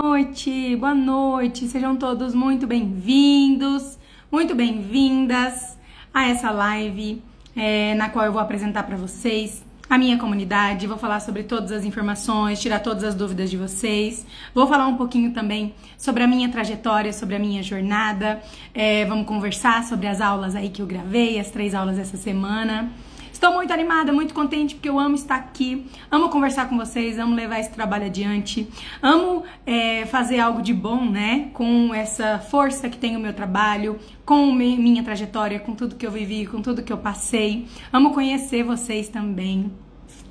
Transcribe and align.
noite, 0.00 0.76
boa 0.76 0.94
noite. 0.94 1.66
Sejam 1.66 1.96
todos 1.96 2.32
muito 2.32 2.68
bem-vindos, 2.68 3.98
muito 4.30 4.54
bem-vindas 4.54 5.76
a 6.14 6.28
essa 6.28 6.52
live 6.52 7.20
é, 7.56 7.96
na 7.96 8.08
qual 8.08 8.24
eu 8.24 8.30
vou 8.30 8.40
apresentar 8.40 8.84
para 8.84 8.96
vocês 8.96 9.64
a 9.90 9.98
minha 9.98 10.16
comunidade, 10.16 10.86
vou 10.86 10.98
falar 10.98 11.18
sobre 11.18 11.42
todas 11.42 11.72
as 11.72 11.84
informações, 11.84 12.60
tirar 12.60 12.78
todas 12.78 13.02
as 13.02 13.14
dúvidas 13.14 13.50
de 13.50 13.56
vocês. 13.56 14.24
Vou 14.54 14.68
falar 14.68 14.86
um 14.86 14.96
pouquinho 14.96 15.32
também 15.32 15.74
sobre 15.96 16.22
a 16.22 16.28
minha 16.28 16.48
trajetória, 16.48 17.12
sobre 17.12 17.34
a 17.34 17.38
minha 17.38 17.62
jornada. 17.62 18.40
É, 18.72 19.04
vamos 19.04 19.26
conversar 19.26 19.82
sobre 19.82 20.06
as 20.06 20.20
aulas 20.20 20.54
aí 20.54 20.68
que 20.68 20.80
eu 20.80 20.86
gravei, 20.86 21.40
as 21.40 21.50
três 21.50 21.74
aulas 21.74 21.98
essa 21.98 22.16
semana. 22.16 22.92
Estou 23.38 23.52
muito 23.52 23.72
animada, 23.72 24.12
muito 24.12 24.34
contente 24.34 24.74
porque 24.74 24.88
eu 24.88 24.98
amo 24.98 25.14
estar 25.14 25.36
aqui, 25.36 25.86
amo 26.10 26.28
conversar 26.28 26.68
com 26.68 26.76
vocês, 26.76 27.20
amo 27.20 27.36
levar 27.36 27.60
esse 27.60 27.70
trabalho 27.70 28.06
adiante, 28.06 28.66
amo 29.00 29.44
é, 29.64 30.04
fazer 30.06 30.40
algo 30.40 30.60
de 30.60 30.74
bom, 30.74 31.08
né? 31.08 31.48
Com 31.54 31.94
essa 31.94 32.40
força 32.40 32.88
que 32.88 32.98
tem 32.98 33.16
o 33.16 33.20
meu 33.20 33.32
trabalho, 33.32 33.96
com 34.26 34.50
minha 34.50 35.04
trajetória, 35.04 35.60
com 35.60 35.72
tudo 35.72 35.94
que 35.94 36.04
eu 36.04 36.10
vivi, 36.10 36.46
com 36.46 36.60
tudo 36.60 36.82
que 36.82 36.92
eu 36.92 36.98
passei. 36.98 37.68
Amo 37.92 38.12
conhecer 38.12 38.64
vocês 38.64 39.08
também. 39.08 39.70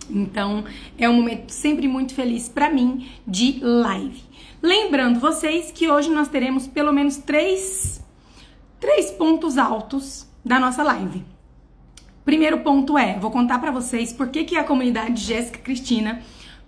Então, 0.10 0.66
é 0.98 1.08
um 1.08 1.14
momento 1.14 1.52
sempre 1.52 1.88
muito 1.88 2.14
feliz 2.14 2.50
para 2.50 2.70
mim 2.70 3.08
de 3.26 3.62
live. 3.62 4.22
Lembrando 4.62 5.18
vocês 5.18 5.72
que 5.72 5.90
hoje 5.90 6.10
nós 6.10 6.28
teremos 6.28 6.68
pelo 6.68 6.92
menos 6.92 7.16
três, 7.16 8.06
três 8.82 9.12
pontos 9.12 9.58
altos 9.58 10.28
da 10.44 10.60
nossa 10.60 10.84
live. 10.84 11.37
Primeiro 12.28 12.60
ponto 12.60 12.98
é, 12.98 13.18
vou 13.18 13.32
contar 13.32 13.58
para 13.58 13.72
vocês 13.72 14.12
por 14.12 14.28
que, 14.28 14.44
que 14.44 14.58
a 14.58 14.64
comunidade 14.66 15.24
Jéssica 15.24 15.60
Cristina, 15.60 16.22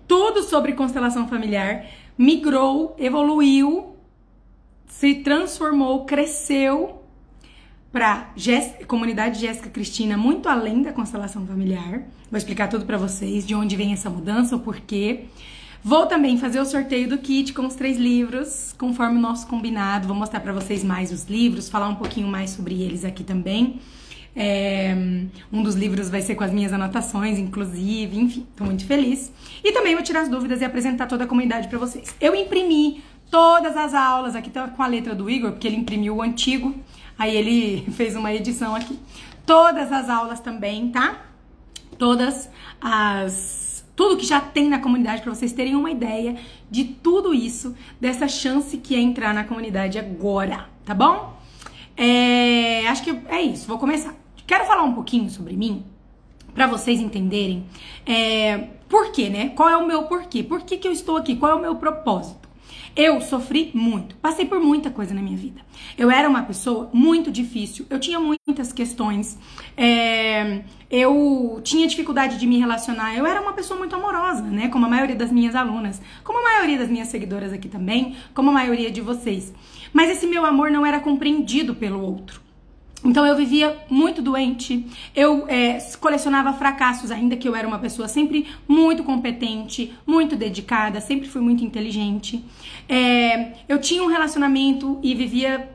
tudo 0.07 0.41
sobre 0.41 0.71
constelação 0.71 1.27
familiar, 1.27 1.85
migrou, 2.17 2.95
evoluiu, 2.97 3.93
se 4.87 5.15
transformou, 5.15 6.05
cresceu 6.05 7.03
para 7.91 8.33
comunidade 8.87 9.41
Jéssica 9.41 9.69
Cristina, 9.69 10.15
muito 10.15 10.47
além 10.47 10.81
da 10.81 10.93
constelação 10.93 11.45
familiar. 11.45 12.03
Vou 12.31 12.37
explicar 12.37 12.69
tudo 12.69 12.85
para 12.85 12.97
vocês, 12.97 13.45
de 13.45 13.53
onde 13.53 13.75
vem 13.75 13.91
essa 13.91 14.09
mudança, 14.09 14.55
o 14.55 14.61
porquê. 14.61 15.25
Vou 15.83 16.05
também 16.05 16.37
fazer 16.37 16.61
o 16.61 16.65
sorteio 16.65 17.09
do 17.09 17.17
kit 17.17 17.51
com 17.51 17.65
os 17.65 17.75
três 17.75 17.97
livros, 17.97 18.73
conforme 18.77 19.17
o 19.17 19.21
nosso 19.21 19.45
combinado. 19.45 20.07
Vou 20.07 20.15
mostrar 20.15 20.39
para 20.39 20.53
vocês 20.53 20.85
mais 20.85 21.11
os 21.11 21.25
livros, 21.25 21.67
falar 21.67 21.89
um 21.89 21.95
pouquinho 21.95 22.29
mais 22.29 22.51
sobre 22.51 22.81
eles 22.81 23.03
aqui 23.03 23.25
também. 23.25 23.81
É, 24.35 24.95
um 25.51 25.63
dos 25.63 25.75
livros 25.75 26.09
vai 26.09 26.21
ser 26.21 26.35
com 26.35 26.43
as 26.43 26.51
minhas 26.51 26.71
anotações, 26.71 27.37
inclusive, 27.37 28.17
enfim, 28.17 28.47
tô 28.55 28.63
muito 28.63 28.85
feliz. 28.85 29.31
E 29.63 29.71
também 29.71 29.95
vou 29.95 30.03
tirar 30.03 30.21
as 30.21 30.29
dúvidas 30.29 30.61
e 30.61 30.65
apresentar 30.65 31.07
toda 31.07 31.23
a 31.23 31.27
comunidade 31.27 31.67
para 31.67 31.77
vocês. 31.77 32.15
Eu 32.21 32.35
imprimi 32.35 33.03
todas 33.29 33.75
as 33.75 33.93
aulas, 33.93 34.35
aqui 34.35 34.49
tá 34.49 34.67
com 34.67 34.81
a 34.81 34.87
letra 34.87 35.13
do 35.13 35.29
Igor, 35.29 35.51
porque 35.51 35.67
ele 35.67 35.77
imprimiu 35.77 36.15
o 36.15 36.21
antigo, 36.21 36.75
aí 37.17 37.35
ele 37.35 37.85
fez 37.93 38.15
uma 38.15 38.33
edição 38.33 38.75
aqui. 38.75 38.99
Todas 39.45 39.91
as 39.91 40.09
aulas 40.09 40.39
também, 40.39 40.89
tá? 40.89 41.25
Todas 41.97 42.49
as 42.79 43.69
tudo 43.99 44.15
que 44.15 44.25
já 44.25 44.39
tem 44.39 44.69
na 44.69 44.79
comunidade 44.79 45.21
para 45.21 45.35
vocês 45.35 45.51
terem 45.51 45.75
uma 45.75 45.91
ideia 45.91 46.37
de 46.71 46.85
tudo 46.85 47.33
isso, 47.33 47.75
dessa 47.99 48.29
chance 48.29 48.77
que 48.77 48.95
é 48.95 48.99
entrar 48.99 49.33
na 49.33 49.43
comunidade 49.43 49.99
agora, 49.99 50.69
tá 50.85 50.93
bom? 50.93 51.37
É, 52.01 52.87
acho 52.87 53.03
que 53.03 53.11
é 53.27 53.41
isso, 53.41 53.67
vou 53.67 53.77
começar. 53.77 54.15
Quero 54.47 54.65
falar 54.65 54.83
um 54.83 54.93
pouquinho 54.93 55.29
sobre 55.29 55.57
mim, 55.57 55.83
para 56.55 56.65
vocês 56.65 56.97
entenderem 57.01 57.65
é, 58.05 58.69
por 58.87 59.11
quê, 59.11 59.27
né? 59.27 59.49
Qual 59.49 59.67
é 59.67 59.75
o 59.75 59.85
meu 59.85 60.03
porquê? 60.03 60.41
Por 60.41 60.61
que, 60.61 60.77
que 60.77 60.87
eu 60.87 60.93
estou 60.93 61.17
aqui? 61.17 61.35
Qual 61.35 61.51
é 61.51 61.55
o 61.55 61.59
meu 61.59 61.75
propósito? 61.75 62.47
Eu 62.95 63.19
sofri 63.19 63.71
muito, 63.73 64.15
passei 64.15 64.45
por 64.45 64.61
muita 64.61 64.89
coisa 64.89 65.13
na 65.13 65.21
minha 65.21 65.35
vida. 65.35 65.61
Eu 65.97 66.09
era 66.09 66.27
uma 66.27 66.43
pessoa 66.43 66.89
muito 66.93 67.29
difícil, 67.29 67.85
eu 67.89 67.99
tinha 67.99 68.19
muitas 68.19 68.71
questões, 68.71 69.37
é, 69.75 70.61
eu 70.89 71.59
tinha 71.63 71.85
dificuldade 71.85 72.37
de 72.37 72.47
me 72.47 72.57
relacionar. 72.57 73.15
Eu 73.15 73.25
era 73.25 73.41
uma 73.41 73.53
pessoa 73.53 73.77
muito 73.77 73.93
amorosa, 73.93 74.41
né? 74.43 74.69
Como 74.69 74.85
a 74.85 74.89
maioria 74.89 75.15
das 75.15 75.31
minhas 75.31 75.53
alunas, 75.53 76.01
como 76.23 76.39
a 76.39 76.43
maioria 76.43 76.77
das 76.77 76.89
minhas 76.89 77.09
seguidoras 77.09 77.51
aqui 77.51 77.67
também, 77.67 78.15
como 78.33 78.49
a 78.49 78.53
maioria 78.53 78.89
de 78.89 79.01
vocês. 79.01 79.53
Mas 79.93 80.09
esse 80.09 80.27
meu 80.27 80.45
amor 80.45 80.71
não 80.71 80.85
era 80.85 80.99
compreendido 80.99 81.75
pelo 81.75 82.01
outro. 82.01 82.41
Então 83.03 83.25
eu 83.25 83.35
vivia 83.35 83.77
muito 83.89 84.21
doente, 84.21 84.85
eu 85.15 85.45
é, 85.47 85.77
colecionava 86.01 86.51
fracassos, 86.51 87.11
ainda 87.11 87.37
que 87.37 87.47
eu 87.47 87.55
era 87.55 87.65
uma 87.65 87.79
pessoa 87.79 88.09
sempre 88.09 88.45
muito 88.67 89.03
competente, 89.05 89.93
muito 90.05 90.35
dedicada, 90.35 90.99
sempre 90.99 91.29
fui 91.29 91.41
muito 91.41 91.63
inteligente. 91.63 92.43
É, 92.89 93.53
eu 93.69 93.79
tinha 93.79 94.03
um 94.03 94.07
relacionamento 94.07 94.99
e 95.01 95.15
vivia 95.15 95.69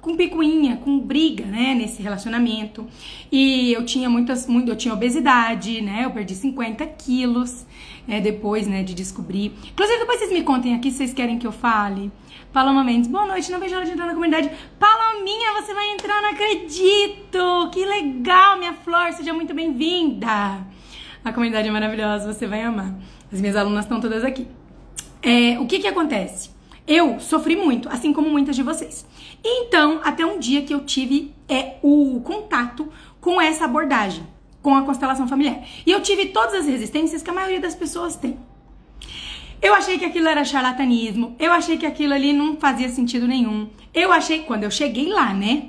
com 0.00 0.16
picuinha, 0.16 0.76
com 0.76 0.98
briga, 0.98 1.44
né, 1.44 1.74
nesse 1.74 2.00
relacionamento. 2.00 2.86
E 3.30 3.72
eu 3.72 3.84
tinha 3.84 4.08
muitas, 4.08 4.46
muito, 4.46 4.70
eu 4.70 4.76
tinha 4.76 4.94
obesidade, 4.94 5.82
né, 5.82 6.04
eu 6.04 6.10
perdi 6.10 6.34
50 6.34 6.86
quilos 6.86 7.66
é, 8.08 8.20
depois, 8.20 8.66
né, 8.66 8.82
de 8.82 8.94
descobrir. 8.94 9.52
Inclusive, 9.72 9.98
depois 9.98 10.18
vocês 10.18 10.32
me 10.32 10.42
contem 10.42 10.74
aqui 10.74 10.90
se 10.90 10.98
vocês 10.98 11.12
querem 11.12 11.38
que 11.38 11.46
eu 11.46 11.52
fale. 11.52 12.10
Paloma 12.52 12.82
Mendes, 12.82 13.10
boa 13.10 13.26
noite, 13.26 13.50
não 13.50 13.60
vejo 13.60 13.74
hora 13.74 13.84
de 13.84 13.90
entrar 13.90 14.06
na 14.06 14.14
comunidade. 14.14 14.50
Palominha, 14.78 15.60
você 15.60 15.74
vai 15.74 15.90
entrar, 15.92 16.22
não 16.22 16.30
acredito! 16.30 17.70
Que 17.70 17.84
legal, 17.84 18.58
minha 18.58 18.72
flor, 18.72 19.12
seja 19.12 19.32
muito 19.32 19.52
bem-vinda! 19.52 20.66
A 21.24 21.32
comunidade 21.32 21.68
é 21.68 21.70
maravilhosa, 21.70 22.32
você 22.32 22.46
vai 22.46 22.62
amar. 22.62 22.94
As 23.32 23.40
minhas 23.40 23.56
alunas 23.56 23.84
estão 23.84 24.00
todas 24.00 24.24
aqui. 24.24 24.46
É, 25.20 25.58
o 25.58 25.66
que 25.66 25.80
que 25.80 25.88
acontece? 25.88 26.50
Eu 26.86 27.18
sofri 27.18 27.56
muito, 27.56 27.88
assim 27.88 28.12
como 28.12 28.30
muitas 28.30 28.54
de 28.54 28.62
vocês. 28.62 29.04
Então, 29.44 30.00
até 30.04 30.24
um 30.24 30.38
dia 30.38 30.62
que 30.62 30.72
eu 30.72 30.84
tive 30.84 31.34
é, 31.48 31.78
o 31.82 32.20
contato 32.20 32.88
com 33.20 33.40
essa 33.40 33.64
abordagem, 33.64 34.24
com 34.66 34.74
a 34.74 34.82
constelação 34.82 35.28
familiar. 35.28 35.60
E 35.86 35.92
eu 35.92 36.02
tive 36.02 36.26
todas 36.26 36.54
as 36.54 36.66
resistências 36.66 37.22
que 37.22 37.30
a 37.30 37.32
maioria 37.32 37.60
das 37.60 37.76
pessoas 37.76 38.16
tem. 38.16 38.36
Eu 39.62 39.72
achei 39.72 39.96
que 39.96 40.04
aquilo 40.04 40.26
era 40.26 40.44
charlatanismo, 40.44 41.36
eu 41.38 41.52
achei 41.52 41.76
que 41.76 41.86
aquilo 41.86 42.12
ali 42.12 42.32
não 42.32 42.56
fazia 42.56 42.88
sentido 42.88 43.28
nenhum. 43.28 43.68
Eu 43.94 44.12
achei, 44.12 44.40
quando 44.40 44.64
eu 44.64 44.70
cheguei 44.72 45.08
lá, 45.08 45.32
né? 45.32 45.68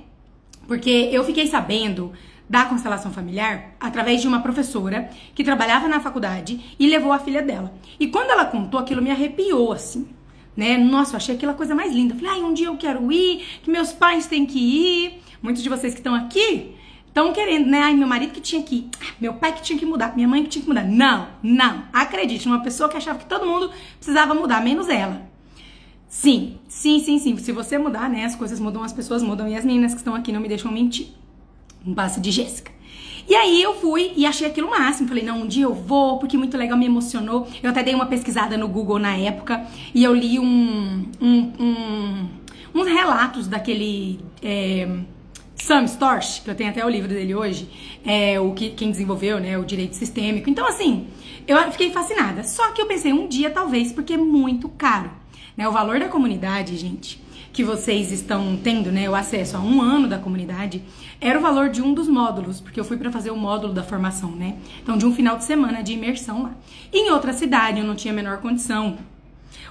Porque 0.68 1.10
eu 1.12 1.24
fiquei 1.24 1.46
sabendo 1.46 2.12
da 2.50 2.66
constelação 2.66 3.12
familiar 3.12 3.76
através 3.80 4.20
de 4.20 4.28
uma 4.28 4.42
professora 4.42 5.12
que 5.36 5.44
trabalhava 5.44 5.88
na 5.88 6.00
faculdade 6.00 6.60
e 6.80 6.88
levou 6.88 7.14
a 7.14 7.20
filha 7.20 7.44
dela. 7.44 7.72
E 8.00 8.08
quando 8.08 8.32
ela 8.32 8.46
contou, 8.46 8.80
aquilo 8.80 9.00
me 9.00 9.12
arrepiou, 9.12 9.74
assim 9.74 10.08
né? 10.56 10.76
Nossa, 10.76 11.14
eu 11.14 11.18
achei 11.18 11.36
aquela 11.36 11.54
coisa 11.54 11.76
mais 11.76 11.94
linda. 11.94 12.16
Falei, 12.16 12.32
ai, 12.32 12.42
um 12.42 12.52
dia 12.52 12.66
eu 12.66 12.78
quero 12.78 13.12
ir, 13.12 13.46
que 13.62 13.70
meus 13.70 13.94
pais 13.94 14.26
têm 14.26 14.44
que 14.44 14.58
ir. 14.58 15.22
Muitos 15.40 15.62
de 15.62 15.70
vocês 15.70 15.94
que 15.94 16.00
estão 16.00 16.16
aqui 16.16 16.76
estão 17.08 17.34
querendo, 17.34 17.68
né? 17.68 17.82
Ai, 17.82 17.94
meu 17.96 18.08
marido 18.08 18.32
que 18.32 18.42
tinha 18.42 18.62
que 18.62 18.90
meu 19.20 19.34
pai 19.34 19.54
que 19.54 19.62
tinha 19.62 19.78
que 19.78 19.86
mudar, 19.86 20.16
minha 20.16 20.28
mãe 20.28 20.44
que 20.44 20.50
tinha 20.50 20.62
que 20.62 20.68
mudar. 20.68 20.84
Não, 20.84 21.28
não. 21.42 21.84
Acredite, 21.92 22.48
uma 22.48 22.62
pessoa 22.62 22.90
que 22.90 22.98
achava 22.98 23.20
que 23.20 23.26
todo 23.26 23.46
mundo 23.46 23.72
precisava 23.98 24.34
mudar, 24.34 24.64
menos 24.64 24.88
ela. 24.90 25.28
Sim, 26.08 26.58
sim, 26.68 27.00
sim, 27.00 27.20
sim. 27.20 27.38
Se 27.38 27.52
você 27.52 27.78
mudar, 27.78 28.10
né? 28.10 28.24
As 28.26 28.36
coisas 28.36 28.60
mudam, 28.60 28.84
as 28.84 28.94
pessoas 28.94 29.22
mudam 29.22 29.48
e 29.48 29.56
as 29.56 29.66
meninas 29.66 29.94
que 29.94 30.00
estão 30.00 30.16
aqui 30.16 30.32
não 30.32 30.40
me 30.40 30.48
deixam 30.48 30.72
mentir. 30.72 31.08
Um 31.86 31.94
passe 31.94 32.20
de 32.20 32.32
Jéssica. 32.32 32.72
E 33.28 33.36
aí 33.36 33.62
eu 33.62 33.76
fui 33.76 34.14
e 34.16 34.26
achei 34.26 34.48
aquilo 34.48 34.70
máximo. 34.70 35.08
Falei, 35.08 35.24
não, 35.24 35.42
um 35.42 35.48
dia 35.48 35.66
eu 35.66 35.74
vou, 35.74 36.18
porque 36.18 36.38
muito 36.38 36.58
legal, 36.58 36.78
me 36.78 36.86
emocionou. 36.86 37.48
Eu 37.62 37.70
até 37.70 37.84
dei 37.84 37.94
uma 37.94 38.06
pesquisada 38.06 38.58
no 38.58 38.68
Google 38.70 39.00
na 39.00 39.18
época 39.18 39.68
e 39.94 40.04
eu 40.04 40.14
li 40.14 40.40
um, 40.40 41.06
um, 41.20 41.54
um 41.60 42.28
uns 42.74 42.88
relatos 42.88 43.48
daquele. 43.48 44.20
É, 44.42 44.88
Sam 45.68 45.84
Storch, 45.84 46.44
que 46.44 46.50
eu 46.50 46.56
tenho 46.56 46.70
até 46.70 46.86
o 46.86 46.88
livro 46.88 47.10
dele 47.10 47.36
hoje, 47.36 47.68
é 48.06 48.40
o 48.40 48.54
que 48.54 48.70
quem 48.70 48.90
desenvolveu, 48.90 49.38
né, 49.38 49.58
o 49.58 49.66
direito 49.66 49.98
sistêmico. 49.98 50.50
Então 50.50 50.66
assim, 50.66 51.08
eu 51.46 51.58
fiquei 51.74 51.92
fascinada. 51.92 52.42
Só 52.46 52.72
que 52.72 52.82
eu 52.82 52.86
pensei 52.86 53.12
um 53.12 53.28
dia 53.28 53.50
talvez 53.50 53.92
porque 53.92 54.14
é 54.14 54.18
muito 54.18 54.70
caro, 54.70 55.12
né? 55.58 55.68
O 55.68 55.72
valor 55.74 56.00
da 56.00 56.08
comunidade, 56.08 56.78
gente, 56.78 57.22
que 57.52 57.66
vocês 57.66 58.14
estão 58.14 58.58
tendo, 58.64 58.94
né, 58.94 59.10
o 59.10 59.16
acesso 59.16 59.58
a 59.58 59.60
um 59.60 59.82
ano 59.82 60.08
da 60.08 60.18
comunidade, 60.18 60.82
era 61.20 61.38
o 61.38 61.42
valor 61.42 61.68
de 61.68 61.82
um 61.82 61.94
dos 61.94 62.08
módulos, 62.08 62.62
porque 62.62 62.80
eu 62.80 62.86
fui 62.86 62.96
para 62.96 63.12
fazer 63.12 63.32
o 63.32 63.36
módulo 63.36 63.74
da 63.74 63.84
formação, 63.84 64.32
né? 64.32 64.56
Então, 64.82 64.98
de 64.98 65.06
um 65.06 65.14
final 65.14 65.36
de 65.36 65.44
semana 65.44 65.84
de 65.84 65.92
imersão 65.92 66.44
lá. 66.44 66.52
Em 66.94 67.12
outra 67.12 67.34
cidade, 67.34 67.82
eu 67.82 67.86
não 67.86 67.94
tinha 67.94 68.14
a 68.14 68.16
menor 68.16 68.38
condição. 68.38 68.98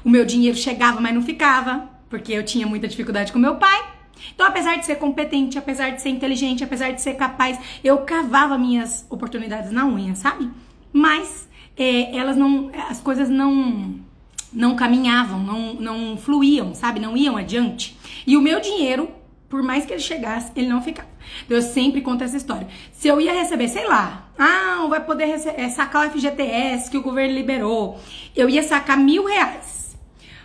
O 0.04 0.10
meu 0.10 0.26
dinheiro 0.26 0.58
chegava, 0.58 1.00
mas 1.00 1.14
não 1.14 1.22
ficava, 1.22 1.88
porque 2.10 2.34
eu 2.34 2.44
tinha 2.44 2.66
muita 2.66 2.87
dificuldade 2.87 3.32
com 3.32 3.38
meu 3.38 3.56
pai. 3.56 3.95
Então, 4.34 4.46
apesar 4.46 4.76
de 4.76 4.87
ser 4.87 4.96
competente, 4.96 5.58
apesar 5.58 5.90
de 5.90 6.02
ser 6.02 6.11
inteligente, 6.11 6.64
apesar 6.64 6.93
de 6.93 7.00
ser 7.00 7.14
capaz, 7.14 7.58
eu 7.82 7.99
cavava 7.99 8.58
minhas 8.58 9.06
oportunidades 9.08 9.70
na 9.70 9.87
unha, 9.87 10.14
sabe? 10.14 10.50
Mas 10.93 11.49
é, 11.76 12.17
elas 12.17 12.37
não, 12.37 12.70
as 12.88 13.00
coisas 13.00 13.28
não 13.28 14.05
não 14.52 14.75
caminhavam, 14.75 15.40
não, 15.40 15.75
não 15.75 16.17
fluíam, 16.17 16.75
sabe? 16.75 16.99
Não 16.99 17.14
iam 17.17 17.37
adiante. 17.37 17.96
E 18.26 18.37
o 18.37 18.40
meu 18.40 18.58
dinheiro, 18.58 19.11
por 19.50 19.62
mais 19.62 19.84
que 19.84 19.93
ele 19.93 20.00
chegasse, 20.00 20.50
ele 20.56 20.69
não 20.69 20.81
ficava. 20.81 21.08
Então, 21.44 21.56
eu 21.56 21.62
sempre 21.62 22.00
conto 22.00 22.25
essa 22.25 22.37
história. 22.37 22.67
Se 22.93 23.06
eu 23.08 23.20
ia 23.20 23.34
receber, 23.34 23.69
sei 23.69 23.87
lá, 23.87 24.31
ah, 24.38 24.87
vai 24.88 25.05
poder 25.05 25.29
é, 25.56 25.69
sacar 25.69 26.06
o 26.06 26.11
FGTS 26.11 26.90
que 26.90 26.96
o 26.96 27.02
governo 27.02 27.34
liberou, 27.34 28.00
eu 28.34 28.49
ia 28.49 28.62
sacar 28.62 28.96
mil 28.96 29.26
reais. 29.26 29.96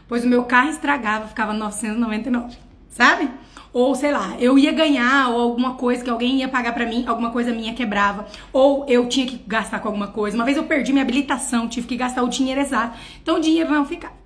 pois 0.08 0.26
o 0.26 0.28
meu 0.28 0.44
carro 0.44 0.70
estragava, 0.70 1.28
ficava 1.28 1.54
999, 1.54 2.58
sabe? 2.90 3.30
Ou 3.74 3.96
sei 3.96 4.12
lá, 4.12 4.36
eu 4.40 4.60
ia 4.60 4.72
ganhar 4.72 5.30
ou 5.30 5.40
alguma 5.40 5.76
coisa 5.76 6.04
que 6.04 6.10
alguém 6.10 6.40
ia 6.40 6.50
pagar 6.50 6.74
para 6.74 6.86
mim, 6.86 7.06
alguma 7.08 7.32
coisa 7.32 7.54
minha 7.54 7.74
quebrava, 7.74 8.26
ou 8.52 8.86
eu 8.88 9.08
tinha 9.08 9.26
que 9.26 9.42
gastar 9.48 9.80
com 9.80 9.88
alguma 9.88 10.08
coisa. 10.08 10.36
Uma 10.36 10.44
vez 10.44 10.58
eu 10.58 10.64
perdi 10.64 10.92
minha 10.92 11.04
habilitação, 11.04 11.68
tive 11.68 11.88
que 11.88 11.96
gastar 11.96 12.24
o 12.24 12.28
dinheiro 12.28 12.60
exato. 12.60 12.98
Então 13.22 13.38
o 13.38 13.40
dinheiro 13.40 13.72
não 13.72 13.86
ficava. 13.86 14.21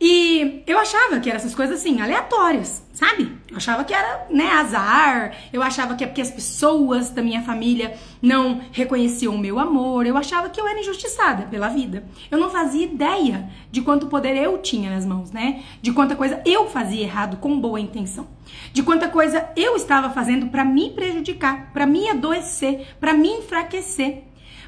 E 0.00 0.62
eu 0.66 0.78
achava 0.78 1.20
que 1.20 1.30
eram 1.30 1.38
essas 1.38 1.54
coisas 1.54 1.78
assim, 1.78 2.00
aleatórias, 2.00 2.82
sabe? 2.92 3.30
Eu 3.48 3.56
achava 3.56 3.84
que 3.84 3.94
era, 3.94 4.26
né, 4.28 4.50
azar. 4.50 5.34
Eu 5.52 5.62
achava 5.62 5.94
que 5.94 6.02
é 6.02 6.06
porque 6.06 6.20
as 6.20 6.30
pessoas 6.30 7.10
da 7.10 7.22
minha 7.22 7.42
família 7.42 7.96
não 8.20 8.60
reconheciam 8.72 9.34
o 9.34 9.38
meu 9.38 9.58
amor. 9.58 10.04
Eu 10.04 10.16
achava 10.16 10.50
que 10.50 10.60
eu 10.60 10.66
era 10.66 10.80
injustiçada 10.80 11.44
pela 11.44 11.68
vida. 11.68 12.04
Eu 12.30 12.38
não 12.38 12.50
fazia 12.50 12.84
ideia 12.84 13.48
de 13.70 13.82
quanto 13.82 14.08
poder 14.08 14.36
eu 14.36 14.58
tinha 14.58 14.90
nas 14.90 15.06
mãos, 15.06 15.30
né? 15.30 15.62
De 15.80 15.92
quanta 15.92 16.16
coisa 16.16 16.42
eu 16.44 16.68
fazia 16.68 17.02
errado 17.02 17.36
com 17.36 17.58
boa 17.58 17.80
intenção. 17.80 18.26
De 18.72 18.82
quanta 18.82 19.08
coisa 19.08 19.48
eu 19.56 19.76
estava 19.76 20.10
fazendo 20.10 20.48
para 20.48 20.64
me 20.64 20.90
prejudicar, 20.90 21.72
para 21.72 21.86
me 21.86 22.10
adoecer, 22.10 22.88
para 22.98 23.14
me 23.14 23.28
enfraquecer, 23.28 24.24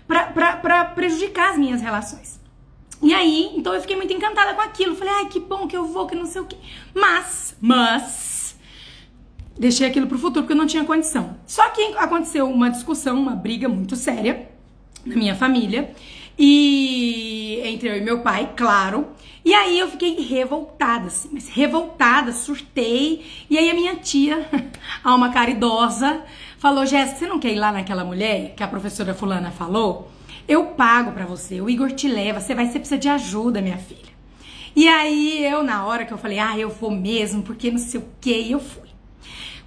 para 0.07 0.85
prejudicar 0.85 1.51
as 1.51 1.59
minhas 1.59 1.83
relações. 1.83 2.36
E 3.03 3.13
aí, 3.13 3.53
então 3.55 3.75
eu 3.75 3.81
fiquei 3.81 3.97
muito 3.97 4.13
encantada 4.13 4.55
com 4.55 4.61
aquilo. 4.61 4.95
Falei, 4.97 5.13
ai, 5.15 5.29
que 5.29 5.41
bom 5.41 5.67
que 5.67 5.77
eu 5.77 5.85
vou, 5.85 6.07
que 6.07 6.15
não 6.15 6.27
sei 6.27 6.41
o 6.41 6.45
que. 6.45 6.57
Mas, 6.95 7.57
mas, 7.61 8.59
deixei 9.59 9.87
aquilo 9.87 10.07
pro 10.07 10.19
futuro 10.19 10.43
porque 10.43 10.53
eu 10.53 10.57
não 10.57 10.67
tinha 10.67 10.85
condição. 10.85 11.37
Só 11.47 11.69
que 11.71 11.83
aconteceu 11.97 12.49
uma 12.49 12.71
discussão, 12.71 13.19
uma 13.19 13.35
briga 13.35 13.69
muito 13.69 13.97
séria 13.97 14.49
na 15.05 15.15
minha 15.15 15.35
família. 15.35 15.95
E 16.39 17.61
entre 17.65 17.89
eu 17.89 17.97
e 17.97 18.01
meu 18.01 18.21
pai, 18.21 18.53
claro. 18.57 19.07
E 19.45 19.55
aí 19.55 19.79
eu 19.79 19.89
fiquei 19.89 20.21
revoltada, 20.21 21.07
assim, 21.07 21.31
mas 21.33 21.49
revoltada, 21.49 22.33
surtei. 22.33 23.25
E 23.49 23.57
aí 23.57 23.71
a 23.71 23.75
minha 23.75 23.95
tia, 23.95 24.47
alma 25.05 25.31
caridosa, 25.31 26.23
falou: 26.59 26.85
Jéssica, 26.85 27.21
você 27.21 27.27
não 27.27 27.39
quer 27.39 27.53
ir 27.53 27.59
lá 27.59 27.73
naquela 27.73 28.05
mulher 28.05 28.55
que 28.55 28.63
a 28.63 28.69
professora 28.69 29.15
Fulana 29.15 29.51
falou? 29.51 30.11
Eu 30.49 30.67
pago 30.67 31.13
para 31.13 31.27
você, 31.27 31.61
o 31.61 31.69
Igor 31.69 31.91
te 31.93 32.07
leva, 32.09 32.41
você 32.41 32.55
vai, 32.55 32.67
você 32.67 32.79
precisa 32.79 32.99
de 32.99 33.09
ajuda, 33.09 33.61
minha 33.61 33.79
filha. 33.79 34.15
E 34.75 34.87
aí 34.89 35.45
eu, 35.45 35.63
na 35.63 35.87
hora 35.87 36.05
que 36.05 36.13
eu 36.13 36.19
falei, 36.19 36.39
ah, 36.39 36.59
eu 36.59 36.69
vou 36.69 36.91
mesmo, 36.91 37.43
porque 37.43 37.71
não 37.71 37.79
sei 37.79 38.01
o 38.01 38.05
que, 38.21 38.51
eu 38.51 38.61
fui. 38.61 38.87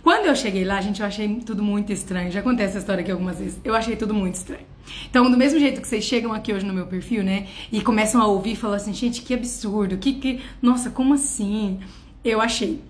Quando 0.02 0.28
eu 0.28 0.36
cheguei 0.36 0.64
lá, 0.64 0.80
gente, 0.80 1.02
eu 1.02 1.08
achei 1.08 1.28
tudo 1.46 1.62
muito 1.62 1.92
estranho. 1.92 2.32
Já 2.32 2.40
acontece 2.40 2.70
essa 2.70 2.80
história 2.80 3.02
aqui 3.02 3.12
algumas 3.12 3.38
vezes. 3.38 3.60
Eu 3.64 3.76
achei 3.76 3.96
tudo 3.96 4.14
muito 4.14 4.36
estranho. 4.36 4.66
Então, 5.10 5.30
do 5.30 5.38
mesmo 5.38 5.60
jeito 5.60 5.82
que 5.82 5.88
vocês 5.88 6.04
chegam 6.04 6.32
aqui 6.32 6.54
hoje 6.54 6.66
no 6.66 6.74
meu 6.74 6.88
perfil, 6.88 7.24
né, 7.24 7.48
e 7.72 7.82
começam 7.82 8.22
a 8.22 8.28
ouvir 8.28 8.54
e 8.54 8.56
falam 8.56 8.78
assim, 8.78 8.94
gente, 8.94 9.22
que 9.22 9.34
absurdo, 9.34 9.98
que, 9.98 10.14
que, 10.14 10.42
nossa, 10.62 10.90
como 10.90 11.14
assim? 11.14 11.80
Eu 12.24 12.42
achei 12.42 12.82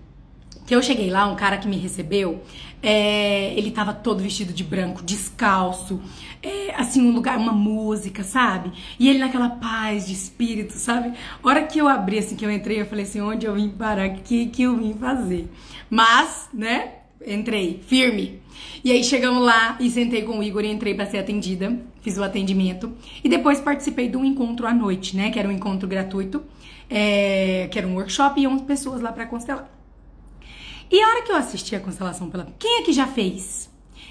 que 0.69 0.75
eu 0.75 0.83
cheguei 0.83 1.09
lá, 1.09 1.25
um 1.25 1.35
cara 1.35 1.57
que 1.57 1.67
me 1.67 1.77
recebeu, 1.77 2.43
é, 2.83 3.55
ele 3.57 3.71
tava 3.71 3.91
todo 3.91 4.21
vestido 4.21 4.53
de 4.53 4.63
branco, 4.63 5.01
descalço, 5.01 5.99
é, 6.43 6.75
assim, 6.75 7.01
um 7.01 7.11
lugar, 7.11 7.39
uma 7.39 7.51
música, 7.51 8.23
sabe? 8.23 8.71
E 8.99 9.09
ele 9.09 9.17
naquela 9.17 9.49
paz 9.49 10.05
de 10.05 10.13
espírito, 10.13 10.73
sabe? 10.73 11.17
A 11.41 11.47
hora 11.47 11.63
que 11.63 11.79
eu 11.79 11.87
abri, 11.87 12.19
assim, 12.19 12.35
que 12.35 12.45
eu 12.45 12.51
entrei, 12.51 12.79
eu 12.79 12.85
falei 12.85 13.03
assim, 13.03 13.19
onde 13.19 13.47
eu 13.47 13.55
vim 13.55 13.69
parar? 13.69 14.09
O 14.09 14.13
que, 14.21 14.45
que 14.45 14.61
eu 14.61 14.77
vim 14.77 14.93
fazer? 14.93 15.49
Mas, 15.89 16.47
né, 16.53 16.89
entrei, 17.25 17.81
firme. 17.87 18.39
E 18.83 18.91
aí 18.91 19.03
chegamos 19.03 19.43
lá 19.43 19.75
e 19.79 19.89
sentei 19.89 20.21
com 20.21 20.37
o 20.37 20.43
Igor 20.43 20.63
e 20.63 20.71
entrei 20.71 20.93
para 20.93 21.07
ser 21.07 21.17
atendida, 21.17 21.79
fiz 22.03 22.19
o 22.19 22.23
atendimento. 22.23 22.93
E 23.23 23.27
depois 23.27 23.59
participei 23.59 24.07
de 24.07 24.17
um 24.17 24.23
encontro 24.23 24.67
à 24.67 24.73
noite, 24.73 25.17
né, 25.17 25.31
que 25.31 25.39
era 25.39 25.47
um 25.47 25.51
encontro 25.51 25.87
gratuito, 25.87 26.43
é, 26.87 27.67
que 27.71 27.79
era 27.79 27.87
um 27.87 27.95
workshop 27.95 28.39
e 28.39 28.45
11 28.45 28.65
pessoas 28.65 29.01
lá 29.01 29.11
para 29.11 29.25
constelar. 29.25 29.78
E 30.91 30.99
a 30.99 31.07
hora 31.07 31.21
que 31.21 31.31
eu 31.31 31.35
assisti 31.35 31.75
a 31.75 31.79
constelação 31.79 32.31
pela. 32.31 32.47
Quem 32.57 32.81
aqui 32.81 32.91
já 32.91 33.05
fez? 33.05 33.69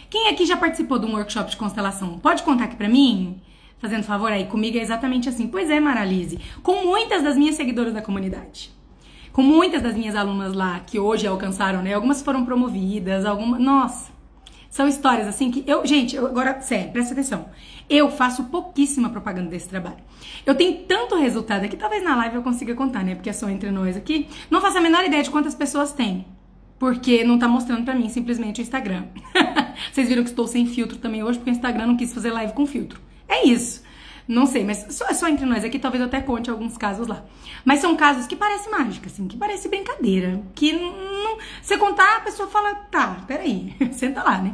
Quem 0.08 0.28
aqui 0.28 0.46
já 0.46 0.56
participou 0.56 0.96
de 0.96 1.06
um 1.06 1.14
workshop 1.14 1.50
de 1.50 1.56
constelação? 1.56 2.20
Pode 2.20 2.44
contar 2.44 2.64
aqui 2.64 2.76
pra 2.76 2.88
mim? 2.88 3.40
Fazendo 3.78 4.04
favor 4.04 4.30
aí, 4.30 4.46
comigo 4.46 4.78
é 4.78 4.80
exatamente 4.80 5.28
assim. 5.28 5.48
Pois 5.48 5.70
é, 5.70 5.80
Maralise. 5.80 6.38
Com 6.62 6.84
muitas 6.84 7.24
das 7.24 7.36
minhas 7.36 7.56
seguidoras 7.56 7.92
da 7.92 8.00
comunidade. 8.00 8.70
Com 9.32 9.42
muitas 9.42 9.82
das 9.82 9.96
minhas 9.96 10.14
alunas 10.14 10.54
lá 10.54 10.78
que 10.78 11.00
hoje 11.00 11.26
alcançaram, 11.26 11.82
né? 11.82 11.94
Algumas 11.94 12.22
foram 12.22 12.44
promovidas, 12.44 13.24
algumas. 13.24 13.60
Nossa! 13.60 14.12
São 14.70 14.86
histórias 14.86 15.26
assim 15.26 15.50
que 15.50 15.64
eu, 15.66 15.84
gente, 15.84 16.14
eu, 16.14 16.26
agora, 16.26 16.60
sério, 16.60 16.92
presta 16.92 17.12
atenção. 17.12 17.48
Eu 17.90 18.08
faço 18.08 18.44
pouquíssima 18.44 19.10
propaganda 19.10 19.50
desse 19.50 19.68
trabalho. 19.68 19.98
Eu 20.46 20.54
tenho 20.54 20.84
tanto 20.84 21.16
resultado 21.16 21.64
aqui, 21.64 21.76
talvez 21.76 22.04
na 22.04 22.14
live 22.14 22.36
eu 22.36 22.42
consiga 22.42 22.74
contar, 22.76 23.02
né? 23.02 23.16
Porque 23.16 23.30
é 23.30 23.32
só 23.32 23.48
entre 23.48 23.72
nós 23.72 23.96
aqui. 23.96 24.28
Não 24.48 24.60
faço 24.60 24.78
a 24.78 24.80
menor 24.80 25.04
ideia 25.04 25.24
de 25.24 25.30
quantas 25.30 25.56
pessoas 25.56 25.92
tem 25.92 26.24
porque 26.78 27.24
não 27.24 27.38
tá 27.38 27.48
mostrando 27.48 27.84
pra 27.84 27.94
mim 27.94 28.08
simplesmente 28.08 28.60
o 28.60 28.62
Instagram. 28.62 29.04
Vocês 29.92 30.08
viram 30.08 30.22
que 30.22 30.30
estou 30.30 30.46
sem 30.46 30.66
filtro 30.66 30.98
também 30.98 31.22
hoje, 31.22 31.38
porque 31.38 31.50
o 31.50 31.52
Instagram 31.52 31.86
não 31.86 31.96
quis 31.96 32.12
fazer 32.12 32.30
live 32.30 32.52
com 32.52 32.66
filtro. 32.66 33.00
É 33.28 33.46
isso. 33.46 33.82
Não 34.28 34.44
sei, 34.44 34.62
mas 34.62 34.86
só, 34.90 35.10
só 35.14 35.26
entre 35.26 35.46
nós 35.46 35.64
aqui, 35.64 35.78
talvez 35.78 36.02
eu 36.02 36.06
até 36.06 36.20
conte 36.20 36.50
alguns 36.50 36.76
casos 36.76 37.06
lá. 37.06 37.24
Mas 37.64 37.80
são 37.80 37.96
casos 37.96 38.26
que 38.26 38.36
parecem 38.36 38.70
mágica, 38.70 39.06
assim, 39.06 39.26
que 39.26 39.38
parece 39.38 39.68
brincadeira. 39.68 40.42
Que 40.54 40.72
não. 40.72 41.38
Você 41.62 41.78
contar, 41.78 42.18
a 42.18 42.20
pessoa 42.20 42.48
fala, 42.48 42.74
tá, 42.74 43.24
peraí, 43.26 43.74
senta 43.92 44.22
lá, 44.22 44.38
né? 44.38 44.52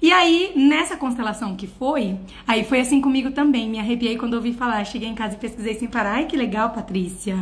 E 0.00 0.12
aí, 0.12 0.52
nessa 0.54 0.96
constelação 0.96 1.56
que 1.56 1.66
foi, 1.66 2.16
aí 2.46 2.62
foi 2.62 2.78
assim 2.78 3.00
comigo 3.00 3.32
também. 3.32 3.68
Me 3.68 3.80
arrepiei 3.80 4.16
quando 4.16 4.34
ouvi 4.34 4.52
falar. 4.52 4.84
Cheguei 4.84 5.08
em 5.08 5.14
casa 5.14 5.34
e 5.34 5.38
pesquisei 5.38 5.74
sem 5.74 5.88
parar. 5.88 6.14
Ai, 6.14 6.26
que 6.26 6.36
legal, 6.36 6.70
Patrícia. 6.70 7.36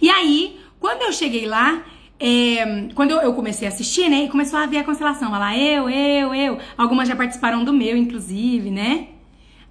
E 0.00 0.10
aí, 0.10 0.60
quando 0.78 1.00
eu 1.00 1.12
cheguei 1.12 1.46
lá, 1.46 1.82
é, 2.24 2.88
quando 2.94 3.10
eu, 3.10 3.20
eu, 3.20 3.34
comecei 3.34 3.66
a 3.66 3.70
assistir, 3.70 4.08
né, 4.08 4.24
e 4.24 4.28
começou 4.28 4.56
a 4.56 4.64
ver 4.64 4.78
a 4.78 4.84
constelação, 4.84 5.30
olha 5.30 5.38
lá, 5.38 5.58
eu, 5.58 5.90
eu, 5.90 6.32
eu. 6.32 6.58
Algumas 6.78 7.08
já 7.08 7.16
participaram 7.16 7.64
do 7.64 7.72
meu, 7.72 7.96
inclusive, 7.96 8.70
né? 8.70 9.08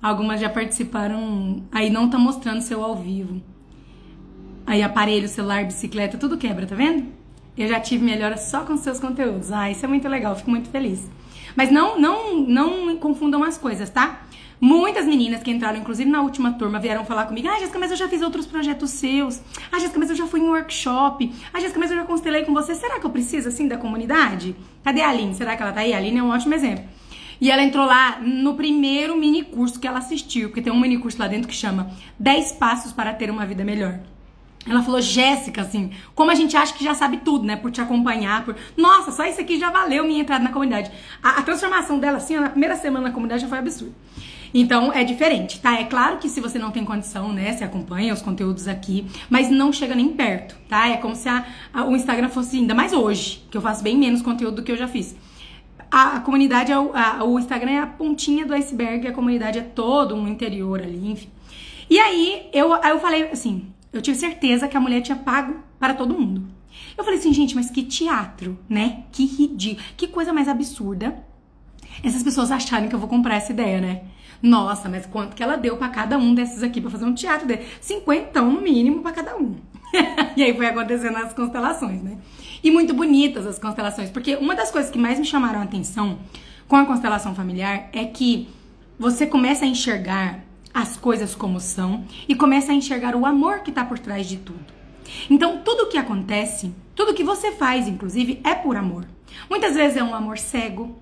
Algumas 0.02 0.42
já 0.42 0.50
participaram. 0.50 1.64
Aí 1.72 1.90
não 1.90 2.10
tá 2.10 2.18
mostrando 2.18 2.60
seu 2.60 2.84
ao 2.84 2.94
vivo. 2.94 3.42
Aí 4.68 4.84
aparelho, 4.84 5.30
celular, 5.30 5.64
bicicleta, 5.64 6.18
tudo 6.18 6.38
quebra, 6.38 6.66
tá 6.66 6.76
vendo? 6.76 7.06
Eu 7.58 7.70
já 7.70 7.80
tive 7.80 8.04
melhora 8.04 8.36
só 8.36 8.66
com 8.66 8.76
seus 8.76 9.00
conteúdos. 9.00 9.50
Ah, 9.52 9.72
isso 9.72 9.86
é 9.86 9.88
muito 9.88 10.10
legal, 10.10 10.36
fico 10.36 10.50
muito 10.50 10.70
feliz. 10.70 11.10
Mas 11.56 11.72
não, 11.72 11.98
não, 11.98 12.38
não 12.42 12.98
confundam 12.98 13.44
as 13.46 13.58
coisas, 13.58 13.90
tá? 13.90 14.24
Muitas 14.64 15.08
meninas 15.08 15.42
que 15.42 15.50
entraram, 15.50 15.80
inclusive 15.80 16.08
na 16.08 16.22
última 16.22 16.54
turma, 16.54 16.78
vieram 16.80 17.04
falar 17.04 17.26
comigo: 17.26 17.48
Ah, 17.48 17.58
Jéssica, 17.58 17.80
mas 17.80 17.90
eu 17.90 17.98
já 17.98 18.08
fiz 18.08 18.22
outros 18.22 18.46
projetos 18.46 18.92
seus. 18.92 19.42
Ah, 19.72 19.80
Jéssica, 19.80 19.98
mas 19.98 20.12
eu 20.12 20.16
já 20.16 20.28
fui 20.28 20.40
em 20.40 20.48
workshop. 20.48 21.34
Ah, 21.52 21.60
Jéssica, 21.60 21.80
mas 21.80 21.90
eu 21.90 21.98
já 21.98 22.04
constelei 22.04 22.46
com 22.46 22.54
você. 22.54 22.76
Será 22.76 23.00
que 23.00 23.06
eu 23.06 23.10
preciso, 23.10 23.50
assim, 23.50 23.68
da 23.68 23.76
comunidade? 23.76 24.56
Cadê 24.84 25.02
a 25.02 25.10
Aline? 25.10 25.34
Será 25.34 25.58
que 25.58 25.64
ela 25.64 25.72
tá 25.72 25.80
aí? 25.80 25.96
A 25.96 25.98
Aline 25.98 26.20
é 26.20 26.24
um 26.24 26.30
ótimo 26.30 26.54
exemplo. 26.54 26.86
E 27.42 27.50
ela 27.50 27.64
entrou 27.64 27.88
lá 27.88 28.20
no 28.22 28.54
primeiro 28.54 29.18
mini 29.18 29.42
curso 29.42 29.80
que 29.80 29.88
ela 29.88 29.98
assistiu, 29.98 30.50
porque 30.50 30.62
tem 30.62 30.72
um 30.72 30.80
mini 30.80 31.00
curso 31.00 31.18
lá 31.18 31.28
dentro 31.28 31.48
que 31.48 31.56
chama 31.56 31.90
10 32.20 32.52
Passos 32.52 32.94
para 32.94 33.12
Ter 33.16 33.32
uma 33.32 33.48
Vida 33.48 33.64
Melhor. 33.64 34.00
Ela 34.68 34.84
falou, 34.84 35.02
Jéssica, 35.02 35.62
assim, 35.62 35.90
como 36.14 36.30
a 36.30 36.36
gente 36.36 36.56
acha 36.56 36.72
que 36.72 36.84
já 36.84 36.94
sabe 36.94 37.18
tudo, 37.18 37.44
né? 37.44 37.56
Por 37.56 37.72
te 37.72 37.82
acompanhar, 37.82 38.46
por. 38.46 38.56
Nossa, 38.78 39.12
só 39.12 39.26
isso 39.26 39.42
aqui 39.42 39.60
já 39.60 39.72
valeu 39.72 40.04
minha 40.04 40.22
entrada 40.22 40.44
na 40.44 40.52
comunidade. 40.52 40.92
A, 41.24 41.40
a 41.40 41.42
transformação 41.42 41.98
dela, 41.98 42.18
assim, 42.18 42.38
na 42.38 42.50
primeira 42.50 42.76
semana 42.76 43.08
na 43.08 43.12
comunidade 43.12 43.42
já 43.42 43.48
foi 43.48 43.58
absurda. 43.58 43.94
Então 44.54 44.92
é 44.92 45.04
diferente, 45.04 45.60
tá? 45.60 45.80
É 45.80 45.86
claro 45.86 46.18
que 46.18 46.28
se 46.28 46.42
você 46.42 46.60
não 46.60 46.72
tem 46.72 46.84
condição, 46.84 47.32
né, 47.32 47.54
você 47.54 47.64
acompanha 47.64 48.14
os 48.14 48.22
conteúdos 48.22 48.68
aqui, 48.68 49.06
mas 49.30 49.50
não 49.50 49.72
chega 49.72 49.96
nem 49.96 50.10
perto, 50.10 50.58
tá? 50.68 50.90
É 50.90 50.98
como 50.98 51.16
se 51.16 51.30
a, 51.30 51.46
a, 51.74 51.86
o 51.86 51.96
Instagram 51.96 52.30
fosse 52.30 52.58
ainda 52.58 52.76
mais 52.76 52.92
hoje, 52.92 53.44
que 53.50 53.58
eu 53.58 53.62
faço 53.62 53.84
bem 53.84 53.98
menos 53.98 54.22
conteúdo 54.22 54.58
do 54.58 54.64
que 54.64 54.72
eu 54.72 54.78
já 54.78 54.88
fiz. 54.88 55.16
A, 55.90 56.18
a 56.18 56.20
comunidade, 56.20 56.72
é 56.72 56.78
o, 56.78 57.40
Instagram 57.40 57.72
é 57.72 57.80
a 57.80 57.88
pontinha 57.88 58.46
do 58.46 58.54
iceberg, 58.54 59.08
a 59.08 59.14
comunidade 59.14 59.60
é 59.60 59.62
todo 59.62 60.16
um 60.16 60.28
interior 60.28 60.82
ali, 60.82 61.12
enfim. 61.12 61.30
E 61.90 62.00
aí 62.00 62.50
eu, 62.54 62.74
aí 62.74 62.92
eu 62.92 63.00
falei 63.00 63.24
assim, 63.30 63.68
eu 63.92 64.02
tive 64.02 64.18
certeza 64.18 64.68
que 64.68 64.78
a 64.78 64.80
mulher 64.80 65.02
tinha 65.02 65.18
pago 65.18 65.56
para 65.80 65.94
todo 65.94 66.18
mundo. 66.18 66.48
Eu 66.98 67.04
falei 67.04 67.20
assim, 67.20 67.34
gente, 67.34 67.56
mas 67.56 67.70
que 67.70 67.84
teatro, 67.84 68.58
né? 68.70 69.04
Que 69.12 69.26
ridículo, 69.26 69.86
que 69.98 70.08
coisa 70.08 70.32
mais 70.32 70.48
absurda. 70.48 71.24
Essas 72.04 72.24
pessoas 72.24 72.52
acharem 72.52 72.88
que 72.88 72.96
eu 72.96 73.00
vou 73.00 73.10
comprar 73.10 73.36
essa 73.36 73.52
ideia, 73.52 73.82
né? 73.82 74.04
Nossa, 74.42 74.90
mas 74.90 75.06
quanto 75.06 75.36
que 75.36 75.44
ela 75.44 75.56
deu 75.56 75.78
para 75.78 75.90
cada 75.90 76.18
um 76.18 76.34
desses 76.34 76.64
aqui 76.64 76.82
para 76.82 76.90
fazer 76.90 77.06
um 77.06 77.14
teatro 77.14 77.48
dele? 77.48 77.66
50 77.80 78.42
no 78.42 78.62
mínimo 78.62 79.02
para 79.02 79.12
cada 79.12 79.38
um. 79.38 79.56
e 80.36 80.44
aí 80.44 80.56
foi 80.56 80.66
acontecendo 80.66 81.18
as 81.18 81.34
constelações, 81.34 82.02
né? 82.02 82.18
E 82.64 82.72
muito 82.72 82.94
bonitas 82.94 83.46
as 83.46 83.60
constelações, 83.60 84.10
porque 84.10 84.36
uma 84.36 84.56
das 84.56 84.72
coisas 84.72 84.90
que 84.90 84.98
mais 84.98 85.20
me 85.20 85.26
chamaram 85.26 85.60
a 85.60 85.64
atenção 85.64 86.20
com 86.68 86.76
a 86.76 86.86
constelação 86.86 87.36
familiar 87.36 87.90
é 87.92 88.06
que 88.06 88.48
você 88.98 89.28
começa 89.28 89.66
a 89.66 89.68
enxergar 89.68 90.40
as 90.74 90.96
coisas 90.96 91.36
como 91.36 91.60
são 91.60 92.06
e 92.28 92.36
começa 92.36 92.72
a 92.72 92.76
enxergar 92.76 93.16
o 93.16 93.26
amor 93.26 93.60
que 93.60 93.70
está 93.70 93.84
por 93.84 94.00
trás 94.00 94.28
de 94.28 94.38
tudo. 94.38 94.64
Então, 95.30 95.60
tudo 95.64 95.84
o 95.84 95.90
que 95.90 95.98
acontece, 95.98 96.74
tudo 96.96 97.14
que 97.14 97.24
você 97.24 97.52
faz, 97.52 97.88
inclusive, 97.88 98.40
é 98.44 98.56
por 98.56 98.78
amor. 98.78 99.06
Muitas 99.50 99.76
vezes 99.76 99.98
é 99.98 100.04
um 100.04 100.16
amor 100.16 100.38
cego, 100.38 100.98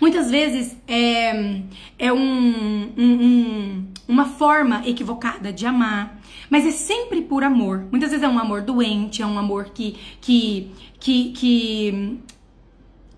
Muitas 0.00 0.30
vezes 0.30 0.76
é, 0.86 1.62
é 1.98 2.12
um, 2.12 2.92
um, 2.96 3.24
um, 3.26 3.88
uma 4.08 4.26
forma 4.26 4.82
equivocada 4.86 5.52
de 5.52 5.66
amar, 5.66 6.20
mas 6.50 6.66
é 6.66 6.70
sempre 6.70 7.22
por 7.22 7.42
amor. 7.42 7.86
Muitas 7.90 8.10
vezes 8.10 8.24
é 8.24 8.28
um 8.28 8.38
amor 8.38 8.62
doente, 8.62 9.22
é 9.22 9.26
um 9.26 9.38
amor 9.38 9.66
que 9.66 9.96
que 10.20 10.70
que 10.98 11.32
que 11.32 12.18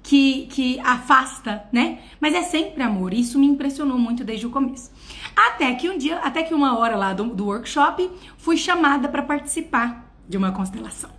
que, 0.07 0.47
que 0.47 0.81
afasta, 0.81 1.65
né? 1.73 1.99
Mas 2.21 2.33
é 2.33 2.43
sempre 2.43 2.81
amor. 2.81 3.13
Isso 3.13 3.41
me 3.41 3.47
impressionou 3.47 3.99
muito 3.99 4.23
desde 4.23 4.47
o 4.47 4.51
começo. 4.51 4.93
Até 5.35 5.75
que 5.75 5.91
um 5.91 5.99
dia, 5.99 6.19
até 6.19 6.45
que 6.45 6.55
uma 6.55 6.79
hora 6.79 6.97
lá 6.97 7.13
do, 7.13 7.25
do 7.25 7.47
workshop, 7.47 8.09
fui 8.39 8.57
chamada 8.57 9.09
para 9.09 9.23
participar 9.23 10.15
de 10.29 10.37
uma 10.37 10.53
constelação. 10.53 11.11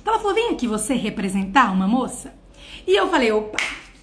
Então 0.00 0.12
ela 0.14 0.22
falou: 0.22 0.36
vem 0.36 0.50
aqui 0.50 0.68
você 0.68 0.94
representar 0.94 1.72
uma 1.72 1.88
moça. 1.88 2.32
E 2.86 2.94
eu 2.94 3.08
falei: 3.08 3.32
opa, 3.32 3.58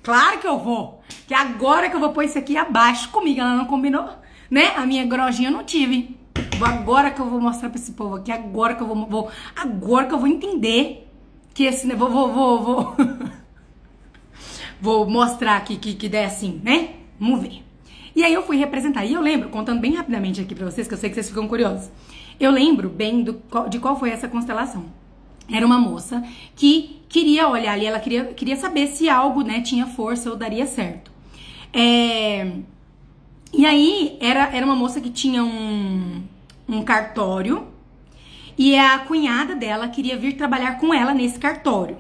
claro 0.06 0.40
que 0.40 0.48
eu 0.48 0.60
vou. 0.60 1.02
Que 1.28 1.34
agora 1.34 1.90
que 1.90 1.96
eu 1.96 2.00
vou 2.00 2.14
pôr 2.14 2.24
isso 2.24 2.38
aqui 2.38 2.56
abaixo. 2.56 3.10
Comigo 3.10 3.42
ela 3.42 3.56
não 3.56 3.66
combinou, 3.66 4.08
né? 4.50 4.74
A 4.78 4.86
minha 4.86 5.04
grojinha 5.06 5.50
eu 5.50 5.54
não 5.54 5.64
tive. 5.64 6.16
Agora 6.62 7.10
que 7.12 7.20
eu 7.20 7.26
vou 7.26 7.42
mostrar 7.42 7.70
pra 7.70 7.80
esse 7.80 7.92
povo 7.94 8.16
aqui, 8.16 8.32
agora 8.32 8.76
que 8.76 8.82
eu 8.82 8.88
vou, 8.88 9.08
vou 9.08 9.32
agora 9.56 10.06
que 10.06 10.14
eu 10.14 10.20
vou 10.20 10.28
entender 10.28 11.10
que 11.54 11.64
esse, 11.64 11.88
vou, 11.96 12.10
vou, 12.10 12.32
vou, 12.32 12.64
vou, 12.64 12.96
vou 14.80 15.10
mostrar 15.10 15.58
aqui 15.58 15.78
que, 15.78 15.96
que 15.96 16.08
der 16.08 16.26
assim, 16.26 16.62
né? 16.64 16.96
Vamos 17.20 17.42
ver. 17.42 17.64
E 18.16 18.24
aí 18.24 18.34
eu 18.34 18.44
fui 18.44 18.58
representar. 18.58 19.06
E 19.06 19.14
eu 19.14 19.22
lembro, 19.22 19.50
contando 19.50 19.82
bem 19.82 19.96
rapidamente 19.96 20.40
aqui 20.40 20.56
pra 20.56 20.70
vocês, 20.70 20.88
que 20.88 20.94
eu 20.94 20.98
sei 20.98 21.10
que 21.10 21.16
vocês 21.16 21.28
ficam 21.28 21.48
curiosos. 21.48 21.90
Eu 22.40 22.52
lembro 22.52 22.90
bem 22.90 23.24
do, 23.24 23.42
de 23.70 23.80
qual 23.80 24.00
foi 24.00 24.10
essa 24.10 24.28
constelação. 24.28 24.86
Era 25.52 25.66
uma 25.66 25.78
moça 25.78 26.24
que 26.56 27.02
queria 27.08 27.48
olhar 27.48 27.74
ali, 27.74 27.86
ela 27.86 28.00
queria, 28.00 28.26
queria 28.26 28.56
saber 28.56 28.88
se 28.88 29.08
algo 29.08 29.42
né, 29.42 29.62
tinha 29.62 29.86
força 29.86 30.30
ou 30.30 30.36
daria 30.36 30.66
certo. 30.66 31.12
É... 31.74 32.52
E 33.54 33.66
aí 33.66 34.18
era, 34.20 34.50
era 34.56 34.66
uma 34.66 34.76
moça 34.76 35.00
que 35.00 35.10
tinha 35.10 35.44
um, 35.44 36.24
um 36.68 36.84
cartório 36.84 37.68
e 38.58 38.76
a 38.78 39.00
cunhada 39.00 39.56
dela 39.56 39.88
queria 39.88 40.18
vir 40.18 40.34
trabalhar 40.34 40.78
com 40.78 40.94
ela 40.94 41.14
nesse 41.14 41.40
cartório. 41.40 41.98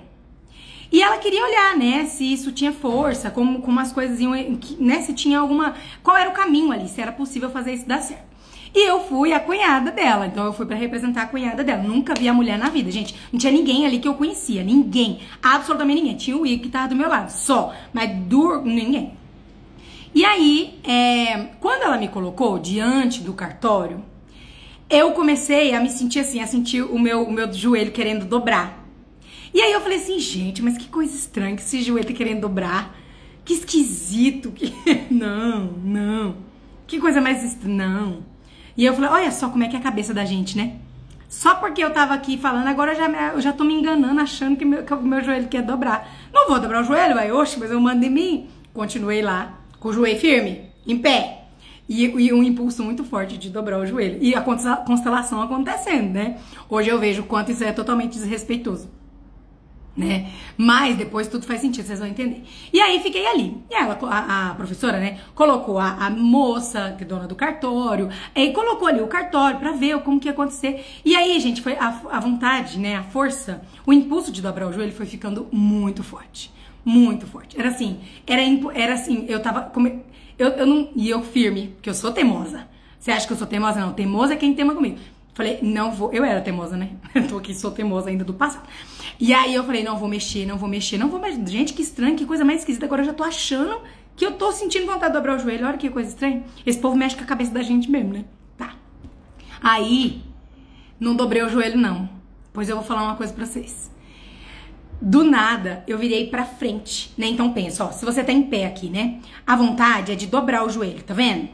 E 0.91 1.01
ela 1.01 1.17
queria 1.17 1.43
olhar, 1.43 1.77
né, 1.77 2.05
se 2.05 2.31
isso 2.31 2.51
tinha 2.51 2.71
força, 2.71 3.29
como, 3.29 3.61
como 3.61 3.79
as 3.79 3.91
coisas 3.91 4.19
iam, 4.19 4.31
né, 4.79 5.01
se 5.01 5.13
tinha 5.13 5.39
alguma. 5.39 5.75
Qual 6.03 6.15
era 6.15 6.29
o 6.29 6.33
caminho 6.33 6.71
ali, 6.71 6.87
se 6.87 7.01
era 7.01 7.11
possível 7.11 7.49
fazer 7.49 7.73
isso 7.73 7.87
dar 7.87 8.01
certo. 8.01 8.34
E 8.75 8.89
eu 8.89 8.99
fui 8.99 9.31
a 9.31 9.39
cunhada 9.39 9.89
dela, 9.89 10.27
então 10.27 10.43
eu 10.43 10.51
fui 10.51 10.65
para 10.65 10.75
representar 10.75 11.21
a 11.21 11.27
cunhada 11.27 11.63
dela. 11.63 11.81
Nunca 11.81 12.13
vi 12.13 12.27
a 12.27 12.33
mulher 12.33 12.59
na 12.59 12.67
vida, 12.67 12.91
gente. 12.91 13.15
Não 13.31 13.39
tinha 13.39 13.53
ninguém 13.53 13.85
ali 13.85 13.99
que 13.99 14.07
eu 14.07 14.15
conhecia, 14.15 14.65
ninguém, 14.65 15.19
absolutamente 15.41 16.01
ninguém. 16.01 16.17
Tinha 16.17 16.35
o 16.35 16.45
Igor 16.45 16.63
que 16.63 16.69
tava 16.69 16.89
do 16.89 16.95
meu 16.95 17.07
lado, 17.07 17.29
só, 17.29 17.73
mas 17.93 18.13
do 18.13 18.61
ninguém. 18.63 19.13
E 20.13 20.25
aí, 20.25 20.77
é, 20.83 21.51
quando 21.61 21.83
ela 21.83 21.97
me 21.97 22.09
colocou 22.09 22.59
diante 22.59 23.21
do 23.21 23.31
cartório, 23.31 24.03
eu 24.89 25.13
comecei 25.13 25.73
a 25.73 25.79
me 25.79 25.89
sentir 25.89 26.19
assim, 26.19 26.41
a 26.41 26.47
sentir 26.47 26.81
o 26.81 26.99
meu, 26.99 27.23
o 27.23 27.31
meu 27.31 27.51
joelho 27.53 27.93
querendo 27.93 28.25
dobrar. 28.25 28.85
E 29.53 29.61
aí 29.61 29.71
eu 29.71 29.79
falei 29.79 29.99
assim, 29.99 30.19
gente, 30.19 30.61
mas 30.61 30.77
que 30.77 30.89
coisa 30.89 31.15
estranha 31.15 31.55
que 31.55 31.61
esse 31.61 31.81
joelho 31.81 32.05
tá 32.05 32.13
querendo 32.13 32.41
dobrar. 32.41 32.93
Que 33.45 33.53
esquisito. 33.53 34.51
Que... 34.51 34.73
Não, 35.09 35.71
não. 35.83 36.35
Que 36.85 36.99
coisa 36.99 37.21
mais 37.21 37.41
estranha. 37.41 37.87
Não. 37.87 38.34
E 38.77 38.85
eu 38.85 38.93
falei, 38.93 39.09
olha 39.09 39.31
só 39.31 39.49
como 39.49 39.63
é 39.63 39.67
que 39.67 39.75
é 39.75 39.79
a 39.79 39.81
cabeça 39.81 40.13
da 40.13 40.25
gente, 40.25 40.57
né? 40.57 40.75
Só 41.29 41.55
porque 41.55 41.83
eu 41.83 41.91
tava 41.91 42.13
aqui 42.13 42.37
falando, 42.37 42.67
agora 42.67 42.93
eu 42.93 42.95
já, 42.95 43.31
eu 43.33 43.41
já 43.41 43.53
tô 43.53 43.63
me 43.63 43.73
enganando, 43.73 44.19
achando 44.21 44.55
que, 44.55 44.65
meu, 44.65 44.83
que 44.83 44.93
o 44.93 45.01
meu 45.01 45.23
joelho 45.23 45.47
quer 45.47 45.61
dobrar. 45.61 46.09
Não 46.33 46.47
vou 46.47 46.59
dobrar 46.59 46.81
o 46.81 46.85
joelho, 46.85 47.15
vai, 47.15 47.31
oxe, 47.31 47.59
mas 47.59 47.71
eu 47.71 47.79
mando 47.79 48.05
em 48.05 48.09
mim. 48.09 48.47
Continuei 48.73 49.21
lá, 49.21 49.59
com 49.79 49.89
o 49.89 49.93
joelho 49.93 50.19
firme, 50.19 50.69
em 50.85 50.97
pé. 50.97 51.45
E, 51.87 52.05
e, 52.05 52.33
um 52.33 52.43
impulso 52.43 52.83
muito 52.83 53.03
forte 53.03 53.37
de 53.37 53.49
dobrar 53.49 53.79
o 53.79 53.85
joelho. 53.85 54.17
E 54.21 54.33
a 54.33 54.41
constelação 54.41 55.41
acontecendo, 55.41 56.11
né? 56.11 56.37
Hoje 56.69 56.89
eu 56.89 56.99
vejo 56.99 57.21
o 57.21 57.25
quanto 57.25 57.51
isso 57.51 57.63
é 57.63 57.71
totalmente 57.71 58.13
desrespeitoso 58.13 58.89
né? 59.95 60.29
Mas 60.57 60.97
depois 60.97 61.27
tudo 61.27 61.45
faz 61.45 61.61
sentido, 61.61 61.85
vocês 61.85 61.99
vão 61.99 62.07
entender. 62.07 62.43
E 62.73 62.81
aí 62.81 62.99
fiquei 62.99 63.25
ali. 63.25 63.57
E 63.69 63.73
ela, 63.73 63.97
a, 64.01 64.49
a 64.49 64.55
professora, 64.55 64.99
né, 64.99 65.19
colocou 65.33 65.79
a, 65.79 66.05
a, 66.05 66.09
moça, 66.09 66.93
que 66.97 67.03
é 67.03 67.07
dona 67.07 67.27
do 67.27 67.35
cartório, 67.35 68.09
e 68.35 68.51
colocou 68.51 68.87
ali 68.87 69.01
o 69.01 69.07
cartório 69.07 69.59
para 69.59 69.71
ver 69.71 69.99
como 69.99 70.19
que 70.19 70.27
ia 70.27 70.33
acontecer. 70.33 70.85
E 71.03 71.15
aí, 71.15 71.39
gente, 71.39 71.61
foi 71.61 71.73
a, 71.73 72.01
a 72.11 72.19
vontade, 72.19 72.77
né, 72.77 72.97
a 72.97 73.03
força, 73.03 73.61
o 73.85 73.93
impulso 73.93 74.31
de 74.31 74.41
dobrar 74.41 74.67
o 74.67 74.73
joelho 74.73 74.91
foi 74.91 75.05
ficando 75.05 75.47
muito 75.51 76.03
forte. 76.03 76.51
Muito 76.83 77.25
forte. 77.25 77.59
Era 77.59 77.69
assim, 77.69 77.99
era, 78.27 78.41
era 78.75 78.93
assim, 78.93 79.25
eu 79.27 79.41
tava. 79.41 79.71
Eu, 80.37 80.49
eu 80.49 80.65
não. 80.67 80.89
E 80.95 81.09
eu 81.09 81.23
firme, 81.23 81.69
porque 81.75 81.89
eu 81.89 81.95
sou 81.95 82.11
teimosa. 82.11 82.67
Você 82.99 83.11
acha 83.11 83.25
que 83.25 83.33
eu 83.33 83.37
sou 83.37 83.47
teimosa? 83.47 83.79
Não, 83.79 83.93
teimosa 83.93 84.33
é 84.33 84.35
quem 84.35 84.53
tema 84.53 84.75
comigo. 84.75 84.97
Falei, 85.35 85.59
não 85.61 85.91
vou. 85.91 86.13
Eu 86.13 86.23
era 86.23 86.39
teimosa, 86.39 86.77
né? 86.77 86.91
Eu 87.13 87.27
tô 87.27 87.37
aqui, 87.37 87.53
sou 87.53 87.69
teimosa 87.69 88.09
ainda 88.09 88.23
do 88.23 88.33
passado. 88.33 88.67
E 89.19 89.33
aí 89.33 89.53
eu 89.53 89.63
falei, 89.63 89.83
não 89.83 89.97
vou 89.97 90.07
mexer, 90.07 90.45
não 90.45 90.57
vou 90.57 90.67
mexer, 90.67 90.97
não 90.97 91.09
vou 91.09 91.19
mexer. 91.19 91.45
Gente, 91.45 91.73
que 91.73 91.81
estranho, 91.81 92.15
que 92.15 92.25
coisa 92.25 92.43
mais 92.43 92.59
esquisita. 92.59 92.85
Agora 92.85 93.01
eu 93.01 93.05
já 93.05 93.13
tô 93.13 93.23
achando 93.23 93.81
que 94.15 94.25
eu 94.25 94.31
tô 94.31 94.51
sentindo 94.53 94.85
vontade 94.85 95.07
de 95.07 95.13
dobrar 95.13 95.35
o 95.35 95.39
joelho. 95.39 95.67
Olha 95.67 95.77
que 95.77 95.89
coisa 95.89 96.09
estranha. 96.09 96.43
Esse 96.65 96.79
povo 96.79 96.95
mexe 96.95 97.15
com 97.17 97.23
a 97.23 97.27
cabeça 97.27 97.51
da 97.51 97.61
gente 97.61 97.91
mesmo, 97.91 98.13
né? 98.13 98.25
Tá. 98.57 98.75
Aí, 99.61 100.23
não 100.99 101.15
dobrei 101.15 101.43
o 101.43 101.49
joelho, 101.49 101.77
não. 101.77 102.09
Pois 102.53 102.69
eu 102.69 102.77
vou 102.77 102.85
falar 102.85 103.03
uma 103.03 103.15
coisa 103.15 103.33
pra 103.33 103.45
vocês. 103.45 103.91
Do 105.01 105.23
nada, 105.25 105.83
eu 105.85 105.97
virei 105.97 106.27
pra 106.27 106.45
frente, 106.45 107.13
né? 107.17 107.27
Então 107.27 107.51
pensa, 107.51 107.83
ó, 107.83 107.91
se 107.91 108.05
você 108.05 108.23
tá 108.23 108.31
em 108.31 108.43
pé 108.43 108.65
aqui, 108.65 108.89
né? 108.89 109.19
A 109.45 109.55
vontade 109.55 110.13
é 110.13 110.15
de 110.15 110.27
dobrar 110.27 110.65
o 110.65 110.69
joelho, 110.69 111.03
tá 111.03 111.13
vendo? 111.13 111.49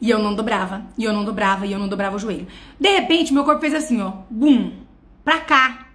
E 0.00 0.10
eu 0.10 0.18
não 0.18 0.34
dobrava, 0.34 0.82
e 0.98 1.04
eu 1.04 1.12
não 1.12 1.24
dobrava, 1.24 1.66
e 1.66 1.72
eu 1.72 1.78
não 1.78 1.88
dobrava 1.88 2.16
o 2.16 2.18
joelho. 2.18 2.46
De 2.78 2.88
repente, 2.88 3.32
meu 3.32 3.44
corpo 3.44 3.60
fez 3.60 3.74
assim, 3.74 4.00
ó, 4.00 4.12
bum, 4.30 4.72
pra 5.24 5.40
cá. 5.40 5.88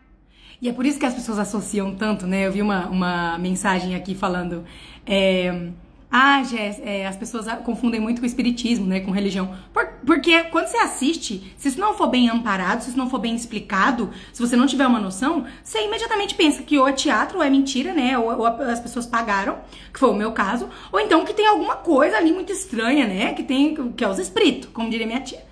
E 0.62 0.68
é 0.68 0.74
por 0.74 0.86
isso 0.86 1.00
que 1.00 1.06
as 1.06 1.13
pessoas 1.13 1.39
associam 1.39 1.96
tanto, 1.96 2.27
né? 2.27 2.48
Eu 2.48 2.51
vi 2.51 2.62
uma, 2.62 2.88
uma 2.88 3.38
mensagem 3.38 3.96
aqui 3.96 4.13
falando. 4.13 4.65
É, 5.06 5.70
ah, 6.12 6.42
Jess, 6.44 6.82
é, 6.84 7.06
as 7.06 7.16
pessoas 7.16 7.46
confundem 7.63 8.00
muito 8.00 8.20
com 8.20 8.25
espiritismo, 8.25 8.88
né? 8.88 9.00
Com 9.00 9.12
religião. 9.12 9.56
Por, 9.72 9.86
porque 10.04 10.44
quando 10.46 10.66
você 10.66 10.78
assiste, 10.78 11.54
se 11.56 11.68
isso 11.68 11.80
não 11.80 11.94
for 11.94 12.08
bem 12.08 12.28
amparado, 12.30 12.82
se 12.82 12.89
isso 12.89 12.98
não 12.98 13.08
for 13.08 13.20
bem 13.20 13.36
explicado, 13.36 14.10
se 14.34 14.42
você 14.42 14.56
não 14.56 14.66
tiver 14.66 14.88
uma 14.88 15.00
noção, 15.00 15.46
você 15.63 15.86
imediatamente 15.86 16.34
pensa 16.34 16.63
que 16.63 16.80
ou 16.80 16.88
é 16.88 16.94
teatro 16.94 17.38
ou 17.38 17.44
é 17.44 17.50
mentira, 17.50 17.94
né? 17.94 18.18
Ou, 18.18 18.39
ou 18.39 18.48
as 18.48 18.80
pessoas 18.80 19.06
pagaram, 19.06 19.60
que 19.94 20.00
foi 20.00 20.10
o 20.10 20.16
meu 20.16 20.32
caso, 20.32 20.68
ou 20.92 21.00
então 21.00 21.24
que 21.24 21.34
tem 21.34 21.46
alguma 21.46 21.75
coisa 21.75 22.18
ali 22.18 22.34
muito 22.34 22.51
estranha, 22.51 23.06
né? 23.06 23.34
Que 23.34 23.44
tem, 23.44 23.75
que 23.94 24.04
é 24.04 24.10
os 24.10 24.18
espíritos, 24.18 24.72
como 24.72 24.89
diria 24.89 25.06
minha 25.06 25.22
tia. 25.22 25.46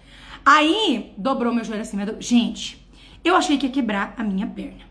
Aí, 0.43 1.13
dobrou 1.15 1.53
meu 1.53 1.63
joelho 1.63 1.83
assim, 1.83 1.97
meu 1.97 2.19
gente, 2.19 2.83
eu 3.23 3.35
achei 3.35 3.59
que 3.59 3.67
ia 3.67 3.71
quebrar 3.71 4.15
a 4.17 4.23
minha 4.23 4.47
perna. 4.47 4.87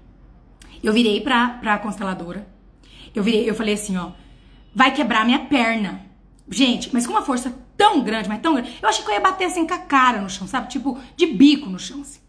Eu 0.81 0.93
virei 0.93 1.21
pra, 1.21 1.59
pra 1.61 1.79
consteladora, 1.79 2.47
eu 3.13 3.23
virei, 3.25 3.51
eu 3.51 3.55
falei 3.55 3.75
assim, 3.75 3.97
ó 3.97 4.13
vai 4.77 4.93
quebrar 4.93 5.25
minha 5.25 5.39
perna. 5.39 6.03
Gente, 6.51 6.91
mas 6.93 7.07
com 7.07 7.15
uma 7.15 7.23
força 7.23 7.51
tão 7.79 8.03
grande, 8.03 8.29
mas 8.29 8.43
tão 8.43 8.53
grande. 8.53 8.77
Eu 8.83 8.87
achei 8.91 9.03
que 9.03 9.11
eu 9.11 9.15
ia 9.15 9.21
bater 9.21 9.47
assim 9.47 9.67
com 9.67 9.73
a 9.73 9.79
cara 9.79 10.21
no 10.21 10.29
chão, 10.29 10.47
sabe? 10.47 10.69
Tipo, 10.69 10.99
de 11.17 11.27
bico 11.27 11.71
no 11.71 11.79
chão, 11.79 12.03
assim. 12.03 12.21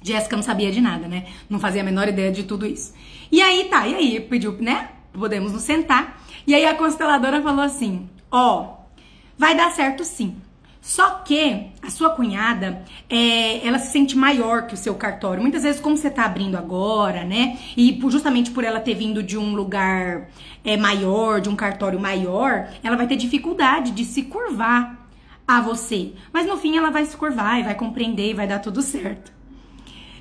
Jéssica 0.00 0.34
não 0.34 0.42
sabia 0.42 0.72
de 0.72 0.80
nada, 0.80 1.06
né? 1.06 1.26
Não 1.48 1.60
fazia 1.60 1.82
a 1.82 1.84
menor 1.84 2.08
ideia 2.08 2.32
de 2.32 2.44
tudo 2.44 2.64
isso. 2.64 2.94
E 3.30 3.42
aí, 3.42 3.64
tá, 3.66 3.86
e 3.86 3.94
aí 3.94 4.20
pediu, 4.20 4.52
né? 4.52 4.92
Podemos 5.12 5.52
nos 5.52 5.62
sentar. 5.62 6.22
E 6.46 6.54
aí 6.54 6.64
a 6.64 6.74
consteladora 6.74 7.42
falou 7.42 7.62
assim: 7.62 8.08
Ó, 8.30 8.62
oh, 8.62 8.98
vai 9.36 9.54
dar 9.54 9.70
certo 9.70 10.04
sim. 10.04 10.36
Só 10.84 11.22
que 11.24 11.68
a 11.80 11.88
sua 11.88 12.10
cunhada, 12.10 12.84
é, 13.08 13.66
ela 13.66 13.78
se 13.78 13.90
sente 13.90 14.14
maior 14.14 14.66
que 14.66 14.74
o 14.74 14.76
seu 14.76 14.94
cartório. 14.94 15.40
Muitas 15.40 15.62
vezes, 15.62 15.80
como 15.80 15.96
você 15.96 16.10
tá 16.10 16.26
abrindo 16.26 16.58
agora, 16.58 17.24
né? 17.24 17.58
E 17.74 17.98
justamente 18.10 18.50
por 18.50 18.64
ela 18.64 18.78
ter 18.78 18.92
vindo 18.92 19.22
de 19.22 19.38
um 19.38 19.54
lugar 19.54 20.28
é, 20.62 20.76
maior, 20.76 21.40
de 21.40 21.48
um 21.48 21.56
cartório 21.56 21.98
maior, 21.98 22.68
ela 22.82 22.96
vai 22.98 23.06
ter 23.06 23.16
dificuldade 23.16 23.92
de 23.92 24.04
se 24.04 24.24
curvar 24.24 25.08
a 25.48 25.58
você. 25.62 26.12
Mas 26.30 26.46
no 26.46 26.58
fim 26.58 26.76
ela 26.76 26.90
vai 26.90 27.06
se 27.06 27.16
curvar 27.16 27.58
e 27.58 27.62
vai 27.62 27.74
compreender 27.74 28.32
e 28.32 28.34
vai 28.34 28.46
dar 28.46 28.58
tudo 28.58 28.82
certo. 28.82 29.32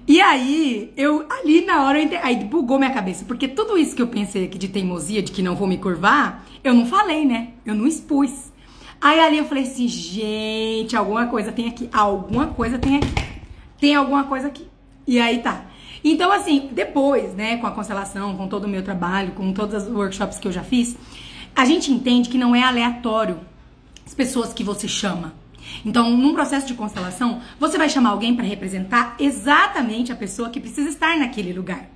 E 0.07 0.21
aí, 0.21 0.93
eu 0.95 1.25
ali 1.29 1.65
na 1.65 1.83
hora, 1.83 2.01
eu 2.01 2.19
aí 2.23 2.37
bugou 2.37 2.79
minha 2.79 2.93
cabeça, 2.93 3.25
porque 3.25 3.49
tudo 3.49 3.77
isso 3.77 3.93
que 3.93 4.01
eu 4.01 4.07
pensei 4.07 4.45
aqui 4.45 4.57
de 4.57 4.69
teimosia, 4.69 5.21
de 5.21 5.33
que 5.33 5.41
não 5.41 5.57
vou 5.57 5.67
me 5.67 5.77
curvar, 5.77 6.45
eu 6.63 6.73
não 6.73 6.85
falei, 6.85 7.25
né? 7.25 7.49
Eu 7.65 7.75
não 7.75 7.85
expus. 7.85 8.52
Aí 9.03 9.19
ali 9.19 9.37
eu 9.37 9.43
falei 9.43 9.63
assim, 9.63 9.85
gente, 9.85 10.95
alguma 10.95 11.27
coisa 11.27 11.51
tem 11.51 11.67
aqui, 11.67 11.89
alguma 11.91 12.47
coisa 12.47 12.79
tem 12.79 12.95
aqui, 12.95 13.13
tem 13.77 13.95
alguma 13.95 14.23
coisa 14.23 14.47
aqui. 14.47 14.65
E 15.05 15.19
aí 15.19 15.39
tá. 15.39 15.65
Então, 16.01 16.31
assim, 16.31 16.69
depois, 16.71 17.35
né, 17.35 17.57
com 17.57 17.67
a 17.67 17.71
constelação, 17.71 18.37
com 18.37 18.47
todo 18.47 18.63
o 18.63 18.67
meu 18.69 18.81
trabalho, 18.81 19.33
com 19.33 19.51
todos 19.51 19.83
os 19.83 19.93
workshops 19.93 20.39
que 20.39 20.47
eu 20.47 20.53
já 20.53 20.63
fiz, 20.63 20.95
a 21.53 21.65
gente 21.65 21.91
entende 21.91 22.29
que 22.29 22.37
não 22.37 22.55
é 22.55 22.63
aleatório 22.63 23.41
as 24.05 24.13
pessoas 24.13 24.53
que 24.53 24.63
você 24.63 24.87
chama. 24.87 25.33
Então, 25.85 26.09
num 26.15 26.33
processo 26.33 26.65
de 26.65 26.73
constelação, 26.73 27.41
você 27.59 27.77
vai 27.77 27.89
chamar 27.89 28.11
alguém 28.11 28.33
para 28.33 28.45
representar 28.45 29.17
exatamente 29.19 30.13
a 30.13 30.15
pessoa 30.15 30.49
que 30.49 30.61
precisa 30.61 30.87
estar 30.87 31.17
naquele 31.17 31.51
lugar. 31.51 31.89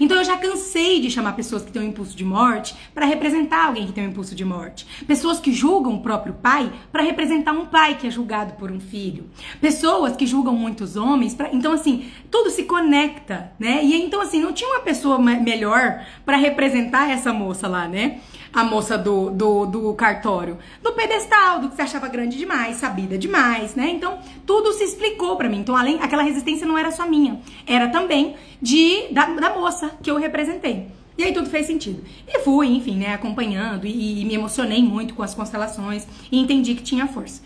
Então 0.00 0.16
eu 0.16 0.24
já 0.24 0.36
cansei 0.36 1.00
de 1.00 1.10
chamar 1.10 1.32
pessoas 1.34 1.64
que 1.64 1.72
têm 1.72 1.82
um 1.82 1.86
impulso 1.86 2.16
de 2.16 2.24
morte 2.24 2.74
para 2.94 3.06
representar 3.06 3.66
alguém 3.66 3.86
que 3.86 3.92
tem 3.92 4.06
um 4.06 4.10
impulso 4.10 4.34
de 4.34 4.44
morte. 4.44 4.86
Pessoas 5.06 5.40
que 5.40 5.52
julgam 5.52 5.94
o 5.94 6.00
próprio 6.00 6.34
pai 6.34 6.72
para 6.90 7.02
representar 7.02 7.52
um 7.52 7.66
pai 7.66 7.96
que 7.96 8.06
é 8.06 8.10
julgado 8.10 8.54
por 8.54 8.70
um 8.70 8.80
filho. 8.80 9.30
Pessoas 9.60 10.16
que 10.16 10.26
julgam 10.26 10.54
muitos 10.54 10.96
homens, 10.96 11.36
então 11.52 11.72
assim, 11.72 12.10
tudo 12.30 12.50
se 12.50 12.64
conecta, 12.64 13.52
né? 13.58 13.84
E 13.84 13.94
então 13.94 14.20
assim, 14.20 14.40
não 14.40 14.52
tinha 14.52 14.68
uma 14.70 14.80
pessoa 14.80 15.18
melhor 15.18 16.04
para 16.24 16.36
representar 16.36 17.10
essa 17.10 17.32
moça 17.32 17.68
lá, 17.68 17.88
né? 17.88 18.20
A 18.52 18.64
moça 18.64 18.98
do, 18.98 19.30
do, 19.30 19.66
do 19.66 19.94
cartório? 19.94 20.58
Do 20.82 20.92
pedestal, 20.92 21.60
do 21.60 21.68
que 21.68 21.76
você 21.76 21.82
achava 21.82 22.08
grande 22.08 22.36
demais, 22.36 22.76
sabida 22.76 23.16
demais, 23.16 23.74
né? 23.74 23.88
Então, 23.90 24.18
tudo 24.46 24.72
se 24.72 24.84
explicou 24.84 25.36
para 25.36 25.48
mim. 25.48 25.60
Então, 25.60 25.76
além, 25.76 25.98
aquela 26.00 26.22
resistência 26.22 26.66
não 26.66 26.76
era 26.76 26.90
só 26.90 27.08
minha, 27.08 27.40
era 27.66 27.88
também 27.88 28.36
de 28.60 29.08
da, 29.12 29.26
da 29.26 29.54
moça 29.54 29.90
que 30.02 30.10
eu 30.10 30.16
representei. 30.16 30.88
E 31.16 31.24
aí 31.24 31.32
tudo 31.32 31.48
fez 31.48 31.66
sentido. 31.66 32.02
E 32.26 32.40
fui, 32.40 32.68
enfim, 32.68 32.96
né, 32.96 33.14
acompanhando 33.14 33.86
e, 33.86 34.22
e 34.22 34.24
me 34.24 34.34
emocionei 34.34 34.82
muito 34.82 35.14
com 35.14 35.22
as 35.22 35.34
constelações 35.34 36.06
e 36.30 36.38
entendi 36.38 36.74
que 36.74 36.82
tinha 36.82 37.06
força. 37.06 37.42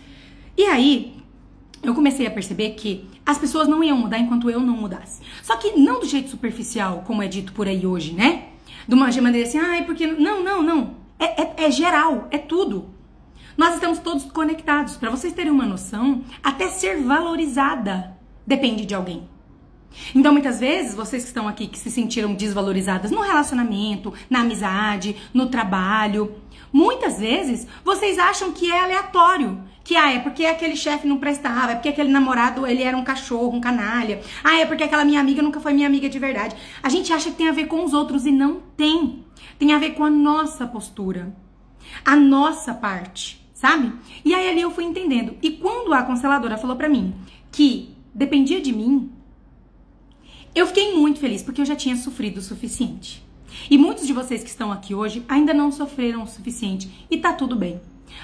E 0.55 0.63
aí, 0.63 1.15
eu 1.83 1.93
comecei 1.93 2.25
a 2.25 2.31
perceber 2.31 2.71
que 2.71 3.05
as 3.25 3.37
pessoas 3.37 3.67
não 3.67 3.83
iam 3.83 3.97
mudar 3.97 4.17
enquanto 4.17 4.49
eu 4.49 4.59
não 4.59 4.75
mudasse. 4.75 5.21
Só 5.43 5.55
que 5.57 5.73
não 5.77 5.99
do 5.99 6.05
jeito 6.05 6.29
superficial, 6.29 7.03
como 7.05 7.21
é 7.21 7.27
dito 7.27 7.51
por 7.53 7.67
aí 7.67 7.85
hoje, 7.85 8.13
né? 8.13 8.45
De 8.87 8.95
uma 8.95 9.09
maneira 9.21 9.47
assim, 9.47 9.57
ai, 9.57 9.85
porque. 9.85 10.07
Não, 10.07 10.43
não, 10.43 10.63
não. 10.63 10.95
É, 11.19 11.41
é, 11.41 11.53
é 11.65 11.71
geral, 11.71 12.27
é 12.31 12.37
tudo. 12.37 12.89
Nós 13.57 13.73
estamos 13.73 13.99
todos 13.99 14.23
conectados. 14.25 14.97
Para 14.97 15.09
vocês 15.09 15.33
terem 15.33 15.51
uma 15.51 15.65
noção, 15.65 16.23
até 16.43 16.69
ser 16.69 17.01
valorizada 17.01 18.15
depende 18.45 18.85
de 18.85 18.95
alguém. 18.95 19.27
Então, 20.13 20.31
muitas 20.31 20.59
vezes, 20.59 20.95
vocês 20.95 21.23
que 21.23 21.29
estão 21.29 21.47
aqui 21.47 21.67
que 21.67 21.77
se 21.77 21.91
sentiram 21.91 22.33
desvalorizadas 22.33 23.11
no 23.11 23.21
relacionamento, 23.21 24.13
na 24.29 24.41
amizade, 24.41 25.15
no 25.33 25.47
trabalho, 25.47 26.35
muitas 26.71 27.19
vezes 27.19 27.67
vocês 27.83 28.17
acham 28.17 28.51
que 28.51 28.71
é 28.71 28.79
aleatório. 28.79 29.61
Que 29.83 29.95
ah, 29.95 30.11
é 30.11 30.19
porque 30.19 30.45
aquele 30.45 30.75
chefe 30.75 31.07
não 31.07 31.17
prestava, 31.17 31.71
é 31.71 31.75
porque 31.75 31.87
aquele 31.87 32.11
namorado 32.11 32.67
ele 32.67 32.83
era 32.83 32.97
um 32.97 33.05
cachorro, 33.05 33.55
um 33.55 33.61
canalha. 33.61 34.21
Ah, 34.43 34.59
é 34.59 34.65
porque 34.65 34.83
aquela 34.83 35.05
minha 35.05 35.19
amiga 35.19 35.41
nunca 35.41 35.61
foi 35.61 35.71
minha 35.71 35.87
amiga 35.87 36.09
de 36.09 36.19
verdade. 36.19 36.55
A 36.83 36.89
gente 36.89 37.13
acha 37.13 37.31
que 37.31 37.37
tem 37.37 37.47
a 37.47 37.53
ver 37.53 37.67
com 37.67 37.85
os 37.85 37.93
outros 37.93 38.25
e 38.25 38.31
não 38.31 38.61
tem. 38.75 39.23
Tem 39.57 39.73
a 39.73 39.79
ver 39.79 39.91
com 39.91 40.03
a 40.03 40.09
nossa 40.09 40.67
postura, 40.67 41.33
a 42.03 42.15
nossa 42.15 42.73
parte, 42.73 43.41
sabe? 43.53 43.93
E 44.25 44.35
aí 44.35 44.49
ali 44.49 44.61
eu 44.61 44.71
fui 44.71 44.83
entendendo. 44.83 45.37
E 45.41 45.51
quando 45.51 45.93
a 45.93 46.03
consteladora 46.03 46.57
falou 46.57 46.75
para 46.75 46.89
mim 46.89 47.15
que 47.49 47.95
dependia 48.13 48.59
de 48.59 48.73
mim, 48.73 49.09
eu 50.53 50.67
fiquei 50.67 50.95
muito 50.95 51.19
feliz 51.19 51.41
porque 51.41 51.61
eu 51.61 51.65
já 51.65 51.75
tinha 51.75 51.95
sofrido 51.95 52.37
o 52.37 52.41
suficiente. 52.41 53.23
E 53.69 53.77
muitos 53.77 54.05
de 54.05 54.13
vocês 54.13 54.43
que 54.43 54.49
estão 54.49 54.71
aqui 54.71 54.93
hoje 54.93 55.23
ainda 55.27 55.53
não 55.53 55.71
sofreram 55.71 56.23
o 56.23 56.27
suficiente 56.27 56.89
e 57.09 57.17
tá 57.17 57.33
tudo 57.33 57.55
bem. 57.55 57.79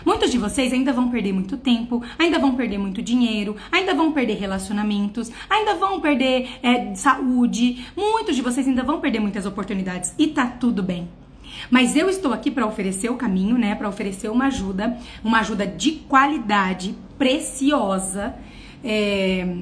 Muitos 0.05 0.31
de 0.31 0.37
vocês 0.37 0.73
ainda 0.73 0.91
vão 0.91 1.09
perder 1.09 1.33
muito 1.33 1.57
tempo, 1.57 2.03
ainda 2.17 2.39
vão 2.39 2.55
perder 2.55 2.77
muito 2.77 3.01
dinheiro, 3.01 3.55
ainda 3.71 3.93
vão 3.93 4.11
perder 4.11 4.35
relacionamentos, 4.35 5.31
ainda 5.49 5.75
vão 5.75 5.99
perder 5.99 6.49
é, 6.63 6.95
saúde. 6.95 7.85
Muitos 7.95 8.35
de 8.35 8.41
vocês 8.41 8.67
ainda 8.67 8.83
vão 8.83 8.99
perder 8.99 9.19
muitas 9.19 9.45
oportunidades 9.45 10.13
e 10.17 10.27
tá 10.27 10.47
tudo 10.47 10.81
bem. 10.81 11.07
Mas 11.69 11.95
eu 11.95 12.09
estou 12.09 12.33
aqui 12.33 12.49
para 12.49 12.65
oferecer 12.65 13.09
o 13.09 13.15
caminho, 13.15 13.57
né? 13.57 13.75
Para 13.75 13.87
oferecer 13.87 14.29
uma 14.29 14.47
ajuda, 14.47 14.97
uma 15.23 15.39
ajuda 15.39 15.67
de 15.67 15.91
qualidade, 15.91 16.95
preciosa, 17.17 18.35
é, 18.83 19.57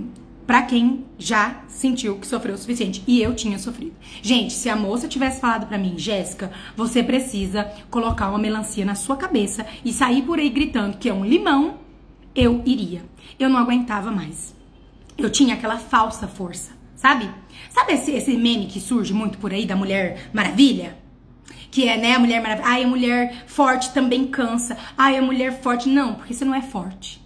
para 0.51 0.63
quem 0.63 1.05
já 1.17 1.62
sentiu 1.70 2.17
que 2.17 2.27
sofreu 2.27 2.55
o 2.55 2.58
suficiente. 2.58 3.01
E 3.08 3.22
eu 3.22 3.34
tinha 3.34 3.58
sofrido. 3.58 3.93
Gente, 4.22 4.51
se 4.51 4.67
a 4.67 4.75
moça 4.75 5.08
tivesse 5.08 5.39
falado 5.39 5.65
para 5.65 5.77
mim, 5.77 5.98
Jéssica, 5.98 6.51
você 6.75 7.01
precisa 7.01 7.72
colocar 7.89 8.27
uma 8.27 8.38
melancia 8.38 8.84
na 8.84 8.93
sua 8.93 9.15
cabeça 9.15 9.65
e 9.86 9.93
sair 9.93 10.24
por 10.24 10.39
aí 10.39 10.50
gritando 10.50 10.98
que 10.98 11.08
é 11.08 11.13
um 11.13 11.24
limão, 11.24 11.75
eu 12.36 12.62
iria. 12.65 13.01
Eu 13.39 13.48
não 13.48 13.60
aguentava 13.60 14.12
mais. 14.12 14.53
Eu 15.17 15.29
tinha 15.29 15.53
aquela 15.53 15.77
falsa 15.77 16.27
força, 16.27 16.72
sabe? 16.98 17.29
Sabe 17.70 17.93
esse, 17.93 18.12
esse 18.12 18.36
meme 18.36 18.65
que 18.65 18.81
surge 18.81 19.13
muito 19.13 19.38
por 19.38 19.53
aí 19.53 19.65
da 19.65 19.77
Mulher 19.77 20.31
Maravilha? 20.34 20.98
que 21.72 21.88
é, 21.88 21.96
né, 21.96 22.15
a 22.15 22.20
mulher 22.20 22.41
maravilhosa. 22.41 22.73
Ai, 22.73 22.84
a 22.84 22.88
mulher 22.88 23.45
forte 23.47 23.93
também 23.93 24.28
cansa. 24.28 24.78
Ai, 24.97 25.17
a 25.17 25.21
mulher 25.21 25.62
forte. 25.62 25.88
Não, 25.88 26.15
porque 26.15 26.34
você 26.34 26.43
não 26.43 26.54
é 26.54 26.62
forte. 26.62 27.20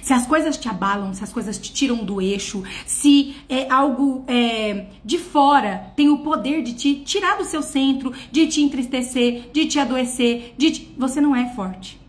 Se 0.00 0.12
as 0.12 0.26
coisas 0.26 0.56
te 0.56 0.68
abalam, 0.68 1.12
se 1.12 1.22
as 1.22 1.32
coisas 1.32 1.58
te 1.58 1.72
tiram 1.72 2.04
do 2.04 2.20
eixo, 2.20 2.62
se 2.86 3.36
é 3.48 3.70
algo 3.70 4.24
é, 4.26 4.86
de 5.04 5.18
fora 5.18 5.92
tem 5.96 6.08
o 6.08 6.18
poder 6.18 6.62
de 6.62 6.72
te 6.74 6.94
tirar 6.94 7.36
do 7.36 7.44
seu 7.44 7.62
centro, 7.62 8.12
de 8.30 8.46
te 8.46 8.62
entristecer, 8.62 9.50
de 9.52 9.66
te 9.66 9.78
adoecer, 9.78 10.54
de 10.56 10.70
te... 10.70 10.94
você 10.96 11.20
não 11.20 11.34
é 11.34 11.52
forte. 11.54 12.00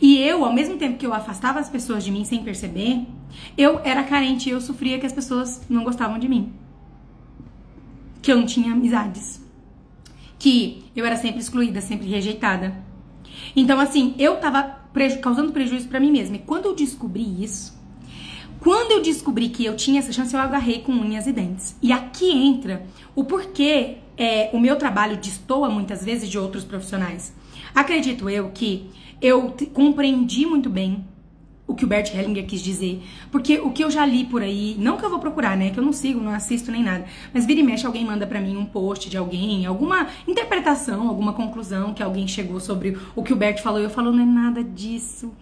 E 0.00 0.18
eu, 0.18 0.44
ao 0.44 0.52
mesmo 0.52 0.76
tempo 0.76 0.98
que 0.98 1.06
eu 1.06 1.14
afastava 1.14 1.60
as 1.60 1.68
pessoas 1.68 2.04
de 2.04 2.10
mim 2.10 2.24
sem 2.24 2.42
perceber, 2.42 3.06
eu 3.56 3.80
era 3.84 4.02
carente 4.02 4.48
e 4.48 4.52
eu 4.52 4.60
sofria 4.60 4.98
que 4.98 5.06
as 5.06 5.12
pessoas 5.12 5.62
não 5.68 5.84
gostavam 5.84 6.18
de 6.18 6.28
mim. 6.28 6.52
Que 8.20 8.32
eu 8.32 8.36
não 8.36 8.46
tinha 8.46 8.72
amizades 8.72 9.46
que 10.38 10.84
eu 10.94 11.04
era 11.04 11.16
sempre 11.16 11.40
excluída, 11.40 11.80
sempre 11.80 12.06
rejeitada. 12.08 12.74
Então, 13.54 13.80
assim, 13.80 14.14
eu 14.18 14.36
tava 14.36 14.78
preju 14.96 15.18
causando 15.18 15.52
prejuízo 15.52 15.88
para 15.88 16.00
mim 16.00 16.10
mesma. 16.10 16.36
E 16.36 16.38
quando 16.38 16.64
eu 16.64 16.74
descobri 16.74 17.44
isso, 17.44 17.78
quando 18.60 18.92
eu 18.92 19.02
descobri 19.02 19.50
que 19.50 19.62
eu 19.62 19.76
tinha 19.76 19.98
essa 19.98 20.10
chance, 20.10 20.34
eu 20.34 20.40
agarrei 20.40 20.80
com 20.80 20.90
unhas 20.90 21.26
e 21.26 21.32
dentes. 21.34 21.76
E 21.82 21.92
aqui 21.92 22.32
entra 22.32 22.82
o 23.14 23.22
porquê 23.22 23.98
é, 24.16 24.48
o 24.54 24.58
meu 24.58 24.76
trabalho 24.76 25.18
destoa 25.18 25.68
muitas 25.68 26.02
vezes 26.02 26.30
de 26.30 26.38
outros 26.38 26.64
profissionais. 26.64 27.34
Acredito 27.74 28.30
eu 28.30 28.50
que 28.54 28.88
eu 29.20 29.54
compreendi 29.74 30.46
muito 30.46 30.70
bem 30.70 31.04
o 31.66 31.74
que 31.74 31.84
o 31.84 31.88
Bert 31.88 32.14
Hellinger 32.14 32.46
quis 32.46 32.60
dizer. 32.60 33.02
Porque 33.30 33.58
o 33.58 33.70
que 33.70 33.82
eu 33.82 33.90
já 33.90 34.06
li 34.06 34.24
por 34.24 34.42
aí, 34.42 34.76
não 34.78 34.96
que 34.96 35.04
eu 35.04 35.10
vou 35.10 35.18
procurar, 35.18 35.56
né? 35.56 35.70
Que 35.70 35.78
eu 35.78 35.84
não 35.84 35.92
sigo, 35.92 36.20
não 36.20 36.32
assisto 36.32 36.70
nem 36.70 36.82
nada. 36.82 37.04
Mas 37.34 37.44
vira 37.44 37.60
e 37.60 37.62
mexe, 37.62 37.86
alguém 37.86 38.04
manda 38.04 38.26
para 38.26 38.40
mim 38.40 38.56
um 38.56 38.64
post 38.64 39.10
de 39.10 39.16
alguém, 39.16 39.66
alguma 39.66 40.06
interpretação, 40.26 41.08
alguma 41.08 41.32
conclusão 41.32 41.92
que 41.92 42.02
alguém 42.02 42.28
chegou 42.28 42.60
sobre 42.60 42.96
o 43.14 43.22
que 43.22 43.32
o 43.32 43.36
Bert 43.36 43.60
falou. 43.60 43.80
E 43.80 43.84
eu 43.84 43.90
falo, 43.90 44.12
não 44.12 44.22
é 44.22 44.26
nada 44.26 44.62
disso. 44.62 45.32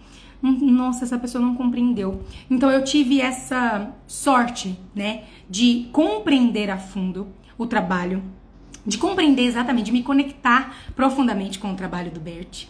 Hum, 0.43 0.71
nossa, 0.71 1.05
essa 1.05 1.17
pessoa 1.17 1.43
não 1.43 1.55
compreendeu. 1.55 2.21
Então 2.49 2.69
eu 2.71 2.83
tive 2.83 3.21
essa 3.21 3.91
sorte, 4.07 4.77
né? 4.93 5.23
De 5.49 5.87
compreender 5.91 6.69
a 6.69 6.77
fundo 6.77 7.27
o 7.57 7.65
trabalho 7.65 8.21
de 8.85 8.97
compreender 8.97 9.43
exatamente, 9.43 9.85
de 9.85 9.91
me 9.91 10.03
conectar 10.03 10.75
profundamente 10.95 11.59
com 11.59 11.71
o 11.71 11.75
trabalho 11.75 12.11
do 12.11 12.19
Bert. 12.19 12.67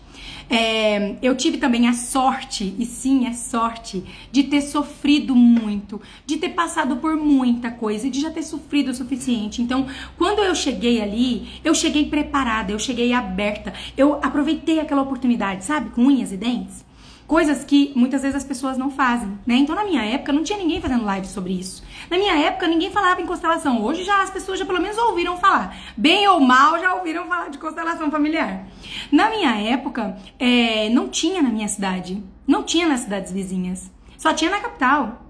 É, 0.49 1.15
eu 1.21 1.36
tive 1.36 1.58
também 1.58 1.88
a 1.88 1.93
sorte, 1.93 2.75
e 2.78 2.86
sim, 2.86 3.25
é 3.25 3.34
sorte, 3.34 4.04
de 4.32 4.43
ter 4.43 4.62
sofrido 4.62 5.36
muito, 5.36 5.99
de 6.25 6.38
ter 6.38 6.49
passado 6.49 6.97
por 6.97 7.15
muita 7.15 7.71
coisa 7.71 8.08
e 8.08 8.10
de 8.10 8.21
já 8.21 8.30
ter 8.30 8.43
sofrido 8.43 8.91
o 8.91 8.95
suficiente. 8.95 9.62
Então, 9.62 9.88
quando 10.17 10.39
eu 10.39 10.54
cheguei 10.54 11.01
ali, 11.01 11.47
eu 11.63 11.73
cheguei 11.73 12.06
preparada, 12.06 12.71
eu 12.71 12.80
cheguei 12.80 13.12
aberta, 13.12 13.73
eu 13.97 14.15
aproveitei 14.21 14.80
aquela 14.80 15.01
oportunidade, 15.01 15.65
sabe, 15.65 15.89
com 15.89 16.04
unhas 16.04 16.32
e 16.32 16.38
dentes. 16.38 16.86
Coisas 17.28 17.64
que 17.64 17.92
muitas 17.96 18.22
vezes 18.22 18.36
as 18.36 18.44
pessoas 18.44 18.78
não 18.78 18.92
fazem, 18.92 19.30
né? 19.48 19.56
Então, 19.56 19.76
na 19.76 19.84
minha 19.84 20.04
época, 20.04 20.32
não 20.32 20.44
tinha 20.44 20.60
ninguém 20.60 20.80
fazendo 20.80 21.04
live 21.04 21.26
sobre 21.26 21.54
isso. 21.54 21.84
Na 22.08 22.20
minha 22.20 22.34
época, 22.38 22.68
ninguém 22.68 22.92
falava 22.92 23.20
em 23.20 23.26
constelação. 23.26 23.84
Hoje, 23.84 24.04
já 24.04 24.22
as 24.22 24.30
pessoas 24.30 24.60
já 24.60 24.66
pelo 24.66 24.80
menos 24.80 24.96
ouviram 24.96 25.36
falar. 25.38 25.76
Bem 25.98 26.28
ou 26.28 26.40
mal, 26.40 26.80
já 26.80 26.94
ouviram 26.94 27.26
falar 27.26 27.50
de 27.50 27.58
constelação 27.58 28.12
familiar. 28.12 28.68
Na 29.12 29.32
minha 29.32 29.56
época, 29.56 30.16
é, 30.38 30.88
não 30.90 31.10
tinha 31.10 31.42
na 31.42 31.50
minha 31.50 31.68
cidade. 31.68 32.22
Não 32.46 32.62
tinha 32.62 32.88
nas 32.88 33.00
cidades 33.00 33.32
vizinhas. 33.32 33.92
Só 34.20 34.32
tinha 34.32 34.52
na 34.52 34.60
capital. 34.60 35.24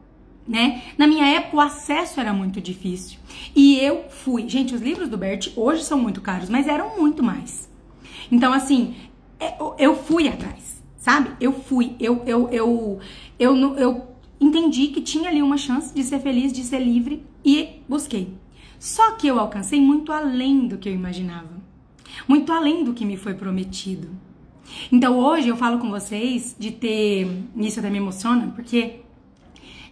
Né? 0.45 0.81
Na 0.97 1.07
minha 1.07 1.25
época 1.25 1.55
o 1.55 1.61
acesso 1.61 2.19
era 2.19 2.33
muito 2.33 2.59
difícil. 2.59 3.19
E 3.55 3.79
eu 3.79 4.03
fui. 4.09 4.49
Gente, 4.49 4.75
os 4.75 4.81
livros 4.81 5.07
do 5.07 5.17
Bert 5.17 5.47
hoje 5.55 5.85
são 5.85 5.97
muito 5.97 6.19
caros, 6.19 6.49
mas 6.49 6.67
eram 6.67 6.97
muito 6.97 7.23
mais. 7.23 7.69
Então, 8.29 8.51
assim, 8.51 8.95
é, 9.39 9.55
eu 9.79 9.95
fui 9.95 10.27
atrás 10.27 10.74
sabe? 11.05 11.29
Eu 11.39 11.53
fui, 11.53 11.95
eu, 11.99 12.23
eu, 12.25 12.49
eu, 12.49 12.99
eu, 13.37 13.55
eu, 13.55 13.77
eu 13.77 14.07
entendi 14.41 14.87
que 14.87 14.99
tinha 15.01 15.29
ali 15.29 15.39
uma 15.39 15.55
chance 15.55 15.93
de 15.93 16.03
ser 16.03 16.17
feliz, 16.19 16.51
de 16.51 16.63
ser 16.63 16.79
livre 16.79 17.23
e 17.45 17.79
busquei. 17.87 18.33
Só 18.79 19.11
que 19.11 19.27
eu 19.27 19.39
alcancei 19.39 19.79
muito 19.79 20.11
além 20.11 20.67
do 20.67 20.79
que 20.79 20.89
eu 20.89 20.93
imaginava, 20.93 21.61
muito 22.27 22.51
além 22.51 22.83
do 22.83 22.91
que 22.91 23.05
me 23.05 23.17
foi 23.17 23.35
prometido. 23.35 24.07
Então 24.91 25.19
hoje 25.19 25.47
eu 25.47 25.55
falo 25.55 25.77
com 25.77 25.91
vocês 25.91 26.55
de 26.57 26.71
ter, 26.71 27.27
isso 27.55 27.79
até 27.79 27.89
me 27.91 27.99
emociona, 27.99 28.51
porque 28.55 29.01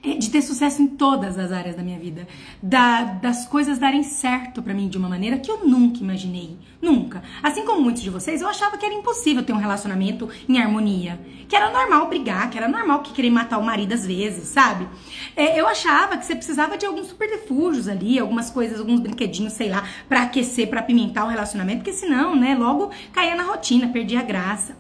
de 0.04 0.30
ter 0.30 0.42
sucesso 0.42 0.82
em 0.82 0.88
todas 0.88 1.40
as 1.40 1.52
áreas 1.52 1.78
da 1.78 1.82
minha 1.82 1.98
vida, 1.98 2.28
da, 2.62 3.04
das 3.04 3.48
coisas 3.48 3.80
darem 3.80 4.04
certo 4.04 4.62
para 4.62 4.74
mim 4.74 4.90
de 4.90 4.98
uma 4.98 5.08
maneira 5.08 5.38
que 5.38 5.50
eu 5.50 5.66
nunca 5.66 6.00
imaginei, 6.00 6.58
nunca. 6.82 7.24
Assim 7.42 7.64
como 7.64 7.82
muitos 7.82 8.02
de 8.02 8.10
vocês, 8.10 8.42
eu 8.42 8.48
achava 8.50 8.78
que 8.78 8.86
era 8.86 8.94
impossível 8.94 9.44
ter 9.44 9.54
um 9.54 9.58
relacionamento 9.58 10.30
em 10.48 10.60
harmonia, 10.60 11.18
que 11.48 11.56
era 11.56 11.72
normal 11.72 12.10
brigar, 12.10 12.50
que 12.50 12.58
era 12.58 12.68
normal 12.68 13.02
que 13.02 13.14
querer 13.14 13.30
matar 13.30 13.58
o 13.58 13.64
marido 13.64 13.94
às 13.94 14.06
vezes, 14.06 14.50
sabe? 14.50 14.90
É, 15.38 15.60
eu 15.60 15.66
achava 15.68 16.18
que 16.18 16.26
você 16.26 16.36
precisava 16.36 16.78
de 16.78 16.86
alguns 16.86 17.08
superfúgios 17.08 17.88
ali, 17.88 18.20
algumas 18.20 18.50
coisas, 18.50 18.80
alguns 18.80 19.00
brinquedinhos, 19.00 19.54
sei 19.54 19.70
lá, 19.70 19.88
para 20.10 20.24
aquecer, 20.24 20.68
para 20.68 20.82
apimentar 20.82 21.24
o 21.24 21.30
relacionamento, 21.30 21.78
porque 21.78 21.94
senão, 21.94 22.36
né, 22.36 22.56
logo 22.56 22.92
caía 23.14 23.36
na 23.36 23.44
rotina, 23.44 23.88
perdia 23.88 24.20
a 24.20 24.24
graça. 24.24 24.76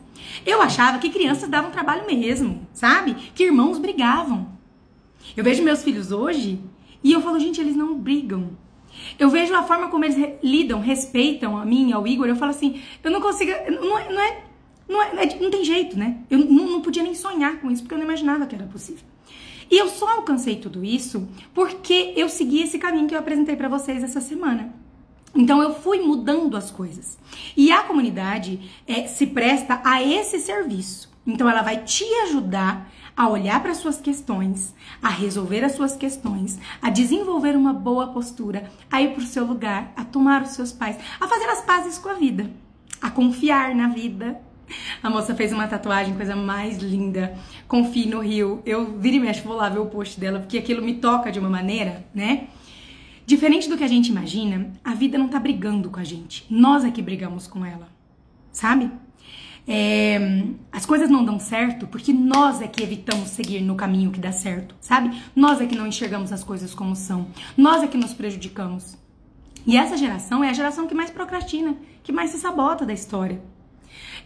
Eu 0.46 0.62
achava 0.62 1.00
que 1.00 1.10
crianças 1.10 1.48
davam 1.48 1.72
trabalho 1.72 2.06
mesmo, 2.06 2.68
sabe? 2.74 3.14
Que 3.34 3.46
irmãos 3.46 3.78
brigavam. 3.78 4.62
Eu 5.36 5.44
vejo 5.44 5.64
meus 5.64 5.84
filhos 5.84 6.12
hoje 6.12 6.60
e 7.04 7.12
eu 7.12 7.22
falo, 7.22 7.40
gente, 7.40 7.60
eles 7.60 7.76
não 7.76 7.98
brigam. 7.98 8.58
Eu 9.18 9.30
vejo 9.30 9.54
a 9.56 9.64
forma 9.64 9.90
como 9.90 10.06
eles 10.06 10.18
lidam, 10.44 10.80
respeitam 10.80 11.58
a 11.58 11.66
mim, 11.66 11.92
ao 11.92 12.08
Igor. 12.08 12.28
Eu 12.28 12.36
falo 12.36 12.52
assim, 12.52 12.82
eu 13.04 13.12
não 13.12 13.22
consigo. 13.22 13.52
Não 13.82 13.98
é. 13.98 14.10
Não, 14.88 15.02
é, 15.02 15.16
não, 15.16 15.22
é, 15.22 15.40
não 15.40 15.50
tem 15.50 15.64
jeito, 15.64 15.98
né? 15.98 16.20
Eu 16.30 16.40
não, 16.40 16.68
não 16.68 16.82
podia 16.82 17.02
nem 17.02 17.16
sonhar 17.16 17.60
com 17.60 17.72
isso, 17.72 17.82
porque 17.82 17.96
eu 17.96 17.98
não 17.98 18.06
imaginava 18.06 18.46
que 18.46 18.54
era 18.54 18.66
possível. 18.66 19.04
E 19.72 19.78
eu 19.78 19.88
só 19.88 20.08
alcancei 20.08 20.58
tudo 20.58 20.84
isso 20.84 21.28
porque 21.54 22.14
eu 22.16 22.30
segui 22.30 22.62
esse 22.62 22.78
caminho 22.78 23.08
que 23.08 23.16
eu 23.16 23.20
apresentei 23.20 23.56
para 23.56 23.70
vocês 23.70 24.04
essa 24.04 24.22
semana. 24.22 24.74
Então 25.36 25.64
eu 25.64 25.74
fui 25.74 26.00
mudando 26.00 26.56
as 26.56 26.70
coisas. 26.70 27.18
E 27.58 27.72
a 27.72 27.82
comunidade 27.82 28.60
é, 28.86 29.08
se 29.08 29.26
presta 29.26 29.82
a 29.84 30.04
esse 30.04 30.40
serviço. 30.40 31.12
Então 31.26 31.50
ela 31.50 31.62
vai 31.62 31.84
te 31.84 32.04
ajudar 32.26 32.92
a 33.15 33.28
olhar 33.28 33.62
para 33.62 33.73
suas 33.73 34.02
questões, 34.02 34.73
a 35.02 35.10
resolver 35.10 35.63
as 35.63 35.73
suas 35.73 35.95
questões, 35.95 36.60
a 36.82 36.89
desenvolver 36.89 37.56
uma 37.56 37.73
boa 37.73 38.08
postura, 38.08 38.69
a 38.91 39.02
ir 39.02 39.13
para 39.13 39.23
o 39.23 39.28
seu 39.28 39.45
lugar, 39.45 39.93
a 39.95 40.04
tomar 40.04 40.41
os 40.41 40.49
seus 40.49 40.71
pais, 40.71 40.97
a 41.19 41.28
fazer 41.28 41.45
as 41.45 41.62
pazes 41.62 41.97
com 41.97 42.10
a 42.10 42.13
vida, 42.13 42.49
a 43.02 43.10
confiar 43.10 43.76
na 43.76 43.88
vida. 43.88 44.39
A 45.04 45.10
moça 45.10 45.36
fez 45.36 45.52
uma 45.54 45.67
tatuagem, 45.67 46.15
coisa 46.15 46.36
mais 46.36 46.78
linda. 46.78 47.38
Confie 47.67 48.08
no 48.08 48.21
Rio. 48.21 48.62
Eu 48.65 48.97
vira 48.97 49.17
e 49.17 49.19
mexe, 49.19 49.41
vou 49.41 49.56
lá 49.56 49.69
ver 49.69 49.80
o 49.80 49.86
post 49.86 50.19
dela, 50.19 50.39
porque 50.39 50.58
aquilo 50.58 50.82
me 50.82 50.95
toca 50.95 51.32
de 51.32 51.39
uma 51.39 51.49
maneira, 51.49 52.06
né? 52.13 52.47
Diferente 53.26 53.69
do 53.69 53.78
que 53.78 53.84
a 53.84 53.88
gente 53.88 54.10
imagina, 54.10 54.71
a 54.84 54.93
vida 54.93 55.17
não 55.17 55.28
tá 55.30 55.39
brigando 55.39 55.89
com 55.89 55.99
a 55.99 56.04
gente. 56.04 56.45
Nós 56.49 56.84
é 56.84 56.91
que 56.91 57.02
brigamos 57.02 57.47
com 57.47 57.65
ela, 57.65 57.88
sabe? 58.52 58.91
É, 59.65 60.43
as 60.71 60.86
coisas 60.86 61.10
não 61.10 61.23
dão 61.23 61.39
certo 61.39 61.88
porque 61.88 62.12
nós 62.12 62.62
é 62.62 62.67
que 62.67 62.84
evitamos 62.84 63.30
seguir 63.30 63.62
no 63.62 63.76
caminho 63.76 64.12
que 64.12 64.19
dá 64.19 64.32
certo, 64.32 64.76
sabe? 64.82 65.17
Nós 65.36 65.62
é 65.62 65.65
que 65.65 65.76
não 65.76 65.88
enxergamos 65.88 66.34
as 66.34 66.43
coisas 66.43 66.73
como 66.73 66.95
são. 66.95 67.28
Nós 67.56 67.82
é 67.82 67.88
que 67.88 67.97
nos 67.97 68.13
prejudicamos. 68.13 68.97
E 69.65 69.78
essa 69.78 69.95
geração 69.95 70.43
é 70.43 70.49
a 70.49 70.54
geração 70.54 70.88
que 70.88 70.93
mais 70.93 71.10
procrastina, 71.10 71.78
que 72.04 72.12
mais 72.12 72.32
se 72.32 72.39
sabota 72.39 72.86
da 72.86 72.91
história. 72.91 73.41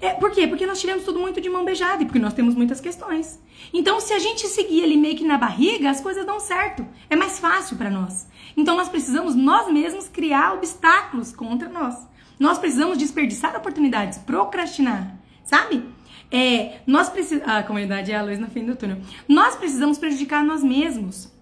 É, 0.01 0.13
por 0.13 0.31
quê? 0.31 0.47
Porque 0.47 0.65
nós 0.65 0.79
tivemos 0.79 1.03
tudo 1.03 1.19
muito 1.19 1.41
de 1.41 1.49
mão 1.49 1.65
beijada 1.65 2.01
e 2.01 2.05
porque 2.05 2.19
nós 2.19 2.33
temos 2.33 2.55
muitas 2.55 2.79
questões. 2.79 3.39
Então, 3.73 3.99
se 3.99 4.13
a 4.13 4.19
gente 4.19 4.47
seguir 4.47 4.83
ali 4.83 4.97
meio 4.97 5.15
que 5.15 5.25
na 5.25 5.37
barriga, 5.37 5.89
as 5.89 6.01
coisas 6.01 6.25
dão 6.25 6.39
certo. 6.39 6.85
É 7.09 7.15
mais 7.15 7.39
fácil 7.39 7.77
para 7.77 7.89
nós. 7.89 8.27
Então, 8.55 8.75
nós 8.75 8.89
precisamos 8.89 9.35
nós 9.35 9.71
mesmos 9.71 10.07
criar 10.07 10.53
obstáculos 10.53 11.31
contra 11.31 11.67
nós. 11.67 11.95
Nós 12.39 12.59
precisamos 12.59 12.97
desperdiçar 12.97 13.55
oportunidades, 13.55 14.19
procrastinar 14.19 15.16
sabe? 15.47 15.83
É, 16.29 16.81
nós 16.85 17.09
precisamos. 17.09 17.47
A 17.47 17.63
comunidade 17.63 18.11
é 18.11 18.15
a 18.15 18.21
luz 18.21 18.37
no 18.37 18.47
fim 18.47 18.65
do 18.65 18.75
túnel. 18.75 18.99
Nós 19.27 19.55
precisamos 19.55 19.97
prejudicar 19.97 20.43
nós 20.43 20.63
mesmos. 20.63 21.33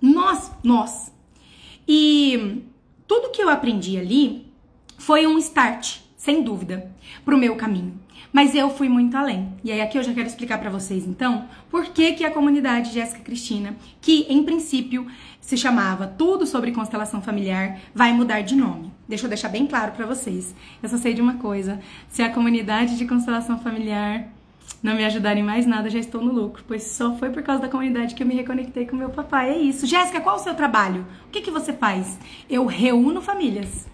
Nós, 0.00 0.52
nós. 0.62 1.12
E 1.88 2.62
tudo 3.08 3.30
que 3.30 3.42
eu 3.42 3.48
aprendi 3.48 3.98
ali 3.98 4.46
foi 4.98 5.26
um 5.26 5.38
start, 5.38 5.98
sem 6.16 6.42
dúvida, 6.42 6.90
pro 7.24 7.38
meu 7.38 7.56
caminho. 7.56 7.98
Mas 8.32 8.54
eu 8.54 8.70
fui 8.70 8.88
muito 8.88 9.16
além. 9.16 9.52
E 9.64 9.72
aí 9.72 9.80
aqui 9.80 9.98
eu 9.98 10.02
já 10.02 10.12
quero 10.12 10.28
explicar 10.28 10.58
para 10.58 10.70
vocês 10.70 11.04
então 11.04 11.48
por 11.68 11.86
que 11.86 12.12
que 12.12 12.24
a 12.24 12.30
comunidade 12.30 12.92
Jéssica 12.92 13.20
Cristina, 13.20 13.74
que 14.00 14.26
em 14.28 14.44
princípio 14.44 15.06
se 15.40 15.56
chamava 15.56 16.06
Tudo 16.06 16.46
sobre 16.46 16.70
constelação 16.70 17.20
familiar, 17.20 17.80
vai 17.94 18.12
mudar 18.12 18.42
de 18.42 18.54
nome. 18.54 18.92
Deixa 19.10 19.26
eu 19.26 19.28
deixar 19.28 19.48
bem 19.48 19.66
claro 19.66 19.90
para 19.90 20.06
vocês. 20.06 20.54
Eu 20.80 20.88
só 20.88 20.96
sei 20.96 21.12
de 21.12 21.20
uma 21.20 21.34
coisa, 21.34 21.80
se 22.08 22.22
a 22.22 22.32
comunidade 22.32 22.96
de 22.96 23.04
constelação 23.04 23.58
familiar 23.58 24.28
não 24.80 24.94
me 24.94 25.04
ajudarem 25.04 25.42
mais 25.42 25.66
nada, 25.66 25.90
já 25.90 25.98
estou 25.98 26.22
no 26.22 26.32
lucro, 26.32 26.62
pois 26.64 26.84
só 26.84 27.16
foi 27.16 27.28
por 27.30 27.42
causa 27.42 27.60
da 27.60 27.68
comunidade 27.68 28.14
que 28.14 28.22
eu 28.22 28.26
me 28.26 28.36
reconectei 28.36 28.86
com 28.86 28.94
meu 28.94 29.10
papai. 29.10 29.50
É 29.50 29.58
isso. 29.58 29.84
Jéssica, 29.84 30.20
qual 30.20 30.36
o 30.36 30.38
seu 30.38 30.54
trabalho? 30.54 31.04
O 31.26 31.30
que, 31.30 31.40
que 31.40 31.50
você 31.50 31.72
faz? 31.72 32.20
Eu 32.48 32.66
reúno 32.66 33.20
famílias. 33.20 33.88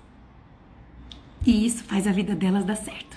E 1.47 1.65
isso 1.65 1.83
faz 1.85 2.07
a 2.07 2.13
vida 2.13 2.35
delas 2.35 2.67
dar 2.67 2.77
certo. 2.77 3.17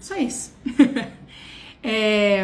Só 0.00 0.16
isso. 0.16 0.50
é, 1.82 2.42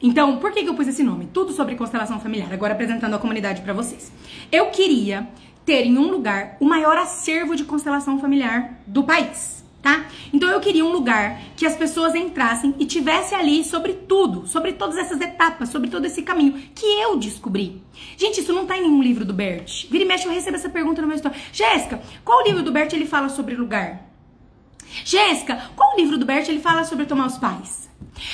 então, 0.00 0.38
por 0.38 0.50
que, 0.50 0.64
que 0.64 0.68
eu 0.68 0.74
pus 0.74 0.88
esse 0.88 1.04
nome? 1.04 1.28
Tudo 1.32 1.52
sobre 1.52 1.76
constelação 1.76 2.18
familiar, 2.18 2.52
agora 2.52 2.72
apresentando 2.72 3.14
a 3.14 3.20
comunidade 3.20 3.62
para 3.62 3.72
vocês. 3.72 4.10
Eu 4.50 4.66
queria 4.70 5.28
ter 5.64 5.86
em 5.86 5.98
um 5.98 6.10
lugar 6.10 6.56
o 6.60 6.64
maior 6.64 6.96
acervo 6.96 7.56
de 7.56 7.64
constelação 7.64 8.18
familiar 8.18 8.80
do 8.86 9.04
país. 9.04 9.62
Tá? 9.82 10.06
Então 10.32 10.48
eu 10.48 10.60
queria 10.60 10.84
um 10.84 10.92
lugar 10.92 11.40
que 11.56 11.66
as 11.66 11.74
pessoas 11.74 12.14
entrassem 12.14 12.72
e 12.78 12.86
tivesse 12.86 13.34
ali 13.34 13.64
sobre 13.64 13.94
tudo, 13.94 14.46
sobre 14.46 14.74
todas 14.74 14.96
essas 14.96 15.20
etapas, 15.20 15.70
sobre 15.70 15.90
todo 15.90 16.04
esse 16.04 16.22
caminho 16.22 16.52
que 16.72 16.86
eu 16.86 17.18
descobri. 17.18 17.82
Gente, 18.16 18.40
isso 18.40 18.52
não 18.52 18.64
tá 18.64 18.78
em 18.78 18.82
nenhum 18.82 19.02
livro 19.02 19.24
do 19.24 19.32
Bert. 19.34 19.88
Vira 19.90 20.04
e 20.04 20.06
mexe, 20.06 20.24
eu 20.24 20.32
recebo 20.32 20.56
essa 20.56 20.68
pergunta 20.68 21.02
no 21.02 21.08
meu 21.08 21.16
história. 21.16 21.36
Jéssica, 21.52 22.00
qual 22.24 22.44
livro 22.44 22.62
do 22.62 22.70
Bert 22.70 22.92
ele 22.92 23.06
fala 23.06 23.28
sobre 23.28 23.56
lugar? 23.56 24.08
Jéssica, 25.04 25.70
qual 25.74 25.96
livro 25.96 26.16
do 26.16 26.24
Bert 26.24 26.48
ele 26.48 26.60
fala 26.60 26.84
sobre 26.84 27.04
tomar 27.04 27.26
os 27.26 27.38
pais? 27.38 27.90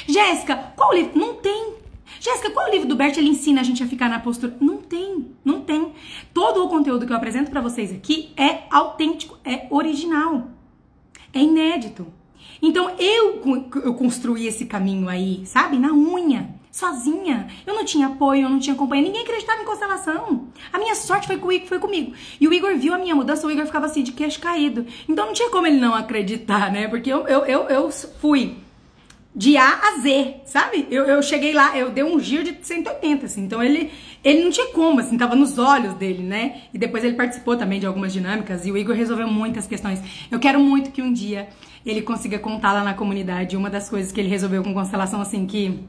Jéssica, 0.06 0.72
qual 0.76 0.92
livro? 0.92 1.18
Não 1.18 1.34
tem. 1.34 1.77
Jéssica, 2.20 2.50
qual 2.50 2.70
livro 2.70 2.88
do 2.88 2.96
Bert 2.96 3.16
ele 3.16 3.28
ensina 3.28 3.60
a 3.60 3.64
gente 3.64 3.82
a 3.82 3.86
ficar 3.86 4.08
na 4.08 4.20
postura? 4.20 4.56
Não 4.60 4.78
tem, 4.78 5.26
não 5.44 5.60
tem. 5.60 5.92
Todo 6.32 6.64
o 6.64 6.68
conteúdo 6.68 7.06
que 7.06 7.12
eu 7.12 7.16
apresento 7.16 7.50
para 7.50 7.60
vocês 7.60 7.92
aqui 7.92 8.32
é 8.36 8.64
autêntico, 8.70 9.38
é 9.44 9.66
original, 9.70 10.48
é 11.32 11.40
inédito. 11.40 12.06
Então 12.60 12.90
eu, 12.98 13.66
eu 13.84 13.94
construí 13.94 14.46
esse 14.46 14.66
caminho 14.66 15.08
aí, 15.08 15.46
sabe? 15.46 15.78
Na 15.78 15.92
unha 15.92 16.58
sozinha. 16.78 17.48
Eu 17.66 17.74
não 17.74 17.84
tinha 17.84 18.06
apoio, 18.06 18.42
eu 18.42 18.48
não 18.48 18.58
tinha 18.58 18.76
companhia, 18.76 19.06
ninguém 19.06 19.22
acreditava 19.22 19.62
em 19.62 19.64
constelação. 19.64 20.48
A 20.72 20.78
minha 20.78 20.94
sorte 20.94 21.26
foi, 21.26 21.36
com, 21.36 21.48
foi 21.66 21.78
comigo. 21.78 22.12
E 22.40 22.46
o 22.46 22.52
Igor 22.52 22.76
viu 22.76 22.94
a 22.94 22.98
minha 22.98 23.14
mudança, 23.14 23.46
o 23.46 23.50
Igor 23.50 23.66
ficava 23.66 23.86
assim, 23.86 24.02
de 24.02 24.12
queixo 24.12 24.40
caído. 24.40 24.86
Então 25.08 25.26
não 25.26 25.32
tinha 25.32 25.50
como 25.50 25.66
ele 25.66 25.78
não 25.78 25.94
acreditar, 25.94 26.70
né? 26.70 26.86
Porque 26.88 27.10
eu, 27.12 27.26
eu, 27.26 27.44
eu, 27.44 27.62
eu 27.68 27.90
fui 27.90 28.56
de 29.38 29.56
A 29.56 29.68
a 29.68 30.00
Z, 30.00 30.40
sabe? 30.44 30.88
Eu, 30.90 31.04
eu 31.04 31.22
cheguei 31.22 31.52
lá, 31.52 31.78
eu 31.78 31.90
dei 31.90 32.02
um 32.02 32.18
giro 32.18 32.42
de 32.42 32.58
180, 32.60 33.26
assim. 33.26 33.44
Então 33.44 33.62
ele, 33.62 33.88
ele 34.24 34.42
não 34.42 34.50
tinha 34.50 34.66
como, 34.72 34.98
assim, 34.98 35.16
tava 35.16 35.36
nos 35.36 35.58
olhos 35.58 35.94
dele, 35.94 36.24
né? 36.24 36.62
E 36.74 36.78
depois 36.78 37.04
ele 37.04 37.14
participou 37.14 37.56
também 37.56 37.78
de 37.78 37.86
algumas 37.86 38.12
dinâmicas 38.12 38.66
e 38.66 38.72
o 38.72 38.76
Igor 38.76 38.96
resolveu 38.96 39.28
muitas 39.28 39.64
questões. 39.64 40.02
Eu 40.28 40.40
quero 40.40 40.58
muito 40.58 40.90
que 40.90 41.00
um 41.00 41.12
dia 41.12 41.48
ele 41.86 42.02
consiga 42.02 42.36
contar 42.36 42.72
lá 42.72 42.82
na 42.82 42.94
comunidade 42.94 43.56
uma 43.56 43.70
das 43.70 43.88
coisas 43.88 44.10
que 44.10 44.20
ele 44.20 44.28
resolveu 44.28 44.60
com 44.64 44.74
constelação, 44.74 45.20
assim, 45.20 45.46
que 45.46 45.84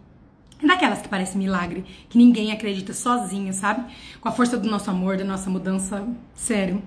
Daquelas 0.62 1.02
que 1.02 1.08
parece 1.08 1.38
milagre, 1.38 1.86
que 2.10 2.18
ninguém 2.18 2.52
acredita 2.52 2.94
sozinho, 2.94 3.54
sabe? 3.54 3.90
Com 4.20 4.28
a 4.28 4.32
força 4.32 4.58
do 4.58 4.70
nosso 4.70 4.90
amor, 4.90 5.16
da 5.16 5.24
nossa 5.24 5.50
mudança, 5.50 6.06
sério. 6.36 6.84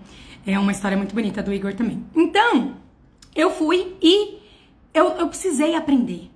É 0.46 0.58
uma 0.58 0.72
história 0.72 0.94
muito 0.94 1.14
bonita 1.14 1.42
do 1.42 1.54
Igor 1.54 1.72
também. 1.72 2.04
Então, 2.14 2.74
eu 3.34 3.50
fui 3.50 3.96
e 4.02 4.38
eu, 4.92 5.12
eu 5.12 5.26
precisei 5.26 5.74
aprender. 5.74 6.31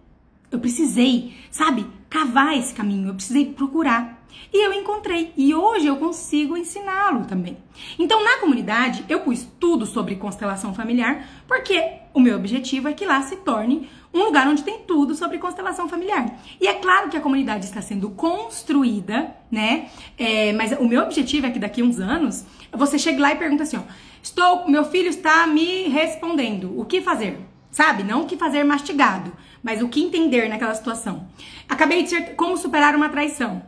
Eu 0.51 0.61
precisei, 0.61 1.35
sabe, 1.51 1.87
cavar 2.09 2.57
esse 2.57 2.73
caminho, 2.73 3.09
eu 3.09 3.15
precisei 3.15 3.47
procurar. 3.47 4.17
E 4.53 4.65
eu 4.65 4.73
encontrei. 4.73 5.33
E 5.37 5.55
hoje 5.55 5.87
eu 5.87 5.97
consigo 5.97 6.57
ensiná-lo 6.57 7.25
também. 7.25 7.57
Então, 7.99 8.23
na 8.23 8.39
comunidade, 8.39 9.05
eu 9.09 9.21
pus 9.21 9.47
tudo 9.59 9.87
sobre 9.87 10.17
constelação 10.17 10.75
familiar, 10.75 11.27
porque 11.47 11.83
o 12.15 12.21
meu 12.21 12.37
objetivo 12.37 12.89
é 12.89 12.93
que 12.93 13.05
lá 13.05 13.23
se 13.23 13.37
torne 13.37 13.89
um 14.13 14.25
lugar 14.25 14.49
onde 14.49 14.63
tem 14.63 14.79
tudo 14.79 15.15
sobre 15.15 15.39
constelação 15.39 15.89
familiar. 15.89 16.39
E 16.61 16.67
é 16.67 16.75
claro 16.75 17.11
que 17.11 17.17
a 17.17 17.21
comunidade 17.21 17.67
está 17.67 17.83
sendo 17.83 18.11
construída, 18.11 19.35
né? 19.51 19.89
É, 20.17 20.53
mas 20.53 20.73
o 20.73 20.85
meu 20.87 21.03
objetivo 21.03 21.47
é 21.47 21.51
que 21.51 21.59
daqui 21.59 21.83
a 21.83 21.85
uns 21.85 22.01
anos 22.01 22.45
você 22.73 22.99
chegue 22.99 23.21
lá 23.21 23.33
e 23.33 23.37
pergunte 23.37 23.63
assim: 23.63 23.77
ó, 23.77 23.83
estou, 24.23 24.69
meu 24.69 24.85
filho 24.85 25.09
está 25.09 25.47
me 25.47 25.89
respondendo, 25.89 26.79
o 26.79 26.85
que 26.85 27.03
fazer? 27.03 27.39
Sabe? 27.71 28.03
Não 28.03 28.23
o 28.23 28.27
que 28.27 28.37
fazer 28.37 28.65
mastigado, 28.65 29.33
mas 29.67 29.83
o 29.83 29.89
que 29.89 30.01
entender 30.01 30.49
naquela 30.49 30.73
situação. 30.77 31.27
Acabei 31.69 32.05
de 32.05 32.11
ser 32.11 32.37
como 32.37 32.57
superar 32.57 32.95
uma 32.95 33.09
traição. 33.09 33.61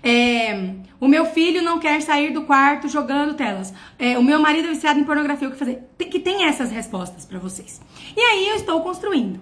É, 0.00 0.74
o 1.00 1.08
meu 1.08 1.26
filho 1.26 1.60
não 1.60 1.80
quer 1.80 2.00
sair 2.00 2.32
do 2.32 2.42
quarto 2.42 2.86
jogando 2.86 3.34
telas. 3.34 3.74
É, 3.98 4.16
o 4.16 4.22
meu 4.22 4.38
marido 4.38 4.68
é 4.68 4.70
viciado 4.70 5.00
em 5.00 5.02
pornografia. 5.02 5.48
O 5.48 5.50
que 5.50 5.58
fazer? 5.58 5.82
Tem, 5.98 6.08
que 6.08 6.20
tem 6.20 6.44
essas 6.44 6.70
respostas 6.70 7.26
para 7.26 7.40
vocês. 7.40 7.80
E 8.16 8.20
aí 8.20 8.48
eu 8.48 8.54
estou 8.54 8.80
construindo. 8.80 9.40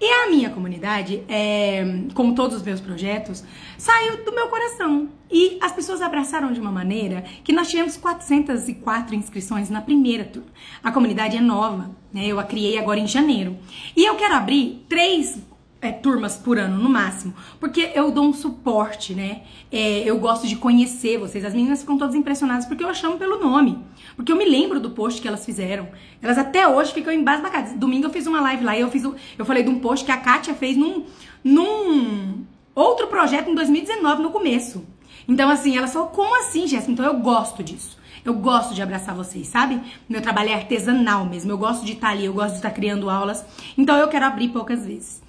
E 0.00 0.06
a 0.06 0.30
minha 0.30 0.48
comunidade, 0.48 1.22
é, 1.28 1.84
como 2.14 2.34
todos 2.34 2.56
os 2.56 2.62
meus 2.62 2.80
projetos, 2.80 3.44
saiu 3.76 4.24
do 4.24 4.32
meu 4.32 4.48
coração. 4.48 5.10
E 5.30 5.58
as 5.60 5.72
pessoas 5.72 6.02
abraçaram 6.02 6.52
de 6.52 6.60
uma 6.60 6.72
maneira 6.72 7.24
que 7.44 7.52
nós 7.52 7.68
tivemos 7.68 7.96
404 7.96 9.14
inscrições 9.14 9.70
na 9.70 9.80
primeira 9.80 10.24
turma. 10.24 10.48
A 10.82 10.90
comunidade 10.90 11.36
é 11.36 11.40
nova, 11.40 11.90
né? 12.12 12.26
Eu 12.26 12.40
a 12.40 12.44
criei 12.44 12.78
agora 12.78 12.98
em 12.98 13.06
janeiro. 13.06 13.56
E 13.96 14.04
eu 14.04 14.16
quero 14.16 14.34
abrir 14.34 14.84
três 14.88 15.38
é, 15.80 15.90
turmas 15.90 16.36
por 16.36 16.58
ano, 16.58 16.76
no 16.82 16.88
máximo. 16.88 17.34
Porque 17.58 17.90
eu 17.94 18.10
dou 18.10 18.24
um 18.24 18.32
suporte, 18.32 19.14
né? 19.14 19.42
É, 19.72 20.02
eu 20.04 20.18
gosto 20.18 20.46
de 20.46 20.56
conhecer 20.56 21.18
vocês. 21.18 21.44
As 21.44 21.54
meninas 21.54 21.80
ficam 21.80 21.96
todas 21.96 22.14
impressionadas 22.14 22.66
porque 22.66 22.84
eu 22.84 22.94
chamo 22.94 23.16
pelo 23.16 23.38
nome. 23.38 23.78
Porque 24.16 24.30
eu 24.30 24.36
me 24.36 24.44
lembro 24.44 24.80
do 24.80 24.90
post 24.90 25.22
que 25.22 25.28
elas 25.28 25.44
fizeram. 25.44 25.88
Elas 26.20 26.38
até 26.38 26.66
hoje 26.68 26.92
ficam 26.92 27.12
embasbacadas. 27.12 27.72
Domingo 27.72 28.06
eu 28.06 28.10
fiz 28.10 28.26
uma 28.26 28.40
live 28.40 28.64
lá 28.64 28.76
e 28.76 28.80
eu 28.80 28.90
fiz 28.90 29.04
o, 29.04 29.14
eu 29.38 29.44
falei 29.44 29.62
de 29.62 29.70
um 29.70 29.78
post 29.78 30.04
que 30.04 30.12
a 30.12 30.16
Kátia 30.16 30.54
fez 30.54 30.76
num, 30.76 31.04
num 31.42 32.44
outro 32.74 33.06
projeto 33.06 33.48
em 33.48 33.54
2019, 33.54 34.22
no 34.22 34.30
começo. 34.30 34.84
Então, 35.30 35.48
assim, 35.48 35.78
ela 35.78 35.86
falou, 35.86 36.08
como 36.08 36.36
assim, 36.40 36.66
Jéssica? 36.66 36.90
Então 36.90 37.06
eu 37.06 37.20
gosto 37.20 37.62
disso. 37.62 37.96
Eu 38.24 38.34
gosto 38.34 38.74
de 38.74 38.82
abraçar 38.82 39.14
vocês, 39.14 39.46
sabe? 39.46 39.80
Meu 40.08 40.20
trabalho 40.20 40.50
é 40.50 40.54
artesanal 40.54 41.24
mesmo. 41.24 41.52
Eu 41.52 41.56
gosto 41.56 41.86
de 41.86 41.92
estar 41.92 42.08
ali, 42.08 42.24
eu 42.24 42.34
gosto 42.34 42.50
de 42.50 42.56
estar 42.56 42.72
criando 42.72 43.08
aulas. 43.08 43.44
Então 43.78 43.96
eu 43.96 44.08
quero 44.08 44.26
abrir 44.26 44.48
poucas 44.48 44.84
vezes. 44.84 45.22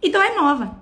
Então 0.00 0.22
é 0.22 0.36
nova 0.36 0.78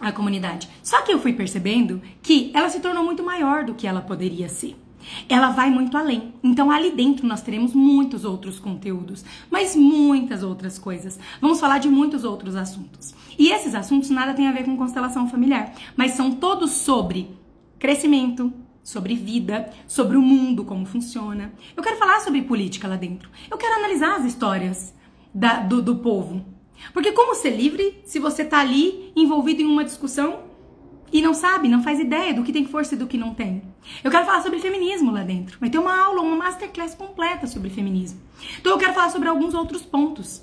a 0.00 0.10
comunidade. 0.10 0.68
Só 0.82 1.00
que 1.02 1.12
eu 1.12 1.20
fui 1.20 1.32
percebendo 1.32 2.02
que 2.20 2.50
ela 2.52 2.68
se 2.68 2.80
tornou 2.80 3.04
muito 3.04 3.22
maior 3.22 3.64
do 3.64 3.74
que 3.74 3.86
ela 3.86 4.00
poderia 4.00 4.48
ser. 4.48 4.76
Ela 5.28 5.50
vai 5.50 5.70
muito 5.70 5.96
além. 5.96 6.34
Então, 6.42 6.72
ali 6.72 6.90
dentro 6.90 7.24
nós 7.24 7.40
teremos 7.40 7.72
muitos 7.72 8.24
outros 8.24 8.58
conteúdos, 8.58 9.24
mas 9.48 9.76
muitas 9.76 10.42
outras 10.42 10.76
coisas. 10.76 11.20
Vamos 11.40 11.60
falar 11.60 11.78
de 11.78 11.88
muitos 11.88 12.24
outros 12.24 12.56
assuntos. 12.56 13.14
E 13.38 13.52
esses 13.52 13.76
assuntos 13.76 14.10
nada 14.10 14.34
tem 14.34 14.48
a 14.48 14.52
ver 14.52 14.64
com 14.64 14.76
constelação 14.76 15.28
familiar, 15.30 15.72
mas 15.96 16.12
são 16.12 16.32
todos 16.32 16.72
sobre 16.72 17.37
crescimento, 17.78 18.52
sobre 18.82 19.14
vida, 19.14 19.70
sobre 19.86 20.16
o 20.16 20.22
mundo, 20.22 20.64
como 20.64 20.86
funciona. 20.86 21.52
Eu 21.76 21.82
quero 21.82 21.96
falar 21.98 22.20
sobre 22.20 22.40
política 22.42 22.88
lá 22.88 22.96
dentro. 22.96 23.30
Eu 23.50 23.58
quero 23.58 23.74
analisar 23.74 24.16
as 24.16 24.24
histórias 24.24 24.94
da, 25.34 25.60
do, 25.60 25.82
do 25.82 25.96
povo, 25.96 26.42
porque 26.92 27.12
como 27.12 27.34
ser 27.34 27.50
livre 27.50 28.00
se 28.04 28.18
você 28.18 28.44
tá 28.44 28.60
ali 28.60 29.12
envolvido 29.14 29.60
em 29.60 29.66
uma 29.66 29.84
discussão 29.84 30.44
e 31.12 31.20
não 31.20 31.34
sabe, 31.34 31.68
não 31.68 31.82
faz 31.82 31.98
ideia 31.98 32.32
do 32.32 32.42
que 32.42 32.52
tem 32.52 32.66
força 32.66 32.94
e 32.94 32.98
do 32.98 33.06
que 33.06 33.18
não 33.18 33.34
tem? 33.34 33.62
Eu 34.02 34.10
quero 34.10 34.24
falar 34.24 34.42
sobre 34.42 34.58
feminismo 34.58 35.10
lá 35.10 35.22
dentro. 35.22 35.58
Vai 35.58 35.70
ter 35.70 35.78
uma 35.78 35.94
aula, 35.94 36.22
uma 36.22 36.36
masterclass 36.36 36.94
completa 36.94 37.46
sobre 37.46 37.70
feminismo. 37.70 38.20
Então 38.58 38.72
eu 38.72 38.78
quero 38.78 38.94
falar 38.94 39.10
sobre 39.10 39.28
alguns 39.28 39.54
outros 39.54 39.82
pontos. 39.82 40.42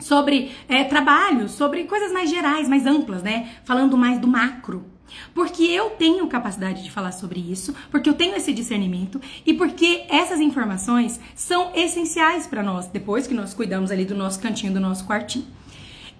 Sobre 0.00 0.52
é, 0.68 0.84
trabalho, 0.84 1.48
sobre 1.48 1.84
coisas 1.84 2.12
mais 2.12 2.30
gerais, 2.30 2.68
mais 2.68 2.86
amplas, 2.86 3.22
né? 3.22 3.56
Falando 3.64 3.96
mais 3.96 4.20
do 4.20 4.28
macro. 4.28 4.84
Porque 5.34 5.64
eu 5.64 5.90
tenho 5.90 6.26
capacidade 6.26 6.82
de 6.82 6.90
falar 6.90 7.12
sobre 7.12 7.40
isso, 7.40 7.74
porque 7.90 8.08
eu 8.08 8.14
tenho 8.14 8.36
esse 8.36 8.52
discernimento 8.52 9.20
e 9.44 9.54
porque 9.54 10.04
essas 10.08 10.40
informações 10.40 11.20
são 11.34 11.72
essenciais 11.74 12.46
para 12.46 12.62
nós, 12.62 12.86
depois 12.88 13.26
que 13.26 13.34
nós 13.34 13.54
cuidamos 13.54 13.90
ali 13.90 14.04
do 14.04 14.14
nosso 14.14 14.40
cantinho, 14.40 14.72
do 14.72 14.80
nosso 14.80 15.06
quartinho. 15.06 15.46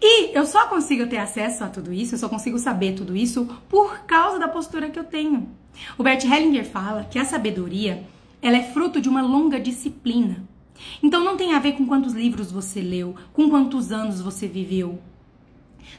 E 0.01 0.37
eu 0.37 0.47
só 0.47 0.67
consigo 0.69 1.07
ter 1.09 1.19
acesso 1.19 1.65
a 1.65 1.69
tudo 1.69 1.93
isso, 1.93 2.15
eu 2.15 2.19
só 2.19 2.29
consigo 2.29 2.59
saber 2.59 2.95
tudo 2.95 3.17
isso 3.17 3.47
por 3.69 4.01
causa 4.01 4.39
da 4.39 4.47
postura 4.47 4.91
que 4.91 4.99
eu 4.99 5.05
tenho. 5.05 5.49
O 5.97 6.03
Bert 6.03 6.25
Hellinger 6.25 6.65
fala 6.65 7.05
que 7.05 7.19
a 7.19 7.25
sabedoria, 7.25 8.05
ela 8.41 8.57
é 8.57 8.63
fruto 8.63 9.01
de 9.01 9.09
uma 9.09 9.23
longa 9.23 9.59
disciplina. 9.59 10.45
Então 11.03 11.25
não 11.25 11.37
tem 11.37 11.55
a 11.55 11.59
ver 11.59 11.73
com 11.73 11.87
quantos 11.87 12.13
livros 12.13 12.53
você 12.53 12.81
leu, 12.81 13.17
com 13.33 13.51
quantos 13.51 13.91
anos 13.91 14.21
você 14.21 14.47
viveu. 14.47 15.01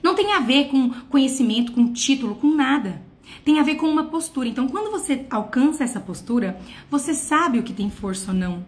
Não 0.01 0.15
tem 0.15 0.33
a 0.33 0.39
ver 0.39 0.69
com 0.69 0.89
conhecimento, 1.09 1.71
com 1.71 1.91
título, 1.91 2.35
com 2.35 2.53
nada. 2.53 3.01
Tem 3.43 3.59
a 3.59 3.63
ver 3.63 3.75
com 3.75 3.87
uma 3.87 4.05
postura. 4.05 4.47
Então, 4.47 4.67
quando 4.67 4.91
você 4.91 5.25
alcança 5.29 5.83
essa 5.83 5.99
postura, 5.99 6.59
você 6.89 7.13
sabe 7.13 7.59
o 7.59 7.63
que 7.63 7.73
tem 7.73 7.89
força 7.89 8.31
ou 8.31 8.37
não. 8.37 8.65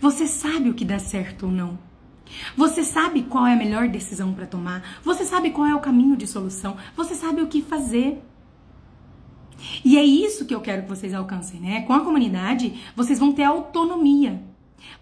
Você 0.00 0.26
sabe 0.26 0.70
o 0.70 0.74
que 0.74 0.84
dá 0.84 0.98
certo 0.98 1.46
ou 1.46 1.52
não. 1.52 1.78
Você 2.56 2.84
sabe 2.84 3.22
qual 3.22 3.46
é 3.46 3.52
a 3.52 3.56
melhor 3.56 3.88
decisão 3.88 4.32
para 4.32 4.46
tomar. 4.46 5.00
Você 5.04 5.24
sabe 5.24 5.50
qual 5.50 5.66
é 5.66 5.74
o 5.74 5.80
caminho 5.80 6.16
de 6.16 6.26
solução. 6.26 6.76
Você 6.96 7.14
sabe 7.14 7.42
o 7.42 7.46
que 7.46 7.62
fazer. 7.62 8.22
E 9.84 9.96
é 9.96 10.04
isso 10.04 10.44
que 10.44 10.54
eu 10.54 10.60
quero 10.60 10.82
que 10.82 10.88
vocês 10.88 11.14
alcancem, 11.14 11.60
né? 11.60 11.82
Com 11.82 11.92
a 11.92 12.00
comunidade, 12.00 12.80
vocês 12.96 13.18
vão 13.18 13.32
ter 13.32 13.44
autonomia 13.44 14.42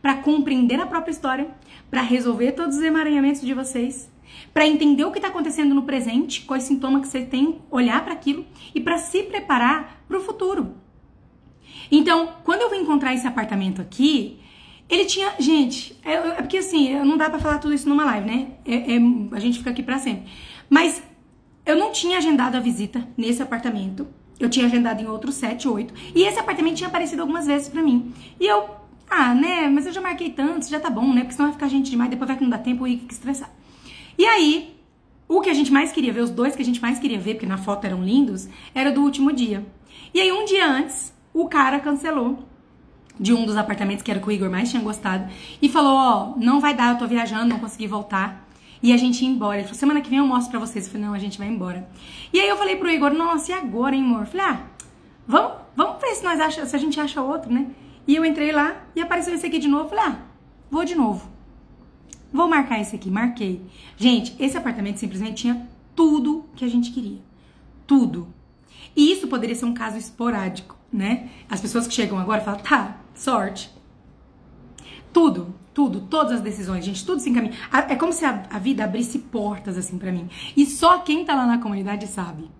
para 0.00 0.16
compreender 0.16 0.78
a 0.80 0.86
própria 0.86 1.12
história, 1.12 1.48
para 1.90 2.02
resolver 2.02 2.52
todos 2.52 2.76
os 2.76 2.82
emaranhamentos 2.82 3.40
de 3.40 3.54
vocês, 3.54 4.10
para 4.52 4.66
entender 4.66 5.04
o 5.04 5.10
que 5.10 5.18
está 5.18 5.28
acontecendo 5.28 5.74
no 5.74 5.82
presente, 5.82 6.42
quais 6.42 6.64
sintomas 6.64 7.02
que 7.02 7.08
você 7.08 7.22
tem, 7.22 7.60
olhar 7.70 8.04
para 8.04 8.12
aquilo 8.12 8.44
e 8.74 8.80
para 8.80 8.98
se 8.98 9.22
preparar 9.22 10.04
para 10.06 10.18
o 10.18 10.20
futuro. 10.20 10.74
Então, 11.90 12.30
quando 12.44 12.62
eu 12.62 12.70
vim 12.70 12.78
encontrar 12.78 13.14
esse 13.14 13.26
apartamento 13.26 13.80
aqui, 13.80 14.38
ele 14.88 15.04
tinha. 15.04 15.32
Gente, 15.38 15.98
é, 16.04 16.14
é 16.14 16.34
porque 16.42 16.58
assim, 16.58 16.94
não 17.00 17.16
dá 17.16 17.30
para 17.30 17.38
falar 17.38 17.58
tudo 17.58 17.74
isso 17.74 17.88
numa 17.88 18.04
live, 18.04 18.26
né? 18.26 18.48
É, 18.64 18.94
é, 18.94 18.98
a 19.32 19.40
gente 19.40 19.58
fica 19.58 19.70
aqui 19.70 19.82
para 19.82 19.98
sempre. 19.98 20.30
Mas 20.68 21.02
eu 21.64 21.76
não 21.76 21.92
tinha 21.92 22.18
agendado 22.18 22.56
a 22.56 22.60
visita 22.60 23.06
nesse 23.16 23.42
apartamento. 23.42 24.06
Eu 24.38 24.50
tinha 24.50 24.66
agendado 24.66 25.02
em 25.02 25.06
outros 25.06 25.36
sete, 25.36 25.68
oito. 25.68 25.94
E 26.14 26.22
esse 26.22 26.38
apartamento 26.38 26.76
tinha 26.76 26.88
aparecido 26.88 27.22
algumas 27.22 27.46
vezes 27.46 27.68
para 27.68 27.82
mim. 27.82 28.12
E 28.40 28.46
eu, 28.46 28.68
ah, 29.08 29.34
né? 29.34 29.68
Mas 29.68 29.86
eu 29.86 29.92
já 29.92 30.00
marquei 30.00 30.30
tanto, 30.30 30.68
já 30.68 30.80
tá 30.80 30.90
bom, 30.90 31.12
né? 31.12 31.20
Porque 31.20 31.34
senão 31.34 31.48
vai 31.48 31.54
ficar 31.54 31.68
gente 31.68 31.90
demais, 31.90 32.10
depois 32.10 32.28
vai 32.28 32.36
que 32.36 32.42
não 32.42 32.50
dá 32.50 32.58
tempo 32.58 32.86
e 32.86 32.98
fica 32.98 33.14
estressado. 33.14 33.52
E 34.16 34.24
aí, 34.24 34.76
o 35.28 35.40
que 35.40 35.50
a 35.50 35.54
gente 35.54 35.72
mais 35.72 35.92
queria 35.92 36.12
ver, 36.12 36.20
os 36.20 36.30
dois 36.30 36.54
que 36.54 36.62
a 36.62 36.64
gente 36.64 36.80
mais 36.80 36.98
queria 36.98 37.18
ver, 37.18 37.34
porque 37.34 37.46
na 37.46 37.58
foto 37.58 37.84
eram 37.84 38.04
lindos, 38.04 38.48
era 38.74 38.92
do 38.92 39.02
último 39.02 39.32
dia. 39.32 39.66
E 40.12 40.20
aí, 40.20 40.30
um 40.32 40.44
dia 40.44 40.66
antes, 40.66 41.12
o 41.32 41.48
cara 41.48 41.80
cancelou 41.80 42.38
de 43.18 43.32
um 43.32 43.44
dos 43.44 43.56
apartamentos 43.56 44.02
que 44.02 44.10
era 44.10 44.20
que 44.20 44.26
o 44.26 44.32
Igor 44.32 44.50
mais 44.50 44.70
tinha 44.70 44.82
gostado 44.82 45.30
e 45.60 45.68
falou: 45.68 45.94
Ó, 45.94 46.34
oh, 46.36 46.40
não 46.40 46.60
vai 46.60 46.74
dar, 46.74 46.92
eu 46.92 46.98
tô 46.98 47.06
viajando, 47.06 47.46
não 47.46 47.58
consegui 47.58 47.86
voltar. 47.86 48.48
E 48.82 48.92
a 48.92 48.96
gente 48.96 49.22
ia 49.22 49.30
embora. 49.30 49.58
Ele 49.58 49.64
falou: 49.64 49.78
semana 49.78 50.00
que 50.00 50.10
vem 50.10 50.18
eu 50.18 50.26
mostro 50.26 50.50
pra 50.50 50.60
vocês. 50.60 50.86
Eu 50.86 50.92
falei: 50.92 51.06
não, 51.06 51.14
a 51.14 51.18
gente 51.18 51.38
vai 51.38 51.48
embora. 51.48 51.88
E 52.32 52.40
aí 52.40 52.48
eu 52.48 52.56
falei 52.56 52.76
pro 52.76 52.90
Igor: 52.90 53.12
nossa, 53.12 53.52
e 53.52 53.54
agora, 53.54 53.94
hein, 53.94 54.02
amor? 54.02 54.20
Eu 54.20 54.26
falei: 54.26 54.46
ah, 54.46 54.60
vamos, 55.26 55.52
vamos 55.76 56.00
ver 56.00 56.14
se, 56.14 56.24
nós 56.24 56.40
acha, 56.40 56.66
se 56.66 56.74
a 56.74 56.78
gente 56.78 56.98
acha 56.98 57.22
outro, 57.22 57.52
né? 57.52 57.68
E 58.06 58.16
eu 58.16 58.24
entrei 58.24 58.50
lá 58.50 58.76
e 58.96 59.00
apareceu 59.00 59.34
esse 59.34 59.46
aqui 59.46 59.58
de 59.58 59.68
novo. 59.68 59.84
Eu 59.84 59.88
falei: 59.90 60.04
ah, 60.06 60.18
vou 60.70 60.84
de 60.84 60.94
novo. 60.94 61.30
Vou 62.32 62.48
marcar 62.48 62.80
esse 62.80 62.96
aqui, 62.96 63.10
marquei. 63.10 63.60
Gente, 63.96 64.34
esse 64.38 64.56
apartamento 64.56 64.98
simplesmente 64.98 65.42
tinha 65.42 65.68
tudo 65.94 66.46
que 66.56 66.64
a 66.64 66.68
gente 66.68 66.90
queria. 66.90 67.20
Tudo. 67.86 68.28
E 68.96 69.12
isso 69.12 69.28
poderia 69.28 69.54
ser 69.54 69.66
um 69.66 69.74
caso 69.74 69.98
esporádico, 69.98 70.76
né? 70.92 71.28
As 71.48 71.60
pessoas 71.60 71.86
que 71.86 71.94
chegam 71.94 72.18
agora 72.18 72.40
falam, 72.40 72.60
tá, 72.60 72.96
sorte. 73.14 73.70
Tudo, 75.12 75.54
tudo, 75.74 76.00
todas 76.02 76.32
as 76.32 76.40
decisões, 76.40 76.84
gente, 76.84 77.04
tudo 77.04 77.20
se 77.20 77.28
encaminha. 77.28 77.54
É 77.88 77.94
como 77.96 78.12
se 78.12 78.24
a, 78.24 78.44
a 78.50 78.58
vida 78.58 78.84
abrisse 78.84 79.18
portas 79.18 79.76
assim 79.76 79.98
para 79.98 80.12
mim. 80.12 80.28
E 80.56 80.64
só 80.64 80.98
quem 80.98 81.24
tá 81.24 81.34
lá 81.34 81.46
na 81.46 81.58
comunidade 81.58 82.06
sabe. 82.06 82.50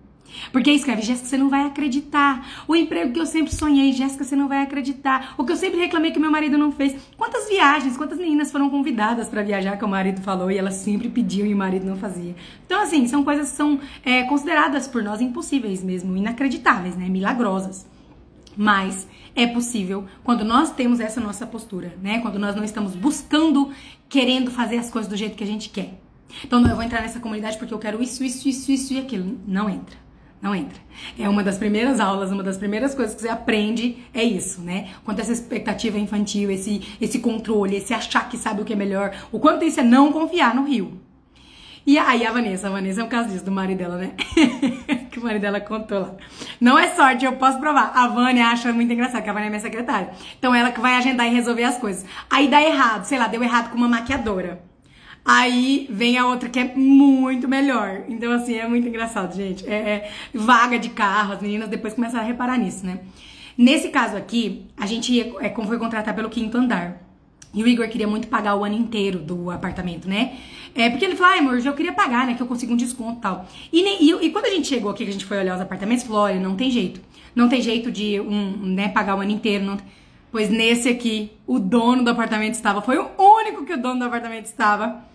Porque 0.51 0.71
escreve, 0.71 1.01
Jéssica, 1.01 1.27
você 1.27 1.37
não 1.37 1.49
vai 1.49 1.65
acreditar. 1.65 2.63
O 2.67 2.75
emprego 2.75 3.11
que 3.11 3.19
eu 3.19 3.25
sempre 3.25 3.53
sonhei, 3.53 3.91
Jéssica, 3.93 4.23
você 4.23 4.35
não 4.35 4.47
vai 4.47 4.61
acreditar. 4.61 5.33
O 5.37 5.43
que 5.43 5.51
eu 5.51 5.55
sempre 5.55 5.79
reclamei 5.79 6.11
que 6.11 6.19
meu 6.19 6.31
marido 6.31 6.57
não 6.57 6.71
fez. 6.71 6.95
Quantas 7.17 7.47
viagens, 7.49 7.97
quantas 7.97 8.17
meninas 8.17 8.51
foram 8.51 8.69
convidadas 8.69 9.29
para 9.29 9.43
viajar 9.43 9.77
que 9.77 9.85
o 9.85 9.87
marido 9.87 10.21
falou 10.21 10.51
e 10.51 10.57
elas 10.57 10.75
sempre 10.75 11.09
pediam 11.09 11.47
e 11.47 11.53
o 11.53 11.57
marido 11.57 11.85
não 11.85 11.97
fazia. 11.97 12.35
Então, 12.65 12.81
assim, 12.81 13.07
são 13.07 13.23
coisas 13.23 13.49
que 13.49 13.55
são 13.55 13.79
é, 14.03 14.23
consideradas 14.23 14.87
por 14.87 15.03
nós 15.03 15.21
impossíveis 15.21 15.83
mesmo, 15.83 16.15
inacreditáveis, 16.15 16.95
né? 16.95 17.07
Milagrosas. 17.07 17.85
Mas 18.55 19.07
é 19.35 19.47
possível 19.47 20.05
quando 20.23 20.45
nós 20.45 20.71
temos 20.71 20.99
essa 20.99 21.19
nossa 21.19 21.45
postura, 21.45 21.93
né? 22.01 22.19
Quando 22.19 22.37
nós 22.37 22.55
não 22.55 22.63
estamos 22.63 22.95
buscando, 22.95 23.71
querendo 24.07 24.51
fazer 24.51 24.77
as 24.77 24.89
coisas 24.89 25.09
do 25.09 25.17
jeito 25.17 25.35
que 25.35 25.43
a 25.43 25.47
gente 25.47 25.69
quer. 25.69 25.99
Então, 26.43 26.59
não, 26.59 26.69
eu 26.69 26.75
vou 26.75 26.83
entrar 26.83 27.01
nessa 27.01 27.19
comunidade 27.19 27.57
porque 27.57 27.73
eu 27.73 27.79
quero 27.79 28.01
isso, 28.01 28.23
isso, 28.23 28.47
isso, 28.47 28.71
isso 28.71 28.93
e 28.93 28.99
aquilo. 28.99 29.37
Não 29.47 29.69
entra. 29.69 30.02
Não 30.43 30.53
entra. 30.53 30.77
É 31.17 31.29
uma 31.29 31.41
das 31.41 31.57
primeiras 31.57 32.01
aulas, 32.01 32.29
uma 32.29 32.43
das 32.43 32.57
primeiras 32.57 32.93
coisas 32.93 33.15
que 33.15 33.21
você 33.21 33.29
aprende 33.29 34.03
é 34.13 34.21
isso, 34.21 34.59
né? 34.59 34.89
Quanto 35.05 35.21
essa 35.21 35.31
expectativa 35.31 35.97
infantil, 35.97 36.51
esse, 36.51 36.97
esse 36.99 37.19
controle, 37.19 37.77
esse 37.77 37.93
achar 37.93 38.27
que 38.27 38.35
sabe 38.35 38.61
o 38.61 38.65
que 38.65 38.73
é 38.73 38.75
melhor, 38.75 39.15
o 39.31 39.39
quanto 39.39 39.63
isso 39.63 39.79
é 39.79 39.83
não 39.83 40.11
confiar 40.11 40.53
no 40.53 40.65
rio. 40.65 40.99
E 41.87 41.97
aí 41.97 42.25
a 42.25 42.31
Vanessa, 42.33 42.67
a 42.67 42.71
Vanessa 42.71 42.99
é 42.99 43.03
um 43.05 43.07
caso 43.07 43.29
disso, 43.29 43.45
do 43.45 43.53
marido 43.53 43.77
dela, 43.77 43.95
né? 43.95 44.11
que 45.09 45.17
o 45.17 45.23
marido 45.23 45.43
dela 45.43 45.61
contou 45.61 46.01
lá. 46.01 46.15
Não 46.59 46.77
é 46.77 46.93
sorte, 46.93 47.23
eu 47.23 47.37
posso 47.37 47.57
provar. 47.57 47.93
A 47.95 48.09
Vânia 48.09 48.47
acha 48.47 48.73
muito 48.73 48.91
engraçado, 48.91 49.23
que 49.23 49.29
a 49.29 49.33
Vânia 49.33 49.47
é 49.47 49.49
minha 49.49 49.61
secretária. 49.61 50.09
Então 50.37 50.53
ela 50.53 50.71
que 50.73 50.81
vai 50.81 50.95
agendar 50.95 51.25
e 51.25 51.33
resolver 51.33 51.63
as 51.63 51.77
coisas. 51.77 52.05
Aí 52.29 52.49
dá 52.49 52.61
errado, 52.61 53.05
sei 53.05 53.17
lá, 53.17 53.27
deu 53.27 53.41
errado 53.41 53.69
com 53.69 53.77
uma 53.77 53.87
maquiadora. 53.87 54.72
Aí 55.25 55.87
vem 55.89 56.17
a 56.17 56.27
outra 56.27 56.49
que 56.49 56.59
é 56.59 56.73
muito 56.75 57.47
melhor. 57.47 58.03
Então, 58.09 58.31
assim, 58.31 58.55
é 58.55 58.67
muito 58.67 58.87
engraçado, 58.87 59.33
gente. 59.35 59.65
É, 59.67 59.73
é 59.73 60.11
vaga 60.33 60.77
de 60.77 60.89
carro, 60.89 61.33
as 61.33 61.41
meninas 61.41 61.69
depois 61.69 61.93
começam 61.93 62.19
a 62.19 62.23
reparar 62.23 62.57
nisso, 62.57 62.85
né? 62.85 62.99
Nesse 63.57 63.89
caso 63.89 64.17
aqui, 64.17 64.65
a 64.75 64.85
gente 64.85 65.19
é, 65.39 65.49
foi 65.49 65.77
contratar 65.77 66.13
pelo 66.13 66.29
quinto 66.29 66.57
andar. 66.57 67.01
E 67.53 67.63
o 67.63 67.67
Igor 67.67 67.87
queria 67.87 68.07
muito 68.07 68.27
pagar 68.27 68.55
o 68.55 68.63
ano 68.63 68.75
inteiro 68.75 69.19
do 69.19 69.51
apartamento, 69.51 70.09
né? 70.09 70.37
É, 70.73 70.89
porque 70.89 71.05
ele 71.05 71.15
falou, 71.15 71.33
ai, 71.33 71.39
amor, 71.39 71.63
eu 71.63 71.73
queria 71.73 71.93
pagar, 71.93 72.25
né? 72.25 72.33
Que 72.33 72.41
eu 72.41 72.47
consigo 72.47 72.73
um 72.73 72.75
desconto 72.75 73.19
e 73.19 73.21
tal. 73.21 73.47
E, 73.71 73.81
e, 73.81 74.25
e, 74.25 74.29
quando 74.31 74.45
a 74.45 74.49
gente 74.49 74.67
chegou 74.67 74.89
aqui, 74.89 75.03
que 75.03 75.09
a 75.11 75.13
gente 75.13 75.25
foi 75.25 75.37
olhar 75.37 75.55
os 75.55 75.61
apartamentos, 75.61 76.03
falou, 76.03 76.23
olha, 76.23 76.39
não 76.39 76.55
tem 76.55 76.71
jeito. 76.71 76.99
Não 77.35 77.47
tem 77.47 77.61
jeito 77.61 77.91
de 77.91 78.19
um, 78.19 78.57
né, 78.73 78.89
pagar 78.89 79.15
o 79.15 79.21
ano 79.21 79.31
inteiro. 79.31 79.63
Não... 79.63 79.77
Pois 80.31 80.49
nesse 80.49 80.89
aqui, 80.89 81.31
o 81.45 81.59
dono 81.59 82.03
do 82.03 82.09
apartamento 82.09 82.55
estava. 82.55 82.81
Foi 82.81 82.97
o 82.97 83.11
único 83.19 83.63
que 83.63 83.73
o 83.73 83.79
dono 83.79 83.99
do 83.99 84.05
apartamento 84.05 84.45
estava. 84.45 85.12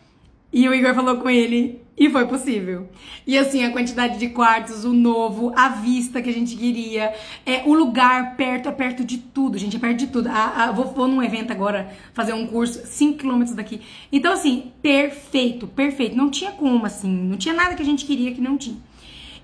E 0.52 0.68
o 0.68 0.74
Igor 0.74 0.94
falou 0.94 1.16
com 1.16 1.28
ele 1.28 1.82
e 1.98 2.08
foi 2.08 2.26
possível. 2.26 2.88
E 3.26 3.36
assim, 3.36 3.64
a 3.64 3.72
quantidade 3.72 4.18
de 4.18 4.28
quartos, 4.28 4.84
o 4.84 4.92
novo, 4.92 5.52
a 5.54 5.68
vista 5.68 6.22
que 6.22 6.30
a 6.30 6.32
gente 6.32 6.56
queria, 6.56 7.12
é 7.44 7.62
o 7.66 7.74
lugar 7.74 8.36
perto, 8.36 8.68
é 8.68 8.72
perto 8.72 9.04
de 9.04 9.18
tudo, 9.18 9.58
gente, 9.58 9.76
é 9.76 9.80
perto 9.80 9.98
de 9.98 10.06
tudo. 10.06 10.28
A, 10.28 10.64
a, 10.64 10.72
vou, 10.72 10.86
vou 10.86 11.08
num 11.08 11.22
evento 11.22 11.50
agora 11.50 11.92
fazer 12.14 12.32
um 12.32 12.46
curso 12.46 12.86
5 12.86 13.18
quilômetros 13.18 13.54
daqui. 13.54 13.80
Então, 14.12 14.32
assim, 14.32 14.72
perfeito, 14.80 15.66
perfeito. 15.66 16.16
Não 16.16 16.30
tinha 16.30 16.52
como, 16.52 16.86
assim, 16.86 17.10
não 17.10 17.36
tinha 17.36 17.52
nada 17.52 17.74
que 17.74 17.82
a 17.82 17.86
gente 17.86 18.06
queria 18.06 18.32
que 18.32 18.40
não 18.40 18.56
tinha. 18.56 18.76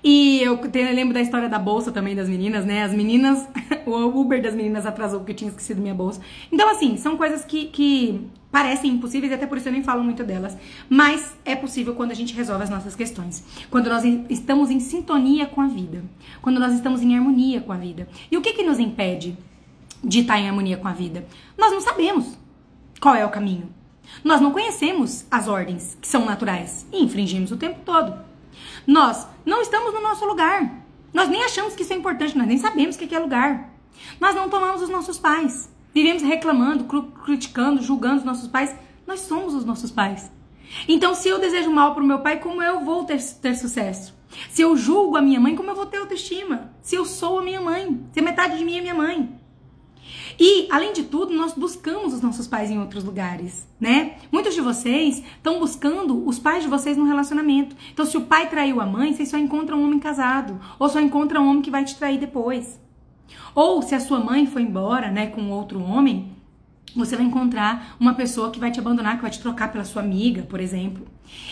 E 0.07 0.39
eu, 0.39 0.59
lembro 0.93 1.15
da 1.15 1.19
história 1.19 1.49
da 1.49 1.57
bolsa 1.57 1.91
também 1.91 2.15
das 2.15 2.29
meninas, 2.29 2.63
né? 2.63 2.83
As 2.83 2.93
meninas, 2.93 3.49
o 3.87 4.19
Uber 4.21 4.39
das 4.39 4.53
meninas 4.53 4.85
atrasou 4.85 5.21
porque 5.21 5.33
tinha 5.33 5.49
esquecido 5.49 5.81
minha 5.81 5.95
bolsa. 5.95 6.21
Então, 6.51 6.69
assim, 6.69 6.95
são 6.95 7.17
coisas 7.17 7.43
que, 7.43 7.65
que 7.65 8.21
parecem 8.51 8.91
impossíveis 8.91 9.31
e 9.31 9.33
até 9.33 9.47
por 9.47 9.57
isso 9.57 9.67
eu 9.67 9.71
nem 9.73 9.81
falo 9.81 10.03
muito 10.03 10.23
delas. 10.23 10.55
Mas 10.87 11.35
é 11.43 11.55
possível 11.55 11.95
quando 11.95 12.11
a 12.11 12.13
gente 12.13 12.35
resolve 12.35 12.61
as 12.61 12.69
nossas 12.69 12.95
questões. 12.95 13.43
Quando 13.71 13.89
nós 13.89 14.03
estamos 14.29 14.69
em 14.69 14.79
sintonia 14.79 15.47
com 15.47 15.59
a 15.59 15.67
vida. 15.67 16.03
Quando 16.39 16.59
nós 16.59 16.75
estamos 16.75 17.01
em 17.01 17.15
harmonia 17.17 17.61
com 17.61 17.73
a 17.73 17.77
vida. 17.77 18.07
E 18.29 18.37
o 18.37 18.41
que, 18.41 18.53
que 18.53 18.61
nos 18.61 18.77
impede 18.77 19.35
de 20.03 20.19
estar 20.19 20.37
em 20.37 20.47
harmonia 20.47 20.77
com 20.77 20.87
a 20.87 20.93
vida? 20.93 21.25
Nós 21.57 21.71
não 21.71 21.81
sabemos 21.81 22.37
qual 23.01 23.15
é 23.15 23.25
o 23.25 23.31
caminho. 23.31 23.71
Nós 24.23 24.39
não 24.39 24.51
conhecemos 24.51 25.25
as 25.31 25.47
ordens 25.47 25.97
que 25.99 26.07
são 26.07 26.25
naturais 26.25 26.85
e 26.93 27.03
infringimos 27.03 27.51
o 27.51 27.57
tempo 27.57 27.79
todo. 27.83 28.24
Nós 28.87 29.27
não 29.45 29.61
estamos 29.61 29.93
no 29.93 30.01
nosso 30.01 30.25
lugar. 30.25 30.83
Nós 31.13 31.29
nem 31.29 31.43
achamos 31.43 31.73
que 31.73 31.83
isso 31.83 31.93
é 31.93 31.95
importante, 31.95 32.37
nós 32.37 32.47
nem 32.47 32.57
sabemos 32.57 32.95
o 32.95 32.99
que 32.99 33.15
é 33.15 33.19
lugar. 33.19 33.69
Nós 34.19 34.35
não 34.35 34.49
tomamos 34.49 34.81
os 34.81 34.89
nossos 34.89 35.17
pais. 35.17 35.73
Vivemos 35.93 36.21
reclamando, 36.21 36.83
criticando, 37.23 37.81
julgando 37.81 38.17
os 38.17 38.25
nossos 38.25 38.47
pais. 38.47 38.75
Nós 39.07 39.21
somos 39.21 39.53
os 39.53 39.63
nossos 39.63 39.91
pais. 39.91 40.29
Então, 40.87 41.15
se 41.15 41.29
eu 41.29 41.39
desejo 41.39 41.71
mal 41.71 41.93
para 41.93 42.03
o 42.03 42.05
meu 42.05 42.19
pai, 42.19 42.39
como 42.39 42.61
eu 42.61 42.81
vou 42.81 43.05
ter, 43.05 43.21
ter 43.41 43.55
sucesso? 43.55 44.13
Se 44.49 44.61
eu 44.61 44.75
julgo 44.75 45.15
a 45.15 45.21
minha 45.21 45.39
mãe, 45.39 45.55
como 45.55 45.69
eu 45.69 45.75
vou 45.75 45.85
ter 45.85 45.97
autoestima? 45.97 46.71
Se 46.81 46.95
eu 46.95 47.05
sou 47.05 47.39
a 47.39 47.41
minha 47.41 47.61
mãe, 47.61 48.05
se 48.11 48.21
metade 48.21 48.57
de 48.57 48.65
mim 48.65 48.77
é 48.77 48.81
minha 48.81 48.95
mãe. 48.95 49.39
E, 50.39 50.67
além 50.71 50.93
de 50.93 51.03
tudo, 51.03 51.33
nós 51.33 51.53
buscamos 51.53 52.13
os 52.13 52.21
nossos 52.21 52.47
pais 52.47 52.69
em 52.69 52.79
outros 52.79 53.03
lugares, 53.03 53.67
né? 53.79 54.15
Muitos 54.31 54.53
de 54.53 54.61
vocês 54.61 55.23
estão 55.37 55.59
buscando 55.59 56.27
os 56.27 56.39
pais 56.39 56.63
de 56.63 56.69
vocês 56.69 56.97
no 56.97 57.05
relacionamento. 57.05 57.75
Então, 57.93 58.05
se 58.05 58.17
o 58.17 58.21
pai 58.21 58.49
traiu 58.49 58.81
a 58.81 58.85
mãe, 58.85 59.13
vocês 59.13 59.29
só 59.29 59.37
encontram 59.37 59.79
um 59.79 59.85
homem 59.85 59.99
casado. 59.99 60.59
Ou 60.77 60.89
só 60.89 60.99
encontram 60.99 61.43
um 61.43 61.49
homem 61.49 61.61
que 61.61 61.71
vai 61.71 61.83
te 61.83 61.95
trair 61.95 62.19
depois. 62.19 62.79
Ou 63.53 63.81
se 63.81 63.95
a 63.95 63.99
sua 63.99 64.19
mãe 64.19 64.45
foi 64.45 64.61
embora, 64.61 65.09
né, 65.09 65.27
com 65.27 65.49
outro 65.49 65.81
homem, 65.81 66.35
você 66.95 67.15
vai 67.15 67.25
encontrar 67.25 67.95
uma 67.99 68.13
pessoa 68.13 68.51
que 68.51 68.59
vai 68.59 68.71
te 68.71 68.79
abandonar, 68.79 69.17
que 69.17 69.21
vai 69.21 69.31
te 69.31 69.41
trocar 69.41 69.71
pela 69.71 69.83
sua 69.83 70.01
amiga, 70.01 70.43
por 70.43 70.59
exemplo. 70.59 71.05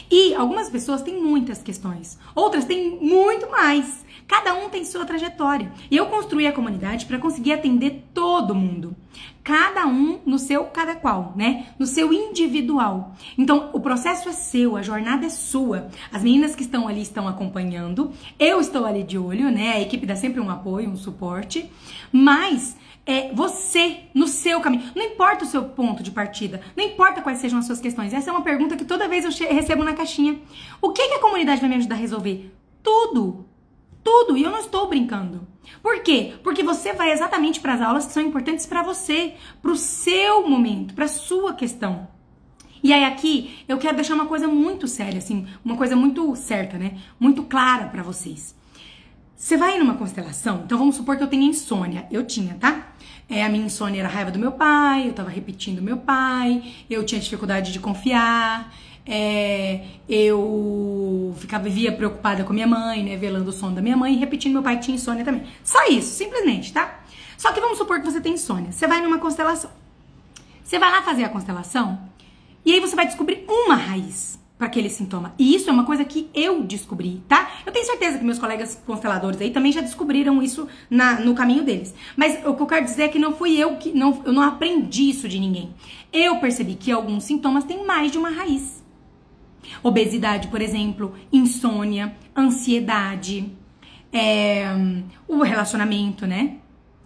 E 0.10 0.34
algumas 0.36 0.70
pessoas 0.70 1.02
têm 1.02 1.22
muitas 1.22 1.62
questões, 1.62 2.18
outras 2.34 2.66
têm 2.66 2.98
muito 3.02 3.50
mais. 3.50 4.03
Cada 4.28 4.54
um 4.54 4.70
tem 4.70 4.84
sua 4.86 5.06
trajetória. 5.06 5.72
E 5.90 5.98
eu 5.98 6.06
construí 6.08 6.48
a 6.48 6.52
comunidade 6.52 7.06
para 7.06 7.18
conseguir 7.18 7.54
atender 7.54 8.06
todo 8.14 8.56
mundo. 8.56 8.96
Cada 9.44 9.86
um 9.86 10.20
no 10.26 10.40
seu 10.40 10.66
cada 10.66 10.96
qual, 10.96 11.34
né? 11.36 11.68
No 11.78 11.86
seu 11.86 12.14
individual. 12.14 13.14
Então, 13.38 13.70
o 13.74 13.80
processo 13.80 14.30
é 14.30 14.32
seu, 14.32 14.78
a 14.78 14.82
jornada 14.82 15.26
é 15.26 15.30
sua. 15.30 15.90
As 16.12 16.24
meninas 16.24 16.56
que 16.56 16.64
estão 16.64 16.88
ali 16.88 17.02
estão 17.02 17.28
acompanhando. 17.28 18.12
Eu 18.40 18.62
estou 18.62 18.86
ali 18.86 19.04
de 19.04 19.18
olho, 19.18 19.52
né? 19.52 19.74
A 19.74 19.82
equipe 19.82 20.06
dá 20.06 20.16
sempre 20.16 20.40
um 20.40 20.50
apoio, 20.50 20.90
um 20.90 20.96
suporte. 20.96 21.70
Mas 22.12 22.78
é 23.06 23.34
você 23.34 24.02
no 24.14 24.28
seu 24.28 24.62
caminho. 24.62 24.92
Não 24.96 25.04
importa 25.04 25.44
o 25.44 25.48
seu 25.48 25.64
ponto 25.66 26.02
de 26.02 26.12
partida, 26.12 26.62
não 26.76 26.86
importa 26.86 27.22
quais 27.22 27.40
sejam 27.40 27.60
as 27.60 27.66
suas 27.66 27.82
questões. 27.82 28.14
Essa 28.14 28.30
é 28.30 28.34
uma 28.34 28.44
pergunta 28.44 28.78
que 28.78 28.86
toda 28.86 29.10
vez 29.10 29.26
eu 29.26 29.48
recebo 29.48 29.84
na 29.84 29.94
caixinha. 29.94 30.40
O 30.82 30.92
que, 30.92 31.08
que 31.08 31.16
a 31.16 31.20
comunidade 31.20 31.60
vai 31.60 31.70
me 31.70 31.76
ajudar 31.76 31.96
a 31.96 32.00
resolver? 32.00 32.52
Tudo. 32.82 33.46
Tudo. 34.04 34.38
E 34.38 34.44
eu 34.44 34.52
não 34.52 34.60
estou 34.60 34.88
brincando. 34.88 35.48
Por 35.82 36.02
quê? 36.02 36.34
Porque 36.44 36.64
você 36.64 36.94
vai 36.94 37.12
exatamente 37.12 37.60
para 37.60 37.74
as 37.74 37.82
aulas 37.82 38.06
que 38.06 38.14
são 38.14 38.24
importantes 38.24 38.66
para 38.66 38.84
você, 38.84 39.34
para 39.62 39.72
o 39.72 39.76
seu 39.76 40.48
momento, 40.48 40.94
para 40.94 41.06
a 41.06 41.10
sua 41.10 41.54
questão. 41.54 42.08
E 42.84 42.92
aí 42.92 43.06
aqui 43.06 43.64
eu 43.68 43.78
quero 43.78 43.96
deixar 43.96 44.14
uma 44.14 44.26
coisa 44.26 44.48
muito 44.48 44.88
séria, 44.88 45.18
assim, 45.18 45.48
uma 45.64 45.78
coisa 45.78 45.96
muito 45.96 46.36
certa, 46.36 46.78
né? 46.78 46.98
Muito 47.18 47.44
clara 47.44 47.86
para 47.86 48.04
vocês. 48.04 48.54
Você 49.36 49.58
vai 49.58 49.78
numa 49.78 49.96
constelação, 49.96 50.64
então 50.66 50.78
vamos 50.78 50.96
supor 50.96 51.18
que 51.18 51.24
eu 51.24 51.28
tenha 51.28 51.46
insônia. 51.46 52.08
Eu 52.12 52.26
tinha, 52.26 52.56
tá? 52.56 52.94
É, 53.30 53.44
a 53.44 53.50
minha 53.50 53.66
insônia 53.66 54.00
era 54.00 54.10
a 54.10 54.12
raiva 54.12 54.32
do 54.32 54.40
meu 54.40 54.52
pai, 54.52 55.08
eu 55.08 55.14
tava 55.14 55.30
repetindo 55.30 55.82
meu 55.82 55.98
pai, 55.98 56.74
eu 56.90 57.06
tinha 57.06 57.20
dificuldade 57.20 57.72
de 57.72 57.80
confiar, 57.80 58.74
é, 59.06 59.82
eu 60.08 61.36
ficava, 61.38 61.64
vivia 61.66 61.92
preocupada 61.92 62.44
com 62.44 62.54
minha 62.54 62.68
mãe, 62.68 63.04
né? 63.04 63.18
Velando 63.18 63.50
o 63.50 63.54
sono 63.54 63.76
da 63.76 63.82
minha 63.82 63.98
mãe 63.98 64.14
e 64.14 64.18
repetindo 64.18 64.54
meu 64.54 64.64
pai 64.64 64.78
que 64.78 64.84
tinha 64.84 64.96
insônia 64.96 65.26
também. 65.26 65.44
Só 65.64 65.86
isso, 65.88 66.16
simplesmente, 66.16 66.72
tá? 66.72 67.02
Só 67.38 67.52
que 67.52 67.60
vamos 67.60 67.78
supor 67.78 68.00
que 68.00 68.10
você 68.10 68.22
tem 68.22 68.34
insônia. 68.34 68.72
Você 68.72 68.88
vai 68.88 69.02
numa 69.02 69.20
constelação. 69.20 69.70
Você 70.64 70.80
vai 70.80 70.90
lá 70.92 71.02
fazer 71.02 71.26
a 71.26 71.30
constelação 71.30 72.00
e 72.66 72.72
aí 72.72 72.80
você 72.80 72.96
vai 72.96 73.06
descobrir 73.06 73.44
uma 73.48 73.76
raiz 73.76 74.40
para 74.58 74.68
aquele 74.68 74.90
sintoma. 74.90 75.34
E 75.38 75.54
isso 75.54 75.70
é 75.70 75.74
uma 75.74 75.84
coisa 75.84 76.06
que 76.06 76.30
eu 76.34 76.64
descobri, 76.64 77.22
tá? 77.28 77.52
Eu 77.66 77.72
tenho 77.74 77.86
certeza 77.86 78.18
que 78.18 78.24
meus 78.24 78.40
colegas 78.40 78.82
consteladores 78.86 79.42
aí 79.42 79.52
também 79.52 79.72
já 79.74 79.82
descobriram 79.82 80.42
isso 80.42 80.68
na, 80.90 81.20
no 81.20 81.36
caminho 81.36 81.64
deles. 81.64 81.94
Mas 82.16 82.40
o 82.46 82.54
que 82.54 82.62
eu 82.62 82.68
quero 82.68 82.86
dizer 82.86 83.04
é 83.04 83.08
que 83.10 83.20
não 83.20 83.34
fui 83.34 83.58
eu 83.58 83.76
que 83.76 83.92
não, 83.92 84.22
eu 84.26 84.32
não 84.32 84.42
aprendi 84.42 85.10
isso 85.10 85.28
de 85.28 85.40
ninguém. 85.40 85.74
Eu 86.14 86.38
percebi 86.38 86.76
que 86.76 86.92
alguns 86.92 87.26
sintomas 87.26 87.66
têm 87.66 87.86
mais 87.86 88.12
de 88.12 88.18
uma 88.18 88.30
raiz. 88.30 88.83
Obesidade, 89.82 90.48
por 90.48 90.62
exemplo, 90.62 91.14
insônia, 91.32 92.16
ansiedade, 92.36 93.52
é, 94.12 94.66
o 95.28 95.42
relacionamento, 95.42 96.28
né? 96.28 96.58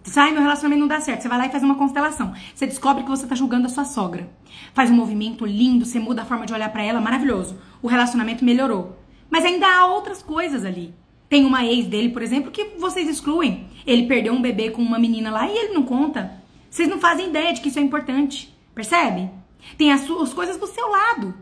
Sai, 0.02 0.32
meu 0.32 0.42
relacionamento 0.42 0.80
não 0.80 0.88
dá 0.88 1.00
certo. 1.00 1.22
Você 1.22 1.28
vai 1.28 1.38
lá 1.38 1.46
e 1.46 1.50
faz 1.50 1.62
uma 1.62 1.74
constelação. 1.74 2.32
Você 2.54 2.66
descobre 2.66 3.02
que 3.02 3.10
você 3.10 3.26
tá 3.26 3.34
julgando 3.34 3.66
a 3.66 3.68
sua 3.68 3.84
sogra. 3.84 4.30
Faz 4.72 4.90
um 4.90 4.94
movimento 4.94 5.44
lindo, 5.44 5.84
você 5.84 5.98
muda 5.98 6.22
a 6.22 6.24
forma 6.24 6.46
de 6.46 6.52
olhar 6.52 6.70
para 6.70 6.82
ela, 6.82 7.00
maravilhoso. 7.00 7.58
O 7.82 7.88
relacionamento 7.88 8.44
melhorou. 8.44 8.98
Mas 9.28 9.44
ainda 9.44 9.66
há 9.66 9.86
outras 9.86 10.22
coisas 10.22 10.64
ali. 10.64 10.94
Tem 11.28 11.44
uma 11.44 11.64
ex 11.64 11.86
dele, 11.86 12.08
por 12.08 12.22
exemplo, 12.22 12.50
que 12.50 12.64
vocês 12.78 13.08
excluem. 13.08 13.66
Ele 13.86 14.06
perdeu 14.06 14.32
um 14.32 14.40
bebê 14.40 14.70
com 14.70 14.80
uma 14.80 14.98
menina 14.98 15.30
lá 15.30 15.46
e 15.46 15.56
ele 15.56 15.74
não 15.74 15.82
conta. 15.82 16.32
Vocês 16.70 16.88
não 16.88 16.98
fazem 16.98 17.28
ideia 17.28 17.52
de 17.52 17.60
que 17.60 17.68
isso 17.68 17.78
é 17.78 17.82
importante. 17.82 18.54
Percebe? 18.74 19.30
Tem 19.76 19.92
as, 19.92 20.08
as 20.08 20.32
coisas 20.32 20.56
do 20.56 20.66
seu 20.66 20.88
lado. 20.88 21.34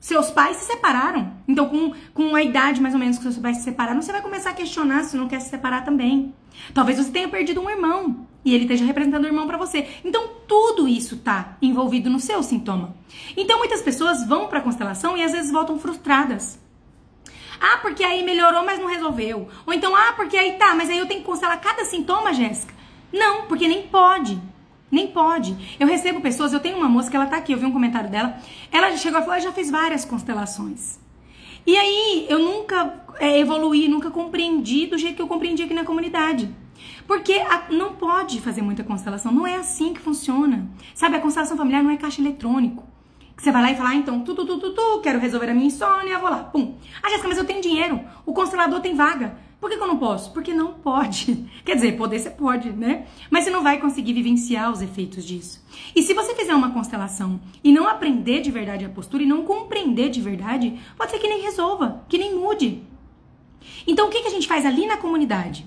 Seus 0.00 0.30
pais 0.30 0.56
se 0.58 0.66
separaram. 0.66 1.32
Então, 1.46 1.68
com, 1.68 1.92
com 2.14 2.34
a 2.34 2.42
idade 2.42 2.80
mais 2.80 2.94
ou 2.94 3.00
menos 3.00 3.16
que 3.16 3.22
seus 3.24 3.38
pais 3.38 3.58
se 3.58 3.64
separaram, 3.64 4.00
você 4.00 4.12
vai 4.12 4.22
começar 4.22 4.50
a 4.50 4.54
questionar 4.54 5.04
se 5.04 5.16
não 5.16 5.28
quer 5.28 5.40
se 5.40 5.50
separar 5.50 5.84
também. 5.84 6.34
Talvez 6.72 6.98
você 6.98 7.10
tenha 7.10 7.28
perdido 7.28 7.60
um 7.60 7.68
irmão 7.68 8.26
e 8.44 8.54
ele 8.54 8.64
esteja 8.64 8.84
representando 8.84 9.24
o 9.24 9.28
irmão 9.28 9.46
para 9.46 9.58
você. 9.58 9.88
Então, 10.04 10.28
tudo 10.46 10.86
isso 10.88 11.16
tá 11.18 11.56
envolvido 11.60 12.08
no 12.08 12.20
seu 12.20 12.42
sintoma. 12.42 12.94
Então, 13.36 13.58
muitas 13.58 13.82
pessoas 13.82 14.26
vão 14.26 14.46
para 14.46 14.60
a 14.60 14.62
constelação 14.62 15.16
e 15.16 15.22
às 15.22 15.32
vezes 15.32 15.50
voltam 15.50 15.78
frustradas. 15.78 16.60
Ah, 17.60 17.78
porque 17.82 18.04
aí 18.04 18.22
melhorou, 18.24 18.64
mas 18.64 18.78
não 18.78 18.86
resolveu. 18.86 19.48
Ou 19.66 19.72
então, 19.72 19.94
ah, 19.94 20.12
porque 20.14 20.36
aí 20.36 20.52
tá, 20.54 20.74
mas 20.74 20.88
aí 20.88 20.98
eu 20.98 21.06
tenho 21.06 21.20
que 21.20 21.26
constelar 21.26 21.60
cada 21.60 21.84
sintoma, 21.84 22.32
Jéssica. 22.32 22.72
Não, 23.12 23.46
porque 23.46 23.66
nem 23.66 23.88
pode. 23.88 24.40
Nem 24.90 25.08
pode. 25.08 25.76
Eu 25.78 25.86
recebo 25.86 26.20
pessoas, 26.20 26.52
eu 26.52 26.60
tenho 26.60 26.76
uma 26.76 26.88
moça 26.88 27.10
que 27.10 27.16
ela 27.16 27.26
tá 27.26 27.36
aqui, 27.36 27.52
eu 27.52 27.58
vi 27.58 27.66
um 27.66 27.72
comentário 27.72 28.10
dela. 28.10 28.38
Ela 28.72 28.96
chegou 28.96 29.20
e 29.20 29.22
falou: 29.22 29.36
eu 29.36 29.42
já 29.42 29.52
fiz 29.52 29.70
várias 29.70 30.04
constelações. 30.04 30.98
E 31.66 31.76
aí 31.76 32.26
eu 32.30 32.38
nunca 32.38 33.04
é, 33.18 33.38
evoluí, 33.38 33.88
nunca 33.88 34.10
compreendi 34.10 34.86
do 34.86 34.96
jeito 34.96 35.16
que 35.16 35.22
eu 35.22 35.28
compreendi 35.28 35.62
aqui 35.62 35.74
na 35.74 35.84
comunidade. 35.84 36.48
Porque 37.06 37.34
a, 37.34 37.64
não 37.70 37.94
pode 37.94 38.40
fazer 38.40 38.62
muita 38.62 38.84
constelação, 38.84 39.32
não 39.32 39.46
é 39.46 39.56
assim 39.56 39.92
que 39.92 40.00
funciona. 40.00 40.66
Sabe, 40.94 41.16
a 41.16 41.20
constelação 41.20 41.56
familiar 41.56 41.82
não 41.82 41.90
é 41.90 41.96
caixa 41.96 42.20
eletrônico. 42.20 42.86
Que 43.36 43.42
você 43.42 43.52
vai 43.52 43.62
lá 43.62 43.70
e 43.70 43.76
fala, 43.76 43.90
ah, 43.90 43.94
então, 43.94 44.20
tu, 44.20 44.34
tu, 44.34 44.44
tu, 44.44 44.58
tu, 44.58 44.70
tu, 44.72 45.00
quero 45.00 45.18
resolver 45.18 45.48
a 45.48 45.54
minha 45.54 45.66
insônia, 45.66 46.18
vou 46.18 46.28
lá, 46.28 46.44
pum. 46.44 46.74
Ah, 47.02 47.08
Jéssica, 47.08 47.28
mas 47.28 47.38
eu 47.38 47.44
tenho 47.44 47.60
dinheiro, 47.62 48.00
o 48.26 48.32
constelador 48.32 48.80
tem 48.80 48.94
vaga. 48.94 49.38
Por 49.60 49.68
que, 49.68 49.76
que 49.76 49.82
eu 49.82 49.88
não 49.88 49.98
posso? 49.98 50.32
Porque 50.32 50.54
não 50.54 50.74
pode. 50.74 51.48
Quer 51.64 51.74
dizer, 51.74 51.96
poder 51.96 52.20
você 52.20 52.30
pode, 52.30 52.70
né? 52.70 53.06
Mas 53.30 53.44
você 53.44 53.50
não 53.50 53.62
vai 53.62 53.80
conseguir 53.80 54.12
vivenciar 54.12 54.70
os 54.70 54.80
efeitos 54.80 55.24
disso. 55.24 55.64
E 55.94 56.02
se 56.02 56.14
você 56.14 56.34
fizer 56.34 56.54
uma 56.54 56.70
constelação 56.70 57.40
e 57.62 57.72
não 57.72 57.88
aprender 57.88 58.40
de 58.40 58.50
verdade 58.50 58.84
a 58.84 58.88
postura 58.88 59.24
e 59.24 59.26
não 59.26 59.44
compreender 59.44 60.10
de 60.10 60.20
verdade, 60.20 60.78
pode 60.96 61.10
ser 61.10 61.18
que 61.18 61.28
nem 61.28 61.42
resolva, 61.42 62.04
que 62.08 62.18
nem 62.18 62.34
mude. 62.36 62.82
Então 63.86 64.06
o 64.06 64.10
que, 64.10 64.22
que 64.22 64.28
a 64.28 64.30
gente 64.30 64.46
faz 64.46 64.64
ali 64.64 64.86
na 64.86 64.96
comunidade? 64.96 65.66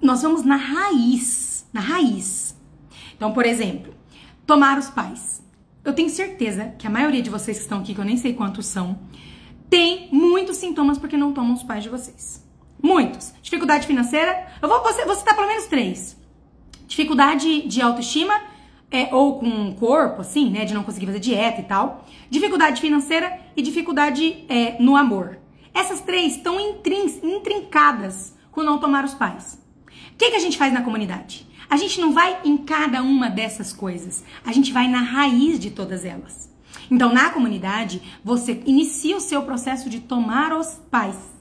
Nós 0.00 0.22
vamos 0.22 0.42
na 0.42 0.56
raiz, 0.56 1.68
na 1.72 1.80
raiz. 1.80 2.56
Então, 3.14 3.32
por 3.32 3.44
exemplo, 3.44 3.92
tomar 4.46 4.78
os 4.78 4.88
pais. 4.88 5.42
Eu 5.84 5.92
tenho 5.92 6.08
certeza 6.08 6.74
que 6.78 6.86
a 6.86 6.90
maioria 6.90 7.20
de 7.20 7.30
vocês 7.30 7.58
que 7.58 7.64
estão 7.64 7.80
aqui, 7.80 7.94
que 7.94 8.00
eu 8.00 8.04
nem 8.04 8.16
sei 8.16 8.32
quantos 8.32 8.66
são, 8.66 8.98
tem 9.70 10.08
muitos 10.10 10.56
sintomas 10.56 10.98
porque 10.98 11.16
não 11.16 11.32
tomam 11.32 11.54
os 11.54 11.62
pais 11.62 11.82
de 11.82 11.88
vocês. 11.88 12.44
Muitos. 12.82 13.34
Dificuldade 13.42 13.86
financeira. 13.86 14.46
Eu 14.62 14.68
vou, 14.68 14.82
você, 14.82 15.04
vou 15.04 15.14
citar 15.14 15.34
pelo 15.34 15.48
menos 15.48 15.66
três. 15.66 16.16
Dificuldade 16.86 17.66
de 17.68 17.82
autoestima, 17.82 18.34
é, 18.90 19.14
ou 19.14 19.38
com 19.38 19.68
o 19.68 19.74
corpo, 19.74 20.22
assim, 20.22 20.50
né? 20.50 20.64
De 20.64 20.72
não 20.72 20.84
conseguir 20.84 21.06
fazer 21.06 21.20
dieta 21.20 21.60
e 21.60 21.64
tal. 21.64 22.06
Dificuldade 22.30 22.80
financeira 22.80 23.38
e 23.56 23.62
dificuldade 23.62 24.44
é, 24.48 24.76
no 24.80 24.96
amor. 24.96 25.38
Essas 25.74 26.00
três 26.00 26.36
estão 26.36 26.58
intrincadas 26.60 28.34
com 28.50 28.62
não 28.62 28.78
tomar 28.78 29.04
os 29.04 29.14
pais. 29.14 29.62
O 29.86 30.16
que, 30.16 30.30
que 30.30 30.36
a 30.36 30.40
gente 30.40 30.58
faz 30.58 30.72
na 30.72 30.82
comunidade? 30.82 31.46
A 31.70 31.76
gente 31.76 32.00
não 32.00 32.12
vai 32.12 32.40
em 32.44 32.56
cada 32.56 33.02
uma 33.02 33.28
dessas 33.28 33.72
coisas, 33.72 34.24
a 34.44 34.52
gente 34.52 34.72
vai 34.72 34.88
na 34.88 35.00
raiz 35.00 35.58
de 35.60 35.70
todas 35.70 36.04
elas. 36.04 36.50
Então, 36.90 37.12
na 37.12 37.30
comunidade, 37.30 38.00
você 38.24 38.62
inicia 38.66 39.16
o 39.16 39.20
seu 39.20 39.42
processo 39.42 39.90
de 39.90 40.00
tomar 40.00 40.52
os 40.52 40.80
pais. 40.90 41.38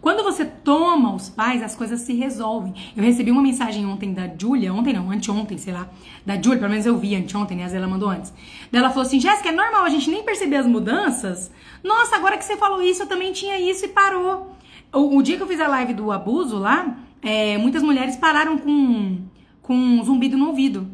Quando 0.00 0.22
você 0.22 0.46
toma 0.46 1.14
os 1.14 1.28
pais, 1.28 1.62
as 1.62 1.74
coisas 1.74 2.00
se 2.00 2.14
resolvem. 2.14 2.72
Eu 2.96 3.04
recebi 3.04 3.30
uma 3.30 3.42
mensagem 3.42 3.84
ontem 3.84 4.14
da 4.14 4.26
Júlia, 4.26 4.72
ontem 4.72 4.94
não, 4.94 5.10
anteontem, 5.10 5.58
sei 5.58 5.74
lá, 5.74 5.90
da 6.24 6.40
Júlia, 6.40 6.58
pelo 6.58 6.70
menos 6.70 6.86
eu 6.86 6.96
vi 6.96 7.14
anteontem, 7.14 7.58
né? 7.58 7.68
Ela 7.70 7.86
mandou 7.86 8.08
antes. 8.08 8.32
Ela 8.72 8.88
falou 8.88 9.02
assim: 9.02 9.20
Jéssica, 9.20 9.50
é 9.50 9.52
normal 9.52 9.84
a 9.84 9.90
gente 9.90 10.08
nem 10.08 10.22
perceber 10.22 10.56
as 10.56 10.66
mudanças? 10.66 11.50
Nossa, 11.84 12.16
agora 12.16 12.38
que 12.38 12.44
você 12.44 12.56
falou 12.56 12.80
isso, 12.80 13.02
eu 13.02 13.06
também 13.06 13.32
tinha 13.32 13.60
isso 13.60 13.84
e 13.84 13.88
parou. 13.88 14.56
O, 14.90 15.18
o 15.18 15.22
dia 15.22 15.36
que 15.36 15.42
eu 15.42 15.46
fiz 15.46 15.60
a 15.60 15.68
live 15.68 15.92
do 15.92 16.10
abuso 16.10 16.58
lá, 16.58 16.96
é, 17.20 17.58
muitas 17.58 17.82
mulheres 17.82 18.16
pararam 18.16 18.56
com, 18.56 19.18
com 19.60 19.74
um 19.74 20.02
zumbido 20.02 20.36
no 20.36 20.48
ouvido. 20.48 20.88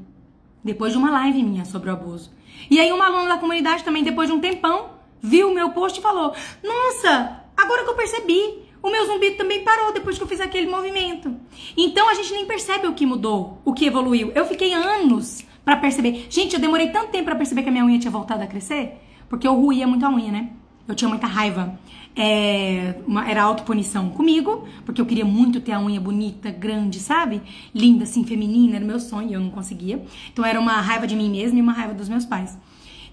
Depois 0.64 0.90
de 0.92 0.98
uma 0.98 1.12
live 1.12 1.44
minha 1.44 1.64
sobre 1.64 1.90
o 1.90 1.92
abuso. 1.92 2.32
E 2.70 2.80
aí 2.80 2.92
uma 2.92 3.06
aluna 3.06 3.28
da 3.28 3.38
comunidade 3.38 3.84
também, 3.84 4.02
depois 4.02 4.28
de 4.28 4.34
um 4.34 4.40
tempão, 4.40 4.90
viu 5.20 5.50
o 5.50 5.54
meu 5.54 5.70
post 5.70 5.98
e 5.98 6.02
falou: 6.02 6.34
Nossa, 6.62 7.42
agora 7.56 7.84
que 7.84 7.90
eu 7.90 7.94
percebi, 7.94 8.66
o 8.82 8.90
meu 8.90 9.06
zumbido 9.06 9.36
também 9.36 9.64
parou 9.64 9.92
depois 9.92 10.16
que 10.16 10.22
eu 10.22 10.28
fiz 10.28 10.40
aquele 10.40 10.68
movimento. 10.68 11.34
Então 11.76 12.08
a 12.08 12.14
gente 12.14 12.32
nem 12.32 12.46
percebe 12.46 12.86
o 12.86 12.94
que 12.94 13.06
mudou, 13.06 13.60
o 13.64 13.72
que 13.72 13.86
evoluiu. 13.86 14.32
Eu 14.34 14.44
fiquei 14.44 14.72
anos 14.72 15.44
para 15.64 15.76
perceber. 15.76 16.26
Gente, 16.30 16.54
eu 16.54 16.60
demorei 16.60 16.90
tanto 16.90 17.08
tempo 17.08 17.24
para 17.24 17.34
perceber 17.34 17.62
que 17.62 17.68
a 17.68 17.72
minha 17.72 17.84
unha 17.84 17.98
tinha 17.98 18.10
voltado 18.10 18.42
a 18.42 18.46
crescer, 18.46 18.98
porque 19.28 19.46
eu 19.46 19.54
ruía 19.54 19.86
muito 19.86 20.06
a 20.06 20.10
unha, 20.10 20.30
né? 20.30 20.50
Eu 20.88 20.94
tinha 20.94 21.08
muita 21.08 21.26
raiva. 21.26 21.78
É, 22.14 22.94
uma, 23.06 23.28
era 23.28 23.42
autopunição 23.42 24.08
comigo, 24.08 24.66
porque 24.84 25.00
eu 25.00 25.06
queria 25.06 25.24
muito 25.24 25.60
ter 25.60 25.72
a 25.72 25.80
unha 25.80 26.00
bonita, 26.00 26.50
grande, 26.50 26.98
sabe? 26.98 27.42
Linda, 27.74 28.04
assim, 28.04 28.24
feminina, 28.24 28.76
era 28.76 28.84
meu 28.84 28.98
sonho 28.98 29.28
e 29.28 29.32
eu 29.34 29.40
não 29.40 29.50
conseguia. 29.50 30.02
Então 30.32 30.44
era 30.44 30.58
uma 30.58 30.80
raiva 30.80 31.06
de 31.06 31.14
mim 31.14 31.30
mesma 31.30 31.58
e 31.58 31.62
uma 31.62 31.72
raiva 31.72 31.92
dos 31.92 32.08
meus 32.08 32.24
pais. 32.24 32.56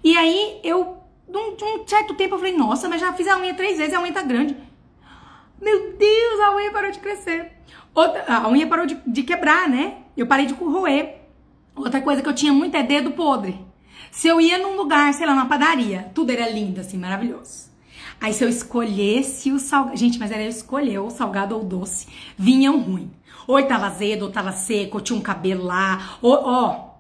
E 0.04 0.16
aí 0.16 0.60
eu, 0.64 0.98
de 1.28 1.38
um, 1.38 1.56
de 1.56 1.64
um 1.64 1.88
certo 1.88 2.14
tempo, 2.14 2.36
eu 2.36 2.40
falei, 2.40 2.56
nossa, 2.56 2.88
mas 2.88 3.02
já 3.02 3.12
fiz 3.14 3.28
a 3.28 3.38
unha 3.38 3.54
três 3.54 3.78
vezes, 3.78 3.94
a 3.94 4.02
unha 4.02 4.14
tá 4.14 4.22
grande. 4.22 4.56
Meu 5.62 5.98
Deus, 5.98 6.40
a 6.46 6.56
unha 6.56 6.72
parou 6.72 6.92
de 6.92 7.00
crescer. 7.00 7.52
Outra, 7.94 8.26
a 8.28 8.48
unha 8.50 8.68
parou 8.68 8.86
de, 8.86 8.98
de 9.06 9.24
quebrar, 9.24 9.68
né? 9.68 9.98
Eu 10.16 10.28
parei 10.28 10.46
de 10.46 10.54
roer. 10.54 11.22
Outra 11.76 12.02
coisa 12.02 12.22
que 12.22 12.30
eu 12.30 12.34
tinha 12.34 12.54
muito 12.54 12.76
é 12.76 12.84
dedo 12.84 13.12
podre. 13.12 13.60
Se 14.14 14.28
eu 14.28 14.40
ia 14.40 14.60
num 14.60 14.78
lugar, 14.78 15.12
sei 15.16 15.26
lá, 15.26 15.34
numa 15.34 15.48
padaria, 15.48 16.12
tudo 16.14 16.30
era 16.30 16.48
lindo, 16.48 16.80
assim, 16.80 17.00
maravilhoso. 17.00 17.72
Aí 18.22 18.32
se 18.32 18.44
eu 18.44 18.48
escolhesse 18.48 19.52
o 19.52 19.58
salgado. 19.58 19.98
Gente, 19.98 20.20
mas 20.20 20.32
era 20.32 20.44
eu 20.44 20.50
escolher 20.50 21.00
o 21.00 21.10
salgado 21.10 21.56
ou 21.56 21.62
o 21.62 21.66
doce. 21.66 22.08
Vinham 22.38 22.80
ruim. 22.80 23.10
Ou 23.48 23.62
tava 23.64 23.88
azedo, 23.88 24.26
ou 24.26 24.32
tava 24.32 24.52
seco, 24.52 24.98
ou 24.98 25.04
tinha 25.04 25.18
um 25.18 25.22
cabelo 25.22 25.64
lá. 25.64 26.20
Ou, 26.22 26.32
ó. 26.32 26.94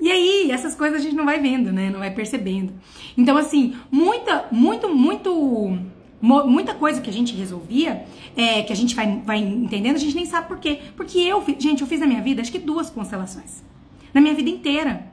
E 0.00 0.10
aí, 0.10 0.50
essas 0.50 0.74
coisas 0.74 0.98
a 0.98 1.02
gente 1.02 1.14
não 1.14 1.26
vai 1.26 1.38
vendo, 1.38 1.70
né? 1.70 1.90
Não 1.90 1.98
vai 1.98 2.10
percebendo. 2.10 2.72
Então, 3.14 3.36
assim, 3.36 3.76
muita, 3.90 4.46
muito, 4.50 4.88
muito 4.88 5.78
muita 6.22 6.72
coisa 6.72 7.02
que 7.02 7.10
a 7.10 7.12
gente 7.12 7.34
resolvia, 7.34 8.06
é, 8.34 8.62
que 8.62 8.72
a 8.72 8.76
gente 8.76 8.94
vai, 8.94 9.20
vai 9.26 9.38
entendendo, 9.38 9.96
a 9.96 9.98
gente 9.98 10.16
nem 10.16 10.24
sabe 10.24 10.48
por 10.48 10.58
quê. 10.58 10.80
Porque 10.96 11.18
eu, 11.18 11.44
gente, 11.58 11.82
eu 11.82 11.86
fiz 11.86 12.00
na 12.00 12.06
minha 12.06 12.22
vida 12.22 12.40
acho 12.40 12.50
que 12.50 12.58
duas 12.58 12.88
constelações. 12.88 13.62
Na 14.14 14.20
minha 14.22 14.32
vida 14.32 14.48
inteira. 14.48 15.12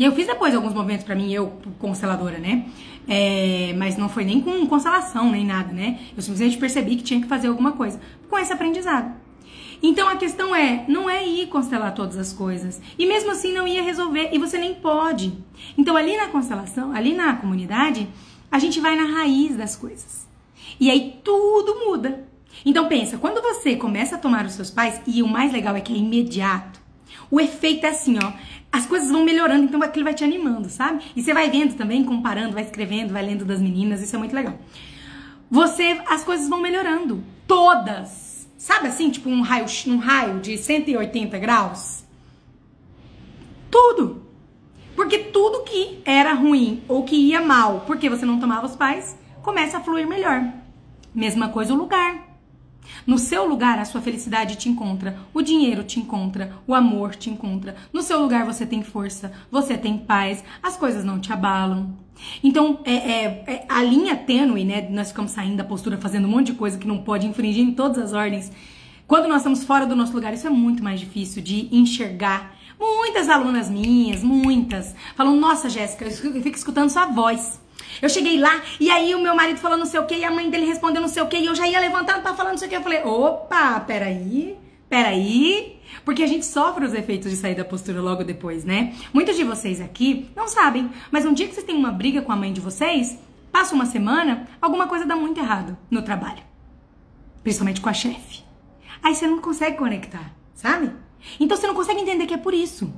E 0.00 0.04
eu 0.06 0.12
fiz 0.12 0.26
depois 0.26 0.54
alguns 0.54 0.72
movimentos 0.72 1.04
para 1.04 1.14
mim, 1.14 1.30
eu, 1.30 1.52
consteladora, 1.78 2.38
né? 2.38 2.64
É, 3.06 3.74
mas 3.76 3.98
não 3.98 4.08
foi 4.08 4.24
nem 4.24 4.40
com 4.40 4.66
constelação, 4.66 5.30
nem 5.30 5.44
nada, 5.44 5.74
né? 5.74 6.00
Eu 6.16 6.22
simplesmente 6.22 6.56
percebi 6.56 6.96
que 6.96 7.02
tinha 7.02 7.20
que 7.20 7.26
fazer 7.26 7.48
alguma 7.48 7.72
coisa 7.72 8.00
com 8.26 8.38
esse 8.38 8.50
aprendizado. 8.50 9.14
Então 9.82 10.08
a 10.08 10.16
questão 10.16 10.56
é, 10.56 10.86
não 10.88 11.08
é 11.08 11.26
ir 11.26 11.48
constelar 11.48 11.92
todas 11.92 12.16
as 12.16 12.32
coisas. 12.32 12.80
E 12.98 13.04
mesmo 13.04 13.30
assim 13.30 13.52
não 13.52 13.68
ia 13.68 13.82
resolver, 13.82 14.30
e 14.32 14.38
você 14.38 14.56
nem 14.56 14.72
pode. 14.72 15.34
Então 15.76 15.94
ali 15.98 16.16
na 16.16 16.28
constelação, 16.28 16.92
ali 16.94 17.14
na 17.14 17.36
comunidade, 17.36 18.08
a 18.50 18.58
gente 18.58 18.80
vai 18.80 18.96
na 18.96 19.04
raiz 19.04 19.54
das 19.54 19.76
coisas. 19.76 20.26
E 20.80 20.90
aí 20.90 21.20
tudo 21.22 21.84
muda. 21.84 22.26
Então 22.64 22.88
pensa, 22.88 23.18
quando 23.18 23.42
você 23.42 23.76
começa 23.76 24.16
a 24.16 24.18
tomar 24.18 24.46
os 24.46 24.54
seus 24.54 24.70
pais, 24.70 24.98
e 25.06 25.22
o 25.22 25.28
mais 25.28 25.52
legal 25.52 25.76
é 25.76 25.80
que 25.82 25.92
é 25.92 25.96
imediato, 25.96 26.79
o 27.30 27.40
efeito 27.40 27.84
é 27.84 27.88
assim, 27.90 28.16
ó, 28.22 28.32
as 28.72 28.86
coisas 28.86 29.10
vão 29.10 29.24
melhorando, 29.24 29.64
então 29.64 29.82
aquilo 29.82 30.04
vai 30.04 30.14
te 30.14 30.22
animando, 30.22 30.68
sabe? 30.68 31.02
E 31.16 31.22
você 31.22 31.34
vai 31.34 31.50
vendo 31.50 31.74
também, 31.74 32.04
comparando, 32.04 32.54
vai 32.54 32.62
escrevendo, 32.62 33.12
vai 33.12 33.24
lendo 33.24 33.44
das 33.44 33.60
meninas, 33.60 34.00
isso 34.00 34.14
é 34.14 34.18
muito 34.18 34.34
legal. 34.34 34.58
Você, 35.50 36.00
as 36.06 36.22
coisas 36.22 36.48
vão 36.48 36.60
melhorando, 36.60 37.24
todas. 37.46 38.48
Sabe 38.56 38.88
assim, 38.88 39.10
tipo 39.10 39.28
um 39.28 39.40
raio, 39.40 39.66
um 39.88 39.96
raio 39.96 40.38
de 40.38 40.56
180 40.56 41.38
graus? 41.38 42.04
Tudo. 43.70 44.22
Porque 44.94 45.18
tudo 45.18 45.64
que 45.64 46.00
era 46.04 46.34
ruim 46.34 46.82
ou 46.86 47.02
que 47.02 47.16
ia 47.16 47.40
mal, 47.40 47.84
porque 47.86 48.08
você 48.08 48.24
não 48.24 48.38
tomava 48.38 48.66
os 48.66 48.76
pais, 48.76 49.18
começa 49.42 49.78
a 49.78 49.80
fluir 49.80 50.06
melhor. 50.06 50.44
Mesma 51.12 51.48
coisa 51.48 51.74
o 51.74 51.76
lugar. 51.76 52.29
No 53.06 53.18
seu 53.18 53.46
lugar, 53.46 53.78
a 53.78 53.84
sua 53.84 54.00
felicidade 54.00 54.56
te 54.56 54.68
encontra, 54.68 55.18
o 55.32 55.42
dinheiro 55.42 55.82
te 55.84 55.98
encontra, 55.98 56.52
o 56.66 56.74
amor 56.74 57.14
te 57.14 57.30
encontra. 57.30 57.76
No 57.92 58.02
seu 58.02 58.20
lugar, 58.20 58.44
você 58.44 58.66
tem 58.66 58.82
força, 58.82 59.32
você 59.50 59.76
tem 59.76 59.98
paz, 59.98 60.44
as 60.62 60.76
coisas 60.76 61.04
não 61.04 61.18
te 61.18 61.32
abalam. 61.32 61.94
Então, 62.42 62.80
é, 62.84 62.92
é, 62.92 63.44
é 63.46 63.66
a 63.68 63.82
linha 63.82 64.16
tênue, 64.16 64.64
né? 64.64 64.88
Nós 64.90 65.08
ficamos 65.08 65.32
saindo 65.32 65.56
da 65.56 65.64
postura, 65.64 65.98
fazendo 65.98 66.26
um 66.26 66.30
monte 66.30 66.46
de 66.46 66.54
coisa 66.54 66.78
que 66.78 66.86
não 66.86 66.98
pode 66.98 67.26
infringir 67.26 67.64
em 67.64 67.72
todas 67.72 67.98
as 67.98 68.12
ordens. 68.12 68.52
Quando 69.06 69.26
nós 69.28 69.38
estamos 69.38 69.64
fora 69.64 69.86
do 69.86 69.96
nosso 69.96 70.12
lugar, 70.12 70.32
isso 70.32 70.46
é 70.46 70.50
muito 70.50 70.84
mais 70.84 71.00
difícil 71.00 71.42
de 71.42 71.68
enxergar 71.74 72.60
Muitas 72.80 73.28
alunas 73.28 73.68
minhas, 73.68 74.22
muitas, 74.22 74.94
falam: 75.14 75.36
Nossa, 75.36 75.68
Jéssica, 75.68 76.06
eu 76.06 76.10
fico 76.10 76.56
escutando 76.56 76.88
sua 76.88 77.04
voz. 77.04 77.60
Eu 78.00 78.08
cheguei 78.08 78.38
lá 78.38 78.62
e 78.78 78.90
aí 78.90 79.14
o 79.14 79.20
meu 79.20 79.34
marido 79.34 79.58
falou 79.58 79.78
não 79.78 79.86
sei 79.86 80.00
o 80.00 80.06
que 80.06 80.14
e 80.14 80.24
a 80.24 80.30
mãe 80.30 80.48
dele 80.50 80.66
respondeu 80.66 81.00
não 81.00 81.08
sei 81.08 81.22
o 81.22 81.28
que 81.28 81.36
e 81.36 81.46
eu 81.46 81.54
já 81.54 81.66
ia 81.66 81.80
levantando 81.80 82.22
para 82.22 82.34
falar 82.34 82.50
não 82.50 82.58
sei 82.58 82.68
o 82.68 82.70
que. 82.70 82.76
Eu 82.76 82.82
falei: 82.82 83.02
opa, 83.02 83.80
peraí, 83.80 84.56
peraí. 84.88 85.78
Porque 86.04 86.22
a 86.22 86.26
gente 86.26 86.46
sofre 86.46 86.84
os 86.84 86.94
efeitos 86.94 87.30
de 87.30 87.36
sair 87.36 87.54
da 87.54 87.64
postura 87.64 88.00
logo 88.00 88.24
depois, 88.24 88.64
né? 88.64 88.94
Muitos 89.12 89.36
de 89.36 89.44
vocês 89.44 89.80
aqui 89.80 90.30
não 90.36 90.48
sabem, 90.48 90.90
mas 91.10 91.24
um 91.24 91.32
dia 91.32 91.46
que 91.46 91.54
vocês 91.54 91.66
têm 91.66 91.76
uma 91.76 91.90
briga 91.90 92.22
com 92.22 92.32
a 92.32 92.36
mãe 92.36 92.52
de 92.52 92.60
vocês, 92.60 93.18
passa 93.52 93.74
uma 93.74 93.86
semana, 93.86 94.48
alguma 94.60 94.86
coisa 94.86 95.04
dá 95.04 95.16
muito 95.16 95.40
errado 95.40 95.76
no 95.90 96.02
trabalho. 96.02 96.42
Principalmente 97.42 97.80
com 97.80 97.88
a 97.88 97.92
chefe. 97.92 98.44
Aí 99.02 99.14
você 99.14 99.26
não 99.26 99.40
consegue 99.40 99.76
conectar, 99.76 100.32
sabe? 100.54 100.92
Então 101.38 101.56
você 101.56 101.66
não 101.66 101.74
consegue 101.74 102.00
entender 102.00 102.26
que 102.26 102.34
é 102.34 102.38
por 102.38 102.54
isso. 102.54 102.92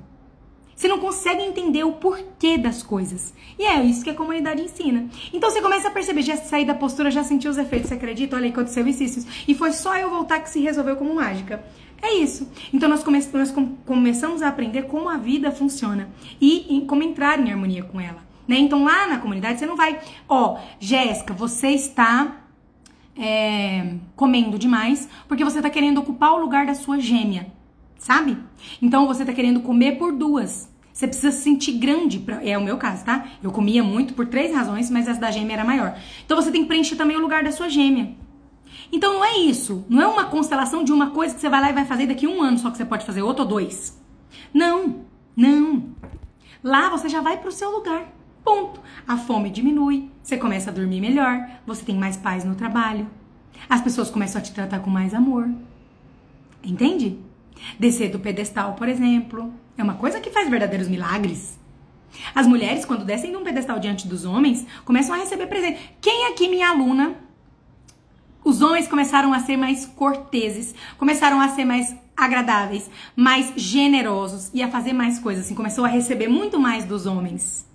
Você 0.75 0.89
não 0.89 0.99
consegue 0.99 1.43
entender 1.43 1.85
o 1.85 1.93
porquê 1.93 2.57
das 2.59 2.83
coisas. 2.83 3.33
E 3.59 3.65
é 3.65 3.83
isso 3.83 4.03
que 4.03 4.11
a 4.11 4.15
comunidade 4.15 4.63
ensina. 4.63 5.09
Então 5.33 5.51
você 5.51 5.61
começa 5.61 5.89
a 5.89 5.91
perceber, 5.91 6.23
já 6.23 6.37
sair 6.37 6.65
da 6.65 6.75
postura, 6.75 7.11
já 7.11 7.23
sentiu 7.23 7.51
os 7.51 7.59
efeitos, 7.59 7.89
você 7.89 7.95
acredita? 7.95 8.37
Olha 8.37 8.47
aí, 8.47 8.51
aconteceu 8.51 8.87
isso, 8.87 9.03
isso. 9.03 9.27
E 9.47 9.55
foi 9.55 9.73
só 9.73 9.97
eu 9.97 10.11
voltar 10.11 10.41
que 10.41 10.51
se 10.51 10.61
resolveu 10.61 10.97
como 10.97 11.15
mágica. 11.15 11.65
É 12.01 12.15
isso. 12.15 12.51
Então 12.73 12.89
nós, 12.89 13.05
come 13.05 13.25
nós 13.33 13.53
com 13.53 13.77
começamos 13.87 14.43
a 14.43 14.49
aprender 14.49 14.83
como 14.83 15.09
a 15.09 15.17
vida 15.17 15.53
funciona 15.53 16.09
e 16.41 16.77
em, 16.77 16.85
como 16.85 17.03
entrar 17.03 17.39
em 17.39 17.51
harmonia 17.51 17.85
com 17.85 18.01
ela. 18.01 18.27
Né? 18.49 18.59
Então 18.59 18.83
lá 18.83 19.07
na 19.07 19.19
comunidade 19.19 19.61
você 19.61 19.67
não 19.67 19.77
vai, 19.77 20.01
ó, 20.29 20.55
oh, 20.55 20.59
Jéssica, 20.81 21.33
você 21.33 21.69
está 21.69 22.43
é, 23.17 23.95
comendo 24.17 24.59
demais 24.59 25.09
porque 25.29 25.45
você 25.45 25.59
está 25.59 25.71
querendo 25.71 25.99
ocupar 25.99 26.33
o 26.33 26.41
lugar 26.41 26.67
da 26.67 26.75
sua 26.75 26.99
gêmea 26.99 27.47
sabe? 28.03 28.37
Então 28.81 29.07
você 29.07 29.25
tá 29.25 29.33
querendo 29.33 29.61
comer 29.61 29.93
por 29.93 30.13
duas. 30.13 30.69
Você 30.93 31.07
precisa 31.07 31.31
se 31.31 31.43
sentir 31.43 31.73
grande, 31.73 32.19
pra, 32.19 32.45
é 32.45 32.59
o 32.59 32.63
meu 32.63 32.77
caso, 32.77 33.05
tá? 33.05 33.27
Eu 33.43 33.51
comia 33.51 33.83
muito 33.83 34.13
por 34.13 34.27
três 34.27 34.55
razões, 34.55 34.91
mas 34.91 35.09
essa 35.09 35.21
da 35.21 35.31
gêmea 35.31 35.55
era 35.55 35.65
maior. 35.65 35.97
Então 36.25 36.37
você 36.37 36.51
tem 36.51 36.63
que 36.63 36.69
preencher 36.69 36.97
também 36.97 37.17
o 37.17 37.21
lugar 37.21 37.43
da 37.43 37.53
sua 37.53 37.69
gêmea. 37.69 38.15
Então 38.93 39.15
não 39.15 39.25
é 39.25 39.39
isso. 39.39 39.87
Não 39.89 40.03
é 40.03 40.07
uma 40.07 40.25
constelação 40.25 40.85
de 40.85 40.93
uma 40.93 41.11
coisa 41.13 41.35
que 41.35 41.41
você 41.41 41.49
vai 41.49 41.61
lá 41.61 41.71
e 41.71 41.73
vai 41.73 41.87
fazer 41.87 42.07
daqui 42.07 42.27
a 42.27 42.29
um 42.29 42.43
ano, 42.43 42.59
só 42.59 42.71
que 42.71 42.77
você 42.77 42.85
pode 42.85 43.07
fazer 43.07 43.23
outro 43.23 43.45
ou 43.45 43.49
dois. 43.49 43.99
Não, 44.53 45.05
não. 45.37 45.95
Lá 46.63 46.91
você 46.91 47.09
já 47.09 47.21
vai 47.21 47.39
para 47.39 47.49
o 47.49 47.53
seu 47.53 47.71
lugar. 47.71 48.13
Ponto. 48.45 48.81
A 49.07 49.17
fome 49.17 49.49
diminui, 49.49 50.11
você 50.23 50.37
começa 50.37 50.71
a 50.71 50.73
dormir 50.75 51.01
melhor, 51.01 51.49
você 51.65 51.85
tem 51.85 51.97
mais 51.97 52.17
paz 52.17 52.45
no 52.45 52.57
trabalho. 52.57 53.09
As 53.71 53.81
pessoas 53.81 54.11
começam 54.11 54.41
a 54.41 54.45
te 54.45 54.53
tratar 54.53 54.81
com 54.81 54.91
mais 54.91 55.15
amor. 55.15 55.49
Entende? 56.63 57.19
Descer 57.79 58.11
do 58.11 58.19
pedestal, 58.19 58.75
por 58.75 58.89
exemplo, 58.89 59.53
é 59.77 59.83
uma 59.83 59.95
coisa 59.95 60.21
que 60.21 60.31
faz 60.31 60.49
verdadeiros 60.49 60.89
milagres. 60.89 61.59
As 62.35 62.47
mulheres, 62.47 62.85
quando 62.85 63.05
descem 63.05 63.31
de 63.31 63.37
um 63.37 63.45
pedestal 63.45 63.79
diante 63.79 64.07
dos 64.07 64.25
homens, 64.25 64.67
começam 64.85 65.15
a 65.15 65.19
receber 65.19 65.47
presente. 65.47 65.97
Quem 66.01 66.27
aqui, 66.27 66.49
minha 66.49 66.69
aluna, 66.71 67.15
os 68.45 68.61
homens 68.61 68.89
começaram 68.89 69.33
a 69.33 69.41
ser 69.41 69.57
mais 69.57 69.87
corteses, 69.87 70.75
começaram 70.99 71.41
a 71.41 71.49
ser 71.49 71.65
mais 71.65 71.95
agradáveis, 72.17 72.91
mais 73.17 73.53
generosos 73.57 74.51
e 74.53 74.63
a 74.63 74.69
fazer 74.69 74.93
mais 74.93 75.19
coisas, 75.19 75.47
assim, 75.47 75.55
começou 75.55 75.85
a 75.85 75.89
receber 75.89 76.29
muito 76.29 76.59
mais 76.61 76.85
dos 76.85 77.07
homens. 77.07 77.67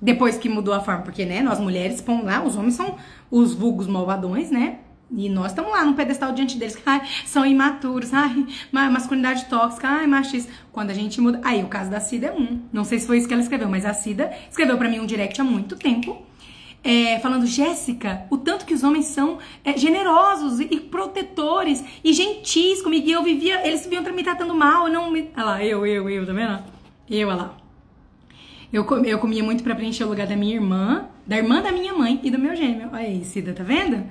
Depois 0.00 0.36
que 0.36 0.48
mudou 0.48 0.74
a 0.74 0.80
forma, 0.80 1.02
porque, 1.02 1.24
né, 1.24 1.40
nós 1.40 1.58
mulheres, 1.58 2.00
pão 2.00 2.24
lá, 2.24 2.42
os 2.42 2.56
homens 2.56 2.74
são 2.74 2.96
os 3.30 3.54
vulgos 3.54 3.86
malvadões, 3.86 4.50
né? 4.50 4.80
E 5.10 5.28
nós 5.28 5.52
estamos 5.52 5.70
lá 5.70 5.84
no 5.84 5.94
pedestal 5.94 6.32
diante 6.32 6.58
deles, 6.58 6.76
ai, 6.84 7.00
são 7.24 7.46
imaturos, 7.46 8.12
ai, 8.12 8.44
masculinidade 8.72 9.44
tóxica, 9.44 9.88
ai, 9.88 10.06
machista. 10.06 10.52
Quando 10.72 10.90
a 10.90 10.94
gente 10.94 11.20
muda. 11.20 11.40
Aí, 11.44 11.62
o 11.62 11.68
caso 11.68 11.90
da 11.90 12.00
Cida 12.00 12.26
é 12.26 12.32
um. 12.32 12.60
Não 12.72 12.84
sei 12.84 12.98
se 12.98 13.06
foi 13.06 13.18
isso 13.18 13.28
que 13.28 13.32
ela 13.32 13.42
escreveu, 13.42 13.68
mas 13.68 13.84
a 13.84 13.94
Cida 13.94 14.32
escreveu 14.50 14.76
para 14.76 14.88
mim 14.88 14.98
um 14.98 15.06
direct 15.06 15.40
há 15.40 15.44
muito 15.44 15.76
tempo. 15.76 16.22
É, 16.82 17.18
falando, 17.20 17.46
Jéssica, 17.46 18.26
o 18.30 18.36
tanto 18.36 18.64
que 18.64 18.74
os 18.74 18.82
homens 18.84 19.06
são 19.06 19.38
é, 19.64 19.76
generosos 19.76 20.60
e, 20.60 20.68
e, 20.70 20.80
protetores 20.80 21.82
e 22.02 22.12
gentis 22.12 22.82
comigo. 22.82 23.08
E 23.08 23.12
eu 23.12 23.22
vivia, 23.22 23.66
eles 23.66 23.86
vinham 23.86 24.02
me 24.12 24.22
tratando 24.22 24.54
mal, 24.54 24.86
eu 24.86 24.92
não 24.92 25.10
me. 25.10 25.30
Olha 25.36 25.44
lá, 25.44 25.64
eu, 25.64 25.86
eu, 25.86 26.08
eu, 26.10 26.26
tá 26.26 26.32
vendo? 26.32 26.62
Eu, 27.08 27.28
olha 27.28 27.36
lá. 27.36 27.56
Eu, 28.72 28.84
eu 29.04 29.18
comia 29.18 29.42
muito 29.42 29.62
para 29.62 29.74
preencher 29.74 30.04
o 30.04 30.08
lugar 30.08 30.26
da 30.26 30.36
minha 30.36 30.54
irmã, 30.54 31.08
da 31.26 31.36
irmã 31.36 31.62
da 31.62 31.72
minha 31.72 31.92
mãe 31.94 32.20
e 32.22 32.30
do 32.30 32.38
meu 32.38 32.54
gêmeo. 32.54 32.88
Olha 32.92 33.02
aí, 33.02 33.24
Cida, 33.24 33.52
tá 33.52 33.62
vendo? 33.62 34.04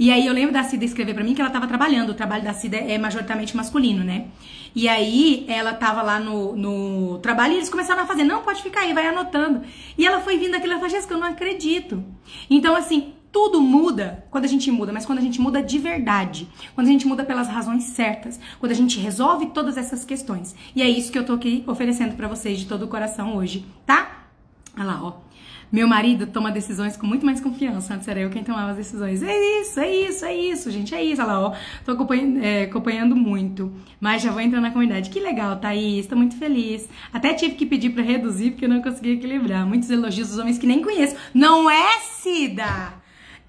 E 0.00 0.10
aí 0.10 0.26
eu 0.26 0.32
lembro 0.32 0.50
da 0.50 0.64
Cida 0.64 0.82
escrever 0.82 1.12
para 1.12 1.22
mim 1.22 1.34
que 1.34 1.42
ela 1.42 1.50
tava 1.50 1.66
trabalhando. 1.66 2.08
O 2.08 2.14
trabalho 2.14 2.42
da 2.42 2.54
Cida 2.54 2.78
é 2.78 2.96
majoritariamente 2.96 3.54
masculino, 3.54 4.02
né? 4.02 4.28
E 4.74 4.88
aí 4.88 5.44
ela 5.46 5.74
tava 5.74 6.00
lá 6.00 6.18
no, 6.18 6.56
no 6.56 7.18
trabalho 7.18 7.52
e 7.52 7.56
eles 7.56 7.68
começaram 7.68 8.04
a 8.04 8.06
fazer, 8.06 8.24
não, 8.24 8.40
pode 8.40 8.62
ficar 8.62 8.80
aí, 8.80 8.94
vai 8.94 9.06
anotando. 9.06 9.60
E 9.98 10.06
ela 10.06 10.22
foi 10.22 10.38
vindo 10.38 10.54
aquilo, 10.54 10.72
ela 10.72 10.80
falou, 10.80 10.94
Jéssica, 10.94 11.12
eu 11.12 11.20
não 11.20 11.26
acredito. 11.26 12.02
Então, 12.48 12.74
assim, 12.74 13.12
tudo 13.30 13.60
muda 13.60 14.24
quando 14.30 14.46
a 14.46 14.48
gente 14.48 14.70
muda, 14.70 14.90
mas 14.90 15.04
quando 15.04 15.18
a 15.18 15.22
gente 15.22 15.38
muda 15.38 15.62
de 15.62 15.78
verdade, 15.78 16.48
quando 16.74 16.86
a 16.86 16.90
gente 16.90 17.06
muda 17.06 17.22
pelas 17.22 17.48
razões 17.48 17.84
certas, 17.84 18.40
quando 18.58 18.72
a 18.72 18.76
gente 18.76 18.98
resolve 18.98 19.48
todas 19.48 19.76
essas 19.76 20.02
questões. 20.02 20.54
E 20.74 20.80
é 20.80 20.88
isso 20.88 21.12
que 21.12 21.18
eu 21.18 21.26
tô 21.26 21.34
aqui 21.34 21.62
oferecendo 21.66 22.16
para 22.16 22.26
vocês 22.26 22.58
de 22.58 22.64
todo 22.64 22.86
o 22.86 22.88
coração 22.88 23.36
hoje, 23.36 23.66
tá? 23.84 24.28
Olha 24.74 24.86
lá, 24.86 25.00
ó. 25.02 25.29
Meu 25.72 25.86
marido 25.86 26.26
toma 26.26 26.50
decisões 26.50 26.96
com 26.96 27.06
muito 27.06 27.24
mais 27.24 27.40
confiança. 27.40 27.94
Antes 27.94 28.08
era 28.08 28.20
eu 28.20 28.30
quem 28.30 28.42
tomava 28.42 28.70
as 28.70 28.76
decisões. 28.76 29.22
É 29.22 29.60
isso, 29.60 29.78
é 29.78 29.90
isso, 29.90 30.24
é 30.24 30.34
isso, 30.34 30.70
gente, 30.70 30.94
é 30.94 31.02
isso. 31.02 31.22
Olha 31.22 31.32
lá, 31.32 31.40
ó. 31.40 31.54
Tô 31.84 31.92
acompanhando, 31.92 32.44
é, 32.44 32.64
acompanhando 32.64 33.14
muito. 33.14 33.72
Mas 34.00 34.22
já 34.22 34.32
vou 34.32 34.40
entrar 34.40 34.60
na 34.60 34.70
comunidade. 34.70 35.10
Que 35.10 35.20
legal, 35.20 35.56
Thaís. 35.56 36.06
Tô 36.06 36.16
muito 36.16 36.36
feliz. 36.36 36.88
Até 37.12 37.34
tive 37.34 37.54
que 37.54 37.66
pedir 37.66 37.90
para 37.90 38.02
reduzir 38.02 38.50
porque 38.50 38.64
eu 38.64 38.68
não 38.68 38.82
consegui 38.82 39.12
equilibrar. 39.12 39.66
Muitos 39.66 39.90
elogios 39.90 40.28
dos 40.28 40.38
homens 40.38 40.58
que 40.58 40.66
nem 40.66 40.82
conheço. 40.82 41.16
Não 41.32 41.70
é, 41.70 42.00
Cida? 42.00 42.99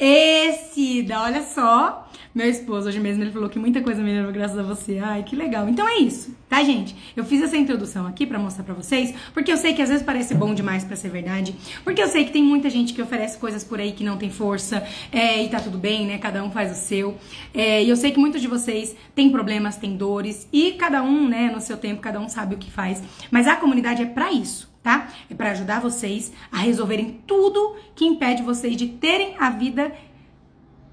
Esse, 0.04 1.06
olha 1.14 1.44
só. 1.44 2.10
Meu 2.34 2.50
esposo 2.50 2.88
hoje 2.88 3.00
mesmo 3.00 3.24
ele 3.24 3.30
falou 3.30 3.48
que 3.48 3.60
muita 3.60 3.82
coisa 3.82 4.02
melhorou 4.02 4.32
graças 4.32 4.58
a 4.58 4.64
você. 4.64 4.98
Ai, 4.98 5.22
que 5.22 5.36
legal. 5.36 5.70
Então 5.70 5.88
é 5.88 6.00
isso, 6.00 6.36
tá, 6.50 6.64
gente? 6.64 6.96
Eu 7.16 7.24
fiz 7.24 7.40
essa 7.40 7.56
introdução 7.56 8.08
aqui 8.08 8.26
para 8.26 8.40
mostrar 8.40 8.64
para 8.64 8.74
vocês, 8.74 9.14
porque 9.32 9.52
eu 9.52 9.58
sei 9.58 9.76
que 9.76 9.82
às 9.82 9.90
vezes 9.90 10.04
parece 10.04 10.34
bom 10.34 10.56
demais 10.56 10.84
para 10.84 10.96
ser 10.96 11.10
verdade, 11.10 11.54
porque 11.84 12.02
eu 12.02 12.08
sei 12.08 12.26
que 12.26 12.32
tem 12.32 12.42
muita 12.42 12.68
gente 12.68 12.94
que 12.94 13.02
oferece 13.02 13.38
coisas 13.38 13.64
por 13.64 13.80
aí 13.80 13.92
que 13.92 14.04
não 14.04 14.18
tem 14.18 14.32
força, 14.32 14.84
é, 15.12 15.44
e 15.44 15.50
tá 15.50 15.60
tudo 15.60 15.78
bem, 15.78 16.08
né? 16.08 16.18
Cada 16.18 16.44
um 16.44 16.50
faz 16.50 16.72
o 16.72 16.76
seu. 16.76 17.16
É, 17.54 17.84
e 17.84 17.90
eu 17.90 17.96
sei 17.96 18.10
que 18.10 18.20
muitos 18.20 18.42
de 18.42 18.48
vocês 18.48 18.96
têm 19.14 19.30
problemas, 19.30 19.78
têm 19.78 19.96
dores, 19.96 20.48
e 20.52 20.72
cada 20.72 21.04
um, 21.04 21.28
né, 21.28 21.52
no 21.54 21.62
seu 21.62 21.78
tempo, 21.78 22.02
cada 22.02 22.20
um 22.20 22.28
sabe 22.28 22.56
o 22.56 22.58
que 22.58 22.72
faz. 22.72 23.04
Mas 23.30 23.48
a 23.48 23.56
comunidade 23.56 24.02
é 24.02 24.06
para 24.08 24.32
isso 24.32 24.71
tá? 24.84 25.10
É 25.30 25.36
para 25.36 25.52
ajudar 25.52 25.80
vocês 25.80 26.32
a 26.52 26.58
resolverem 26.58 27.22
tudo 27.26 27.76
que 27.96 28.06
impede 28.06 28.42
vocês 28.42 28.76
de 28.76 28.88
terem 28.88 29.36
a 29.40 29.50
vida 29.50 29.92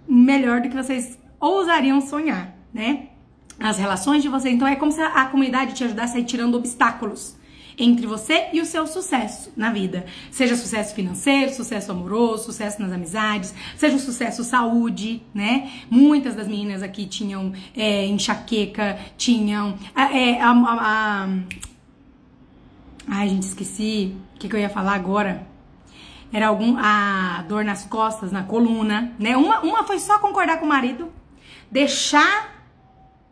melhor 0.06 0.60
do 0.60 0.68
que 0.68 0.76
vocês 0.76 1.18
ousariam 1.40 2.00
sonhar, 2.00 2.56
né? 2.72 3.08
As 3.58 3.78
relações 3.78 4.22
de 4.22 4.28
vocês. 4.28 4.54
Então 4.54 4.68
é 4.68 4.76
como 4.76 4.92
se 4.92 5.00
a 5.00 5.24
comunidade 5.26 5.74
te 5.74 5.84
ajudasse 5.84 6.16
a 6.16 6.20
ir 6.20 6.24
tirando 6.24 6.54
obstáculos 6.54 7.36
entre 7.78 8.06
você 8.06 8.48
e 8.52 8.60
o 8.60 8.66
seu 8.66 8.86
sucesso 8.86 9.52
na 9.56 9.70
vida. 9.70 10.04
Seja 10.30 10.56
sucesso 10.56 10.94
financeiro, 10.94 11.54
sucesso 11.54 11.92
amoroso, 11.92 12.44
sucesso 12.44 12.82
nas 12.82 12.92
amizades, 12.92 13.54
seja 13.76 13.94
um 13.94 14.00
sucesso 14.00 14.42
saúde, 14.42 15.22
né? 15.32 15.70
Muitas 15.88 16.34
das 16.34 16.48
meninas 16.48 16.82
aqui 16.82 17.06
tinham 17.06 17.52
é, 17.76 18.04
enxaqueca, 18.06 18.98
tinham. 19.16 19.78
É, 19.94 20.40
a, 20.42 20.50
a, 20.50 21.24
a, 21.24 21.28
Ai, 23.10 23.30
gente, 23.30 23.44
esqueci 23.44 24.14
o 24.34 24.38
que, 24.38 24.48
que 24.48 24.54
eu 24.54 24.60
ia 24.60 24.68
falar 24.68 24.94
agora. 24.94 25.46
Era 26.30 26.48
algum 26.48 26.76
a 26.76 27.42
dor 27.48 27.64
nas 27.64 27.84
costas, 27.84 28.30
na 28.30 28.42
coluna, 28.42 29.14
né? 29.18 29.34
Uma, 29.34 29.60
uma 29.60 29.84
foi 29.84 29.98
só 29.98 30.18
concordar 30.18 30.58
com 30.58 30.66
o 30.66 30.68
marido, 30.68 31.10
deixar, 31.70 32.66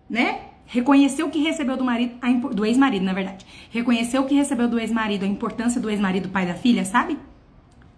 né? 0.09 0.41
Reconhecer 0.65 1.23
o 1.23 1.31
que 1.31 1.43
recebeu 1.43 1.77
do 1.77 1.85
marido, 1.85 2.17
a, 2.23 2.33
do 2.33 2.65
ex-marido, 2.65 3.05
na 3.05 3.13
verdade. 3.13 3.47
Reconhecer 3.71 4.19
o 4.19 4.25
que 4.25 4.35
recebeu 4.35 4.67
do 4.67 4.81
ex-marido, 4.81 5.25
a 5.25 5.29
importância 5.29 5.79
do 5.79 5.91
ex-marido, 5.91 6.31
pai 6.31 6.47
da 6.47 6.55
filha, 6.55 6.85
sabe? 6.85 7.19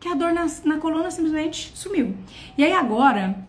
Que 0.01 0.09
a 0.09 0.15
dor 0.15 0.33
na, 0.33 0.47
na 0.65 0.79
coluna 0.79 1.11
simplesmente 1.13 1.71
sumiu. 1.77 2.17
E 2.57 2.65
aí 2.65 2.73
agora, 2.73 3.47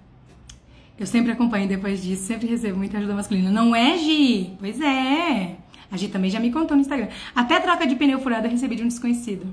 eu 0.99 1.07
sempre 1.07 1.31
acompanho 1.31 1.67
depois 1.67 2.03
disso, 2.03 2.27
sempre 2.27 2.47
recebo 2.47 2.77
muita 2.77 2.99
ajuda 2.99 3.15
masculina. 3.15 3.49
Não 3.49 3.75
é, 3.75 3.97
Gi? 3.97 4.53
Pois 4.59 4.79
é. 4.79 5.57
A 5.91 5.97
Gi 5.97 6.07
também 6.07 6.29
já 6.29 6.39
me 6.39 6.51
contou 6.51 6.75
no 6.75 6.81
Instagram. 6.81 7.07
Até 7.35 7.59
troca 7.59 7.85
de 7.87 7.95
pneu 7.95 8.19
furado 8.19 8.47
eu 8.47 8.51
recebi 8.51 8.75
de 8.75 8.83
um 8.83 8.87
desconhecido. 8.87 9.47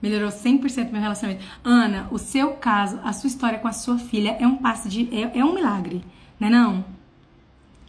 Melhorou 0.00 0.28
100% 0.28 0.90
meu 0.92 1.00
relacionamento. 1.00 1.44
Ana, 1.64 2.08
o 2.10 2.18
seu 2.18 2.52
caso, 2.52 3.00
a 3.02 3.12
sua 3.12 3.26
história 3.26 3.58
com 3.58 3.66
a 3.66 3.72
sua 3.72 3.98
filha 3.98 4.36
é 4.38 4.46
um 4.46 4.56
passo 4.56 4.88
de. 4.88 5.08
É, 5.12 5.38
é 5.40 5.44
um 5.44 5.54
milagre, 5.54 6.02
né? 6.38 6.48
Não? 6.48 6.84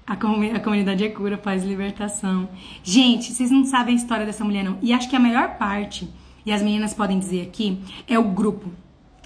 A, 0.06 0.16
comunidade, 0.16 0.60
a 0.60 0.64
comunidade 0.64 1.04
é 1.04 1.10
cura, 1.10 1.38
faz 1.38 1.64
libertação. 1.64 2.50
Gente, 2.84 3.32
vocês 3.32 3.52
não 3.52 3.64
sabem 3.64 3.94
a 3.94 3.98
história 3.98 4.26
dessa 4.26 4.44
mulher, 4.44 4.64
não. 4.64 4.80
E 4.82 4.92
acho 4.92 5.08
que 5.08 5.16
a 5.16 5.20
melhor 5.20 5.58
parte, 5.58 6.10
e 6.44 6.52
as 6.52 6.64
meninas 6.64 6.96
podem 6.96 7.20
dizer 7.20 7.44
aqui, 7.44 7.80
é 8.08 8.18
o 8.18 8.24
grupo. 8.24 8.72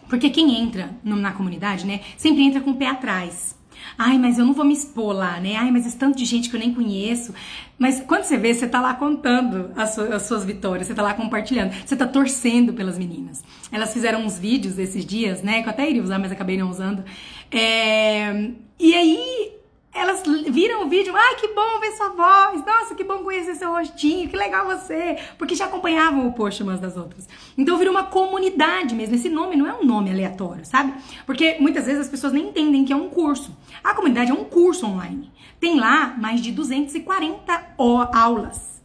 Porque 0.09 0.30
quem 0.30 0.61
entra 0.61 0.93
na 1.03 1.32
comunidade, 1.32 1.86
né, 1.86 2.01
sempre 2.17 2.43
entra 2.43 2.59
com 2.59 2.71
o 2.71 2.76
pé 2.76 2.88
atrás. 2.88 3.57
Ai, 3.97 4.17
mas 4.17 4.37
eu 4.37 4.45
não 4.45 4.53
vou 4.53 4.65
me 4.65 4.73
expor 4.73 5.13
lá, 5.13 5.39
né? 5.39 5.55
Ai, 5.55 5.71
mas 5.71 5.85
é 5.85 5.97
tanto 5.97 6.17
de 6.17 6.25
gente 6.25 6.49
que 6.49 6.55
eu 6.55 6.59
nem 6.59 6.73
conheço. 6.73 7.33
Mas 7.77 7.99
quando 7.99 8.23
você 8.23 8.37
vê, 8.37 8.53
você 8.53 8.67
tá 8.67 8.79
lá 8.81 8.93
contando 8.93 9.71
as, 9.75 9.93
suas, 9.93 10.11
as 10.11 10.21
suas 10.23 10.45
vitórias, 10.45 10.87
você 10.87 10.93
tá 10.93 11.01
lá 11.01 11.13
compartilhando, 11.13 11.73
você 11.85 11.95
tá 11.95 12.07
torcendo 12.07 12.73
pelas 12.73 12.97
meninas. 12.97 13.43
Elas 13.71 13.93
fizeram 13.93 14.25
uns 14.25 14.39
vídeos 14.39 14.77
esses 14.79 15.05
dias, 15.05 15.41
né? 15.41 15.61
Que 15.61 15.67
eu 15.67 15.71
até 15.71 15.89
iria 15.89 16.01
usar, 16.01 16.19
mas 16.19 16.31
acabei 16.31 16.57
não 16.57 16.69
usando. 16.69 17.03
É... 17.51 18.51
E 18.79 18.93
aí 18.93 19.53
elas 19.93 20.23
viram 20.49 20.85
o 20.85 20.89
vídeo, 20.89 21.15
ai 21.15 21.35
que 21.35 21.47
bom 21.49 21.79
ver 21.79 21.91
sua 21.91 22.09
voz, 22.09 22.65
nossa 22.65 22.95
que 22.95 23.03
bom 23.03 23.19
conhecer 23.19 23.53
seu 23.55 23.71
rostinho, 23.71 24.27
que 24.27 24.35
legal 24.35 24.65
você, 24.65 25.19
porque 25.37 25.53
já 25.53 25.65
acompanhavam 25.65 26.27
o 26.27 26.33
post 26.33 26.63
umas 26.63 26.79
das 26.79 26.97
outras. 26.97 27.29
Então 27.55 27.77
virou 27.77 27.93
uma 27.93 28.05
comunidade 28.05 28.95
mesmo. 28.95 29.15
Esse 29.15 29.29
nome 29.29 29.55
não 29.55 29.67
é 29.67 29.73
um 29.73 29.85
nome 29.85 30.09
aleatório, 30.09 30.65
sabe? 30.65 30.93
Porque 31.25 31.57
muitas 31.59 31.85
vezes 31.85 32.01
as 32.01 32.09
pessoas 32.09 32.33
nem 32.33 32.47
entendem 32.47 32.83
que 32.83 32.91
é 32.91 32.95
um 32.95 33.09
curso. 33.09 33.55
A 33.84 33.93
comunidade 33.93 34.31
é 34.31 34.34
um 34.34 34.45
curso 34.45 34.86
online. 34.86 35.29
Tem 35.59 35.77
lá 35.79 36.15
mais 36.17 36.41
de 36.41 36.51
240 36.51 37.75
aulas, 38.13 38.81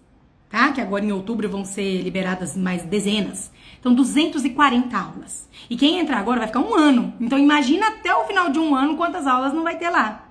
tá? 0.51 0.73
Que 0.73 0.81
agora 0.81 1.05
em 1.05 1.13
outubro 1.13 1.49
vão 1.49 1.65
ser 1.65 2.03
liberadas 2.03 2.57
mais 2.57 2.83
dezenas. 2.83 3.53
Então 3.79 3.95
240 3.95 4.99
aulas. 4.99 5.49
E 5.71 5.77
quem 5.77 6.01
entrar 6.01 6.19
agora 6.19 6.41
vai 6.41 6.49
ficar 6.49 6.61
um 6.61 6.75
ano. 6.75 7.15
Então 7.21 7.39
imagina 7.39 7.89
até 7.89 8.13
o 8.15 8.25
final 8.25 8.51
de 8.51 8.59
um 8.59 8.75
ano 8.75 8.97
quantas 8.97 9.27
aulas 9.27 9.53
não 9.53 9.63
vai 9.63 9.79
ter 9.79 9.89
lá. 9.89 10.29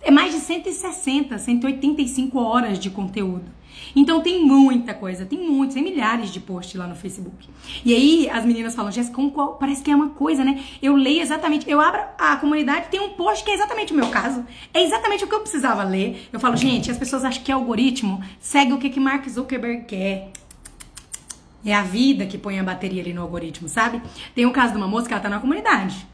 É 0.00 0.10
mais 0.10 0.32
de 0.32 0.40
160, 0.40 1.36
185 1.36 2.38
horas 2.38 2.78
de 2.78 2.90
conteúdo. 2.90 3.55
Então 3.96 4.20
tem 4.20 4.44
muita 4.44 4.92
coisa, 4.92 5.24
tem 5.24 5.38
muitos, 5.38 5.72
tem 5.74 5.82
milhares 5.82 6.30
de 6.30 6.38
posts 6.38 6.74
lá 6.74 6.86
no 6.86 6.94
Facebook. 6.94 7.48
E 7.82 7.94
aí 7.94 8.28
as 8.28 8.44
meninas 8.44 8.74
falam, 8.74 8.92
Jéssica, 8.92 9.16
parece 9.58 9.82
que 9.82 9.90
é 9.90 9.96
uma 9.96 10.10
coisa, 10.10 10.44
né? 10.44 10.62
Eu 10.82 10.94
leio 10.94 11.22
exatamente, 11.22 11.68
eu 11.68 11.80
abro 11.80 12.02
a 12.18 12.36
comunidade, 12.36 12.88
tem 12.90 13.00
um 13.00 13.14
post 13.14 13.42
que 13.42 13.50
é 13.50 13.54
exatamente 13.54 13.94
o 13.94 13.96
meu 13.96 14.08
caso, 14.08 14.44
é 14.74 14.82
exatamente 14.82 15.24
o 15.24 15.26
que 15.26 15.34
eu 15.34 15.40
precisava 15.40 15.82
ler. 15.82 16.28
Eu 16.30 16.38
falo, 16.38 16.56
gente, 16.58 16.90
as 16.90 16.98
pessoas 16.98 17.24
acham 17.24 17.42
que 17.42 17.50
é 17.50 17.54
algoritmo, 17.54 18.22
segue 18.38 18.74
o 18.74 18.78
que, 18.78 18.90
que 18.90 19.00
Mark 19.00 19.26
Zuckerberg 19.26 19.86
quer. 19.86 20.30
É 21.64 21.74
a 21.74 21.82
vida 21.82 22.26
que 22.26 22.36
põe 22.36 22.60
a 22.60 22.62
bateria 22.62 23.00
ali 23.00 23.14
no 23.14 23.22
algoritmo, 23.22 23.66
sabe? 23.66 24.02
Tem 24.34 24.44
o 24.44 24.52
caso 24.52 24.72
de 24.72 24.76
uma 24.76 24.86
moça 24.86 25.08
que 25.08 25.14
ela 25.14 25.22
tá 25.22 25.30
na 25.30 25.40
comunidade. 25.40 26.06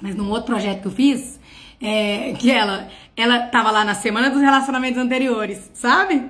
mas 0.00 0.14
num 0.16 0.30
outro 0.30 0.46
projeto 0.46 0.80
que 0.80 0.88
eu 0.88 0.92
fiz, 0.92 1.38
é, 1.80 2.32
que 2.38 2.50
ela, 2.50 2.88
ela 3.14 3.40
tava 3.48 3.70
lá 3.70 3.84
na 3.84 3.94
semana 3.94 4.30
dos 4.30 4.40
relacionamentos 4.40 4.98
anteriores, 4.98 5.70
sabe? 5.74 6.24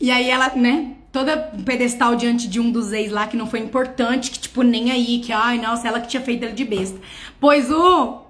E 0.00 0.10
aí 0.10 0.28
ela, 0.30 0.54
né, 0.54 0.92
toda 1.10 1.36
pedestal 1.64 2.14
diante 2.14 2.46
de 2.46 2.60
um 2.60 2.70
dos 2.70 2.92
ex 2.92 3.10
lá 3.10 3.26
que 3.26 3.36
não 3.36 3.46
foi 3.46 3.60
importante, 3.60 4.30
que 4.30 4.38
tipo, 4.38 4.62
nem 4.62 4.90
aí, 4.90 5.20
que 5.20 5.32
ai, 5.32 5.58
nossa, 5.58 5.88
ela 5.88 6.00
que 6.00 6.08
tinha 6.08 6.22
feito 6.22 6.44
ele 6.44 6.52
de 6.52 6.64
besta. 6.64 7.00
Pois 7.40 7.70
o, 7.70 8.22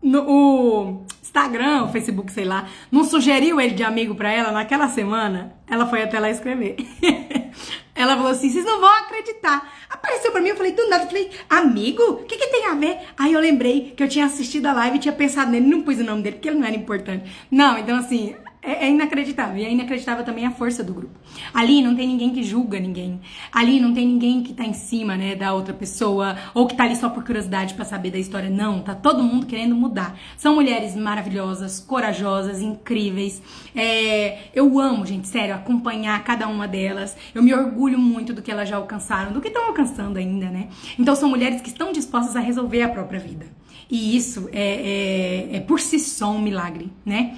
no, 0.00 0.24
o 0.28 1.06
Instagram, 1.20 1.84
o 1.84 1.88
Facebook, 1.88 2.32
sei 2.32 2.44
lá, 2.44 2.68
não 2.90 3.04
sugeriu 3.04 3.60
ele 3.60 3.74
de 3.74 3.82
amigo 3.82 4.14
pra 4.14 4.32
ela 4.32 4.52
naquela 4.52 4.88
semana, 4.88 5.54
ela 5.68 5.86
foi 5.86 6.02
até 6.02 6.18
lá 6.18 6.30
escrever. 6.30 6.76
ela 7.94 8.16
falou 8.16 8.30
assim: 8.30 8.48
vocês 8.48 8.64
não 8.64 8.80
vão 8.80 8.94
acreditar. 8.98 9.68
Apareceu 9.88 10.30
pra 10.30 10.40
mim, 10.40 10.50
eu 10.50 10.56
falei, 10.56 10.72
do 10.72 10.88
nada, 10.88 11.04
eu 11.04 11.08
falei, 11.08 11.30
amigo? 11.48 12.02
O 12.02 12.24
que, 12.24 12.36
que 12.36 12.46
tem 12.46 12.66
a 12.66 12.74
ver? 12.74 12.98
Aí 13.18 13.32
eu 13.32 13.40
lembrei 13.40 13.92
que 13.96 14.02
eu 14.02 14.08
tinha 14.08 14.26
assistido 14.26 14.66
a 14.66 14.72
live 14.72 14.96
e 14.96 15.00
tinha 15.00 15.12
pensado 15.12 15.50
nele, 15.50 15.66
não 15.66 15.82
pus 15.82 15.98
o 15.98 16.04
nome 16.04 16.22
dele, 16.22 16.36
porque 16.36 16.48
ele 16.48 16.58
não 16.58 16.66
era 16.66 16.76
importante. 16.76 17.30
Não, 17.50 17.76
então 17.76 17.96
assim, 17.96 18.34
é, 18.62 18.86
é, 18.86 18.90
inacreditável. 18.90 19.56
E 19.56 19.64
é 19.64 19.72
inacreditável 19.72 20.24
também 20.24 20.46
a 20.46 20.50
força 20.50 20.84
do 20.84 20.92
grupo. 20.92 21.18
Ali 21.54 21.80
não 21.80 21.94
tem 21.94 22.06
ninguém 22.06 22.30
que 22.30 22.42
julga 22.42 22.78
ninguém. 22.78 23.20
Ali 23.50 23.80
não 23.80 23.94
tem 23.94 24.06
ninguém 24.06 24.42
que 24.42 24.52
tá 24.52 24.64
em 24.64 24.74
cima, 24.74 25.16
né, 25.16 25.34
da 25.34 25.54
outra 25.54 25.72
pessoa 25.72 26.36
ou 26.52 26.66
que 26.66 26.76
tá 26.76 26.84
ali 26.84 26.94
só 26.94 27.08
por 27.08 27.24
curiosidade 27.24 27.74
para 27.74 27.86
saber 27.86 28.10
da 28.10 28.18
história. 28.18 28.50
Não, 28.50 28.80
tá 28.82 28.94
todo 28.94 29.22
mundo 29.22 29.46
querendo 29.46 29.74
mudar. 29.74 30.18
São 30.36 30.54
mulheres 30.54 30.94
maravilhosas, 30.94 31.80
corajosas, 31.80 32.60
incríveis. 32.60 33.42
É, 33.74 34.50
eu 34.54 34.78
amo, 34.78 35.06
gente, 35.06 35.26
sério, 35.26 35.54
acompanhar 35.54 36.22
cada 36.22 36.46
uma 36.46 36.68
delas. 36.68 37.16
Eu 37.34 37.42
me 37.42 37.54
orgulho 37.54 37.98
muito 37.98 38.34
do 38.34 38.42
que 38.42 38.50
elas 38.50 38.68
já 38.68 38.76
alcançaram, 38.76 39.32
do 39.32 39.40
que 39.40 39.48
estão 39.48 39.68
alcançando 39.68 40.18
ainda, 40.18 40.50
né? 40.50 40.68
Então 40.98 41.16
são 41.16 41.30
mulheres 41.30 41.62
que 41.62 41.68
estão 41.68 41.92
dispostas 41.92 42.36
a 42.36 42.40
resolver 42.40 42.82
a 42.82 42.88
própria 42.88 43.18
vida. 43.18 43.46
E 43.90 44.16
isso 44.16 44.48
é, 44.52 45.48
é, 45.52 45.56
é 45.56 45.60
por 45.60 45.80
si 45.80 45.98
só 45.98 46.30
um 46.30 46.40
milagre, 46.40 46.92
né? 47.04 47.36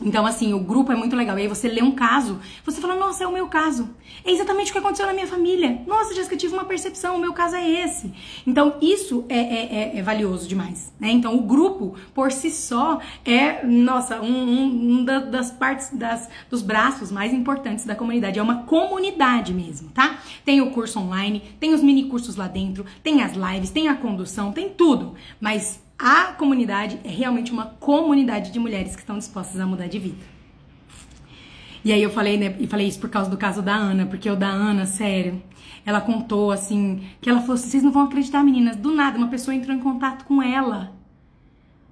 Então, 0.00 0.26
assim, 0.26 0.52
o 0.52 0.60
grupo 0.60 0.92
é 0.92 0.96
muito 0.96 1.16
legal. 1.16 1.38
E 1.38 1.42
aí 1.42 1.48
você 1.48 1.68
lê 1.68 1.82
um 1.82 1.92
caso, 1.92 2.38
você 2.64 2.80
fala, 2.80 2.94
nossa, 2.94 3.24
é 3.24 3.26
o 3.26 3.32
meu 3.32 3.48
caso. 3.48 3.88
É 4.24 4.30
exatamente 4.30 4.70
o 4.70 4.72
que 4.72 4.78
aconteceu 4.78 5.06
na 5.06 5.12
minha 5.12 5.26
família. 5.26 5.80
Nossa, 5.86 6.14
Jéssica, 6.14 6.36
tive 6.36 6.52
uma 6.52 6.64
percepção, 6.64 7.16
o 7.16 7.18
meu 7.18 7.32
caso 7.32 7.56
é 7.56 7.68
esse. 7.68 8.12
Então, 8.46 8.76
isso 8.80 9.24
é, 9.28 9.38
é, 9.38 9.74
é, 9.94 9.98
é 9.98 10.02
valioso 10.02 10.46
demais. 10.46 10.92
Né? 11.00 11.10
Então, 11.10 11.34
o 11.34 11.42
grupo, 11.42 11.94
por 12.14 12.30
si 12.30 12.50
só, 12.50 13.00
é, 13.24 13.64
nossa, 13.64 14.20
um, 14.20 14.26
um, 14.26 14.98
um 14.98 15.04
das 15.04 15.50
partes, 15.50 15.90
das, 15.92 16.28
dos 16.50 16.62
braços 16.62 17.10
mais 17.10 17.32
importantes 17.32 17.84
da 17.84 17.94
comunidade. 17.94 18.38
É 18.38 18.42
uma 18.42 18.64
comunidade 18.64 19.54
mesmo, 19.54 19.90
tá? 19.90 20.18
Tem 20.44 20.60
o 20.60 20.70
curso 20.70 20.98
online, 20.98 21.42
tem 21.58 21.72
os 21.72 21.82
mini 21.82 22.04
cursos 22.04 22.36
lá 22.36 22.48
dentro, 22.48 22.84
tem 23.02 23.22
as 23.22 23.32
lives, 23.32 23.70
tem 23.70 23.88
a 23.88 23.94
condução, 23.94 24.52
tem 24.52 24.68
tudo. 24.68 25.14
Mas 25.40 25.80
a 25.98 26.32
comunidade 26.32 27.00
é 27.04 27.08
realmente 27.08 27.50
uma 27.50 27.66
comunidade 27.66 28.52
de 28.52 28.58
mulheres 28.58 28.94
que 28.94 29.00
estão 29.00 29.18
dispostas 29.18 29.60
a 29.60 29.66
mudar 29.66 29.86
de 29.86 29.98
vida. 29.98 30.36
E 31.84 31.92
aí 31.92 32.02
eu 32.02 32.10
falei, 32.10 32.36
né, 32.36 32.54
e 32.58 32.66
falei 32.66 32.86
isso 32.86 32.98
por 32.98 33.08
causa 33.08 33.30
do 33.30 33.36
caso 33.36 33.62
da 33.62 33.74
Ana, 33.74 34.06
porque 34.06 34.28
o 34.28 34.36
da 34.36 34.48
Ana, 34.48 34.86
sério, 34.86 35.42
ela 35.84 36.00
contou 36.00 36.50
assim, 36.50 37.02
que 37.20 37.30
ela 37.30 37.40
falou 37.40 37.54
assim, 37.54 37.70
vocês 37.70 37.82
não 37.82 37.92
vão 37.92 38.02
acreditar, 38.02 38.42
meninas, 38.42 38.76
do 38.76 38.92
nada 38.92 39.16
uma 39.16 39.28
pessoa 39.28 39.54
entrou 39.54 39.74
em 39.74 39.80
contato 39.80 40.24
com 40.24 40.42
ela. 40.42 40.92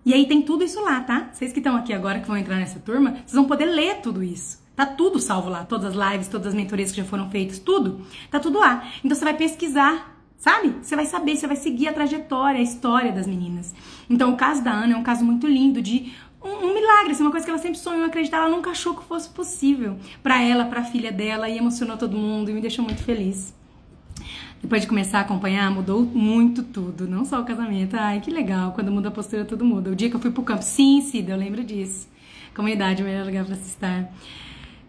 E 0.05 0.13
aí 0.13 0.27
tem 0.27 0.43
tudo 0.43 0.65
isso 0.65 0.83
lá, 0.83 1.01
tá? 1.01 1.31
Vocês 1.33 1.53
que 1.53 1.61
estão 1.61 1.77
aqui 1.77 1.93
agora, 1.93 2.21
que 2.21 2.27
vão 2.27 2.37
entrar 2.37 2.57
nessa 2.57 2.79
turma, 2.81 3.13
vocês 3.13 3.33
vão 3.33 3.45
poder 3.45 3.67
ler 3.67 4.01
tudo 4.03 4.23
isso. 4.23 4.63
Tá 4.77 4.85
tudo 4.85 5.21
salvo 5.21 5.49
lá, 5.49 5.65
todas 5.65 5.97
as 5.97 6.13
lives, 6.13 6.29
todas 6.29 6.49
as 6.49 6.55
mentorias 6.55 6.91
que 6.91 6.97
já 6.99 7.05
foram 7.05 7.31
feitas, 7.31 7.59
tudo. 7.59 8.05
Tá 8.31 8.41
tudo 8.41 8.59
lá. 8.59 8.85
Então 9.03 9.17
você 9.17 9.25
vai 9.25 9.35
pesquisar 9.35 10.15
Sabe? 10.45 10.75
Você 10.83 10.95
vai 10.95 11.07
saber, 11.07 11.37
você 11.37 11.47
vai 11.47 11.57
seguir 11.57 11.89
a 11.89 11.93
trajetória, 11.95 12.61
a 12.61 12.63
história 12.63 13.11
das 13.11 13.27
meninas. 13.27 13.75
Então, 14.09 14.33
o 14.33 14.37
caso 14.37 14.63
da 14.63 14.73
Ana 14.73 14.95
é 14.95 14.97
um 14.97 15.03
caso 15.03 15.25
muito 15.25 15.47
lindo 15.47 15.81
de 15.81 16.13
um, 16.43 16.67
um 16.67 16.75
milagre, 16.75 17.13
assim, 17.13 17.23
uma 17.23 17.31
coisa 17.31 17.45
que 17.45 17.51
ela 17.51 17.59
sempre 17.59 17.79
sonhou 17.79 18.05
acreditar, 18.05 18.39
ela 18.39 18.51
nunca 18.51 18.71
achou 18.71 18.95
que 18.95 19.05
fosse 19.05 19.29
possível 19.31 19.97
para 20.23 20.43
ela, 20.43 20.67
para 20.67 20.81
a 20.81 20.85
filha 20.85 21.11
dela, 21.11 21.49
e 21.49 21.57
emocionou 21.57 21.97
todo 21.97 22.17
mundo 22.17 22.51
e 22.51 22.55
me 22.55 22.61
deixou 22.61 22.85
muito 22.85 23.03
feliz. 23.03 23.55
Depois 24.61 24.83
de 24.83 24.89
começar 24.89 25.19
a 25.19 25.21
acompanhar, 25.23 25.71
mudou 25.71 26.03
muito 26.03 26.63
tudo, 26.63 27.07
não 27.07 27.25
só 27.25 27.41
o 27.41 27.45
casamento. 27.45 27.97
Ai, 27.99 28.21
que 28.21 28.31
legal, 28.31 28.73
quando 28.73 28.91
muda 28.91 29.09
a 29.09 29.13
postura, 29.13 29.45
tudo 29.45 29.65
muda. 29.65 29.91
O 29.91 29.97
dia 29.97 30.09
que 30.09 30.17
eu 30.17 30.21
fui 30.21 30.31
pro 30.31 30.43
campo, 30.43 30.63
sim, 30.63 31.01
Cida, 31.03 31.33
eu 31.33 31.37
lembro 31.37 31.63
disso. 31.63 32.09
Comunidade, 32.55 33.03
o 33.03 33.05
melhor 33.05 33.27
lugar 33.27 33.45
para 33.45 33.57
se 33.57 33.69
estar. 33.69 34.11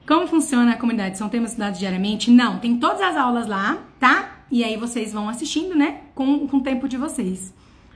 Como 0.07 0.27
funciona 0.27 0.73
a 0.73 0.77
comunidade? 0.77 1.17
São 1.17 1.27
temas 1.27 1.51
estudados 1.51 1.79
diariamente? 1.79 2.29
Não, 2.29 2.59
tem 2.59 2.77
todas 2.77 3.01
as 3.01 3.17
aulas 3.17 3.47
lá, 3.47 3.79
tá? 3.99 4.45
E 4.51 4.63
aí 4.63 4.77
vocês 4.77 5.11
vão 5.11 5.27
assistindo, 5.27 5.75
né? 5.75 6.01
Com, 6.13 6.47
com 6.47 6.57
o 6.57 6.61
tempo 6.61 6.87
de 6.87 6.95
vocês. 6.95 7.53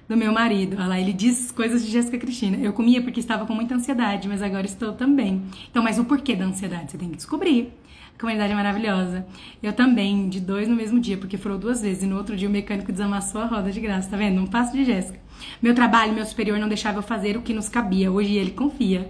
Do 0.09 0.17
meu 0.17 0.33
marido. 0.33 0.75
Olha 0.75 0.87
lá, 0.87 0.99
ele 0.99 1.13
diz 1.13 1.51
coisas 1.51 1.85
de 1.85 1.91
Jéssica 1.91 2.17
Cristina. 2.17 2.57
Eu 2.57 2.73
comia 2.73 2.99
porque 2.99 3.19
estava 3.19 3.45
com 3.45 3.53
muita 3.53 3.75
ansiedade, 3.75 4.27
mas 4.27 4.41
agora 4.41 4.65
estou 4.65 4.93
também. 4.93 5.43
Então, 5.69 5.83
mas 5.83 5.99
o 5.99 6.03
porquê 6.03 6.35
da 6.35 6.45
ansiedade? 6.45 6.89
Você 6.89 6.97
tem 6.97 7.11
que 7.11 7.15
descobrir. 7.15 7.71
A 8.17 8.19
comunidade 8.19 8.51
é 8.51 8.55
maravilhosa. 8.55 9.27
Eu 9.61 9.71
também, 9.71 10.27
de 10.27 10.39
dois 10.39 10.67
no 10.67 10.75
mesmo 10.75 10.99
dia, 10.99 11.15
porque 11.15 11.37
foram 11.37 11.59
duas 11.59 11.83
vezes. 11.83 12.01
E 12.01 12.07
no 12.07 12.17
outro 12.17 12.35
dia 12.35 12.49
o 12.49 12.51
mecânico 12.51 12.91
desamassou 12.91 13.39
a 13.39 13.45
roda 13.45 13.71
de 13.71 13.79
graça, 13.79 14.09
tá 14.09 14.17
vendo? 14.17 14.41
Um 14.41 14.47
passo 14.47 14.73
de 14.73 14.83
Jéssica. 14.83 15.19
Meu 15.61 15.75
trabalho, 15.75 16.11
meu 16.11 16.25
superior 16.25 16.57
não 16.57 16.67
deixava 16.67 16.97
eu 16.97 17.03
fazer 17.03 17.37
o 17.37 17.43
que 17.43 17.53
nos 17.53 17.69
cabia. 17.69 18.11
Hoje 18.11 18.33
ele 18.33 18.49
confia. 18.49 19.07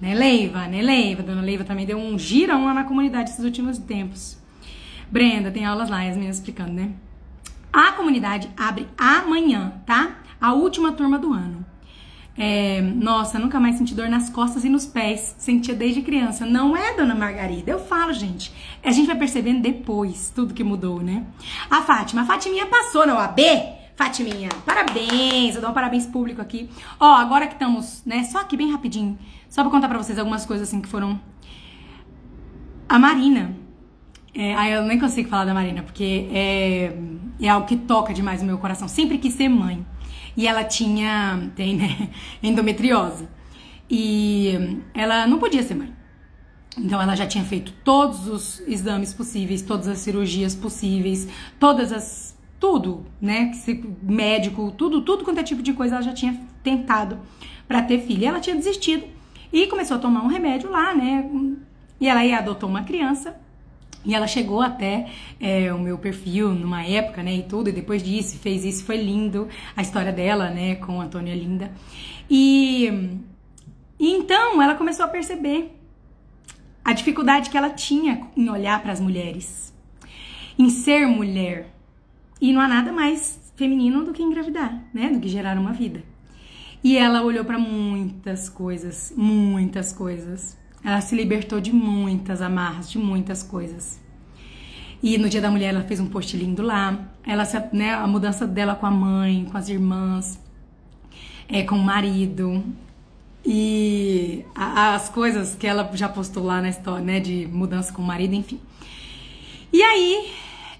Né, 0.00 0.16
Leiva? 0.16 0.66
Né, 0.66 0.82
Leiva? 0.82 1.22
Dona 1.22 1.42
Leiva 1.42 1.62
também 1.62 1.86
deu 1.86 1.96
um 1.96 2.18
girão 2.18 2.64
lá 2.64 2.74
na 2.74 2.82
comunidade 2.82 3.30
esses 3.30 3.44
últimos 3.44 3.78
tempos. 3.78 4.36
Brenda, 5.08 5.52
tem 5.52 5.64
aulas 5.64 5.88
lá, 5.88 6.02
as 6.02 6.16
meninas 6.16 6.38
explicando, 6.38 6.72
né? 6.72 6.90
A 7.74 7.90
comunidade 7.90 8.48
abre 8.56 8.86
amanhã, 8.96 9.82
tá? 9.84 10.18
A 10.40 10.52
última 10.52 10.92
turma 10.92 11.18
do 11.18 11.32
ano. 11.32 11.66
É, 12.38 12.80
nossa, 12.80 13.36
nunca 13.36 13.58
mais 13.58 13.76
senti 13.76 13.96
dor 13.96 14.08
nas 14.08 14.30
costas 14.30 14.64
e 14.64 14.68
nos 14.68 14.86
pés. 14.86 15.34
Sentia 15.38 15.74
desde 15.74 16.00
criança. 16.00 16.46
Não 16.46 16.76
é, 16.76 16.94
dona 16.94 17.16
Margarida? 17.16 17.72
Eu 17.72 17.80
falo, 17.80 18.12
gente. 18.12 18.52
A 18.80 18.92
gente 18.92 19.08
vai 19.08 19.16
percebendo 19.16 19.60
depois 19.60 20.30
tudo 20.32 20.54
que 20.54 20.62
mudou, 20.62 21.02
né? 21.02 21.26
A 21.68 21.82
Fátima. 21.82 22.22
A 22.22 22.24
Fatiminha 22.24 22.66
passou 22.66 23.04
na 23.08 23.16
OAB. 23.16 23.40
Fatiminha, 23.96 24.50
parabéns. 24.64 25.56
Eu 25.56 25.60
dou 25.60 25.70
um 25.70 25.74
parabéns 25.74 26.06
público 26.06 26.40
aqui. 26.40 26.70
Ó, 27.00 27.12
agora 27.12 27.48
que 27.48 27.54
estamos, 27.54 28.04
né? 28.06 28.22
Só 28.22 28.38
aqui 28.38 28.56
bem 28.56 28.70
rapidinho. 28.70 29.18
Só 29.48 29.62
pra 29.62 29.70
contar 29.72 29.88
pra 29.88 29.98
vocês 29.98 30.16
algumas 30.16 30.46
coisas 30.46 30.68
assim 30.68 30.80
que 30.80 30.88
foram. 30.88 31.20
A 32.88 33.00
Marina 33.00 33.63
é, 34.34 34.54
aí 34.56 34.72
eu 34.72 34.82
nem 34.82 34.98
consigo 34.98 35.28
falar 35.28 35.44
da 35.44 35.54
Marina, 35.54 35.82
porque 35.82 36.28
é, 36.32 36.92
é 37.40 37.48
algo 37.48 37.66
que 37.66 37.76
toca 37.76 38.12
demais 38.12 38.42
o 38.42 38.44
meu 38.44 38.58
coração. 38.58 38.88
Sempre 38.88 39.18
quis 39.18 39.34
ser 39.34 39.48
mãe. 39.48 39.86
E 40.36 40.48
ela 40.48 40.64
tinha, 40.64 41.52
tem, 41.54 41.76
né, 41.76 42.10
endometriose. 42.42 43.28
E 43.88 44.80
ela 44.92 45.26
não 45.26 45.38
podia 45.38 45.62
ser 45.62 45.76
mãe. 45.76 45.92
Então 46.76 47.00
ela 47.00 47.14
já 47.14 47.26
tinha 47.26 47.44
feito 47.44 47.72
todos 47.84 48.26
os 48.26 48.60
exames 48.66 49.14
possíveis, 49.14 49.62
todas 49.62 49.86
as 49.86 49.98
cirurgias 49.98 50.56
possíveis, 50.56 51.28
todas 51.60 51.92
as 51.92 52.34
tudo, 52.58 53.04
né? 53.20 53.52
Médico, 54.02 54.72
tudo, 54.72 55.02
tudo 55.02 55.22
quanto 55.22 55.38
é 55.38 55.42
tipo 55.42 55.62
de 55.62 55.74
coisa 55.74 55.96
ela 55.96 56.02
já 56.02 56.12
tinha 56.12 56.40
tentado 56.62 57.18
para 57.68 57.82
ter 57.82 58.00
filho. 58.00 58.22
E 58.22 58.26
ela 58.26 58.40
tinha 58.40 58.56
desistido 58.56 59.04
e 59.52 59.66
começou 59.68 59.98
a 59.98 60.00
tomar 60.00 60.22
um 60.22 60.26
remédio 60.26 60.70
lá, 60.70 60.94
né? 60.94 61.30
E 62.00 62.08
ela 62.08 62.20
aí 62.20 62.32
adotou 62.32 62.68
uma 62.68 62.82
criança 62.82 63.43
e 64.04 64.14
ela 64.14 64.26
chegou 64.26 64.60
até 64.60 65.08
é, 65.40 65.72
o 65.72 65.78
meu 65.78 65.96
perfil 65.96 66.50
numa 66.54 66.84
época, 66.84 67.22
né, 67.22 67.34
e 67.36 67.42
tudo, 67.42 67.70
e 67.70 67.72
depois 67.72 68.02
disso 68.02 68.38
fez 68.38 68.64
isso, 68.64 68.84
foi 68.84 68.98
lindo 68.98 69.48
a 69.76 69.82
história 69.82 70.12
dela, 70.12 70.50
né, 70.50 70.74
com 70.76 71.00
a 71.00 71.04
Antônia 71.04 71.34
Linda. 71.34 71.72
E, 72.28 73.18
e 73.98 74.12
então 74.12 74.60
ela 74.60 74.74
começou 74.74 75.04
a 75.04 75.08
perceber 75.08 75.74
a 76.84 76.92
dificuldade 76.92 77.48
que 77.48 77.56
ela 77.56 77.70
tinha 77.70 78.28
em 78.36 78.48
olhar 78.50 78.82
para 78.82 78.92
as 78.92 79.00
mulheres, 79.00 79.72
em 80.58 80.68
ser 80.68 81.06
mulher. 81.06 81.70
E 82.40 82.52
não 82.52 82.60
há 82.60 82.68
nada 82.68 82.92
mais 82.92 83.52
feminino 83.56 84.04
do 84.04 84.12
que 84.12 84.22
engravidar, 84.22 84.84
né, 84.92 85.08
do 85.08 85.18
que 85.18 85.28
gerar 85.28 85.56
uma 85.56 85.72
vida. 85.72 86.02
E 86.82 86.98
ela 86.98 87.22
olhou 87.22 87.44
para 87.46 87.58
muitas 87.58 88.50
coisas, 88.50 89.14
muitas 89.16 89.90
coisas 89.90 90.58
ela 90.84 91.00
se 91.00 91.16
libertou 91.16 91.60
de 91.60 91.72
muitas 91.72 92.42
amarras, 92.42 92.90
de 92.90 92.98
muitas 92.98 93.42
coisas. 93.42 94.00
E 95.02 95.16
no 95.16 95.28
Dia 95.28 95.40
da 95.40 95.50
Mulher 95.50 95.68
ela 95.74 95.82
fez 95.82 95.98
um 95.98 96.06
post 96.06 96.36
lindo 96.36 96.62
lá. 96.62 97.08
Ela, 97.26 97.44
né, 97.72 97.94
a 97.94 98.06
mudança 98.06 98.46
dela 98.46 98.74
com 98.74 98.86
a 98.86 98.90
mãe, 98.90 99.46
com 99.50 99.56
as 99.56 99.68
irmãs, 99.68 100.38
é, 101.48 101.62
com 101.62 101.76
o 101.76 101.82
marido. 101.82 102.62
E 103.44 104.44
as 104.54 105.08
coisas 105.08 105.54
que 105.54 105.66
ela 105.66 105.90
já 105.94 106.08
postou 106.08 106.44
lá 106.44 106.62
na 106.62 106.68
história, 106.68 107.04
né, 107.04 107.20
de 107.20 107.46
mudança 107.46 107.92
com 107.92 108.00
o 108.00 108.06
marido, 108.06 108.34
enfim. 108.34 108.60
E 109.72 109.82
aí 109.82 110.32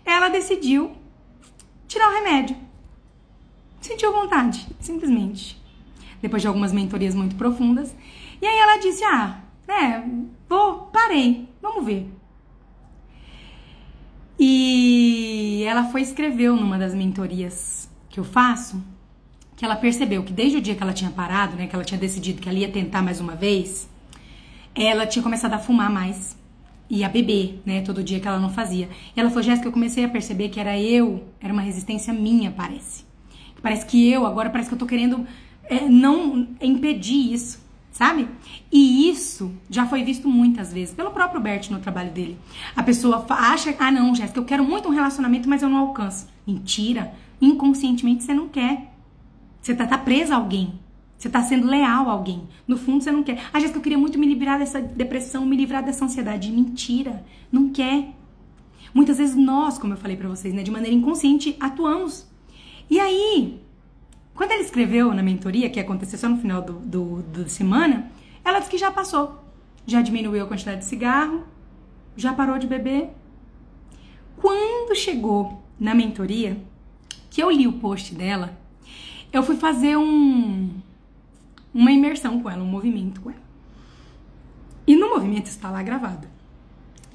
ela 0.04 0.28
decidiu 0.28 0.92
tirar 1.88 2.08
o 2.10 2.14
remédio. 2.14 2.56
Sentiu 3.80 4.12
vontade, 4.12 4.66
simplesmente. 4.80 5.60
Depois 6.22 6.40
de 6.40 6.48
algumas 6.48 6.72
mentorias 6.72 7.14
muito 7.14 7.36
profundas. 7.36 7.94
E 8.40 8.46
aí 8.46 8.58
ela 8.58 8.78
disse: 8.78 9.04
Ah, 9.04 9.43
é, 9.68 10.02
vou, 10.48 10.88
parei, 10.92 11.48
vamos 11.60 11.84
ver. 11.84 12.10
E 14.38 15.64
ela 15.66 15.84
foi 15.84 16.02
escreveu 16.02 16.56
numa 16.56 16.78
das 16.78 16.94
mentorias 16.94 17.88
que 18.08 18.18
eu 18.18 18.24
faço, 18.24 18.82
que 19.56 19.64
ela 19.64 19.76
percebeu 19.76 20.22
que 20.22 20.32
desde 20.32 20.58
o 20.58 20.60
dia 20.60 20.74
que 20.74 20.82
ela 20.82 20.92
tinha 20.92 21.10
parado, 21.10 21.56
né, 21.56 21.66
que 21.66 21.74
ela 21.74 21.84
tinha 21.84 21.98
decidido 21.98 22.40
que 22.42 22.48
ela 22.48 22.58
ia 22.58 22.70
tentar 22.70 23.02
mais 23.02 23.20
uma 23.20 23.34
vez, 23.34 23.88
ela 24.74 25.06
tinha 25.06 25.22
começado 25.22 25.54
a 25.54 25.58
fumar 25.58 25.90
mais 25.90 26.36
e 26.90 27.02
a 27.02 27.08
beber, 27.08 27.62
né, 27.64 27.80
todo 27.80 28.02
dia 28.02 28.20
que 28.20 28.28
ela 28.28 28.38
não 28.38 28.50
fazia. 28.50 28.88
E 29.16 29.20
ela 29.20 29.30
falou, 29.30 29.42
Jéssica, 29.42 29.68
eu 29.68 29.72
comecei 29.72 30.04
a 30.04 30.08
perceber 30.08 30.48
que 30.48 30.60
era 30.60 30.78
eu, 30.78 31.24
era 31.40 31.52
uma 31.52 31.62
resistência 31.62 32.12
minha, 32.12 32.50
parece. 32.50 33.04
Parece 33.62 33.86
que 33.86 34.10
eu, 34.10 34.26
agora 34.26 34.50
parece 34.50 34.68
que 34.68 34.74
eu 34.74 34.78
tô 34.78 34.86
querendo 34.86 35.26
é, 35.64 35.88
não 35.88 36.48
impedir 36.60 37.32
isso, 37.32 37.63
sabe? 37.94 38.28
E 38.72 39.08
isso 39.08 39.52
já 39.70 39.86
foi 39.86 40.02
visto 40.02 40.28
muitas 40.28 40.72
vezes 40.72 40.92
pelo 40.92 41.12
próprio 41.12 41.40
Bert 41.40 41.70
no 41.70 41.78
trabalho 41.78 42.10
dele. 42.10 42.36
A 42.74 42.82
pessoa 42.82 43.24
acha, 43.30 43.74
ah 43.78 43.90
não, 43.90 44.12
Jéssica, 44.12 44.40
eu 44.40 44.44
quero 44.44 44.64
muito 44.64 44.88
um 44.88 44.92
relacionamento, 44.92 45.48
mas 45.48 45.62
eu 45.62 45.68
não 45.68 45.78
alcanço. 45.78 46.26
Mentira, 46.44 47.14
inconscientemente 47.40 48.24
você 48.24 48.34
não 48.34 48.48
quer. 48.48 48.92
Você 49.62 49.76
tá, 49.76 49.86
tá 49.86 49.96
presa 49.96 50.34
a 50.34 50.38
alguém. 50.38 50.78
Você 51.16 51.30
tá 51.30 51.40
sendo 51.40 51.68
leal 51.68 52.08
a 52.08 52.12
alguém. 52.12 52.42
No 52.66 52.76
fundo, 52.76 53.04
você 53.04 53.12
não 53.12 53.22
quer. 53.22 53.40
Ah, 53.52 53.60
Jéssica, 53.60 53.78
eu 53.78 53.82
queria 53.82 53.96
muito 53.96 54.18
me 54.18 54.26
livrar 54.26 54.58
dessa 54.58 54.80
depressão, 54.80 55.46
me 55.46 55.56
livrar 55.56 55.84
dessa 55.84 56.04
ansiedade. 56.04 56.50
Mentira. 56.50 57.24
Não 57.50 57.70
quer. 57.70 58.12
Muitas 58.92 59.18
vezes 59.18 59.36
nós, 59.36 59.78
como 59.78 59.92
eu 59.92 59.96
falei 59.96 60.16
para 60.16 60.28
vocês, 60.28 60.52
né, 60.52 60.64
de 60.64 60.70
maneira 60.70 60.94
inconsciente, 60.94 61.56
atuamos. 61.60 62.26
E 62.90 62.98
aí, 62.98 63.60
quando 64.34 64.50
ela 64.50 64.62
escreveu 64.62 65.14
na 65.14 65.22
mentoria, 65.22 65.70
que 65.70 65.78
aconteceu 65.78 66.18
só 66.18 66.28
no 66.28 66.38
final 66.38 66.60
do, 66.60 66.74
do, 66.74 67.22
do 67.22 67.48
semana, 67.48 68.10
ela 68.44 68.58
disse 68.58 68.70
que 68.70 68.78
já 68.78 68.90
passou. 68.90 69.40
Já 69.86 70.02
diminuiu 70.02 70.44
a 70.44 70.46
quantidade 70.46 70.78
de 70.78 70.86
cigarro, 70.86 71.44
já 72.16 72.32
parou 72.32 72.58
de 72.58 72.66
beber. 72.66 73.10
Quando 74.36 74.94
chegou 74.96 75.62
na 75.78 75.94
mentoria, 75.94 76.56
que 77.30 77.42
eu 77.42 77.50
li 77.50 77.66
o 77.66 77.74
post 77.74 78.14
dela, 78.14 78.58
eu 79.32 79.42
fui 79.42 79.56
fazer 79.56 79.96
um, 79.96 80.70
uma 81.72 81.92
imersão 81.92 82.40
com 82.40 82.50
ela, 82.50 82.62
um 82.62 82.66
movimento 82.66 83.20
com 83.20 83.30
ela. 83.30 83.42
E 84.86 84.96
no 84.96 85.10
movimento 85.10 85.46
está 85.46 85.70
lá 85.70 85.82
gravado. 85.82 86.28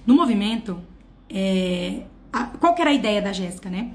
No 0.05 0.15
movimento, 0.15 0.79
é, 1.29 2.03
a, 2.31 2.45
qual 2.45 2.73
que 2.73 2.81
era 2.81 2.89
a 2.89 2.93
ideia 2.93 3.21
da 3.21 3.31
Jéssica, 3.31 3.69
né? 3.69 3.91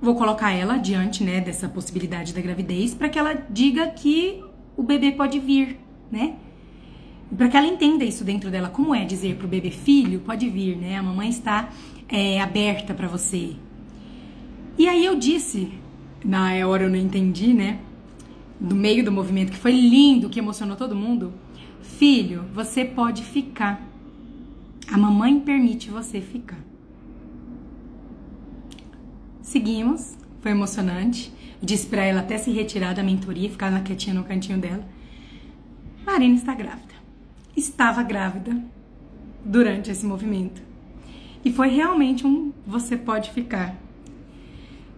Vou 0.00 0.14
colocar 0.14 0.52
ela 0.52 0.76
diante, 0.76 1.24
né, 1.24 1.40
dessa 1.40 1.68
possibilidade 1.68 2.32
da 2.32 2.40
gravidez 2.40 2.94
para 2.94 3.08
que 3.08 3.18
ela 3.18 3.34
diga 3.50 3.88
que 3.88 4.42
o 4.76 4.82
bebê 4.82 5.10
pode 5.10 5.40
vir, 5.40 5.78
né? 6.10 6.36
Para 7.36 7.48
que 7.48 7.56
ela 7.56 7.66
entenda 7.66 8.04
isso 8.04 8.24
dentro 8.24 8.50
dela, 8.50 8.68
como 8.68 8.94
é 8.94 9.04
dizer 9.04 9.36
pro 9.36 9.48
bebê 9.48 9.70
filho, 9.70 10.20
pode 10.20 10.48
vir, 10.48 10.76
né? 10.76 10.96
A 10.96 11.02
mamãe 11.02 11.28
está 11.28 11.68
é, 12.08 12.40
aberta 12.40 12.94
para 12.94 13.08
você. 13.08 13.56
E 14.78 14.88
aí 14.88 15.04
eu 15.04 15.16
disse, 15.16 15.72
na 16.24 16.52
hora 16.66 16.84
eu 16.84 16.90
não 16.90 16.96
entendi, 16.96 17.52
né? 17.52 17.80
Do 18.60 18.76
meio 18.76 19.04
do 19.04 19.10
movimento, 19.10 19.50
que 19.50 19.58
foi 19.58 19.72
lindo, 19.72 20.30
que 20.30 20.38
emocionou 20.38 20.76
todo 20.76 20.94
mundo. 20.94 21.32
Filho, 21.82 22.44
você 22.54 22.84
pode 22.84 23.24
ficar. 23.24 23.84
A 24.90 24.96
mamãe 24.96 25.38
permite 25.40 25.90
você 25.90 26.20
ficar. 26.20 26.67
Seguimos, 29.48 30.14
foi 30.42 30.50
emocionante. 30.50 31.32
disse 31.62 31.86
para 31.86 32.04
ela 32.04 32.20
até 32.20 32.36
se 32.36 32.50
retirar 32.50 32.92
da 32.94 33.02
mentoria, 33.02 33.48
ficar 33.48 33.70
na 33.70 33.80
quietinha 33.80 34.14
no 34.14 34.22
cantinho 34.22 34.58
dela. 34.58 34.86
Marina 36.04 36.34
está 36.34 36.54
grávida. 36.54 36.92
Estava 37.56 38.02
grávida 38.02 38.62
durante 39.42 39.90
esse 39.90 40.04
movimento. 40.04 40.60
E 41.42 41.50
foi 41.50 41.68
realmente 41.68 42.26
um 42.26 42.52
você 42.66 42.94
pode 42.94 43.30
ficar. 43.30 43.74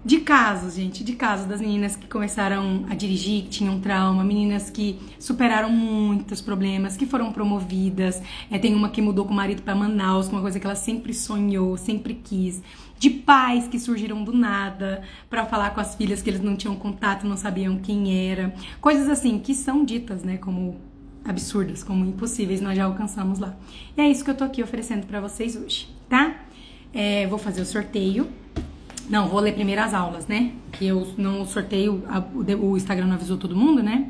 De 0.02 0.20
casos, 0.20 0.76
gente, 0.76 1.04
de 1.04 1.12
casos 1.14 1.46
das 1.46 1.60
meninas 1.60 1.94
que 1.94 2.06
começaram 2.08 2.86
a 2.88 2.94
dirigir, 2.94 3.42
que 3.42 3.50
tinham 3.50 3.78
trauma, 3.80 4.24
meninas 4.24 4.70
que 4.70 4.98
superaram 5.18 5.68
muitos 5.70 6.40
problemas, 6.40 6.96
que 6.96 7.04
foram 7.04 7.30
promovidas. 7.32 8.22
É, 8.50 8.58
tem 8.58 8.74
uma 8.74 8.88
que 8.88 9.02
mudou 9.02 9.26
com 9.26 9.32
o 9.32 9.36
marido 9.36 9.60
para 9.60 9.74
Manaus, 9.74 10.28
uma 10.28 10.40
coisa 10.40 10.58
que 10.58 10.66
ela 10.66 10.74
sempre 10.74 11.12
sonhou, 11.12 11.76
sempre 11.76 12.14
quis 12.14 12.62
de 12.98 13.08
pais 13.08 13.66
que 13.66 13.78
surgiram 13.78 14.22
do 14.22 14.32
nada 14.32 15.02
para 15.28 15.46
falar 15.46 15.70
com 15.70 15.80
as 15.80 15.94
filhas 15.94 16.20
que 16.20 16.28
eles 16.28 16.42
não 16.42 16.54
tinham 16.54 16.76
contato, 16.76 17.26
não 17.26 17.36
sabiam 17.36 17.78
quem 17.78 18.30
era. 18.30 18.54
Coisas 18.78 19.08
assim 19.08 19.38
que 19.38 19.54
são 19.54 19.84
ditas, 19.84 20.22
né, 20.22 20.36
como 20.36 20.78
absurdas, 21.24 21.82
como 21.82 22.04
impossíveis, 22.04 22.60
nós 22.60 22.76
já 22.76 22.84
alcançamos 22.84 23.38
lá. 23.38 23.56
E 23.96 24.00
é 24.02 24.08
isso 24.08 24.22
que 24.22 24.30
eu 24.30 24.34
tô 24.34 24.44
aqui 24.44 24.62
oferecendo 24.62 25.06
para 25.06 25.18
vocês 25.18 25.56
hoje, 25.56 25.88
tá? 26.08 26.42
É, 26.92 27.26
vou 27.26 27.38
fazer 27.38 27.62
o 27.62 27.66
sorteio. 27.66 28.28
Não, 29.10 29.26
vou 29.26 29.40
ler 29.40 29.54
primeiro 29.54 29.82
as 29.82 29.92
aulas, 29.92 30.28
né? 30.28 30.52
Que 30.70 30.86
eu 30.86 31.04
não 31.18 31.44
sorteio, 31.44 32.04
a, 32.08 32.20
o 32.56 32.76
Instagram 32.76 33.06
não 33.06 33.14
avisou 33.16 33.36
todo 33.36 33.56
mundo, 33.56 33.82
né? 33.82 34.08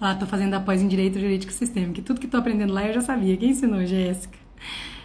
Lá, 0.00 0.14
tô 0.14 0.24
fazendo 0.24 0.54
após 0.54 0.80
em 0.80 0.88
Direito 0.88 1.20
Jurídico 1.20 1.52
Sistêmico. 1.52 1.92
Que 1.92 2.02
tudo 2.02 2.18
que 2.18 2.26
tô 2.26 2.38
aprendendo 2.38 2.72
lá 2.72 2.86
eu 2.86 2.94
já 2.94 3.02
sabia. 3.02 3.36
Quem 3.36 3.50
ensinou, 3.50 3.84
Jéssica? 3.84 4.38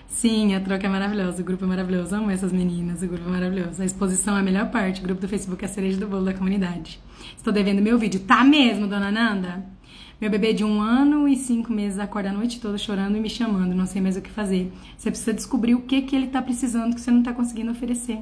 Sim, 0.07 0.55
a 0.55 0.61
troca 0.61 0.87
é 0.87 0.89
maravilhosa, 0.89 1.41
o 1.41 1.45
grupo 1.45 1.65
é 1.65 1.67
maravilhoso, 1.67 2.15
amo 2.15 2.31
essas 2.31 2.53
meninas, 2.53 3.03
o 3.03 3.07
grupo 3.07 3.27
é 3.27 3.31
maravilhoso. 3.31 3.81
A 3.81 3.85
exposição 3.85 4.37
é 4.37 4.39
a 4.39 4.43
melhor 4.43 4.71
parte, 4.71 5.01
o 5.01 5.03
grupo 5.03 5.19
do 5.19 5.27
Facebook 5.27 5.61
é 5.61 5.67
a 5.67 5.69
cereja 5.69 5.99
do 5.99 6.07
bolo 6.07 6.23
da 6.23 6.33
comunidade. 6.33 6.97
Estou 7.35 7.51
devendo 7.51 7.81
meu 7.81 7.99
vídeo. 7.99 8.21
Tá 8.21 8.45
mesmo, 8.45 8.87
dona 8.87 9.11
Nanda? 9.11 9.63
Meu 10.21 10.31
bebê 10.31 10.53
de 10.53 10.63
um 10.63 10.81
ano 10.81 11.27
e 11.27 11.35
cinco 11.35 11.71
meses 11.71 11.99
acorda 11.99 12.29
a 12.29 12.33
noite 12.33 12.61
toda 12.61 12.77
chorando 12.77 13.17
e 13.17 13.19
me 13.19 13.29
chamando, 13.29 13.75
não 13.75 13.85
sei 13.85 14.01
mais 14.01 14.15
o 14.15 14.21
que 14.21 14.31
fazer. 14.31 14.71
Você 14.97 15.11
precisa 15.11 15.33
descobrir 15.33 15.75
o 15.75 15.81
que, 15.81 16.01
que 16.01 16.15
ele 16.15 16.27
tá 16.27 16.41
precisando 16.41 16.95
que 16.95 17.01
você 17.01 17.11
não 17.11 17.21
tá 17.21 17.33
conseguindo 17.33 17.71
oferecer. 17.71 18.19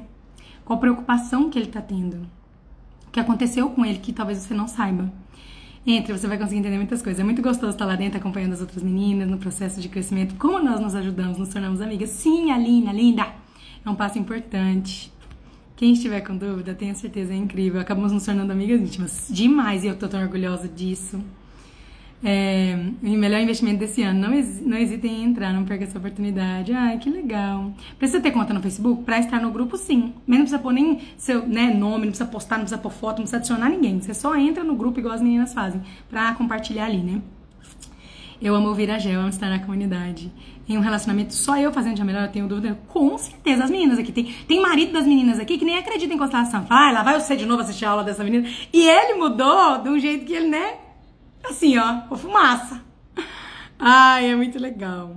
Qual 0.66 0.80
preocupação 0.80 1.48
que 1.48 1.56
ele 1.56 1.68
tá 1.68 1.80
tendo. 1.80 2.16
O 3.06 3.10
que 3.12 3.20
aconteceu 3.20 3.70
com 3.70 3.84
ele 3.84 4.00
que 4.00 4.12
talvez 4.12 4.38
você 4.38 4.52
não 4.52 4.66
saiba. 4.66 5.10
Entre, 5.86 6.12
você 6.12 6.26
vai 6.26 6.36
conseguir 6.36 6.58
entender 6.58 6.76
muitas 6.76 7.00
coisas. 7.00 7.20
É 7.20 7.24
muito 7.24 7.40
gostoso 7.40 7.70
estar 7.70 7.84
lá 7.86 7.94
dentro 7.94 8.18
acompanhando 8.18 8.54
as 8.54 8.60
outras 8.60 8.82
meninas 8.82 9.30
no 9.30 9.38
processo 9.38 9.80
de 9.80 9.88
crescimento. 9.88 10.34
Como 10.34 10.58
nós 10.58 10.80
nos 10.80 10.96
ajudamos, 10.96 11.38
nos 11.38 11.50
tornamos 11.50 11.80
amigas. 11.80 12.10
Sim, 12.10 12.50
Alina, 12.50 12.92
linda! 12.92 13.28
É 13.84 13.88
um 13.88 13.94
passo 13.94 14.18
importante. 14.18 15.12
Quem 15.76 15.92
estiver 15.92 16.20
com 16.22 16.36
dúvida, 16.36 16.74
tenha 16.74 16.96
certeza, 16.96 17.32
é 17.32 17.36
incrível. 17.36 17.80
Acabamos 17.80 18.10
nos 18.10 18.24
tornando 18.24 18.50
amigas 18.50 18.80
íntimas. 18.80 19.28
Demais, 19.30 19.84
e 19.84 19.86
eu 19.86 19.96
tô 19.96 20.08
tão 20.08 20.20
orgulhosa 20.20 20.66
disso. 20.66 21.22
É, 22.24 22.76
melhor 23.02 23.40
investimento 23.40 23.78
desse 23.78 24.02
ano. 24.02 24.20
Não, 24.20 24.30
não 24.30 24.76
hesitem 24.76 25.22
em 25.22 25.24
entrar, 25.24 25.52
não 25.52 25.64
perca 25.64 25.84
essa 25.84 25.98
oportunidade. 25.98 26.72
Ai, 26.72 26.98
que 26.98 27.10
legal. 27.10 27.72
Precisa 27.98 28.20
ter 28.20 28.30
conta 28.30 28.54
no 28.54 28.60
Facebook? 28.60 29.02
Pra 29.04 29.18
estar 29.18 29.40
no 29.40 29.50
grupo, 29.50 29.76
sim. 29.76 30.14
Mas 30.26 30.38
não 30.38 30.44
precisa 30.44 30.58
pôr 30.58 30.72
nem 30.72 31.00
seu 31.16 31.46
né, 31.46 31.72
nome, 31.72 32.06
não 32.06 32.12
precisa 32.12 32.26
postar, 32.26 32.56
não 32.56 32.64
precisa 32.64 32.80
pôr 32.80 32.90
foto, 32.90 33.18
não 33.18 33.24
precisa 33.24 33.36
adicionar 33.36 33.68
ninguém. 33.68 34.00
Você 34.00 34.14
só 34.14 34.34
entra 34.36 34.64
no 34.64 34.74
grupo 34.74 34.98
igual 34.98 35.14
as 35.14 35.22
meninas 35.22 35.52
fazem, 35.52 35.82
pra 36.08 36.32
compartilhar 36.34 36.86
ali, 36.86 36.98
né? 36.98 37.20
Eu 38.40 38.54
amo 38.54 38.68
ouvir 38.68 38.90
a 38.90 38.98
Gel, 38.98 39.20
amo 39.20 39.30
estar 39.30 39.48
na 39.48 39.58
comunidade. 39.58 40.30
Em 40.68 40.76
um 40.76 40.80
relacionamento, 40.80 41.32
só 41.32 41.56
eu 41.56 41.72
fazendo 41.72 41.94
de 41.94 42.04
melhor, 42.04 42.24
eu 42.24 42.32
tenho 42.32 42.46
dúvida. 42.46 42.78
Com 42.88 43.16
certeza, 43.16 43.64
as 43.64 43.70
meninas 43.70 43.98
aqui. 43.98 44.12
Tem, 44.12 44.24
tem 44.46 44.60
marido 44.60 44.92
das 44.92 45.06
meninas 45.06 45.38
aqui 45.38 45.56
que 45.56 45.64
nem 45.64 45.78
acredita 45.78 46.12
em 46.12 46.18
constelação. 46.18 46.66
Fala, 46.66 46.88
ah, 46.88 46.92
lá 46.92 47.02
vai 47.02 47.18
você 47.18 47.36
de 47.36 47.46
novo 47.46 47.62
assistir 47.62 47.86
a 47.86 47.90
aula 47.90 48.04
dessa 48.04 48.22
menina. 48.22 48.46
E 48.72 48.86
ele 48.86 49.14
mudou 49.14 49.78
de 49.78 49.88
um 49.88 49.98
jeito 49.98 50.26
que 50.26 50.34
ele, 50.34 50.48
né? 50.48 50.74
Assim, 51.48 51.76
ó, 51.78 52.02
o 52.10 52.16
fumaça. 52.16 52.82
Ai, 53.78 54.30
é 54.30 54.36
muito 54.36 54.58
legal. 54.58 55.16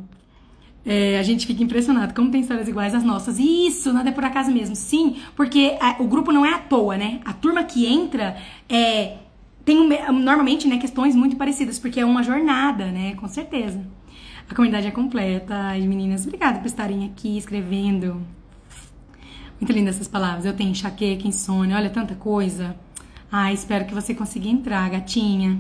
É, 0.85 1.19
a 1.19 1.23
gente 1.23 1.45
fica 1.45 1.61
impressionado 1.61 2.13
como 2.13 2.31
tem 2.31 2.41
histórias 2.41 2.67
iguais 2.67 2.95
às 2.95 3.03
nossas. 3.03 3.37
E 3.39 3.67
isso, 3.67 3.91
nada 3.93 4.09
é 4.09 4.11
por 4.11 4.23
acaso 4.23 4.51
mesmo. 4.51 4.75
Sim, 4.75 5.17
porque 5.35 5.77
a, 5.79 6.01
o 6.01 6.07
grupo 6.07 6.31
não 6.31 6.45
é 6.45 6.53
à 6.53 6.59
toa, 6.59 6.97
né? 6.97 7.19
A 7.25 7.33
turma 7.33 7.63
que 7.63 7.85
entra 7.85 8.37
é, 8.67 9.17
tem 9.65 9.87
normalmente 10.11 10.67
né, 10.67 10.77
questões 10.77 11.15
muito 11.15 11.35
parecidas, 11.35 11.77
porque 11.77 11.99
é 11.99 12.05
uma 12.05 12.23
jornada, 12.23 12.91
né? 12.91 13.15
Com 13.15 13.27
certeza. 13.27 13.85
A 14.49 14.55
comunidade 14.55 14.87
é 14.87 14.91
completa. 14.91 15.77
E 15.77 15.87
meninas, 15.87 16.25
obrigada 16.25 16.59
por 16.59 16.67
estarem 16.67 17.05
aqui 17.05 17.37
escrevendo. 17.37 18.25
Muito 19.59 19.73
lindas 19.73 19.95
essas 19.95 20.07
palavras. 20.07 20.45
Eu 20.45 20.53
tenho 20.53 20.71
enxaqueca, 20.71 21.27
insônia, 21.27 21.75
olha 21.75 21.89
tanta 21.89 22.15
coisa. 22.15 22.75
Ai, 23.31 23.53
espero 23.53 23.85
que 23.85 23.93
você 23.93 24.15
consiga 24.15 24.47
entrar, 24.47 24.89
gatinha. 24.89 25.59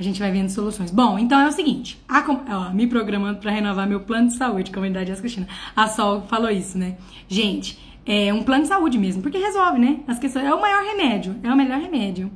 A 0.00 0.02
gente 0.02 0.18
vai 0.18 0.32
vendo 0.32 0.48
soluções. 0.48 0.90
Bom, 0.90 1.18
então 1.18 1.38
é 1.38 1.46
o 1.46 1.52
seguinte: 1.52 2.02
a, 2.08 2.24
ó, 2.48 2.72
me 2.72 2.86
programando 2.86 3.38
para 3.38 3.50
renovar 3.50 3.86
meu 3.86 4.00
plano 4.00 4.28
de 4.28 4.34
saúde, 4.34 4.70
comunidade 4.70 5.12
As 5.12 5.20
Cristina. 5.20 5.46
A 5.76 5.86
Sol 5.88 6.22
falou 6.22 6.50
isso, 6.50 6.78
né? 6.78 6.96
Gente, 7.28 7.78
é 8.06 8.32
um 8.32 8.42
plano 8.42 8.62
de 8.62 8.68
saúde 8.68 8.96
mesmo, 8.96 9.20
porque 9.20 9.36
resolve, 9.36 9.78
né? 9.78 10.00
As 10.08 10.18
questões. 10.18 10.46
É 10.46 10.54
o 10.54 10.60
maior 10.60 10.82
remédio, 10.82 11.36
é 11.42 11.52
o 11.52 11.56
melhor 11.56 11.78
remédio. 11.78 12.32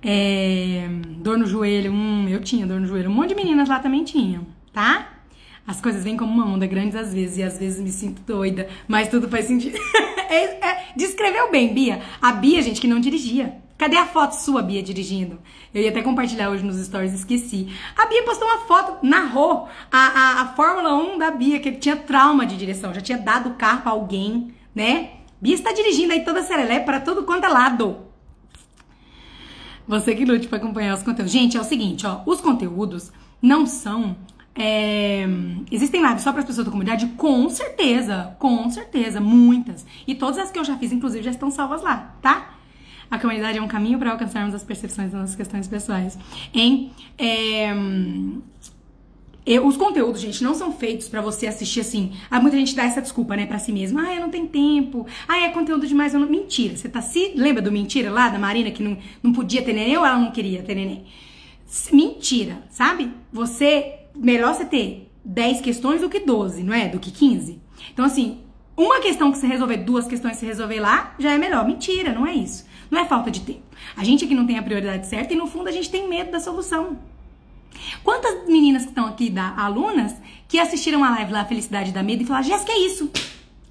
É, 0.00 0.88
dor 1.18 1.36
no 1.36 1.46
joelho, 1.46 1.92
hum, 1.92 2.28
eu 2.28 2.40
tinha 2.40 2.64
dor 2.64 2.80
no 2.80 2.86
joelho. 2.86 3.10
Um 3.10 3.14
monte 3.14 3.30
de 3.30 3.34
meninas 3.34 3.68
lá 3.68 3.80
também 3.80 4.04
tinham, 4.04 4.46
tá? 4.72 5.08
As 5.66 5.80
coisas 5.80 6.04
vêm 6.04 6.16
como 6.16 6.32
uma 6.32 6.46
onda, 6.46 6.64
grandes 6.64 6.94
às 6.94 7.12
vezes, 7.12 7.38
e 7.38 7.42
às 7.42 7.58
vezes 7.58 7.80
me 7.80 7.90
sinto 7.90 8.22
doida, 8.22 8.68
mas 8.86 9.08
tudo 9.08 9.28
faz 9.28 9.46
sentido. 9.46 9.76
é, 10.30 10.64
é, 10.64 10.84
descreveu 10.96 11.50
bem, 11.50 11.74
Bia. 11.74 12.00
A 12.20 12.30
Bia, 12.30 12.62
gente, 12.62 12.80
que 12.80 12.86
não 12.86 13.00
dirigia. 13.00 13.60
Cadê 13.82 13.96
a 13.96 14.06
foto 14.06 14.36
sua, 14.36 14.62
Bia, 14.62 14.80
dirigindo? 14.80 15.40
Eu 15.74 15.82
ia 15.82 15.90
até 15.90 16.02
compartilhar 16.02 16.50
hoje 16.50 16.62
nos 16.62 16.76
stories, 16.76 17.14
esqueci. 17.14 17.66
A 17.96 18.06
Bia 18.06 18.22
postou 18.22 18.46
uma 18.46 18.58
foto, 18.58 19.04
narrou 19.04 19.68
a, 19.90 19.98
a, 19.98 20.42
a 20.42 20.46
Fórmula 20.54 20.94
1 20.94 21.18
da 21.18 21.32
Bia, 21.32 21.58
que 21.58 21.72
tinha 21.72 21.96
trauma 21.96 22.46
de 22.46 22.56
direção, 22.56 22.94
já 22.94 23.00
tinha 23.00 23.18
dado 23.18 23.48
o 23.48 23.54
carro 23.54 23.82
pra 23.82 23.90
alguém, 23.90 24.54
né? 24.72 25.14
Bia 25.40 25.56
está 25.56 25.72
dirigindo 25.72 26.12
aí 26.12 26.24
toda 26.24 26.38
a 26.38 26.42
serelé 26.44 26.78
para 26.78 27.00
todo 27.00 27.24
quanto 27.24 27.42
é 27.42 27.48
lado. 27.48 27.96
Você 29.88 30.14
que 30.14 30.24
lute 30.24 30.46
para 30.46 30.58
acompanhar 30.58 30.94
os 30.94 31.02
conteúdos. 31.02 31.32
Gente, 31.32 31.56
é 31.56 31.60
o 31.60 31.64
seguinte, 31.64 32.06
ó, 32.06 32.20
os 32.24 32.40
conteúdos 32.40 33.10
não 33.42 33.66
são 33.66 34.14
é, 34.54 35.26
existem 35.72 36.00
lives 36.06 36.22
só 36.22 36.30
para 36.30 36.42
as 36.42 36.46
pessoas 36.46 36.66
da 36.66 36.70
comunidade? 36.70 37.06
Com 37.16 37.48
certeza, 37.48 38.36
com 38.38 38.70
certeza, 38.70 39.20
muitas. 39.20 39.84
E 40.06 40.14
todas 40.14 40.38
as 40.38 40.52
que 40.52 40.58
eu 40.60 40.64
já 40.64 40.78
fiz, 40.78 40.92
inclusive, 40.92 41.24
já 41.24 41.32
estão 41.32 41.50
salvas 41.50 41.82
lá, 41.82 42.14
tá? 42.22 42.51
A 43.12 43.18
comunidade 43.18 43.58
é 43.58 43.62
um 43.62 43.68
caminho 43.68 43.98
para 43.98 44.10
alcançarmos 44.10 44.54
as 44.54 44.64
percepções 44.64 45.10
das 45.10 45.20
nossas 45.20 45.36
questões 45.36 45.68
pessoais. 45.68 46.18
Em 46.54 46.90
é, 47.18 47.70
eu, 49.44 49.66
os 49.66 49.76
conteúdos, 49.76 50.18
gente, 50.18 50.42
não 50.42 50.54
são 50.54 50.72
feitos 50.72 51.10
para 51.10 51.20
você 51.20 51.46
assistir 51.46 51.80
assim. 51.80 52.12
Ah, 52.30 52.40
muita 52.40 52.56
gente 52.56 52.74
dá 52.74 52.84
essa 52.84 53.02
desculpa, 53.02 53.36
né, 53.36 53.44
para 53.44 53.58
si 53.58 53.70
mesma. 53.70 54.00
Ah, 54.02 54.14
eu 54.14 54.22
não 54.22 54.30
tenho 54.30 54.46
tempo. 54.46 55.06
Ah, 55.28 55.44
é 55.44 55.50
conteúdo 55.50 55.86
demais. 55.86 56.14
Eu 56.14 56.20
não... 56.20 56.26
Mentira. 56.26 56.74
Você 56.74 56.88
tá 56.88 57.02
se. 57.02 57.34
Lembra 57.36 57.60
do 57.60 57.70
mentira 57.70 58.10
lá 58.10 58.30
da 58.30 58.38
Marina 58.38 58.70
que 58.70 58.82
não, 58.82 58.96
não 59.22 59.30
podia 59.30 59.60
ter 59.60 59.74
neném 59.74 59.98
ou 59.98 60.06
ela 60.06 60.18
não 60.18 60.30
queria 60.30 60.62
ter 60.62 60.74
neném? 60.74 61.04
Mentira, 61.92 62.62
sabe? 62.70 63.10
Você. 63.30 63.98
Melhor 64.16 64.54
você 64.54 64.64
ter 64.64 65.12
10 65.22 65.60
questões 65.60 66.00
do 66.00 66.08
que 66.08 66.20
12, 66.20 66.62
não 66.62 66.72
é? 66.72 66.88
Do 66.88 66.98
que 66.98 67.10
15. 67.10 67.60
Então, 67.92 68.06
assim, 68.06 68.38
uma 68.74 69.00
questão 69.00 69.30
que 69.30 69.36
você 69.36 69.46
resolver, 69.46 69.78
duas 69.78 70.06
questões 70.06 70.34
que 70.34 70.40
você 70.40 70.46
resolver 70.46 70.80
lá, 70.80 71.14
já 71.18 71.32
é 71.32 71.38
melhor. 71.38 71.66
Mentira, 71.66 72.12
não 72.14 72.26
é 72.26 72.34
isso. 72.34 72.64
Não 72.92 73.00
é 73.00 73.06
falta 73.06 73.30
de 73.30 73.40
tempo. 73.40 73.62
A 73.96 74.04
gente 74.04 74.26
aqui 74.26 74.34
não 74.34 74.46
tem 74.46 74.58
a 74.58 74.62
prioridade 74.62 75.06
certa 75.06 75.32
e 75.32 75.36
no 75.36 75.46
fundo 75.46 75.66
a 75.66 75.72
gente 75.72 75.88
tem 75.88 76.06
medo 76.06 76.30
da 76.30 76.38
solução. 76.38 76.98
Quantas 78.04 78.46
meninas 78.46 78.82
que 78.82 78.90
estão 78.90 79.06
aqui, 79.06 79.30
da 79.30 79.54
alunas, 79.56 80.14
que 80.46 80.58
assistiram 80.58 81.02
a 81.02 81.08
live 81.08 81.32
lá, 81.32 81.42
Felicidade 81.46 81.90
da 81.90 82.02
Medo, 82.02 82.22
e 82.22 82.26
falaram, 82.26 82.44
Jéssica, 82.44 82.70
é 82.70 82.78
isso. 82.78 83.10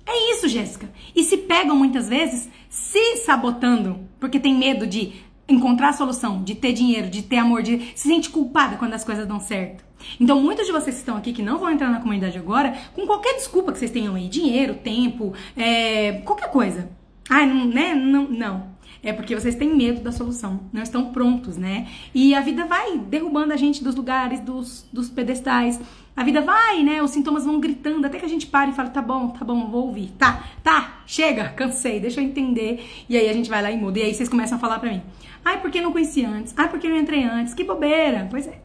É 0.07 0.31
isso, 0.31 0.47
Jéssica. 0.47 0.89
E 1.15 1.23
se 1.23 1.37
pegam 1.37 1.75
muitas 1.75 2.09
vezes 2.09 2.49
se 2.67 3.17
sabotando, 3.17 3.99
porque 4.19 4.39
tem 4.39 4.57
medo 4.57 4.87
de 4.87 5.13
encontrar 5.47 5.89
a 5.89 5.93
solução, 5.93 6.41
de 6.43 6.55
ter 6.55 6.73
dinheiro, 6.73 7.07
de 7.07 7.21
ter 7.21 7.37
amor, 7.37 7.61
de 7.61 7.91
se 7.93 8.07
sente 8.07 8.27
culpada 8.27 8.75
quando 8.75 8.95
as 8.95 9.03
coisas 9.03 9.27
dão 9.27 9.39
certo. 9.39 9.83
Então, 10.19 10.41
muitos 10.41 10.65
de 10.65 10.71
vocês 10.71 10.95
que 10.95 11.01
estão 11.01 11.15
aqui 11.15 11.31
que 11.31 11.43
não 11.43 11.59
vão 11.59 11.69
entrar 11.69 11.91
na 11.91 11.99
comunidade 11.99 12.39
agora, 12.39 12.75
com 12.95 13.05
qualquer 13.05 13.35
desculpa 13.35 13.71
que 13.71 13.77
vocês 13.77 13.91
tenham 13.91 14.15
aí, 14.15 14.27
dinheiro, 14.27 14.73
tempo, 14.73 15.31
é, 15.55 16.23
qualquer 16.25 16.49
coisa. 16.49 16.89
Ai, 17.29 17.45
não, 17.45 17.65
né? 17.65 17.93
Não, 17.93 18.27
não 18.27 18.80
é 19.03 19.11
porque 19.11 19.33
vocês 19.33 19.55
têm 19.55 19.75
medo 19.75 20.01
da 20.01 20.11
solução, 20.11 20.59
não 20.71 20.83
estão 20.83 21.11
prontos, 21.11 21.57
né? 21.57 21.87
E 22.13 22.35
a 22.35 22.41
vida 22.41 22.65
vai 22.65 22.99
derrubando 22.99 23.51
a 23.51 23.57
gente 23.57 23.83
dos 23.83 23.95
lugares, 23.95 24.39
dos, 24.39 24.85
dos 24.93 25.09
pedestais. 25.09 25.79
A 26.15 26.23
vida 26.23 26.41
vai, 26.41 26.83
né? 26.83 27.01
Os 27.01 27.11
sintomas 27.11 27.45
vão 27.45 27.59
gritando 27.59 28.05
até 28.05 28.19
que 28.19 28.25
a 28.25 28.29
gente 28.29 28.45
para 28.45 28.69
e 28.69 28.73
fala: 28.73 28.89
tá 28.89 29.01
bom, 29.01 29.29
tá 29.29 29.43
bom, 29.43 29.69
vou 29.71 29.87
ouvir. 29.87 30.11
Tá, 30.19 30.43
tá, 30.63 31.01
chega, 31.07 31.49
cansei, 31.49 31.99
deixa 31.99 32.21
eu 32.21 32.25
entender. 32.25 32.85
E 33.09 33.17
aí 33.17 33.27
a 33.27 33.33
gente 33.33 33.49
vai 33.49 33.61
lá 33.61 33.71
e 33.71 33.77
muda. 33.77 33.97
E 33.97 34.03
aí 34.03 34.13
vocês 34.13 34.29
começam 34.29 34.57
a 34.57 34.61
falar 34.61 34.77
pra 34.77 34.91
mim: 34.91 35.01
ai, 35.43 35.59
por 35.59 35.71
que 35.71 35.81
não 35.81 35.91
conheci 35.91 36.23
antes? 36.23 36.53
Ai, 36.55 36.69
por 36.69 36.79
que 36.79 36.87
não 36.87 36.97
entrei 36.97 37.23
antes? 37.23 37.53
Que 37.55 37.63
bobeira. 37.63 38.27
Pois 38.29 38.45
é. 38.45 38.61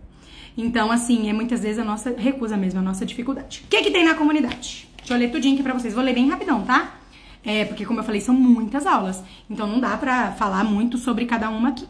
Então, 0.58 0.90
assim, 0.90 1.28
é 1.28 1.32
muitas 1.32 1.62
vezes 1.62 1.78
a 1.78 1.84
nossa 1.84 2.14
recusa 2.16 2.56
mesmo, 2.56 2.80
a 2.80 2.82
nossa 2.82 3.04
dificuldade. 3.04 3.62
O 3.66 3.68
que, 3.68 3.82
que 3.82 3.90
tem 3.90 4.04
na 4.04 4.14
comunidade? 4.14 4.88
Deixa 4.96 5.14
eu 5.14 5.18
ler 5.18 5.30
tudinho 5.30 5.54
aqui 5.54 5.62
pra 5.62 5.74
vocês. 5.74 5.94
Vou 5.94 6.02
ler 6.02 6.14
bem 6.14 6.28
rapidão, 6.28 6.62
tá? 6.62 6.94
É, 7.46 7.64
porque 7.64 7.86
como 7.86 8.00
eu 8.00 8.04
falei, 8.04 8.20
são 8.20 8.34
muitas 8.34 8.84
aulas. 8.84 9.22
Então 9.48 9.68
não 9.68 9.78
dá 9.78 9.96
pra 9.96 10.32
falar 10.32 10.64
muito 10.64 10.98
sobre 10.98 11.24
cada 11.26 11.48
uma 11.48 11.68
aqui. 11.68 11.86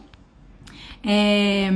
É, 1.03 1.69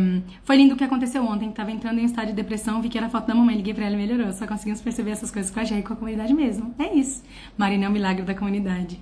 foi 0.43 0.55
lindo 0.55 0.75
o 0.75 0.77
que 0.77 0.83
aconteceu 0.83 1.25
ontem. 1.25 1.49
Tava 1.51 1.71
entrando 1.71 1.99
em 1.99 2.05
estado 2.05 2.27
de 2.27 2.33
depressão, 2.33 2.79
vi 2.79 2.89
que 2.89 2.97
era 2.97 3.09
foto 3.09 3.25
da 3.27 3.33
mamãe, 3.33 3.55
liguei 3.55 3.73
pra 3.73 3.85
ela 3.85 3.95
e 3.95 3.97
melhorou. 3.97 4.31
Só 4.33 4.45
conseguimos 4.45 4.81
perceber 4.81 5.11
essas 5.11 5.31
coisas 5.31 5.51
com 5.51 5.59
a 5.59 5.63
Jé 5.63 5.79
e 5.79 5.81
com 5.81 5.93
a 5.93 5.95
comunidade 5.95 6.31
mesmo. 6.31 6.75
É 6.77 6.93
isso. 6.93 7.23
Marina 7.57 7.85
é 7.85 7.89
o 7.89 7.91
milagre 7.91 8.23
da 8.23 8.35
comunidade. 8.35 8.99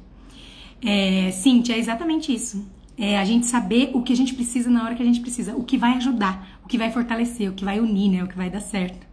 É, 0.82 1.30
Cintia, 1.32 1.76
é 1.76 1.80
exatamente 1.80 2.34
isso. 2.34 2.66
É 2.98 3.18
a 3.20 3.26
gente 3.26 3.48
saber 3.48 3.92
o 3.94 4.02
que 4.02 4.14
a 4.14 4.16
gente 4.16 4.34
precisa 4.34 4.70
na 4.70 4.84
hora 4.84 4.96
que 4.96 5.04
a 5.04 5.06
gente 5.06 5.20
precisa. 5.20 5.56
O 5.56 5.64
que 5.64 5.78
vai 5.78 5.94
ajudar, 5.98 6.60
o 6.64 6.68
que 6.68 6.78
vai 6.78 6.90
fortalecer, 6.90 7.50
o 7.50 7.54
que 7.54 7.66
vai 7.66 7.82
unir, 7.82 8.10
né? 8.10 8.24
O 8.24 8.28
que 8.28 8.38
vai 8.38 8.50
dar 8.50 8.62
certo. 8.62 9.09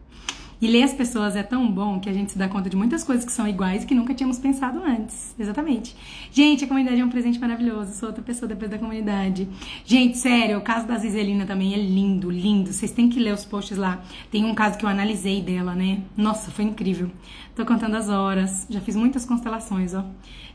E 0.60 0.66
ler 0.66 0.84
as 0.84 0.94
pessoas 0.94 1.36
é 1.36 1.42
tão 1.42 1.70
bom 1.70 2.00
que 2.00 2.08
a 2.08 2.12
gente 2.12 2.32
se 2.32 2.38
dá 2.38 2.48
conta 2.48 2.70
de 2.70 2.76
muitas 2.76 3.04
coisas 3.04 3.24
que 3.24 3.32
são 3.32 3.46
iguais 3.46 3.84
que 3.84 3.94
nunca 3.94 4.14
tínhamos 4.14 4.38
pensado 4.38 4.82
antes. 4.82 5.34
Exatamente. 5.38 5.94
Gente, 6.32 6.64
a 6.64 6.68
comunidade 6.68 6.98
é 6.98 7.04
um 7.04 7.10
presente 7.10 7.38
maravilhoso. 7.38 7.92
Sou 7.92 8.08
outra 8.08 8.22
pessoa 8.22 8.48
depois 8.48 8.70
da 8.70 8.78
comunidade. 8.78 9.46
Gente, 9.84 10.16
sério, 10.16 10.56
o 10.56 10.62
caso 10.62 10.86
da 10.86 10.96
Zizelina 10.96 11.44
também 11.44 11.74
é 11.74 11.76
lindo, 11.76 12.30
lindo. 12.30 12.72
Vocês 12.72 12.90
têm 12.90 13.08
que 13.08 13.20
ler 13.20 13.34
os 13.34 13.44
posts 13.44 13.76
lá. 13.76 14.00
Tem 14.30 14.44
um 14.44 14.54
caso 14.54 14.78
que 14.78 14.84
eu 14.84 14.88
analisei 14.88 15.42
dela, 15.42 15.74
né? 15.74 16.00
Nossa, 16.16 16.50
foi 16.50 16.64
incrível. 16.64 17.10
Tô 17.54 17.66
contando 17.66 17.96
as 17.96 18.08
horas. 18.08 18.66
Já 18.70 18.80
fiz 18.80 18.96
muitas 18.96 19.26
constelações, 19.26 19.92
ó. 19.92 20.04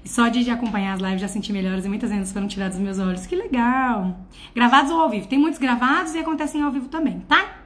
E 0.04 0.10
só 0.10 0.30
de 0.30 0.50
acompanhar 0.50 0.94
as 0.94 1.00
lives 1.00 1.22
já 1.22 1.28
senti 1.28 1.54
melhores 1.54 1.86
e 1.86 1.90
muitas 1.90 2.10
vendas 2.10 2.32
foram 2.32 2.48
tiradas 2.48 2.76
dos 2.76 2.84
meus 2.84 2.98
olhos. 2.98 3.28
Que 3.28 3.36
legal! 3.36 4.18
Gravados 4.56 4.90
ou 4.92 5.00
ao 5.00 5.10
vivo? 5.12 5.28
Tem 5.28 5.38
muitos 5.38 5.60
gravados 5.60 6.16
e 6.16 6.20
acontecem 6.20 6.64
ao 6.64 6.72
vivo 6.72 6.88
também, 6.88 7.20
tá? 7.28 7.61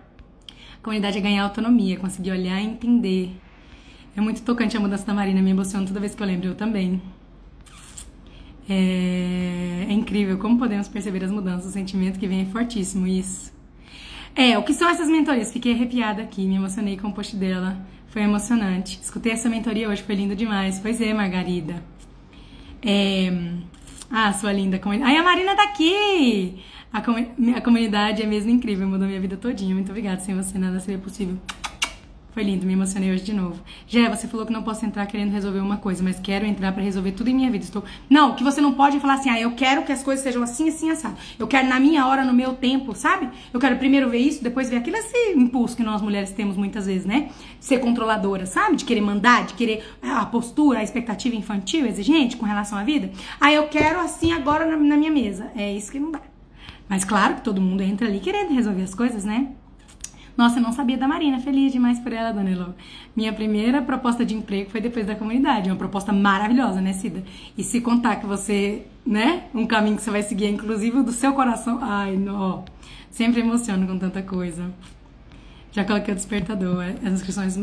Comunidade 0.86 1.18
é 1.18 1.22
ganhar 1.22 1.44
autonomia, 1.44 1.98
conseguir 1.98 2.30
olhar 2.30 2.62
e 2.62 2.66
entender. 2.66 3.36
É 4.16 4.22
muito 4.22 4.44
tocante 4.44 4.78
a 4.78 4.80
mudança 4.80 5.04
da 5.04 5.16
Marina, 5.16 5.42
me 5.42 5.50
emociona 5.50 5.86
toda 5.88 6.00
vez 6.00 6.14
que 6.14 6.22
eu 6.22 6.28
lembro, 6.28 6.50
eu 6.50 6.56
também. 6.56 7.02
É, 8.70 9.88
é 9.90 9.92
incrível 9.92 10.38
como 10.38 10.60
podemos 10.60 10.88
perceber 10.88 11.24
as 11.24 11.32
mudanças, 11.32 11.72
o 11.72 11.72
sentimento 11.72 12.20
que 12.20 12.28
vem 12.28 12.42
é 12.42 12.46
fortíssimo, 12.46 13.08
isso. 13.08 13.52
É, 14.36 14.58
o 14.60 14.64
que 14.64 14.74
são 14.74 14.88
essas 14.88 15.10
mentorias? 15.10 15.52
Fiquei 15.52 15.74
arrepiada 15.74 16.22
aqui, 16.22 16.46
me 16.46 16.56
emocionei 16.56 16.98
com 16.98 17.08
o 17.08 17.14
post 17.14 17.36
dela, 17.36 17.78
foi 18.08 18.22
emocionante. 18.22 19.00
Escutei 19.02 19.32
essa 19.32 19.50
mentoria 19.50 19.90
hoje, 19.90 20.04
foi 20.04 20.14
lindo 20.14 20.36
demais. 20.36 20.80
Pois 20.80 21.02
é, 21.02 21.14
Margarida. 21.14 21.84
É... 22.84 23.34
Ah, 24.12 24.32
sua 24.34 24.54
linda 24.54 24.78
comunidade. 24.78 25.12
Ai, 25.12 25.18
a 25.18 25.24
Marina 25.24 25.56
tá 25.56 25.64
aqui! 25.64 26.60
A, 26.96 27.02
com 27.02 27.14
comunidade 27.62 28.24
é 28.24 28.26
mesmo 28.26 28.50
incrível, 28.50 28.88
mudou 28.88 29.06
minha 29.06 29.20
vida 29.20 29.36
todinha. 29.36 29.76
Muito 29.76 29.90
obrigada, 29.90 30.22
sem 30.22 30.34
você 30.34 30.58
nada 30.58 30.80
seria 30.80 30.98
possível. 30.98 31.36
Foi 32.32 32.42
lindo, 32.42 32.66
me 32.66 32.72
emocionei 32.72 33.12
hoje 33.12 33.22
de 33.22 33.34
novo. 33.34 33.60
Jé, 33.86 34.08
você 34.08 34.30
falou 34.30 34.46
que 34.46 34.54
não 34.54 34.64
posso 34.64 34.86
entrar 34.86 35.06
querendo 35.06 35.34
resolver 35.34 35.60
uma 35.60 35.76
coisa, 35.76 36.02
mas 36.02 36.22
quero 36.22 36.46
entrar 36.46 36.72
para 36.72 36.82
resolver 36.82 37.12
tudo 37.12 37.30
em 37.30 37.36
minha 37.36 37.52
vida. 37.52 37.66
Estou. 37.66 37.84
Não, 38.10 38.34
que 38.34 38.46
você 38.46 38.62
não 38.62 38.72
pode 38.76 38.98
falar 39.02 39.16
assim, 39.16 39.30
ah, 39.30 39.38
eu 39.38 39.52
quero 39.56 39.84
que 39.84 39.92
as 39.92 40.04
coisas 40.04 40.24
sejam 40.24 40.42
assim, 40.42 40.70
assim, 40.70 40.90
assado. 40.90 41.18
Eu 41.38 41.48
quero 41.48 41.68
na 41.68 41.82
minha 41.82 42.08
hora, 42.08 42.24
no 42.24 42.34
meu 42.34 42.54
tempo, 42.54 42.96
sabe? 42.96 43.28
Eu 43.54 43.60
quero 43.60 43.76
primeiro 43.76 44.10
ver 44.10 44.20
isso, 44.20 44.42
depois 44.42 44.70
ver 44.70 44.78
aquilo. 44.78 44.96
Esse 44.96 45.34
impulso 45.34 45.76
que 45.76 45.84
nós 45.84 46.02
mulheres 46.02 46.32
temos 46.32 46.56
muitas 46.56 46.86
vezes, 46.86 47.06
né? 47.06 47.30
Ser 47.60 47.80
controladora, 47.80 48.46
sabe? 48.46 48.78
De 48.78 48.86
querer 48.86 49.02
mandar, 49.02 49.48
de 49.48 49.54
querer 49.54 49.84
ah, 50.02 50.22
a 50.22 50.26
postura, 50.26 50.80
a 50.80 50.84
expectativa 50.84 51.36
infantil, 51.36 51.86
exigente 51.86 52.38
com 52.38 52.46
relação 52.46 52.78
à 52.78 52.86
vida. 52.86 53.12
Ah, 53.38 53.52
eu 53.52 53.68
quero 53.68 54.00
assim 54.00 54.32
agora 54.32 54.66
na 54.78 54.96
minha 54.96 55.12
mesa. 55.12 55.52
É 55.58 55.74
isso 55.74 55.92
que 55.92 56.00
não 56.00 56.10
dá. 56.10 56.35
Mas 56.88 57.04
claro 57.04 57.36
que 57.36 57.42
todo 57.42 57.62
mundo 57.62 57.82
entra 57.82 58.08
ali 58.08 58.20
querendo 58.20 58.54
resolver 58.54 58.84
as 58.84 58.94
coisas, 58.94 59.24
né? 59.24 59.50
Nossa, 60.38 60.60
eu 60.60 60.64
não 60.64 60.74
sabia 60.74 60.98
da 60.98 61.08
Marina. 61.08 61.40
Feliz 61.40 61.72
demais 61.72 62.00
por 62.00 62.12
ela, 62.12 62.32
Dona. 62.32 62.76
Minha 63.16 63.32
primeira 63.32 63.82
proposta 63.82 64.26
de 64.26 64.36
emprego 64.36 64.70
foi 64.70 64.82
depois 64.82 65.06
da 65.06 65.16
comunidade. 65.16 65.70
Uma 65.70 65.78
proposta 65.78 66.12
maravilhosa, 66.12 66.82
né, 66.82 66.92
Cida? 66.94 67.24
E 67.58 67.64
se 67.64 67.80
contar 67.80 68.18
que 68.18 68.26
você, 68.26 68.86
né, 69.06 69.44
um 69.54 69.66
caminho 69.66 69.96
que 69.96 70.02
você 70.02 70.12
vai 70.12 70.24
seguir, 70.24 70.48
inclusive 70.48 71.02
do 71.04 71.14
seu 71.14 71.34
coração. 71.34 71.80
Ai, 71.82 72.18
não. 72.18 72.66
Sempre 73.10 73.40
emociono 73.40 73.88
com 73.88 73.98
tanta 73.98 74.22
coisa. 74.22 74.74
Já 75.72 75.84
coloquei 75.86 76.14
o 76.14 76.16
despertador, 76.16 76.84
é, 76.84 76.96
as 77.06 77.14
inscrições. 77.14 77.58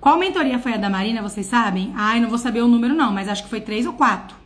Qual 0.00 0.18
mentoria 0.18 0.58
foi 0.58 0.74
a 0.74 0.76
da 0.76 0.90
Marina, 0.90 1.22
vocês 1.22 1.46
sabem? 1.46 1.92
Ai, 1.94 2.20
não 2.20 2.28
vou 2.28 2.38
saber 2.38 2.62
o 2.62 2.68
número, 2.68 2.94
não, 2.94 3.12
mas 3.12 3.28
acho 3.28 3.44
que 3.44 3.48
foi 3.48 3.60
três 3.60 3.86
ou 3.86 3.92
quatro. 3.92 4.36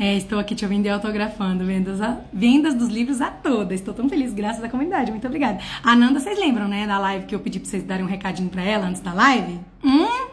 É, 0.00 0.16
estou 0.16 0.38
aqui 0.38 0.54
te 0.54 0.64
ouvindo 0.64 0.86
e 0.86 0.88
autografando. 0.88 1.64
Vendas, 1.64 2.00
a, 2.00 2.20
vendas 2.32 2.74
dos 2.74 2.88
livros 2.88 3.20
a 3.20 3.30
toda. 3.30 3.74
Estou 3.74 3.92
tão 3.92 4.08
feliz, 4.08 4.32
graças 4.32 4.62
à 4.62 4.68
comunidade. 4.68 5.10
Muito 5.10 5.26
obrigada. 5.26 5.58
A 5.82 5.96
Nanda, 5.96 6.20
vocês 6.20 6.38
lembram, 6.38 6.68
né, 6.68 6.86
da 6.86 6.98
live 7.00 7.26
que 7.26 7.34
eu 7.34 7.40
pedi 7.40 7.58
pra 7.58 7.68
vocês 7.68 7.82
darem 7.82 8.04
um 8.04 8.08
recadinho 8.08 8.48
pra 8.48 8.62
ela 8.62 8.86
antes 8.86 9.00
da 9.00 9.12
live? 9.12 9.58
Hum? 9.82 10.28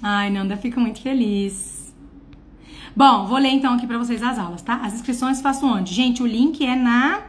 Ai, 0.00 0.30
Nanda, 0.30 0.56
fico 0.56 0.78
muito 0.78 1.02
feliz. 1.02 1.92
Bom, 2.94 3.26
vou 3.26 3.38
ler 3.38 3.50
então 3.50 3.74
aqui 3.74 3.84
pra 3.84 3.98
vocês 3.98 4.22
as 4.22 4.38
aulas, 4.38 4.62
tá? 4.62 4.76
As 4.76 4.94
inscrições 4.94 5.40
faço 5.40 5.66
onde? 5.66 5.92
Gente, 5.92 6.22
o 6.22 6.26
link 6.26 6.64
é 6.64 6.76
na. 6.76 7.20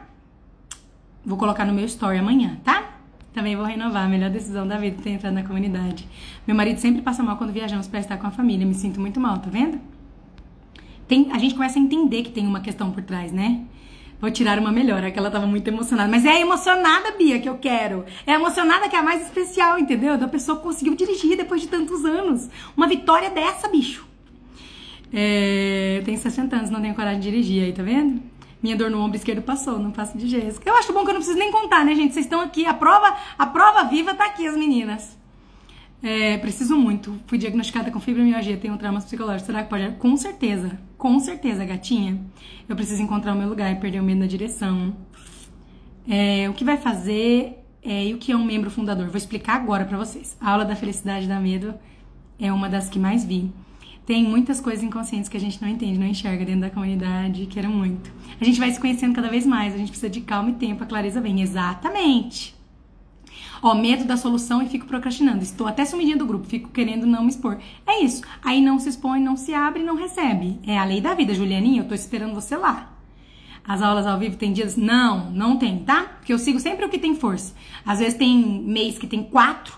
Vou 1.25 1.35
colocar 1.35 1.65
no 1.65 1.73
meu 1.73 1.85
story 1.85 2.19
amanhã, 2.19 2.59
tá? 2.63 2.91
Também 3.33 3.55
vou 3.55 3.65
renovar. 3.65 4.05
A 4.05 4.07
melhor 4.07 4.29
decisão 4.29 4.67
da 4.67 4.77
vida 4.77 5.01
ter 5.01 5.09
entrado 5.09 5.33
na 5.33 5.41
comunidade. 5.41 6.07
Meu 6.45 6.55
marido 6.55 6.77
sempre 6.77 7.01
passa 7.01 7.23
mal 7.23 7.37
quando 7.37 7.51
viajamos 7.51 7.87
pra 7.87 7.99
estar 7.99 8.17
com 8.17 8.27
a 8.27 8.31
família. 8.31 8.67
Me 8.67 8.75
sinto 8.75 9.01
muito 9.01 9.19
mal, 9.19 9.39
tá 9.39 9.49
vendo? 9.49 9.94
Tem, 11.07 11.31
a 11.31 11.37
gente 11.37 11.53
começa 11.53 11.77
a 11.77 11.81
entender 11.81 12.23
que 12.23 12.31
tem 12.31 12.45
uma 12.47 12.61
questão 12.61 12.91
por 12.91 13.03
trás, 13.03 13.31
né? 13.31 13.61
Vou 14.19 14.31
tirar 14.31 14.57
uma 14.57 14.71
melhor, 14.71 15.03
é 15.03 15.11
que 15.11 15.19
ela 15.19 15.29
tava 15.29 15.45
muito 15.45 15.67
emocionada. 15.67 16.09
Mas 16.09 16.25
é 16.25 16.39
emocionada, 16.39 17.11
Bia, 17.11 17.39
que 17.39 17.49
eu 17.49 17.57
quero. 17.57 18.05
É 18.25 18.33
emocionada 18.33 18.87
que 18.87 18.95
é 18.95 18.99
a 18.99 19.03
mais 19.03 19.21
especial, 19.21 19.77
entendeu? 19.77 20.17
Da 20.17 20.27
pessoa 20.27 20.57
que 20.57 20.63
conseguiu 20.63 20.95
dirigir 20.95 21.37
depois 21.37 21.61
de 21.61 21.67
tantos 21.67 22.05
anos. 22.05 22.49
Uma 22.75 22.87
vitória 22.87 23.29
dessa, 23.29 23.67
bicho. 23.67 24.07
É, 25.13 25.97
eu 25.99 26.03
tenho 26.03 26.17
60 26.17 26.55
anos, 26.55 26.69
não 26.69 26.81
tenho 26.81 26.95
coragem 26.95 27.19
de 27.19 27.29
dirigir 27.29 27.63
aí, 27.63 27.73
tá 27.73 27.83
vendo? 27.83 28.21
Minha 28.63 28.75
dor 28.75 28.89
no 28.89 28.99
ombro 28.99 29.15
esquerdo 29.15 29.43
passou, 29.43 29.77
não 29.77 29.91
passo 29.91 30.17
de 30.17 30.27
Jéssica. 30.27 30.67
Eu 30.67 30.75
acho 30.75 30.91
bom 30.91 31.03
que 31.03 31.09
eu 31.09 31.13
não 31.13 31.21
preciso 31.21 31.37
nem 31.37 31.51
contar, 31.51 31.85
né, 31.85 31.93
gente? 31.93 32.13
Vocês 32.13 32.25
estão 32.25 32.41
aqui, 32.41 32.65
a 32.65 32.73
prova, 32.73 33.15
a 33.37 33.45
prova 33.45 33.83
viva 33.83 34.15
tá 34.15 34.25
aqui, 34.25 34.47
as 34.47 34.57
meninas. 34.57 35.15
É, 36.05 36.37
preciso 36.37 36.77
muito. 36.77 37.19
Fui 37.25 37.35
diagnosticada 37.35 37.89
com 37.89 37.99
fibromialgia, 37.99 38.55
tenho 38.57 38.77
traumas 38.77 39.05
psicológicos. 39.05 39.47
Será 39.47 39.63
que 39.63 39.69
pode? 39.71 39.89
Com 39.93 40.15
certeza. 40.15 40.79
Com 40.99 41.19
certeza, 41.19 41.65
gatinha. 41.65 42.21
Eu 42.69 42.75
preciso 42.75 43.01
encontrar 43.01 43.33
o 43.33 43.35
meu 43.35 43.49
lugar 43.49 43.71
e 43.71 43.75
perder 43.77 44.01
o 44.01 44.03
medo 44.03 44.19
da 44.19 44.27
direção. 44.27 44.95
É, 46.07 46.47
o 46.47 46.53
que 46.53 46.63
vai 46.63 46.77
fazer 46.77 47.57
é, 47.81 48.05
e 48.05 48.13
o 48.13 48.19
que 48.19 48.31
é 48.31 48.37
um 48.37 48.45
membro 48.45 48.69
fundador? 48.69 49.07
Vou 49.07 49.17
explicar 49.17 49.55
agora 49.55 49.83
para 49.83 49.97
vocês. 49.97 50.37
A 50.39 50.51
aula 50.51 50.63
da 50.63 50.75
felicidade 50.75 51.27
da 51.27 51.39
medo 51.39 51.73
é 52.39 52.53
uma 52.53 52.69
das 52.69 52.87
que 52.87 52.99
mais 52.99 53.25
vi. 53.25 53.51
Tem 54.05 54.23
muitas 54.23 54.61
coisas 54.61 54.83
inconscientes 54.83 55.27
que 55.27 55.37
a 55.37 55.39
gente 55.39 55.59
não 55.59 55.67
entende, 55.67 55.97
não 55.97 56.05
enxerga 56.05 56.45
dentro 56.45 56.61
da 56.61 56.69
comunidade, 56.69 57.47
quero 57.47 57.67
muito. 57.71 58.13
A 58.39 58.45
gente 58.45 58.59
vai 58.59 58.69
se 58.69 58.79
conhecendo 58.79 59.15
cada 59.15 59.27
vez 59.27 59.43
mais, 59.43 59.73
a 59.73 59.77
gente 59.77 59.89
precisa 59.89 60.11
de 60.11 60.21
calma 60.21 60.51
e 60.51 60.53
tempo, 60.53 60.83
a 60.83 60.85
clareza 60.85 61.19
vem. 61.19 61.41
Exatamente. 61.41 62.55
Ó, 63.61 63.73
medo 63.75 64.05
da 64.05 64.17
solução 64.17 64.61
e 64.61 64.67
fico 64.67 64.85
procrastinando. 64.85 65.43
Estou 65.43 65.67
até 65.67 65.85
sumidinha 65.85 66.17
do 66.17 66.25
grupo, 66.25 66.47
fico 66.47 66.69
querendo 66.69 67.05
não 67.05 67.23
me 67.23 67.29
expor. 67.29 67.57
É 67.85 68.01
isso. 68.03 68.23
Aí 68.43 68.61
não 68.61 68.79
se 68.79 68.89
expõe, 68.89 69.19
não 69.19 69.35
se 69.35 69.53
abre, 69.53 69.83
não 69.83 69.95
recebe. 69.95 70.59
É 70.65 70.77
a 70.77 70.85
lei 70.85 71.01
da 71.01 71.13
vida, 71.13 71.33
Julianinha. 71.33 71.81
Eu 71.81 71.87
tô 71.87 71.95
esperando 71.95 72.33
você 72.33 72.55
lá. 72.55 72.91
As 73.67 73.81
aulas 73.81 74.05
ao 74.05 74.19
vivo 74.19 74.37
tem 74.37 74.53
dias? 74.53 74.77
Não, 74.77 75.31
não 75.31 75.57
tem, 75.57 75.79
tá? 75.79 76.03
Porque 76.17 76.31
eu 76.31 76.37
sigo 76.37 76.59
sempre 76.59 76.85
o 76.85 76.89
que 76.89 76.99
tem 76.99 77.15
força. 77.15 77.55
Às 77.83 77.99
vezes 77.99 78.13
tem 78.13 78.61
mês 78.61 78.99
que 78.99 79.07
tem 79.07 79.23
quatro, 79.23 79.75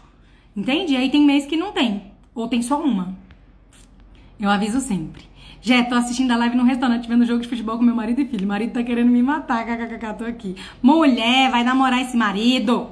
entende? 0.55 0.95
Aí 0.95 1.09
tem 1.09 1.25
mês 1.25 1.45
que 1.45 1.55
não 1.55 1.71
tem. 1.71 2.11
Ou 2.35 2.49
tem 2.49 2.61
só 2.61 2.81
uma. 2.81 3.15
Eu 4.37 4.49
aviso 4.49 4.81
sempre. 4.81 5.23
Jé, 5.61 5.83
tô 5.83 5.95
assistindo 5.95 6.31
a 6.31 6.37
live 6.37 6.55
no 6.55 6.63
restaurante, 6.63 7.07
vendo 7.07 7.25
jogo 7.25 7.41
de 7.41 7.47
futebol 7.47 7.77
com 7.77 7.83
meu 7.83 7.95
marido 7.95 8.21
e 8.21 8.25
filho. 8.25 8.45
O 8.45 8.47
marido 8.47 8.73
tá 8.73 8.83
querendo 8.83 9.09
me 9.09 9.23
matar, 9.23 9.65
kkk, 9.65 10.17
tô 10.17 10.25
aqui. 10.25 10.55
Mulher, 10.81 11.49
vai 11.49 11.63
namorar 11.63 12.01
esse 12.01 12.15
marido. 12.15 12.89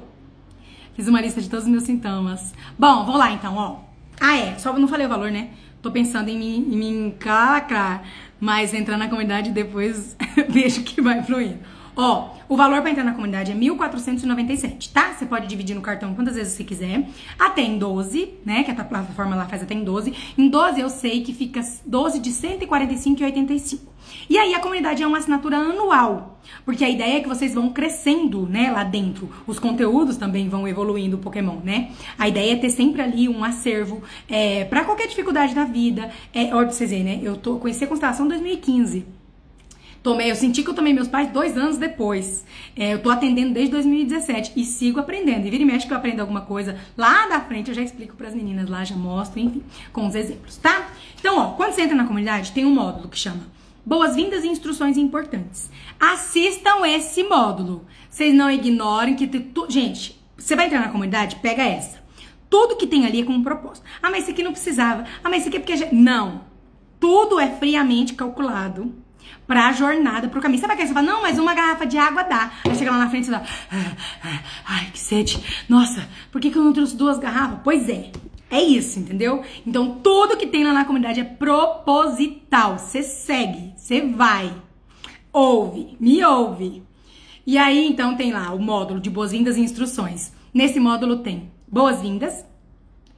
Fiz 0.96 1.06
uma 1.08 1.20
lista 1.20 1.42
de 1.42 1.50
todos 1.50 1.66
os 1.66 1.70
meus 1.70 1.84
sintomas. 1.84 2.54
Bom, 2.78 3.04
vou 3.04 3.18
lá 3.18 3.30
então, 3.30 3.54
ó. 3.54 3.76
Ah, 4.18 4.38
é, 4.38 4.58
só 4.58 4.72
não 4.72 4.88
falei 4.88 5.04
o 5.04 5.10
valor, 5.10 5.30
né? 5.30 5.50
Tô 5.82 5.90
pensando 5.90 6.30
em 6.30 6.38
me, 6.38 6.56
em 6.56 6.76
mas 8.40 8.72
entrar 8.72 8.96
na 8.96 9.06
comunidade 9.06 9.50
depois 9.50 10.16
vejo 10.48 10.82
que 10.82 11.02
vai 11.02 11.22
fluindo. 11.22 11.58
Ó, 11.96 12.28
o 12.46 12.56
valor 12.58 12.82
para 12.82 12.90
entrar 12.90 13.04
na 13.04 13.14
comunidade 13.14 13.50
é 13.50 13.54
1.497, 13.54 14.92
tá? 14.92 15.14
Você 15.14 15.24
pode 15.24 15.46
dividir 15.46 15.74
no 15.74 15.80
cartão 15.80 16.14
quantas 16.14 16.34
vezes 16.34 16.52
você 16.52 16.62
quiser. 16.62 17.08
Até 17.38 17.62
em 17.62 17.78
12, 17.78 18.34
né? 18.44 18.62
Que 18.64 18.70
a 18.70 18.74
plataforma 18.74 19.34
lá 19.34 19.46
faz 19.46 19.62
até 19.62 19.72
em 19.72 19.82
12. 19.82 20.12
Em 20.36 20.48
12 20.48 20.78
eu 20.78 20.90
sei 20.90 21.22
que 21.22 21.32
fica 21.32 21.60
12 21.86 22.18
de 22.18 22.30
145,85. 22.30 23.78
E 24.28 24.36
aí 24.36 24.54
a 24.54 24.60
comunidade 24.60 25.02
é 25.02 25.06
uma 25.06 25.18
assinatura 25.18 25.56
anual, 25.56 26.38
porque 26.64 26.84
a 26.84 26.88
ideia 26.88 27.16
é 27.16 27.20
que 27.20 27.28
vocês 27.28 27.54
vão 27.54 27.70
crescendo, 27.70 28.46
né, 28.46 28.70
lá 28.70 28.84
dentro. 28.84 29.28
Os 29.46 29.58
conteúdos 29.58 30.16
também 30.16 30.48
vão 30.48 30.68
evoluindo 30.68 31.16
o 31.16 31.18
Pokémon, 31.18 31.56
né? 31.64 31.90
A 32.18 32.28
ideia 32.28 32.52
é 32.52 32.56
ter 32.56 32.70
sempre 32.70 33.02
ali 33.02 33.28
um 33.28 33.42
acervo 33.42 34.02
é, 34.28 34.64
para 34.64 34.84
qualquer 34.84 35.08
dificuldade 35.08 35.54
da 35.54 35.64
vida. 35.64 36.10
É, 36.32 36.54
olha 36.54 36.66
pra 36.66 36.72
vocês 36.72 36.90
verem, 36.90 37.04
né? 37.04 37.20
Eu 37.22 37.36
tô 37.36 37.56
conheci 37.56 37.84
a 37.84 37.86
constelação 37.88 38.26
em 38.26 38.28
2015. 38.28 39.25
Tomei, 40.06 40.30
eu 40.30 40.36
senti 40.36 40.62
que 40.62 40.70
eu 40.70 40.74
tomei 40.74 40.92
meus 40.92 41.08
pais 41.08 41.32
dois 41.32 41.58
anos 41.58 41.78
depois. 41.78 42.44
É, 42.76 42.94
eu 42.94 43.02
tô 43.02 43.10
atendendo 43.10 43.52
desde 43.52 43.72
2017 43.72 44.52
e 44.54 44.64
sigo 44.64 45.00
aprendendo. 45.00 45.44
E 45.44 45.50
vira 45.50 45.64
e 45.64 45.66
mexe 45.66 45.84
que 45.84 45.92
eu 45.92 45.96
aprendo 45.96 46.20
alguma 46.20 46.42
coisa 46.42 46.78
lá 46.96 47.26
da 47.26 47.40
frente, 47.40 47.70
eu 47.70 47.74
já 47.74 47.82
explico 47.82 48.14
para 48.14 48.28
as 48.28 48.34
meninas 48.34 48.70
lá, 48.70 48.84
já 48.84 48.94
mostro, 48.94 49.40
enfim, 49.40 49.64
com 49.92 50.06
os 50.06 50.14
exemplos, 50.14 50.58
tá? 50.58 50.92
Então, 51.18 51.36
ó, 51.36 51.46
quando 51.54 51.72
você 51.72 51.82
entra 51.82 51.96
na 51.96 52.04
comunidade, 52.04 52.52
tem 52.52 52.64
um 52.64 52.72
módulo 52.72 53.08
que 53.08 53.18
chama 53.18 53.48
Boas-vindas 53.84 54.44
e 54.44 54.48
instruções 54.48 54.96
importantes. 54.96 55.68
Assistam 55.98 56.86
esse 56.86 57.24
módulo. 57.24 57.84
Vocês 58.08 58.32
não 58.32 58.48
ignorem 58.48 59.16
que. 59.16 59.26
Tu... 59.26 59.66
Gente, 59.68 60.22
você 60.38 60.54
vai 60.54 60.66
entrar 60.66 60.82
na 60.82 60.90
comunidade? 60.90 61.34
Pega 61.42 61.64
essa. 61.64 61.98
Tudo 62.48 62.76
que 62.76 62.86
tem 62.86 63.06
ali 63.06 63.22
é 63.22 63.24
com 63.24 63.32
um 63.32 63.42
propósito. 63.42 63.84
Ah, 64.00 64.08
mas 64.08 64.22
esse 64.22 64.30
aqui 64.30 64.44
não 64.44 64.52
precisava. 64.52 65.04
Ah, 65.24 65.28
mas 65.28 65.40
esse 65.40 65.48
aqui 65.48 65.56
é 65.56 65.60
porque. 65.60 65.92
Não. 65.92 66.42
Tudo 67.00 67.40
é 67.40 67.50
friamente 67.50 68.14
calculado 68.14 69.04
pra 69.46 69.72
jornada, 69.72 70.28
pro 70.28 70.40
caminho. 70.40 70.60
Sabe 70.60 70.72
aquele 70.72 70.88
que 70.88 70.94
você 70.94 71.00
fala, 71.00 71.12
não, 71.12 71.22
mas 71.22 71.38
uma 71.38 71.54
garrafa 71.54 71.86
de 71.86 71.96
água 71.96 72.22
dá. 72.22 72.50
Aí 72.64 72.74
chega 72.74 72.90
lá 72.90 72.98
na 72.98 73.10
frente 73.10 73.24
e 73.24 73.30
fala, 73.30 73.44
ah, 73.70 73.96
ah, 74.24 74.40
ai, 74.66 74.86
que 74.92 74.98
sede. 74.98 75.38
Nossa, 75.68 76.08
por 76.30 76.40
que, 76.40 76.50
que 76.50 76.58
eu 76.58 76.64
não 76.64 76.72
trouxe 76.72 76.96
duas 76.96 77.18
garrafas? 77.18 77.60
Pois 77.62 77.88
é. 77.88 78.10
É 78.48 78.62
isso, 78.62 79.00
entendeu? 79.00 79.42
Então, 79.66 79.98
tudo 80.02 80.36
que 80.36 80.46
tem 80.46 80.62
lá 80.62 80.72
na 80.72 80.84
comunidade 80.84 81.18
é 81.18 81.24
proposital. 81.24 82.78
Você 82.78 83.02
segue, 83.02 83.72
você 83.76 84.00
vai, 84.02 84.52
ouve, 85.32 85.96
me 85.98 86.24
ouve. 86.24 86.82
E 87.44 87.58
aí, 87.58 87.86
então, 87.88 88.16
tem 88.16 88.32
lá 88.32 88.52
o 88.52 88.58
módulo 88.60 89.00
de 89.00 89.10
boas-vindas 89.10 89.56
e 89.56 89.60
instruções. 89.60 90.32
Nesse 90.54 90.78
módulo 90.78 91.18
tem 91.18 91.50
boas-vindas, 91.66 92.44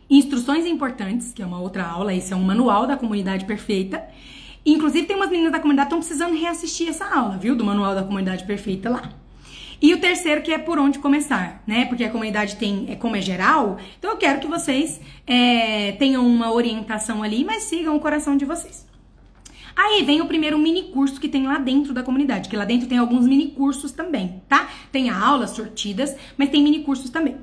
instruções 0.08 0.66
importantes, 0.66 1.32
que 1.32 1.42
é 1.42 1.46
uma 1.46 1.60
outra 1.60 1.86
aula, 1.86 2.14
esse 2.14 2.32
é 2.32 2.36
um 2.36 2.42
manual 2.42 2.86
da 2.86 2.96
comunidade 2.96 3.44
perfeita, 3.44 4.02
Inclusive, 4.72 5.06
tem 5.06 5.16
umas 5.16 5.30
meninas 5.30 5.52
da 5.52 5.60
comunidade 5.60 5.88
que 5.88 5.94
estão 5.94 6.06
precisando 6.06 6.38
reassistir 6.38 6.88
essa 6.88 7.06
aula, 7.06 7.38
viu? 7.38 7.56
Do 7.56 7.64
Manual 7.64 7.94
da 7.94 8.02
Comunidade 8.02 8.44
Perfeita 8.44 8.90
lá. 8.90 9.10
E 9.80 9.94
o 9.94 10.00
terceiro 10.00 10.42
que 10.42 10.52
é 10.52 10.58
por 10.58 10.78
onde 10.78 10.98
começar, 10.98 11.62
né? 11.66 11.86
Porque 11.86 12.04
a 12.04 12.10
comunidade 12.10 12.56
tem, 12.56 12.86
é 12.90 12.96
como 12.96 13.14
é 13.14 13.20
geral, 13.20 13.78
então 13.98 14.10
eu 14.10 14.16
quero 14.16 14.40
que 14.40 14.46
vocês 14.48 15.00
é, 15.26 15.92
tenham 15.92 16.26
uma 16.26 16.52
orientação 16.52 17.22
ali, 17.22 17.44
mas 17.44 17.62
sigam 17.62 17.96
o 17.96 18.00
coração 18.00 18.36
de 18.36 18.44
vocês. 18.44 18.86
Aí 19.76 20.02
vem 20.02 20.20
o 20.20 20.26
primeiro 20.26 20.58
mini 20.58 20.90
curso 20.92 21.20
que 21.20 21.28
tem 21.28 21.46
lá 21.46 21.58
dentro 21.58 21.94
da 21.94 22.02
comunidade, 22.02 22.48
que 22.48 22.56
lá 22.56 22.64
dentro 22.64 22.88
tem 22.88 22.98
alguns 22.98 23.24
mini 23.28 23.52
cursos 23.52 23.92
também, 23.92 24.42
tá? 24.48 24.68
Tem 24.90 25.08
aulas 25.08 25.50
sortidas, 25.50 26.16
mas 26.36 26.50
tem 26.50 26.62
mini 26.62 26.80
cursos 26.80 27.08
também. 27.08 27.36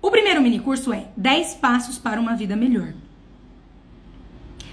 O 0.00 0.10
primeiro 0.10 0.40
mini 0.40 0.58
curso 0.58 0.92
é 0.92 1.08
10 1.16 1.54
passos 1.56 1.98
para 1.98 2.18
uma 2.18 2.34
vida 2.34 2.56
melhor. 2.56 2.94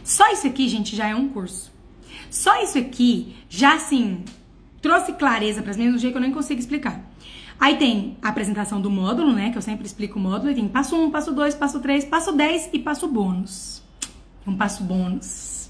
Só 0.03 0.31
isso 0.31 0.47
aqui, 0.47 0.69
gente, 0.69 0.95
já 0.95 1.09
é 1.09 1.15
um 1.15 1.27
curso. 1.27 1.70
Só 2.31 2.63
isso 2.63 2.77
aqui 2.77 3.35
já 3.49 3.75
assim 3.75 4.23
trouxe 4.81 5.11
clareza 5.13 5.61
para 5.61 5.71
as 5.71 5.77
minhas 5.77 5.91
de 5.91 5.97
um 5.97 5.99
jeito 5.99 6.13
que 6.13 6.17
eu 6.17 6.21
nem 6.21 6.31
consigo 6.31 6.59
explicar. 6.59 7.05
Aí 7.59 7.75
tem 7.75 8.17
a 8.21 8.29
apresentação 8.29 8.81
do 8.81 8.89
módulo, 8.89 9.33
né? 9.33 9.51
Que 9.51 9.57
eu 9.57 9.61
sempre 9.61 9.85
explico 9.85 10.17
o 10.17 10.21
módulo. 10.21 10.49
E 10.49 10.55
tem 10.55 10.67
passo 10.67 10.95
1, 10.95 11.11
passo 11.11 11.31
2, 11.33 11.53
passo 11.55 11.79
3, 11.79 12.05
passo 12.05 12.31
10 12.31 12.69
e 12.73 12.79
passo 12.79 13.07
bônus. 13.07 13.83
Um 14.47 14.55
passo 14.55 14.83
bônus. 14.83 15.69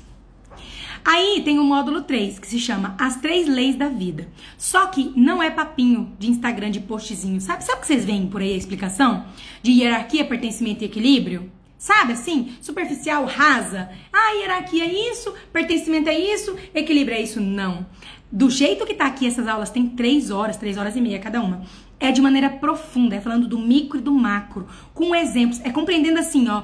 Aí 1.04 1.42
tem 1.44 1.58
o 1.58 1.64
módulo 1.64 2.04
3, 2.04 2.38
que 2.38 2.48
se 2.48 2.60
chama 2.60 2.96
As 3.00 3.16
Três 3.18 3.48
Leis 3.48 3.76
da 3.76 3.90
Vida. 3.90 4.30
Só 4.56 4.86
que 4.86 5.12
não 5.16 5.42
é 5.42 5.50
papinho 5.50 6.14
de 6.20 6.30
Instagram 6.30 6.70
de 6.70 6.80
postzinho. 6.80 7.42
Sabe, 7.42 7.64
sabe 7.64 7.82
que 7.82 7.88
vocês 7.88 8.06
veem 8.06 8.28
por 8.28 8.40
aí 8.40 8.54
a 8.54 8.58
explicação? 8.58 9.26
De 9.64 9.72
hierarquia, 9.72 10.24
pertencimento 10.24 10.84
e 10.84 10.86
equilíbrio? 10.86 11.52
Sabe 11.82 12.14
assim? 12.14 12.54
Superficial, 12.62 13.26
rasa. 13.26 13.90
Ah, 14.14 14.34
hierarquia 14.34 14.86
é 14.86 15.10
isso, 15.12 15.34
pertencimento 15.52 16.10
é 16.10 16.16
isso, 16.16 16.56
equilíbrio 16.76 17.18
é 17.18 17.22
isso. 17.22 17.42
Não. 17.42 17.88
Do 18.32 18.52
jeito 18.52 18.86
que 18.86 18.94
tá 18.94 19.08
aqui, 19.08 19.26
essas 19.26 19.48
aulas 19.48 19.72
tem 19.72 19.90
três 19.90 20.30
horas, 20.30 20.58
três 20.58 20.78
horas 20.78 20.96
e 20.96 21.02
meia 21.02 21.18
cada 21.18 21.42
uma. 21.42 21.64
É 22.00 22.12
de 22.12 22.22
maneira 22.22 22.52
profunda, 22.52 23.16
é 23.16 23.20
falando 23.20 23.48
do 23.48 23.58
micro 23.58 23.98
e 23.98 24.02
do 24.02 24.14
macro, 24.14 24.68
com 24.94 25.16
exemplos, 25.16 25.60
é 25.64 25.72
compreendendo 25.72 26.20
assim, 26.20 26.48
ó, 26.50 26.62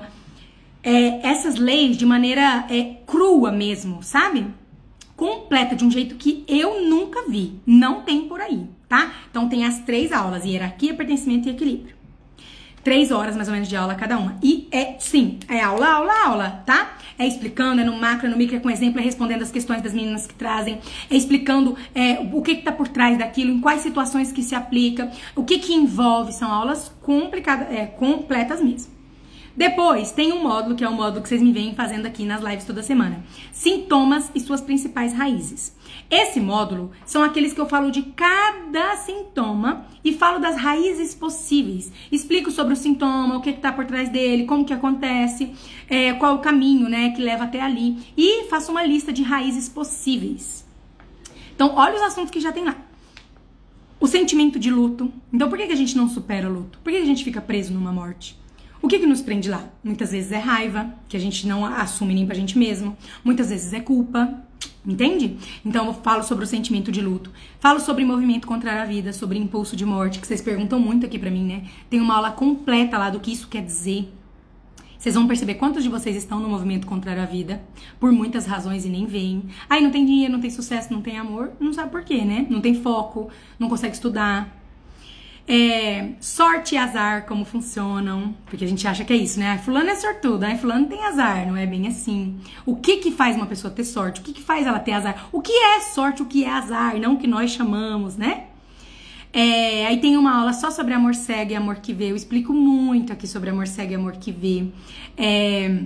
é, 0.84 1.28
essas 1.28 1.56
leis 1.56 1.98
de 1.98 2.06
maneira 2.06 2.68
é, 2.70 2.98
crua 3.08 3.52
mesmo, 3.52 4.04
sabe? 4.04 4.46
Completa, 5.16 5.76
de 5.76 5.84
um 5.84 5.90
jeito 5.90 6.14
que 6.14 6.46
eu 6.48 6.88
nunca 6.88 7.28
vi. 7.28 7.60
Não 7.66 8.04
tem 8.04 8.28
por 8.28 8.40
aí, 8.40 8.68
tá? 8.88 9.12
Então 9.32 9.50
tem 9.50 9.66
as 9.66 9.80
três 9.80 10.12
aulas: 10.12 10.46
hierarquia, 10.46 10.94
pertencimento 10.94 11.50
e 11.50 11.54
equilíbrio 11.54 11.97
três 12.88 13.12
horas 13.12 13.36
mais 13.36 13.50
ou 13.50 13.54
menos 13.54 13.68
de 13.68 13.76
aula 13.76 13.96
cada 13.96 14.18
uma. 14.18 14.38
E 14.42 14.66
é, 14.72 14.96
sim, 14.98 15.40
é 15.50 15.60
aula, 15.60 15.90
aula, 15.90 16.14
aula, 16.26 16.64
tá? 16.66 16.96
É 17.20 17.28
explicando, 17.28 17.82
é 17.82 17.84
no 17.84 17.98
macro, 17.98 18.28
é 18.28 18.30
no 18.30 18.38
micro, 18.38 18.56
é 18.56 18.60
com 18.62 18.70
exemplo, 18.70 19.02
é 19.02 19.04
respondendo 19.04 19.42
as 19.42 19.52
questões 19.52 19.82
das 19.82 19.94
meninas 19.94 20.26
que 20.26 20.34
trazem, 20.34 20.80
é 21.10 21.18
explicando 21.18 21.76
é, 21.94 22.18
o 22.32 22.42
que, 22.42 22.56
que 22.56 22.62
tá 22.62 22.72
por 22.72 22.88
trás 22.88 23.18
daquilo, 23.18 23.52
em 23.52 23.60
quais 23.60 23.82
situações 23.82 24.32
que 24.32 24.42
se 24.42 24.56
aplica, 24.56 25.12
o 25.36 25.44
que 25.44 25.60
que 25.60 25.74
envolve, 25.74 26.32
são 26.32 26.50
aulas 26.50 26.90
complicadas, 27.02 27.70
é, 27.76 27.88
completas 27.88 28.62
mesmo. 28.62 28.90
Depois, 29.54 30.14
tem 30.14 30.32
um 30.32 30.42
módulo, 30.42 30.74
que 30.74 30.84
é 30.86 30.88
o 30.88 30.94
módulo 30.94 31.22
que 31.22 31.28
vocês 31.28 31.42
me 31.42 31.52
vêm 31.52 31.76
fazendo 31.76 32.06
aqui 32.06 32.24
nas 32.24 32.42
lives 32.42 32.64
toda 32.64 32.82
semana. 32.82 33.22
Sintomas 33.52 34.32
e 34.34 34.40
suas 34.40 34.62
principais 34.62 35.12
raízes. 35.12 35.76
Esse 36.10 36.40
módulo 36.40 36.92
são 37.06 37.22
aqueles 37.22 37.54
que 37.54 37.60
eu 37.60 37.68
falo 37.68 37.92
de 37.92 38.02
cada 38.02 38.96
sintoma 38.96 39.86
e 40.04 40.14
falo 40.14 40.40
das 40.40 40.56
raízes 40.56 41.14
possíveis. 41.14 41.92
Explico 42.10 42.50
sobre 42.50 42.74
o 42.74 42.78
sintoma, 42.78 43.38
o 43.38 43.42
que 43.42 43.50
está 43.50 43.74
por 43.74 43.86
trás 43.86 44.08
dele, 44.08 44.46
como 44.46 44.64
que 44.64 44.74
acontece, 44.74 45.52
é, 45.90 46.14
qual 46.14 46.36
o 46.36 46.40
caminho 46.40 46.88
né, 46.88 47.10
que 47.12 47.22
leva 47.22 47.44
até 47.44 47.62
ali. 47.62 47.98
E 48.16 48.46
faço 48.46 48.72
uma 48.72 48.84
lista 48.84 49.12
de 49.12 49.22
raízes 49.22 49.68
possíveis. 49.68 50.66
Então, 51.54 51.74
olha 51.76 51.96
os 51.96 52.02
assuntos 52.02 52.32
que 52.32 52.40
já 52.40 52.54
tem 52.54 52.64
lá. 52.64 52.76
O 54.00 54.08
sentimento 54.08 54.58
de 54.58 54.72
luto. 54.72 55.12
Então, 55.34 55.50
por 55.50 55.58
que, 55.58 55.68
que 55.68 55.74
a 55.74 55.78
gente 55.78 55.98
não 55.98 56.08
supera 56.08 56.50
o 56.50 56.54
luto? 56.54 56.80
Por 56.84 56.92
que, 56.92 56.98
que 57.00 57.04
a 57.04 57.08
gente 57.08 57.24
fica 57.24 57.42
preso 57.42 57.74
numa 57.74 57.92
morte? 57.92 58.40
O 58.82 58.88
que, 58.88 59.00
que 59.00 59.08
nos 59.08 59.22
prende 59.22 59.50
lá? 59.50 59.68
Muitas 59.84 60.12
vezes 60.12 60.32
é 60.32 60.38
raiva, 60.38 60.94
que 61.10 61.18
a 61.18 61.20
gente 61.20 61.48
não 61.48 61.66
assume 61.66 62.14
nem 62.14 62.26
pra 62.26 62.36
gente 62.36 62.58
mesmo. 62.58 62.96
Muitas 63.24 63.50
vezes 63.50 63.74
é 63.74 63.80
culpa, 63.80 64.47
entende? 64.86 65.38
Então 65.66 65.88
eu 65.88 65.94
falo 65.94 66.24
sobre 66.24 66.46
o 66.46 66.48
sentimento 66.48 66.92
de 66.92 67.02
luto. 67.02 67.32
Falo 67.60 67.80
sobre 67.80 68.06
movimento 68.06 68.48
contra 68.48 68.82
a 68.82 68.86
vida, 68.86 69.12
sobre 69.12 69.38
impulso 69.38 69.76
de 69.76 69.86
morte, 69.86 70.20
que 70.20 70.28
vocês 70.28 70.42
perguntam 70.42 70.80
muito 70.80 71.06
aqui 71.06 71.20
pra 71.20 71.30
mim, 71.30 71.46
né? 71.46 71.64
Tem 71.90 72.00
uma 72.00 72.16
aula 72.16 72.32
completa 72.32 72.98
lá 72.98 73.10
do 73.10 73.20
que 73.20 73.32
isso 73.32 73.48
quer 73.48 73.64
dizer. 73.64 74.14
Vocês 74.98 75.14
vão 75.14 75.28
perceber 75.28 75.56
quantos 75.56 75.84
de 75.84 75.90
vocês 75.90 76.16
estão 76.16 76.40
no 76.40 76.50
movimento 76.50 76.88
contrário 76.88 77.22
à 77.22 77.26
vida, 77.26 77.62
por 78.00 78.12
muitas 78.12 78.48
razões 78.48 78.84
e 78.84 78.90
nem 78.90 79.06
veem. 79.06 79.44
Aí 79.70 79.82
não 79.82 79.92
tem 79.92 80.06
dinheiro, 80.06 80.34
não 80.34 80.42
tem 80.42 80.50
sucesso, 80.50 80.92
não 80.92 81.02
tem 81.02 81.18
amor, 81.18 81.52
não 81.60 81.72
sabe 81.72 81.92
por 81.92 82.04
quê, 82.04 82.26
né? 82.26 82.48
Não 82.50 82.60
tem 82.60 82.74
foco, 82.74 83.30
não 83.60 83.70
consegue 83.70 83.94
estudar. 83.94 84.57
É, 85.50 86.10
sorte 86.20 86.76
e 86.76 86.78
azar, 86.78 87.26
como 87.26 87.46
funcionam, 87.46 88.36
porque 88.48 88.66
a 88.66 88.68
gente 88.68 88.86
acha 88.86 89.06
que 89.06 89.14
é 89.14 89.16
isso, 89.16 89.40
né? 89.40 89.58
fulano 89.64 89.90
é 89.90 89.96
sortudo, 89.96 90.44
aí 90.44 90.58
fulano 90.58 90.88
tem 90.88 91.02
azar, 91.06 91.48
não 91.48 91.56
é 91.56 91.66
bem 91.66 91.88
assim. 91.88 92.38
O 92.66 92.76
que 92.76 92.98
que 92.98 93.12
faz 93.12 93.38
uma 93.38 93.46
pessoa 93.46 93.74
ter 93.74 93.86
sorte? 93.86 94.20
O 94.20 94.24
que 94.24 94.34
que 94.34 94.44
faz 94.44 94.68
ela 94.68 94.78
ter 94.78 94.92
azar? 94.92 95.30
O 95.32 95.42
que 95.42 95.54
é 95.54 95.80
sorte, 95.80 96.22
o 96.22 96.26
que 96.26 96.44
é 96.44 96.50
azar, 96.50 97.00
não 97.00 97.14
o 97.14 97.18
que 97.18 97.28
nós 97.28 97.52
chamamos, 97.52 98.18
né? 98.18 98.48
É, 99.32 99.86
aí 99.88 100.02
tem 100.02 100.18
uma 100.18 100.38
aula 100.38 100.52
só 100.52 100.70
sobre 100.70 100.94
amor 100.94 101.16
cego 101.16 101.52
e 101.52 101.56
amor 101.56 101.76
que 101.78 101.94
vê. 101.94 102.12
Eu 102.12 102.16
explico 102.16 102.52
muito 102.52 103.14
aqui 103.14 103.28
sobre 103.28 103.50
amor 103.50 103.68
cego 103.68 103.92
e 103.94 103.96
amor 103.96 104.14
que 104.14 104.32
vê. 104.32 104.68
É, 105.16 105.84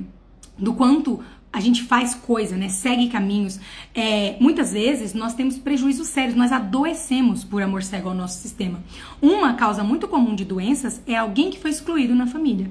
do 0.58 0.74
quanto 0.74 1.24
a 1.54 1.60
gente 1.60 1.84
faz 1.84 2.16
coisa, 2.16 2.56
né? 2.56 2.70
Segue 2.70 3.10
caminhos. 3.10 3.60
É, 3.94 4.38
muitas 4.40 4.72
vezes 4.72 5.14
nós 5.14 5.34
temos 5.34 5.58
prejuízos 5.58 6.08
sérios, 6.08 6.36
nós 6.36 6.52
adoecemos 6.52 7.44
por 7.44 7.62
amor 7.62 7.84
cego 7.84 8.10
ao 8.10 8.16
nosso 8.16 8.40
sistema. 8.40 8.82
Uma 9.22 9.54
causa 9.54 9.84
muito 9.84 10.08
comum 10.08 10.34
de 10.34 10.46
doenças 10.46 11.02
é 11.06 11.16
alguém 11.16 11.50
que 11.50 11.60
foi 11.60 11.72
excluído 11.72 12.16
na 12.16 12.26
família. 12.26 12.70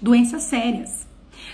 Doenças 0.00 0.42
sérias. 0.42 1.08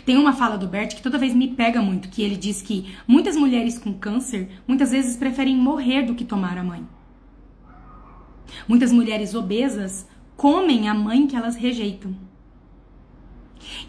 Tem 0.05 0.17
uma 0.17 0.35
fala 0.35 0.59
do 0.59 0.67
Bert 0.67 0.95
que 0.95 1.03
toda 1.03 1.19
vez 1.19 1.35
me 1.35 1.49
pega 1.49 1.81
muito, 1.81 2.09
que 2.09 2.23
ele 2.23 2.37
diz 2.37 2.61
que 2.61 2.95
muitas 3.07 3.37
mulheres 3.37 3.79
com 3.79 3.95
câncer 3.95 4.51
muitas 4.67 4.91
vezes 4.91 5.17
preferem 5.17 5.57
morrer 5.57 6.03
do 6.03 6.15
que 6.15 6.25
tomar 6.25 6.59
a 6.59 6.65
mãe. 6.65 6.87
Muitas 8.69 8.93
mulheres 8.93 9.35
obesas 9.35 10.07
comem 10.37 10.89
a 10.89 10.95
mãe 10.95 11.27
que 11.27 11.37
elas 11.37 11.57
rejeitam. 11.57 12.15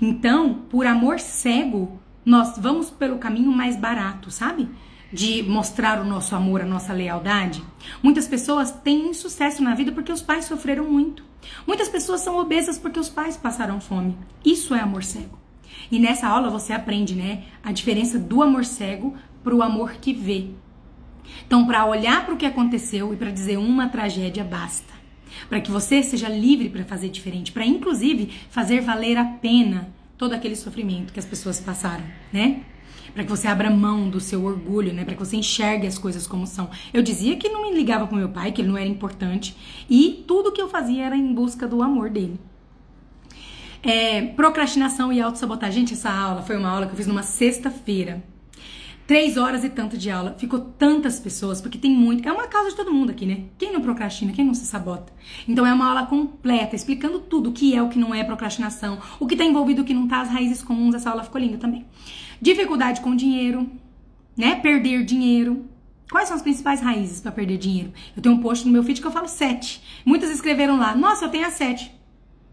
Então, 0.02 0.54
por 0.70 0.86
amor 0.86 1.20
cego, 1.20 2.00
nós 2.26 2.58
vamos 2.58 2.90
pelo 2.90 3.20
caminho 3.20 3.52
mais 3.52 3.78
barato, 3.78 4.32
sabe? 4.32 4.68
De 5.14 5.44
mostrar 5.44 6.02
o 6.02 6.06
nosso 6.06 6.36
amor, 6.36 6.62
a 6.62 6.66
nossa 6.66 6.92
lealdade. 6.92 7.64
Muitas 8.02 8.28
pessoas 8.28 8.72
têm 8.72 9.14
sucesso 9.14 9.64
na 9.64 9.76
vida 9.76 9.92
porque 9.92 10.12
os 10.12 10.22
pais 10.22 10.46
sofreram 10.46 10.90
muito. 10.90 11.24
Muitas 11.68 11.88
pessoas 11.88 12.22
são 12.22 12.38
obesas 12.38 12.80
porque 12.80 13.00
os 13.00 13.10
pais 13.10 13.38
passaram 13.38 13.80
fome. 13.80 14.18
Isso 14.44 14.74
é 14.74 14.80
amor 14.80 15.04
cego. 15.04 15.38
E 15.92 16.00
nessa 16.00 16.28
aula 16.28 16.50
você 16.50 16.74
aprende, 16.74 17.14
né, 17.14 17.44
a 17.64 17.72
diferença 17.72 18.18
do 18.18 18.42
amor 18.42 18.66
cego 18.66 19.14
para 19.44 19.56
o 19.56 19.62
amor 19.62 19.94
que 19.94 20.14
vê. 20.14 20.48
Então, 21.46 21.66
para 21.66 21.86
olhar 21.86 22.26
para 22.26 22.34
o 22.34 22.38
que 22.38 22.46
aconteceu 22.46 23.14
e 23.14 23.18
para 23.18 23.32
dizer 23.32 23.58
uma 23.58 23.88
tragédia 23.90 24.44
basta. 24.44 24.94
Para 25.50 25.60
que 25.60 25.72
você 25.72 26.02
seja 26.02 26.30
livre 26.30 26.70
para 26.70 26.86
fazer 26.86 27.10
diferente, 27.10 27.52
para 27.52 27.66
inclusive 27.66 28.32
fazer 28.50 28.82
valer 28.82 29.18
a 29.18 29.26
pena 29.26 29.94
todo 30.18 30.34
aquele 30.34 30.56
sofrimento 30.56 31.14
que 31.14 31.20
as 31.20 31.26
pessoas 31.26 31.60
passaram, 31.60 32.04
né? 32.32 32.62
Para 33.14 33.24
que 33.24 33.30
você 33.30 33.48
abra 33.48 33.70
mão 33.70 34.10
do 34.10 34.20
seu 34.20 34.44
orgulho, 34.44 34.94
né? 34.94 35.06
Para 35.06 35.14
que 35.14 35.20
você 35.20 35.38
enxergue 35.38 35.88
as 35.88 35.98
coisas 35.98 36.28
como 36.28 36.46
são. 36.46 36.70
Eu 36.94 37.02
dizia 37.02 37.38
que 37.38 37.48
não 37.50 37.64
me 37.64 37.74
ligava 37.74 38.08
com 38.08 38.16
meu 38.16 38.30
pai, 38.30 38.52
que 38.52 38.62
ele 38.62 38.68
não 38.68 38.78
era 38.78 38.88
importante, 38.88 39.56
e 39.90 40.24
tudo 40.28 40.52
que 40.52 40.62
eu 40.62 40.68
fazia 40.68 41.06
era 41.06 41.16
em 41.16 41.34
busca 41.34 41.68
do 41.68 41.82
amor 41.82 42.10
dele. 42.10 42.40
É, 43.82 44.22
procrastinação 44.22 45.14
e 45.14 45.22
autossabotagem. 45.22 45.82
Gente, 45.82 45.94
essa 45.94 46.10
aula 46.10 46.42
foi 46.42 46.58
uma 46.58 46.70
aula 46.70 46.88
que 46.88 46.94
eu 46.94 46.98
fiz 46.98 47.08
numa 47.08 47.24
sexta-feira. 47.24 48.24
Três 49.08 49.38
horas 49.38 49.64
e 49.64 49.70
tanto 49.70 49.98
de 49.98 50.10
aula. 50.10 50.36
Ficou 50.40 50.60
tantas 50.60 51.20
pessoas, 51.20 51.62
porque 51.62 51.78
tem 51.78 51.92
muito. 51.92 52.28
É 52.28 52.32
uma 52.32 52.48
causa 52.48 52.72
de 52.72 52.76
todo 52.76 52.92
mundo 52.92 53.12
aqui, 53.12 53.24
né? 53.26 53.44
Quem 53.56 53.72
não 53.72 53.80
procrastina, 53.80 54.34
quem 54.34 54.44
não 54.44 54.56
se 54.56 54.66
sabota? 54.66 55.14
Então 55.48 55.66
é 55.66 55.72
uma 55.72 55.88
aula 55.88 56.08
completa, 56.08 56.76
explicando 56.76 57.20
tudo, 57.20 57.52
o 57.52 57.54
que 57.54 57.76
é, 57.76 57.82
o 57.84 57.90
que 57.90 58.00
não 58.00 58.16
é 58.16 58.24
procrastinação, 58.24 59.00
o 59.20 59.28
que 59.28 59.36
tá 59.36 59.44
envolvido, 59.44 59.84
o 59.84 59.86
que 59.86 59.94
não 59.94 60.08
tá, 60.08 60.22
as 60.22 60.30
raízes 60.30 60.64
comuns. 60.64 60.96
Essa 60.96 61.12
aula 61.12 61.24
ficou 61.24 61.40
linda 61.40 61.58
também. 61.58 61.86
Dificuldade 62.42 63.02
com 63.02 63.16
dinheiro, 63.16 63.70
né? 64.36 64.56
Perder 64.56 65.04
dinheiro. 65.06 65.66
Quais 66.10 66.28
são 66.28 66.38
as 66.38 66.44
principais 66.44 66.82
raízes 66.82 67.22
para 67.22 67.32
perder 67.32 67.58
dinheiro? 67.58 67.94
Eu 68.16 68.24
tenho 68.24 68.34
um 68.34 68.40
post 68.40 68.66
no 68.66 68.72
meu 68.72 68.84
feed 68.84 69.02
que 69.02 69.06
eu 69.08 69.12
falo 69.12 69.28
sete. 69.28 69.84
Muitas 70.04 70.32
escreveram 70.32 70.78
lá, 70.78 70.96
nossa, 70.96 71.26
eu 71.26 71.30
tenho 71.30 71.46
a 71.46 71.52
sete. 71.52 71.94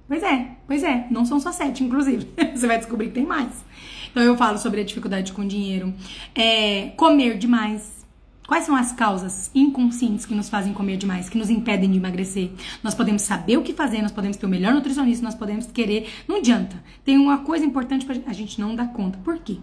Pois 0.07 0.23
é, 0.23 0.49
pois 0.67 0.83
é, 0.83 1.07
não 1.11 1.25
são 1.25 1.41
só 1.41 1.51
sete, 1.51 1.83
inclusive. 1.83 2.29
Você 2.55 2.67
vai 2.67 2.77
descobrir 2.77 3.07
que 3.07 3.15
tem 3.15 3.25
mais. 3.25 3.65
Então 4.13 4.23
eu 4.23 4.37
falo 4.37 4.59
sobre 4.59 4.81
a 4.81 4.85
dificuldade 4.85 5.33
com 5.33 5.45
dinheiro. 5.45 5.93
É, 6.35 6.93
comer 6.97 7.39
demais. 7.39 8.03
Quais 8.47 8.65
são 8.65 8.77
as 8.77 8.93
causas 8.93 9.51
inconscientes 9.55 10.27
que 10.27 10.35
nos 10.35 10.51
fazem 10.51 10.75
comer 10.75 10.99
demais, 10.99 11.29
que 11.29 11.39
nos 11.39 11.49
impedem 11.49 11.91
de 11.91 11.97
emagrecer? 11.97 12.51
Nós 12.83 12.95
podemos 12.95 13.23
saber 13.23 13.57
o 13.57 13.63
que 13.63 13.73
fazer, 13.73 14.03
nós 14.03 14.13
podemos 14.13 14.37
ter 14.37 14.45
o 14.45 14.49
melhor 14.49 14.75
nutricionista, 14.75 15.25
nós 15.25 15.35
podemos 15.35 15.67
querer. 15.67 16.09
Não 16.29 16.37
adianta. 16.37 16.77
Tem 17.03 17.17
uma 17.17 17.39
coisa 17.39 17.65
importante 17.65 18.05
pra 18.05 18.15
a 18.27 18.33
gente 18.33 18.61
não 18.61 18.75
dar 18.77 18.93
conta. 18.93 19.19
Por 19.25 19.39
quê? 19.39 19.57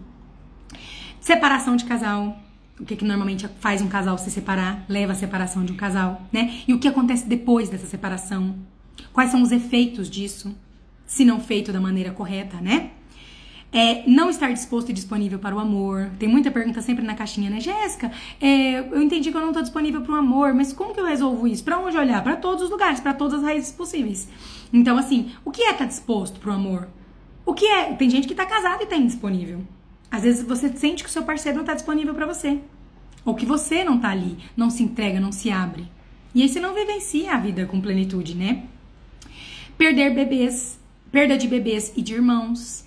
Separação 1.22 1.76
de 1.76 1.86
casal. 1.86 2.40
O 2.80 2.86
que, 2.86 2.96
que 2.96 3.06
normalmente 3.06 3.48
faz 3.60 3.82
um 3.82 3.88
casal 3.88 4.18
se 4.18 4.32
separar? 4.32 4.84
Leva 4.90 5.12
à 5.12 5.16
separação 5.16 5.64
de 5.64 5.74
um 5.74 5.76
casal, 5.76 6.22
né? 6.32 6.62
E 6.68 6.74
o 6.74 6.80
que 6.80 6.88
acontece 6.88 7.28
depois 7.28 7.70
dessa 7.70 7.86
separação? 7.86 8.56
Quais 9.14 9.30
são 9.30 9.44
os 9.44 9.52
efeitos 9.52 10.10
disso? 10.10 10.56
Se 11.06 11.26
não 11.26 11.40
feito 11.40 11.72
da 11.72 11.80
maneira 11.82 12.12
correta, 12.12 12.60
né? 12.62 12.92
É, 13.72 14.04
não 14.10 14.32
estar 14.32 14.52
disposto 14.52 14.90
e 14.90 14.94
disponível 14.94 15.38
para 15.38 15.56
o 15.56 15.60
amor. 15.60 16.10
Tem 16.18 16.28
muita 16.28 16.50
pergunta 16.50 16.82
sempre 16.82 17.06
na 17.06 17.14
caixinha, 17.14 17.50
né? 17.52 17.60
Jéssica, 17.60 18.12
é, 18.42 18.80
eu 18.80 19.02
entendi 19.02 19.30
que 19.30 19.38
eu 19.38 19.42
não 19.42 19.50
estou 19.50 19.62
disponível 19.62 20.02
para 20.02 20.14
o 20.14 20.18
amor, 20.18 20.54
mas 20.56 20.74
como 20.74 20.94
que 20.94 21.00
eu 21.00 21.06
resolvo 21.06 21.48
isso? 21.48 21.64
Para 21.64 21.78
onde 21.78 21.96
olhar? 21.96 22.24
Para 22.24 22.36
todos 22.36 22.64
os 22.64 22.70
lugares, 22.70 23.00
para 23.00 23.14
todas 23.14 23.40
as 23.40 23.46
raízes 23.46 23.72
possíveis. 23.72 24.28
Então, 24.74 24.98
assim, 24.98 25.32
o 25.46 25.52
que 25.52 25.62
é 25.62 25.66
estar 25.66 25.80
tá 25.80 25.86
disposto 25.86 26.40
para 26.40 26.50
o 26.50 26.54
amor? 26.54 26.88
O 27.46 27.54
que 27.54 27.66
é? 27.66 27.94
Tem 27.94 28.10
gente 28.10 28.28
que 28.28 28.34
está 28.34 28.46
casada 28.46 28.82
e 28.82 28.86
está 28.86 28.96
indisponível. 28.96 29.62
Às 30.12 30.24
vezes 30.24 30.44
você 30.44 30.70
sente 30.76 31.04
que 31.04 31.10
o 31.10 31.12
seu 31.12 31.24
parceiro 31.24 31.58
não 31.58 31.64
está 31.64 31.74
disponível 31.74 32.16
para 32.16 32.26
você. 32.26 32.60
Ou 33.24 33.36
que 33.36 33.46
você 33.46 33.84
não 33.84 33.98
está 33.98 34.10
ali, 34.10 34.38
não 34.58 34.70
se 34.70 34.82
entrega, 34.82 35.20
não 35.20 35.32
se 35.32 35.52
abre. 35.52 35.88
E 36.34 36.42
aí 36.42 36.50
você 36.50 36.60
não 36.60 36.74
vivencia 36.74 37.34
a 37.34 37.38
vida 37.38 37.66
com 37.66 37.82
plenitude, 37.82 38.36
né? 38.36 38.64
Perder 39.78 40.14
bebês, 40.14 40.80
perda 41.12 41.38
de 41.38 41.48
bebês 41.48 41.94
e 41.96 42.02
de 42.02 42.14
irmãos 42.14 42.86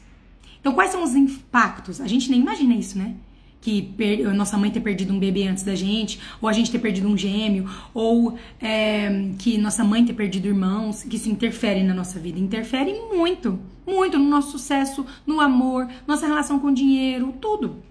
então, 0.63 0.75
quais 0.75 0.93
são 0.93 1.03
os 1.03 1.17
impactos? 1.17 2.01
A 2.01 2.07
gente 2.07 2.31
nem 2.31 2.41
imagina 2.41 2.73
isso, 2.73 2.97
né? 2.97 3.17
Que 3.61 3.83
per... 3.83 4.33
nossa 4.33 4.57
mãe 4.57 4.71
ter 4.71 4.79
perdido 4.79 5.13
um 5.13 5.19
bebê 5.19 5.49
antes 5.49 5.65
da 5.65 5.75
gente, 5.75 6.21
ou 6.41 6.49
a 6.49 6.53
gente 6.53 6.71
ter 6.71 6.79
perdido 6.79 7.09
um 7.09 7.19
gêmeo, 7.19 7.69
ou 7.93 8.39
é, 8.61 9.31
que 9.41 9.59
nossa 9.59 9.83
mãe 9.83 10.05
ter 10.05 10.13
perdido 10.13 10.47
irmãos, 10.47 11.03
que 11.03 11.19
se 11.19 11.29
interferem 11.29 11.83
na 11.83 11.93
nossa 11.93 12.21
vida. 12.21 12.39
Interfere 12.39 12.95
muito, 13.13 13.59
muito 13.85 14.21
no 14.21 14.31
nosso 14.31 14.53
sucesso, 14.53 15.05
no 15.27 15.41
amor, 15.41 15.89
nossa 16.07 16.29
relação 16.29 16.61
com 16.61 16.69
o 16.69 16.75
dinheiro, 16.75 17.35
tudo. 17.41 17.83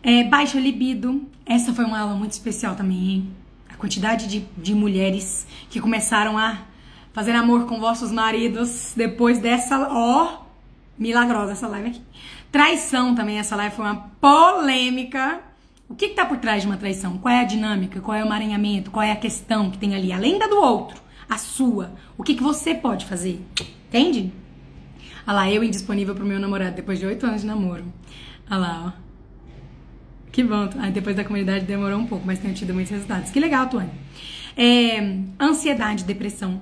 É, 0.00 0.22
baixa 0.22 0.60
libido. 0.60 1.26
Essa 1.44 1.74
foi 1.74 1.84
uma 1.84 1.98
aula 1.98 2.14
muito 2.14 2.30
especial 2.30 2.76
também, 2.76 3.10
hein? 3.10 3.30
A 3.68 3.74
quantidade 3.74 4.28
de, 4.28 4.44
de 4.56 4.76
mulheres 4.76 5.44
que 5.68 5.80
começaram 5.80 6.38
a 6.38 6.58
fazer 7.12 7.32
amor 7.32 7.66
com 7.66 7.80
vossos 7.80 8.12
maridos 8.12 8.92
depois 8.96 9.40
dessa, 9.40 9.88
ó, 9.90 10.46
milagrosa 10.98 11.52
essa 11.52 11.68
live 11.68 11.90
aqui. 11.90 12.02
Traição 12.50 13.14
também, 13.14 13.38
essa 13.38 13.54
live 13.56 13.74
foi 13.74 13.84
uma 13.84 14.10
polêmica. 14.20 15.40
O 15.88 15.94
que 15.94 16.06
está 16.06 16.24
por 16.24 16.38
trás 16.38 16.62
de 16.62 16.68
uma 16.68 16.76
traição? 16.76 17.18
Qual 17.18 17.32
é 17.32 17.40
a 17.40 17.44
dinâmica? 17.44 18.00
Qual 18.00 18.16
é 18.16 18.22
o 18.22 18.26
emaranhamento? 18.26 18.90
Qual 18.90 19.02
é 19.02 19.12
a 19.12 19.16
questão 19.16 19.70
que 19.70 19.78
tem 19.78 19.94
ali? 19.94 20.12
Além 20.12 20.38
da 20.38 20.46
do 20.46 20.56
outro, 20.56 21.00
a 21.28 21.38
sua. 21.38 21.92
O 22.16 22.22
que, 22.22 22.34
que 22.34 22.42
você 22.42 22.74
pode 22.74 23.06
fazer? 23.06 23.42
Entende? 23.88 24.32
Olha 25.26 25.34
lá, 25.34 25.50
eu 25.50 25.62
indisponível 25.62 26.14
pro 26.14 26.24
meu 26.24 26.38
namorado 26.38 26.76
depois 26.76 26.98
de 26.98 27.06
oito 27.06 27.24
anos 27.26 27.42
de 27.42 27.46
namoro. 27.46 27.84
Olha 28.50 28.58
lá, 28.58 28.94
ó. 28.94 29.08
Que 30.32 30.42
bom. 30.42 30.68
Aí 30.78 30.90
depois 30.90 31.16
da 31.16 31.24
comunidade 31.24 31.64
demorou 31.64 31.98
um 31.98 32.06
pouco, 32.06 32.26
mas 32.26 32.38
tenho 32.38 32.54
tido 32.54 32.72
muitos 32.72 32.92
resultados. 32.92 33.30
Que 33.30 33.40
legal, 33.40 33.68
Tuane. 33.68 33.90
É, 34.56 35.18
ansiedade, 35.40 36.04
depressão. 36.04 36.60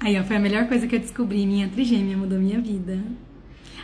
Aí, 0.00 0.18
ó, 0.18 0.22
foi 0.22 0.36
a 0.36 0.40
melhor 0.40 0.68
coisa 0.68 0.86
que 0.86 0.94
eu 0.94 1.00
descobri. 1.00 1.44
Minha 1.44 1.68
trigêmea 1.68 2.16
mudou 2.16 2.38
minha 2.38 2.60
vida. 2.60 3.02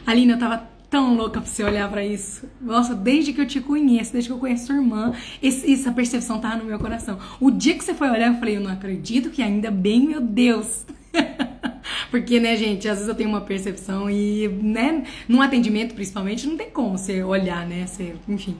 Aline, 0.06 0.32
eu 0.32 0.38
tava 0.38 0.74
tão 0.88 1.16
louca 1.16 1.40
pra 1.40 1.50
você 1.50 1.64
olhar 1.64 1.90
para 1.90 2.04
isso. 2.04 2.48
Nossa, 2.60 2.94
desde 2.94 3.32
que 3.32 3.40
eu 3.40 3.46
te 3.46 3.60
conheço, 3.60 4.12
desde 4.12 4.28
que 4.28 4.32
eu 4.32 4.38
conheço 4.38 4.66
sua 4.66 4.76
irmã, 4.76 5.12
esse, 5.42 5.72
essa 5.72 5.90
percepção 5.90 6.38
tava 6.38 6.56
no 6.56 6.64
meu 6.64 6.78
coração. 6.78 7.18
O 7.40 7.50
dia 7.50 7.74
que 7.74 7.82
você 7.82 7.94
foi 7.94 8.08
olhar, 8.08 8.32
eu 8.32 8.38
falei, 8.38 8.56
eu 8.56 8.60
não 8.60 8.70
acredito 8.70 9.30
que 9.30 9.42
ainda 9.42 9.72
bem, 9.72 10.06
meu 10.06 10.20
Deus. 10.20 10.86
Porque, 12.12 12.38
né, 12.38 12.56
gente, 12.56 12.88
às 12.88 12.98
vezes 12.98 13.08
eu 13.08 13.14
tenho 13.16 13.28
uma 13.28 13.40
percepção 13.40 14.08
e, 14.08 14.46
né, 14.46 15.02
num 15.26 15.42
atendimento 15.42 15.94
principalmente, 15.94 16.46
não 16.46 16.56
tem 16.56 16.70
como 16.70 16.96
você 16.96 17.24
olhar, 17.24 17.66
né, 17.66 17.86
você, 17.86 18.14
enfim. 18.28 18.56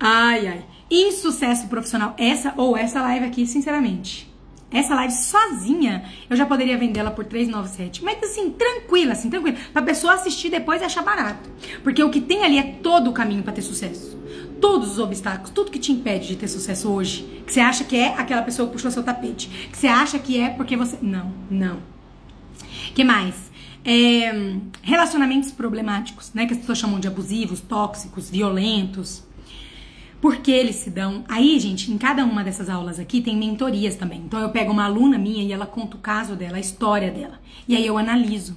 Ai, 0.00 0.48
ai. 0.48 0.64
Insucesso 0.90 1.68
profissional. 1.68 2.16
Essa 2.18 2.52
ou 2.56 2.76
essa 2.76 3.00
live 3.00 3.26
aqui, 3.26 3.46
sinceramente 3.46 4.33
essa 4.74 4.94
live 4.94 5.12
sozinha, 5.12 6.04
eu 6.28 6.36
já 6.36 6.44
poderia 6.44 6.76
vendê-la 6.76 7.12
por 7.12 7.24
397. 7.24 8.02
Mas 8.04 8.20
assim, 8.22 8.50
tranquila, 8.50 9.12
assim, 9.12 9.30
tranquila. 9.30 9.56
Pra 9.72 9.80
pessoa 9.80 10.14
assistir 10.14 10.50
depois 10.50 10.82
e 10.82 10.84
achar 10.84 11.02
barato. 11.02 11.48
Porque 11.82 12.02
o 12.02 12.10
que 12.10 12.20
tem 12.20 12.44
ali 12.44 12.58
é 12.58 12.62
todo 12.82 13.08
o 13.08 13.12
caminho 13.12 13.44
para 13.44 13.52
ter 13.52 13.62
sucesso. 13.62 14.18
Todos 14.60 14.90
os 14.92 14.98
obstáculos, 14.98 15.50
tudo 15.50 15.70
que 15.70 15.78
te 15.78 15.92
impede 15.92 16.28
de 16.28 16.36
ter 16.36 16.48
sucesso 16.48 16.90
hoje. 16.90 17.42
Que 17.46 17.52
você 17.52 17.60
acha 17.60 17.84
que 17.84 17.96
é 17.96 18.14
aquela 18.18 18.42
pessoa 18.42 18.66
que 18.66 18.72
puxou 18.72 18.90
seu 18.90 19.04
tapete. 19.04 19.48
Que 19.70 19.78
você 19.78 19.86
acha 19.86 20.18
que 20.18 20.40
é 20.40 20.50
porque 20.50 20.76
você. 20.76 20.98
Não, 21.00 21.32
não. 21.48 21.78
que 22.94 23.04
mais? 23.04 23.52
É, 23.84 24.56
relacionamentos 24.82 25.52
problemáticos, 25.52 26.32
né? 26.34 26.46
Que 26.46 26.54
as 26.54 26.58
pessoas 26.58 26.78
chamam 26.78 26.98
de 26.98 27.06
abusivos, 27.06 27.60
tóxicos, 27.60 28.28
violentos. 28.28 29.22
Por 30.24 30.36
que 30.36 30.50
eles 30.50 30.76
se 30.76 30.88
dão? 30.88 31.22
Aí, 31.28 31.60
gente, 31.60 31.92
em 31.92 31.98
cada 31.98 32.24
uma 32.24 32.42
dessas 32.42 32.70
aulas 32.70 32.98
aqui 32.98 33.20
tem 33.20 33.36
mentorias 33.36 33.94
também. 33.94 34.22
Então 34.22 34.40
eu 34.40 34.48
pego 34.48 34.72
uma 34.72 34.86
aluna 34.86 35.18
minha 35.18 35.44
e 35.44 35.52
ela 35.52 35.66
conta 35.66 35.98
o 35.98 36.00
caso 36.00 36.34
dela, 36.34 36.56
a 36.56 36.60
história 36.60 37.10
dela. 37.10 37.38
E 37.68 37.76
aí 37.76 37.86
eu 37.86 37.98
analiso. 37.98 38.56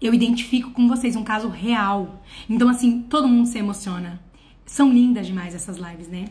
Eu 0.00 0.14
identifico 0.14 0.70
com 0.70 0.86
vocês 0.86 1.16
um 1.16 1.24
caso 1.24 1.48
real. 1.48 2.22
Então, 2.48 2.68
assim, 2.68 3.02
todo 3.02 3.26
mundo 3.26 3.48
se 3.48 3.58
emociona. 3.58 4.20
São 4.64 4.92
lindas 4.92 5.26
demais 5.26 5.52
essas 5.52 5.78
lives, 5.78 6.06
né? 6.06 6.26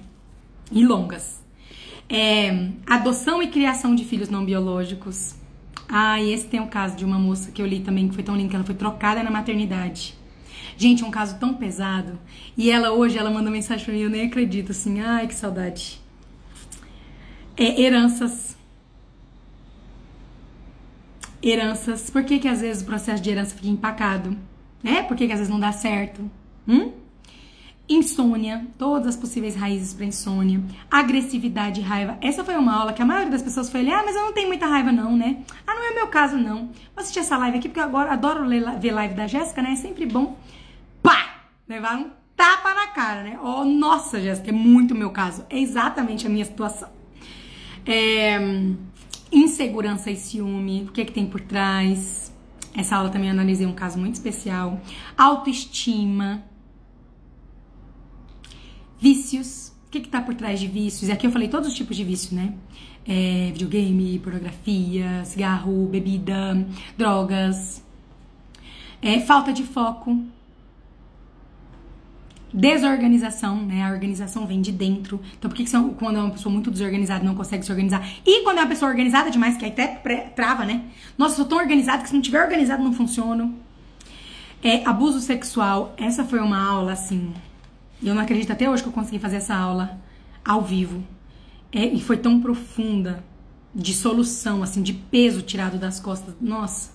E 0.71 0.85
longas. 0.85 1.43
É, 2.07 2.69
adoção 2.87 3.43
e 3.43 3.47
criação 3.47 3.93
de 3.93 4.05
filhos 4.05 4.29
não 4.29 4.45
biológicos. 4.45 5.35
Ah, 5.89 6.21
e 6.21 6.31
esse 6.31 6.47
tem 6.47 6.61
o 6.61 6.67
caso 6.67 6.95
de 6.95 7.03
uma 7.03 7.19
moça 7.19 7.51
que 7.51 7.61
eu 7.61 7.67
li 7.67 7.81
também, 7.81 8.07
que 8.07 8.15
foi 8.15 8.23
tão 8.23 8.37
linda, 8.37 8.51
que 8.51 8.55
ela 8.55 8.63
foi 8.63 8.75
trocada 8.75 9.21
na 9.21 9.29
maternidade. 9.29 10.17
Gente, 10.79 11.03
é 11.03 11.05
um 11.05 11.11
caso 11.11 11.37
tão 11.37 11.53
pesado. 11.55 12.17
E 12.55 12.71
ela 12.71 12.93
hoje, 12.93 13.17
ela 13.17 13.29
manda 13.29 13.51
mensagem 13.51 13.83
pra 13.83 13.93
mim, 13.93 13.99
eu 13.99 14.09
nem 14.09 14.27
acredito, 14.27 14.71
assim, 14.71 15.01
ai, 15.01 15.27
que 15.27 15.35
saudade. 15.35 15.99
É, 17.57 17.81
heranças. 17.81 18.55
Heranças. 21.43 22.09
Por 22.09 22.23
que 22.23 22.39
que 22.39 22.47
às 22.47 22.61
vezes 22.61 22.81
o 22.81 22.85
processo 22.85 23.21
de 23.21 23.29
herança 23.29 23.53
fica 23.53 23.67
empacado? 23.67 24.37
Né? 24.81 25.03
Por 25.03 25.17
que 25.17 25.27
que 25.27 25.33
às 25.33 25.39
vezes 25.39 25.51
não 25.51 25.59
dá 25.59 25.73
certo? 25.73 26.31
Hum? 26.65 26.93
Insônia, 27.89 28.65
todas 28.77 29.07
as 29.09 29.17
possíveis 29.17 29.57
raízes 29.57 29.93
para 29.93 30.05
insônia, 30.05 30.61
agressividade 30.89 31.81
e 31.81 31.83
raiva. 31.83 32.17
Essa 32.21 32.41
foi 32.45 32.55
uma 32.55 32.73
aula 32.73 32.93
que 32.93 33.01
a 33.01 33.05
maioria 33.05 33.31
das 33.31 33.41
pessoas 33.41 33.69
foi 33.69 33.81
ali, 33.81 33.91
ah, 33.91 34.03
mas 34.05 34.15
eu 34.15 34.23
não 34.23 34.31
tenho 34.31 34.47
muita 34.47 34.65
raiva 34.65 34.93
não, 34.93 35.17
né? 35.17 35.43
Ah, 35.67 35.75
não 35.75 35.83
é 35.83 35.91
o 35.91 35.95
meu 35.95 36.07
caso 36.07 36.37
não. 36.37 36.67
Vou 36.67 36.99
assistir 36.99 37.19
essa 37.19 37.35
live 37.35 37.57
aqui 37.57 37.67
porque 37.67 37.81
eu 37.81 37.83
agora 37.83 38.13
adoro 38.13 38.47
ver 38.79 38.91
live 38.91 39.13
da 39.13 39.27
Jéssica, 39.27 39.61
né? 39.61 39.73
É 39.73 39.75
sempre 39.75 40.05
bom 40.05 40.37
pá! 41.01 41.45
Levaram 41.67 42.01
um 42.01 42.11
tapa 42.35 42.73
na 42.73 42.87
cara, 42.87 43.23
né? 43.23 43.39
Oh, 43.43 43.65
nossa, 43.65 44.19
Jéssica, 44.21 44.49
é 44.49 44.53
muito 44.53 44.93
o 44.93 44.97
meu 44.97 45.11
caso. 45.11 45.45
É 45.49 45.59
exatamente 45.59 46.25
a 46.25 46.29
minha 46.29 46.45
situação. 46.45 46.89
É, 47.85 48.37
insegurança 49.31 50.09
e 50.09 50.15
ciúme, 50.15 50.85
o 50.87 50.91
que, 50.91 51.01
é 51.01 51.05
que 51.05 51.11
tem 51.11 51.25
por 51.25 51.41
trás? 51.41 52.33
Essa 52.73 52.95
aula 52.95 53.09
também 53.09 53.29
analisei 53.29 53.65
um 53.65 53.73
caso 53.73 53.97
muito 53.97 54.15
especial. 54.15 54.79
Autoestima. 55.17 56.43
Vícios. 58.99 59.73
O 59.87 59.91
que 59.91 59.97
está 59.97 60.21
por 60.21 60.35
trás 60.35 60.59
de 60.59 60.67
vícios? 60.67 61.09
E 61.09 61.11
aqui 61.11 61.25
eu 61.25 61.31
falei 61.31 61.47
todos 61.47 61.67
os 61.67 61.73
tipos 61.73 61.97
de 61.97 62.03
vício, 62.03 62.35
né? 62.35 62.53
É, 63.05 63.49
videogame, 63.51 64.19
pornografia, 64.19 65.25
cigarro, 65.25 65.87
bebida, 65.87 66.65
drogas. 66.95 67.83
É, 69.01 69.19
falta 69.19 69.51
de 69.51 69.63
foco. 69.63 70.23
Desorganização, 72.53 73.63
né? 73.63 73.83
A 73.83 73.91
organização 73.91 74.47
vem 74.47 74.61
de 74.61 74.71
dentro. 74.71 75.21
Então, 75.37 75.49
por 75.49 75.55
que, 75.55 75.63
que 75.63 75.69
são, 75.69 75.89
quando 75.93 76.17
é 76.17 76.21
uma 76.21 76.31
pessoa 76.31 76.51
muito 76.51 76.71
desorganizada 76.71 77.23
não 77.23 77.35
consegue 77.35 77.63
se 77.63 77.71
organizar? 77.71 78.07
E 78.25 78.43
quando 78.43 78.57
é 78.57 78.61
uma 78.61 78.67
pessoa 78.67 78.89
organizada 78.89 79.29
demais, 79.29 79.55
que 79.57 79.65
até 79.65 79.87
trava, 80.35 80.65
né? 80.65 80.83
Nossa, 81.17 81.33
eu 81.33 81.37
sou 81.37 81.45
tão 81.45 81.57
organizado 81.59 82.01
que 82.01 82.09
se 82.09 82.15
não 82.15 82.21
tiver 82.21 82.41
organizado 82.41 82.83
não 82.83 82.93
funciona. 82.93 83.51
É, 84.63 84.83
abuso 84.85 85.21
sexual. 85.21 85.93
Essa 85.97 86.23
foi 86.23 86.39
uma 86.39 86.61
aula, 86.61 86.93
assim. 86.93 87.33
Eu 88.01 88.15
não 88.15 88.21
acredito 88.21 88.51
até 88.51 88.69
hoje 88.69 88.81
que 88.81 88.89
eu 88.89 88.93
consegui 88.93 89.19
fazer 89.19 89.37
essa 89.37 89.55
aula 89.55 89.99
ao 90.43 90.61
vivo. 90.61 91.03
É, 91.71 91.85
e 91.85 92.01
foi 92.01 92.17
tão 92.17 92.41
profunda, 92.41 93.23
de 93.73 93.93
solução, 93.93 94.63
assim, 94.63 94.81
de 94.81 94.93
peso 94.93 95.41
tirado 95.41 95.77
das 95.77 95.99
costas. 95.99 96.33
Nossa. 96.41 96.91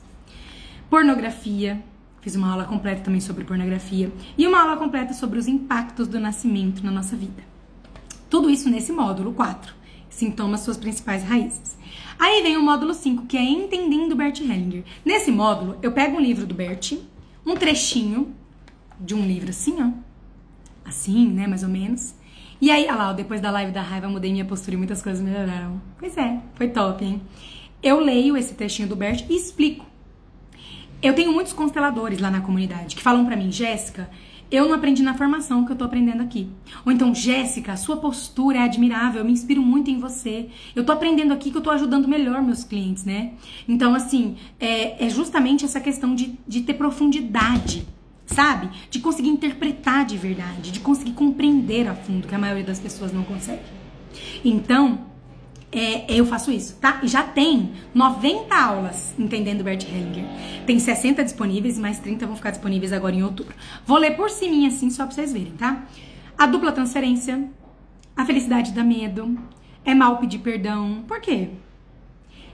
Pornografia 0.90 1.82
Fiz 2.24 2.36
uma 2.36 2.51
aula 2.51 2.64
completa 2.64 3.02
também 3.02 3.20
sobre 3.20 3.44
pornografia 3.44 4.10
e 4.38 4.46
uma 4.46 4.62
aula 4.62 4.78
completa 4.78 5.12
sobre 5.12 5.38
os 5.38 5.46
impactos 5.46 6.09
do 6.09 6.18
nascimento 6.18 6.82
na 6.82 6.90
nossa 6.90 7.14
vida. 7.14 7.42
Tudo 8.30 8.48
isso 8.48 8.70
nesse 8.70 8.92
módulo 8.92 9.34
4, 9.34 9.74
sintomas 10.09 10.60
suas 10.60 10.78
principais 10.78 11.22
raízes. 11.22 11.76
Aí 12.18 12.42
vem 12.42 12.56
o 12.56 12.62
módulo 12.62 12.94
5, 12.94 13.26
que 13.26 13.36
é 13.36 13.42
Entendendo 13.42 14.16
Bert 14.16 14.40
Hellinger. 14.40 14.84
Nesse 15.05 15.30
módulo, 15.30 15.76
eu 15.82 15.92
pego 15.92 16.16
um 16.16 16.20
livro 16.20 16.46
do 16.46 16.55
Bert, 16.55 16.94
um 17.44 17.56
trechinho 17.56 18.34
de 18.98 19.14
um 19.14 19.26
livro 19.26 19.51
assim, 19.51 19.82
ó. 19.82 19.90
Assim, 20.82 21.28
né, 21.28 21.46
mais 21.46 21.62
ou 21.62 21.68
menos. 21.68 22.14
E 22.59 22.70
aí, 22.70 22.84
olha 22.84 22.94
lá, 22.94 23.12
depois 23.12 23.42
da 23.42 23.51
live 23.51 23.70
da 23.70 23.82
raiva, 23.82 24.09
mudei 24.09 24.32
minha 24.32 24.46
postura 24.46 24.76
e 24.76 24.78
muitas 24.78 25.02
coisas 25.02 25.22
melhoraram. 25.22 25.78
Pois 25.98 26.16
é, 26.16 26.40
foi 26.55 26.68
top, 26.68 27.05
hein? 27.05 27.20
Eu 27.82 28.01
leio 28.01 28.34
esse 28.34 28.55
trechinho 28.55 28.88
do 28.88 28.96
Bert 28.96 29.26
e 29.28 29.36
explico 29.36 29.84
eu 31.03 31.15
tenho 31.15 31.33
muitos 31.33 31.53
consteladores 31.53 32.21
lá 32.21 32.31
na 32.31 32.41
comunidade 32.41 32.97
que 32.97 33.03
falam 33.03 33.25
para 33.25 33.37
mim, 33.37 33.51
Jéssica, 33.53 34.09
eu 34.51 34.69
não 34.69 34.75
aprendi 34.75 35.03
na 35.03 35.15
formação 35.15 35.65
que 35.65 35.73
eu 35.73 35.77
tô 35.77 35.85
aprendendo 35.85 36.23
aqui. 36.23 36.49
Ou 36.85 36.93
então, 36.93 37.15
Jéssica, 37.15 37.77
sua 37.77 37.97
postura 37.97 38.59
é 38.59 38.62
admirável, 38.62 39.21
eu 39.21 39.25
me 39.25 39.33
inspiro 39.33 39.62
muito 39.62 39.91
em 39.91 39.99
você. 39.99 40.49
Eu 40.77 40.85
tô 40.85 40.93
aprendendo 40.93 41.33
aqui 41.33 41.51
que 41.51 41.57
eu 41.57 41.61
tô 41.61 41.71
ajudando 41.71 42.07
melhor 42.07 42.43
meus 42.43 42.62
clientes, 42.62 43.05
né? 43.05 43.33
Então, 43.66 43.95
assim, 43.95 44.37
é, 44.61 45.05
é 45.05 45.11
justamente 45.11 45.65
essa 45.65 45.81
questão 45.81 46.15
de, 46.15 46.39
de 46.47 46.61
ter 46.61 46.75
profundidade, 46.75 47.87
sabe? 48.27 48.71
De 48.91 49.01
conseguir 49.01 49.31
interpretar 49.31 50.05
de 50.05 50.16
verdade, 50.16 50.71
de 50.71 50.81
conseguir 50.81 51.12
compreender 51.12 51.89
a 51.89 51.95
fundo, 51.95 52.29
que 52.29 52.35
a 52.35 52.39
maioria 52.39 52.65
das 52.65 52.79
pessoas 52.79 53.12
não 53.12 53.25
consegue. 53.25 53.62
Então, 54.45 55.07
é, 55.74 56.06
eu 56.09 56.24
faço 56.24 56.52
isso, 56.52 56.76
tá? 56.76 57.01
E 57.02 57.09
já 57.09 57.24
tem 57.24 57.72
90 57.92 58.55
aulas 58.55 59.12
entendendo 59.18 59.64
Bert 59.64 59.84
Hellinger. 59.84 60.24
Tem 60.64 60.78
60 60.78 61.24
disponíveis, 61.24 61.78
mais 61.78 61.98
30 61.98 62.26
vão 62.26 62.36
ficar 62.36 62.51
disponíveis 62.51 62.92
agora 62.92 63.14
em 63.14 63.24
outubro. 63.24 63.55
Vou 63.84 63.98
ler 63.98 64.12
por 64.12 64.30
cima 64.30 64.68
assim, 64.68 64.88
só 64.88 65.05
pra 65.05 65.14
vocês 65.14 65.32
verem, 65.32 65.52
tá? 65.52 65.84
A 66.38 66.46
dupla 66.46 66.70
transferência, 66.70 67.48
a 68.16 68.24
felicidade 68.24 68.72
dá 68.72 68.84
medo, 68.84 69.36
é 69.84 69.94
mal 69.94 70.18
pedir 70.18 70.38
perdão. 70.38 71.05
Por 71.09 71.20
quê? 71.20 71.51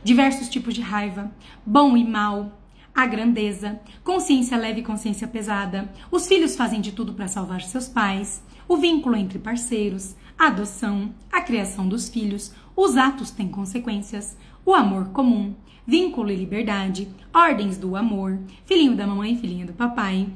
Diversos 0.03 0.49
tipos 0.49 0.73
de 0.73 0.81
raiva, 0.81 1.31
bom 1.65 1.97
e 1.97 2.05
mal, 2.05 2.59
a 2.95 3.07
grandeza, 3.07 3.79
consciência 4.03 4.57
leve 4.57 4.81
e 4.81 4.85
consciência 4.85 5.29
pesada, 5.29 5.93
os 6.11 6.27
filhos 6.27 6.57
fazem 6.57 6.81
de 6.81 6.93
tudo 6.93 7.13
para 7.13 7.29
salvar 7.29 7.61
seus 7.61 7.87
pais, 7.87 8.43
o 8.67 8.77
vínculo 8.77 9.17
entre 9.17 9.39
parceiros, 9.39 10.17
a 10.39 10.47
adoção, 10.47 11.15
a 11.31 11.43
criação 11.43 11.87
dos 11.87 12.09
filhos, 12.09 12.55
os 12.83 12.97
atos 12.97 13.31
têm 13.31 13.47
consequências, 13.47 14.39
o 14.65 14.73
amor 14.73 15.11
comum, 15.11 15.55
vínculo 15.87 16.31
e 16.31 16.35
liberdade, 16.35 17.09
ordens 17.31 17.77
do 17.77 17.95
amor, 17.95 18.39
filhinho 18.65 18.97
da 18.97 19.07
mamãe, 19.07 19.37
filhinha 19.37 19.67
do 19.67 19.75
papai, 19.75 20.27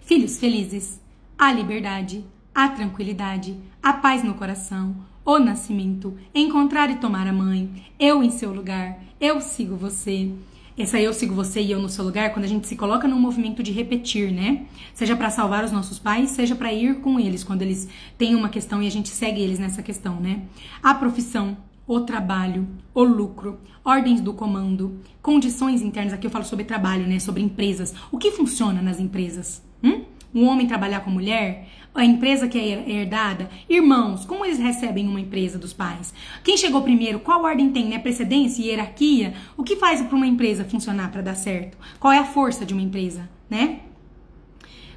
filhos 0.00 0.38
felizes, 0.38 1.00
a 1.36 1.52
liberdade, 1.52 2.24
a 2.54 2.68
tranquilidade, 2.68 3.58
a 3.82 3.92
paz 3.92 4.22
no 4.22 4.34
coração, 4.34 4.94
o 5.24 5.40
nascimento, 5.40 6.16
encontrar 6.32 6.88
e 6.88 6.98
tomar 6.98 7.26
a 7.26 7.32
mãe, 7.32 7.84
eu 7.98 8.22
em 8.22 8.30
seu 8.30 8.54
lugar, 8.54 9.00
eu 9.20 9.40
sigo 9.40 9.74
você. 9.74 10.30
Essa 10.78 11.00
eu 11.00 11.10
sigo 11.14 11.34
você 11.34 11.62
e 11.62 11.70
eu 11.70 11.80
no 11.80 11.88
seu 11.88 12.04
lugar, 12.04 12.34
quando 12.34 12.44
a 12.44 12.48
gente 12.48 12.66
se 12.66 12.76
coloca 12.76 13.08
num 13.08 13.18
movimento 13.18 13.62
de 13.62 13.72
repetir, 13.72 14.30
né? 14.30 14.66
Seja 14.92 15.16
para 15.16 15.30
salvar 15.30 15.64
os 15.64 15.72
nossos 15.72 15.98
pais, 15.98 16.28
seja 16.30 16.54
para 16.54 16.70
ir 16.70 16.96
com 16.96 17.18
eles 17.18 17.42
quando 17.42 17.62
eles 17.62 17.88
têm 18.18 18.34
uma 18.34 18.50
questão 18.50 18.82
e 18.82 18.86
a 18.86 18.90
gente 18.90 19.08
segue 19.08 19.40
eles 19.40 19.58
nessa 19.58 19.82
questão, 19.82 20.20
né? 20.20 20.42
A 20.82 20.92
profissão, 20.94 21.56
o 21.86 22.00
trabalho, 22.00 22.68
o 22.92 23.02
lucro, 23.02 23.58
ordens 23.82 24.20
do 24.20 24.34
comando, 24.34 25.00
condições 25.22 25.80
internas. 25.80 26.12
Aqui 26.12 26.26
eu 26.26 26.30
falo 26.30 26.44
sobre 26.44 26.66
trabalho, 26.66 27.06
né? 27.06 27.18
Sobre 27.20 27.42
empresas. 27.42 27.94
O 28.12 28.18
que 28.18 28.32
funciona 28.32 28.82
nas 28.82 29.00
empresas? 29.00 29.62
Hum? 29.82 30.02
Um 30.34 30.44
homem 30.44 30.66
trabalhar 30.66 31.00
com 31.00 31.10
mulher? 31.10 31.68
A 31.96 32.04
empresa 32.04 32.46
que 32.46 32.58
é 32.58 32.90
herdada? 32.90 33.48
Irmãos, 33.66 34.26
como 34.26 34.44
eles 34.44 34.58
recebem 34.58 35.08
uma 35.08 35.18
empresa 35.18 35.58
dos 35.58 35.72
pais? 35.72 36.12
Quem 36.44 36.54
chegou 36.54 36.82
primeiro? 36.82 37.20
Qual 37.20 37.42
ordem 37.42 37.70
tem? 37.70 37.88
Né? 37.88 37.98
Precedência 37.98 38.62
e 38.62 38.66
hierarquia? 38.66 39.32
O 39.56 39.64
que 39.64 39.76
faz 39.76 40.02
para 40.02 40.14
uma 40.14 40.26
empresa 40.26 40.62
funcionar 40.62 41.10
para 41.10 41.22
dar 41.22 41.34
certo? 41.34 41.78
Qual 41.98 42.12
é 42.12 42.18
a 42.18 42.24
força 42.24 42.66
de 42.66 42.74
uma 42.74 42.82
empresa, 42.82 43.26
né? 43.48 43.80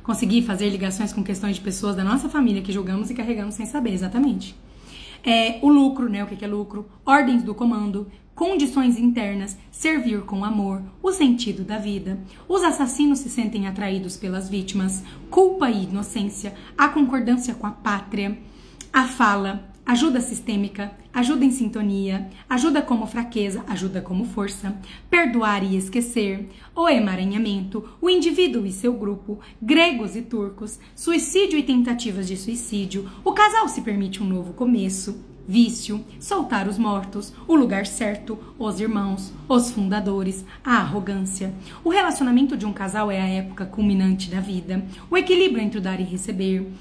Conseguir 0.04 0.42
fazer 0.42 0.70
ligações 0.70 1.14
com 1.14 1.24
questões 1.24 1.56
de 1.56 1.62
pessoas 1.62 1.96
da 1.96 2.04
nossa 2.04 2.28
família 2.28 2.62
que 2.62 2.74
julgamos 2.74 3.10
e 3.10 3.14
carregamos 3.14 3.56
sem 3.56 3.66
saber 3.66 3.94
exatamente 3.94 4.54
é, 5.24 5.60
o 5.62 5.70
lucro, 5.70 6.10
né? 6.10 6.24
O 6.24 6.28
que 6.28 6.44
é 6.44 6.48
lucro? 6.48 6.90
Ordens 7.06 7.44
do 7.44 7.54
comando, 7.54 8.08
condições 8.36 8.98
internas, 8.98 9.58
servir 9.70 10.22
com 10.22 10.46
amor, 10.46 10.82
o 11.04 11.12
sentido 11.12 11.64
da 11.64 11.78
vida. 11.78 12.18
Os 12.48 12.64
assassinos 12.64 13.20
se 13.20 13.30
sentem 13.30 13.68
atraídos 13.68 14.16
pelas 14.16 14.50
vítimas, 14.50 15.04
culpa 15.30 15.70
e 15.70 15.84
inocência, 15.84 16.54
a 16.78 16.88
concordância 16.88 17.54
com 17.54 17.68
a 17.68 17.72
pátria, 17.72 18.38
a 18.94 19.04
fala, 19.08 19.69
ajuda 19.90 20.22
sistêmica, 20.22 20.92
ajuda 21.12 21.44
em 21.44 21.50
sintonia, 21.50 22.30
ajuda 22.48 22.80
como 22.80 23.08
fraqueza, 23.08 23.64
ajuda 23.68 24.00
como 24.02 24.24
força, 24.24 24.78
perdoar 25.10 25.64
e 25.64 25.76
esquecer, 25.76 26.48
o 26.76 26.88
emaranhamento, 26.88 27.84
o 28.00 28.08
indivíduo 28.08 28.68
e 28.68 28.72
seu 28.72 28.94
grupo, 28.94 29.40
gregos 29.60 30.16
e 30.16 30.22
turcos, 30.22 30.80
suicídio 30.96 31.58
e 31.58 31.64
tentativas 31.64 32.28
de 32.28 32.38
suicídio, 32.38 33.10
o 33.26 33.32
casal 33.32 33.68
se 33.68 33.82
permite 33.82 34.22
um 34.22 34.28
novo 34.28 34.54
começo, 34.54 35.26
vício, 35.48 36.06
soltar 36.20 36.68
os 36.68 36.78
mortos, 36.78 37.34
o 37.48 37.56
lugar 37.56 37.88
certo, 37.88 38.38
os 38.60 38.80
irmãos, 38.80 39.34
os 39.48 39.72
fundadores, 39.72 40.46
a 40.64 40.74
arrogância. 40.78 41.52
O 41.84 41.90
relacionamento 41.90 42.56
de 42.56 42.68
um 42.68 42.72
casal 42.72 43.10
é 43.10 43.20
a 43.20 43.28
época 43.28 43.66
culminante 43.66 44.30
da 44.30 44.40
vida, 44.40 44.86
o 45.10 45.18
equilíbrio 45.18 45.64
entre 45.64 45.80
o 45.80 45.82
dar 45.82 46.00
e 46.00 46.04
receber. 46.04 46.72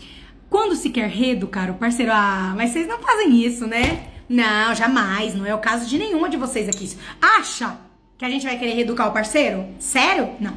Quando 0.49 0.75
se 0.75 0.91
quer 0.91 1.09
reeducar 1.09 1.71
o 1.71 1.75
parceiro, 1.75 2.13
ah, 2.13 2.55
mas 2.57 2.71
vocês 2.71 2.87
não 2.87 2.99
fazem 2.99 3.45
isso, 3.45 3.67
né? 3.67 4.09
Não, 4.29 4.75
jamais, 4.75 5.35
não 5.35 5.47
é 5.47 5.55
o 5.55 5.59
caso 5.59 5.87
de 5.87 5.99
nenhuma 5.99 6.29
de 6.29 6.37
vocês 6.37 6.69
aqui. 6.69 6.97
Acha 7.21 7.79
que 8.17 8.25
a 8.25 8.31
gente 8.31 8.45
vai 8.47 8.59
querer 8.59 8.75
reeducar 8.75 9.09
o 9.09 9.13
parceiro? 9.13 9.67
Sério? 9.79 10.31
Não. 10.41 10.57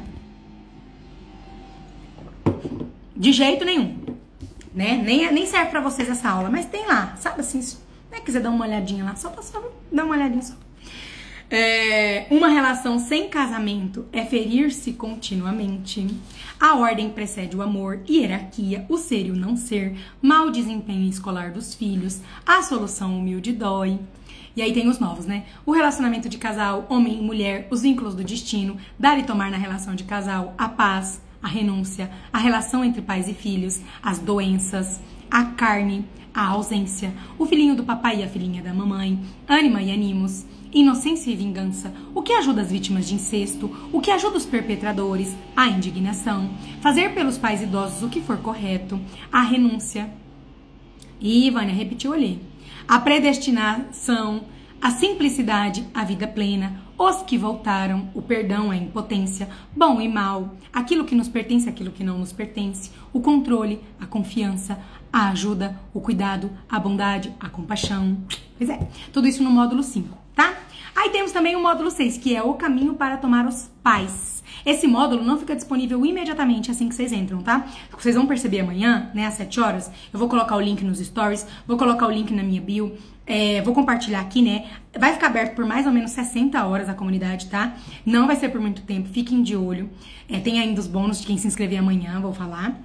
De 3.16 3.32
jeito 3.32 3.64
nenhum. 3.64 3.98
Né? 4.74 5.00
Nem, 5.04 5.30
nem 5.32 5.46
serve 5.46 5.70
para 5.70 5.80
vocês 5.80 6.08
essa 6.08 6.28
aula, 6.28 6.48
mas 6.50 6.66
tem 6.66 6.86
lá, 6.86 7.14
sabe 7.20 7.40
assim, 7.40 7.60
né, 8.10 8.20
quiser 8.20 8.40
dar 8.40 8.50
uma 8.50 8.64
olhadinha 8.64 9.04
lá, 9.04 9.14
só 9.14 9.28
pra 9.28 9.42
só 9.42 9.62
dar 9.90 10.04
uma 10.04 10.14
olhadinha 10.14 10.42
só. 10.42 10.54
É, 11.50 12.26
uma 12.30 12.48
relação 12.48 12.98
sem 12.98 13.28
casamento 13.28 14.06
é 14.10 14.24
ferir-se 14.24 14.94
continuamente. 14.94 16.06
A 16.62 16.76
ordem 16.76 17.10
precede 17.10 17.56
o 17.56 17.60
amor, 17.60 18.02
hierarquia, 18.08 18.86
o 18.88 18.96
ser 18.96 19.26
e 19.26 19.32
o 19.32 19.36
não 19.36 19.56
ser, 19.56 19.98
mau 20.22 20.48
desempenho 20.48 21.08
escolar 21.08 21.50
dos 21.50 21.74
filhos, 21.74 22.20
a 22.46 22.62
solução 22.62 23.18
humilde 23.18 23.50
dói. 23.50 23.98
E 24.54 24.62
aí 24.62 24.72
tem 24.72 24.86
os 24.86 25.00
novos, 25.00 25.26
né? 25.26 25.44
O 25.66 25.72
relacionamento 25.72 26.28
de 26.28 26.38
casal, 26.38 26.86
homem 26.88 27.18
e 27.18 27.20
mulher, 27.20 27.66
os 27.68 27.82
vínculos 27.82 28.14
do 28.14 28.22
destino, 28.22 28.76
dar 28.96 29.18
e 29.18 29.24
tomar 29.24 29.50
na 29.50 29.56
relação 29.56 29.96
de 29.96 30.04
casal, 30.04 30.54
a 30.56 30.68
paz, 30.68 31.20
a 31.42 31.48
renúncia, 31.48 32.08
a 32.32 32.38
relação 32.38 32.84
entre 32.84 33.02
pais 33.02 33.26
e 33.26 33.34
filhos, 33.34 33.80
as 34.00 34.20
doenças, 34.20 35.00
a 35.28 35.46
carne, 35.46 36.04
a 36.32 36.46
ausência, 36.46 37.12
o 37.40 37.44
filhinho 37.44 37.74
do 37.74 37.82
papai 37.82 38.20
e 38.20 38.22
a 38.22 38.28
filhinha 38.28 38.62
da 38.62 38.72
mamãe, 38.72 39.20
ânima 39.48 39.82
e 39.82 39.90
animos, 39.90 40.46
inocência 40.72 41.30
e 41.30 41.36
vingança, 41.36 41.92
o 42.14 42.22
que 42.22 42.32
ajuda 42.32 42.62
as 42.62 42.70
vítimas 42.70 43.06
de 43.06 43.14
incesto, 43.14 43.70
o 43.92 44.00
que 44.00 44.10
ajuda 44.10 44.38
os 44.38 44.46
perpetradores, 44.46 45.36
a 45.54 45.68
indignação, 45.68 46.50
fazer 46.80 47.14
pelos 47.14 47.36
pais 47.36 47.62
idosos 47.62 48.02
o 48.02 48.08
que 48.08 48.20
for 48.20 48.38
correto, 48.38 48.98
a 49.30 49.42
renúncia. 49.42 50.10
E 51.20 51.50
Vânia 51.50 51.74
repetiu 51.74 52.12
ali. 52.12 52.40
A 52.88 52.98
predestinação, 52.98 54.44
a 54.80 54.90
simplicidade, 54.90 55.86
a 55.94 56.02
vida 56.04 56.26
plena, 56.26 56.82
os 56.98 57.22
que 57.22 57.38
voltaram, 57.38 58.08
o 58.14 58.22
perdão, 58.22 58.70
a 58.70 58.76
impotência, 58.76 59.48
bom 59.76 60.00
e 60.00 60.08
mal, 60.08 60.56
aquilo 60.72 61.04
que 61.04 61.14
nos 61.14 61.28
pertence, 61.28 61.68
aquilo 61.68 61.92
que 61.92 62.02
não 62.02 62.18
nos 62.18 62.32
pertence, 62.32 62.90
o 63.12 63.20
controle, 63.20 63.80
a 64.00 64.06
confiança, 64.06 64.78
a 65.12 65.28
ajuda, 65.28 65.78
o 65.92 66.00
cuidado, 66.00 66.50
a 66.68 66.78
bondade, 66.80 67.32
a 67.38 67.48
compaixão. 67.48 68.16
Pois 68.56 68.70
é, 68.70 68.88
tudo 69.12 69.28
isso 69.28 69.42
no 69.42 69.50
módulo 69.50 69.82
5, 69.82 70.21
tá? 70.34 70.54
Aí 70.94 71.10
temos 71.10 71.32
também 71.32 71.56
o 71.56 71.60
módulo 71.60 71.90
6, 71.90 72.18
que 72.18 72.36
é 72.36 72.42
o 72.42 72.54
caminho 72.54 72.94
para 72.94 73.16
tomar 73.16 73.46
os 73.46 73.70
pais. 73.82 74.42
Esse 74.64 74.86
módulo 74.86 75.24
não 75.24 75.38
fica 75.38 75.56
disponível 75.56 76.04
imediatamente 76.06 76.70
assim 76.70 76.88
que 76.88 76.94
vocês 76.94 77.12
entram, 77.12 77.42
tá? 77.42 77.66
Vocês 77.98 78.14
vão 78.14 78.26
perceber 78.26 78.60
amanhã, 78.60 79.10
né, 79.14 79.26
às 79.26 79.34
7 79.34 79.60
horas, 79.60 79.90
eu 80.12 80.18
vou 80.18 80.28
colocar 80.28 80.56
o 80.56 80.60
link 80.60 80.84
nos 80.84 80.98
stories, 80.98 81.46
vou 81.66 81.76
colocar 81.76 82.06
o 82.06 82.10
link 82.10 82.32
na 82.32 82.42
minha 82.42 82.60
bio, 82.60 82.96
é, 83.26 83.62
vou 83.62 83.74
compartilhar 83.74 84.20
aqui, 84.20 84.42
né? 84.42 84.66
Vai 84.96 85.12
ficar 85.12 85.28
aberto 85.28 85.54
por 85.54 85.64
mais 85.64 85.86
ou 85.86 85.92
menos 85.92 86.10
60 86.12 86.64
horas 86.64 86.88
a 86.88 86.94
comunidade, 86.94 87.46
tá? 87.46 87.74
Não 88.04 88.26
vai 88.26 88.36
ser 88.36 88.50
por 88.50 88.60
muito 88.60 88.82
tempo, 88.82 89.08
fiquem 89.08 89.42
de 89.42 89.56
olho. 89.56 89.90
É, 90.28 90.38
tem 90.38 90.60
ainda 90.60 90.80
os 90.80 90.86
bônus 90.86 91.20
de 91.20 91.26
quem 91.26 91.38
se 91.38 91.46
inscrever 91.46 91.78
amanhã, 91.78 92.20
vou 92.20 92.32
falar. 92.32 92.80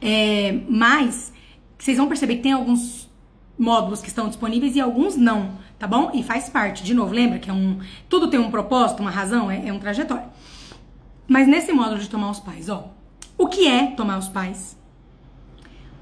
É, 0.00 0.60
mas 0.68 1.32
vocês 1.78 1.96
vão 1.96 2.08
perceber 2.08 2.36
que 2.36 2.42
tem 2.42 2.52
alguns 2.52 3.10
módulos 3.58 4.00
que 4.00 4.08
estão 4.08 4.28
disponíveis 4.28 4.74
e 4.76 4.80
alguns 4.80 5.16
não, 5.16 5.52
tá 5.84 5.88
bom? 5.88 6.10
E 6.14 6.22
faz 6.22 6.48
parte, 6.48 6.82
de 6.82 6.94
novo, 6.94 7.12
lembra 7.12 7.38
que 7.38 7.50
é 7.50 7.52
um. 7.52 7.78
Tudo 8.08 8.28
tem 8.28 8.40
um 8.40 8.50
propósito, 8.50 9.00
uma 9.00 9.10
razão, 9.10 9.50
é, 9.50 9.68
é 9.68 9.72
um 9.72 9.78
trajetório. 9.78 10.24
Mas 11.28 11.46
nesse 11.46 11.72
módulo 11.72 12.00
de 12.00 12.08
tomar 12.08 12.30
os 12.30 12.40
pais, 12.40 12.70
ó. 12.70 12.90
O 13.36 13.48
que 13.48 13.66
é 13.68 13.88
tomar 13.88 14.16
os 14.18 14.28
pais? 14.28 14.78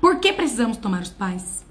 Por 0.01 0.21
que 0.21 0.33
precisamos 0.33 0.77
tomar 0.77 1.03
os 1.03 1.11
pais? 1.11 1.67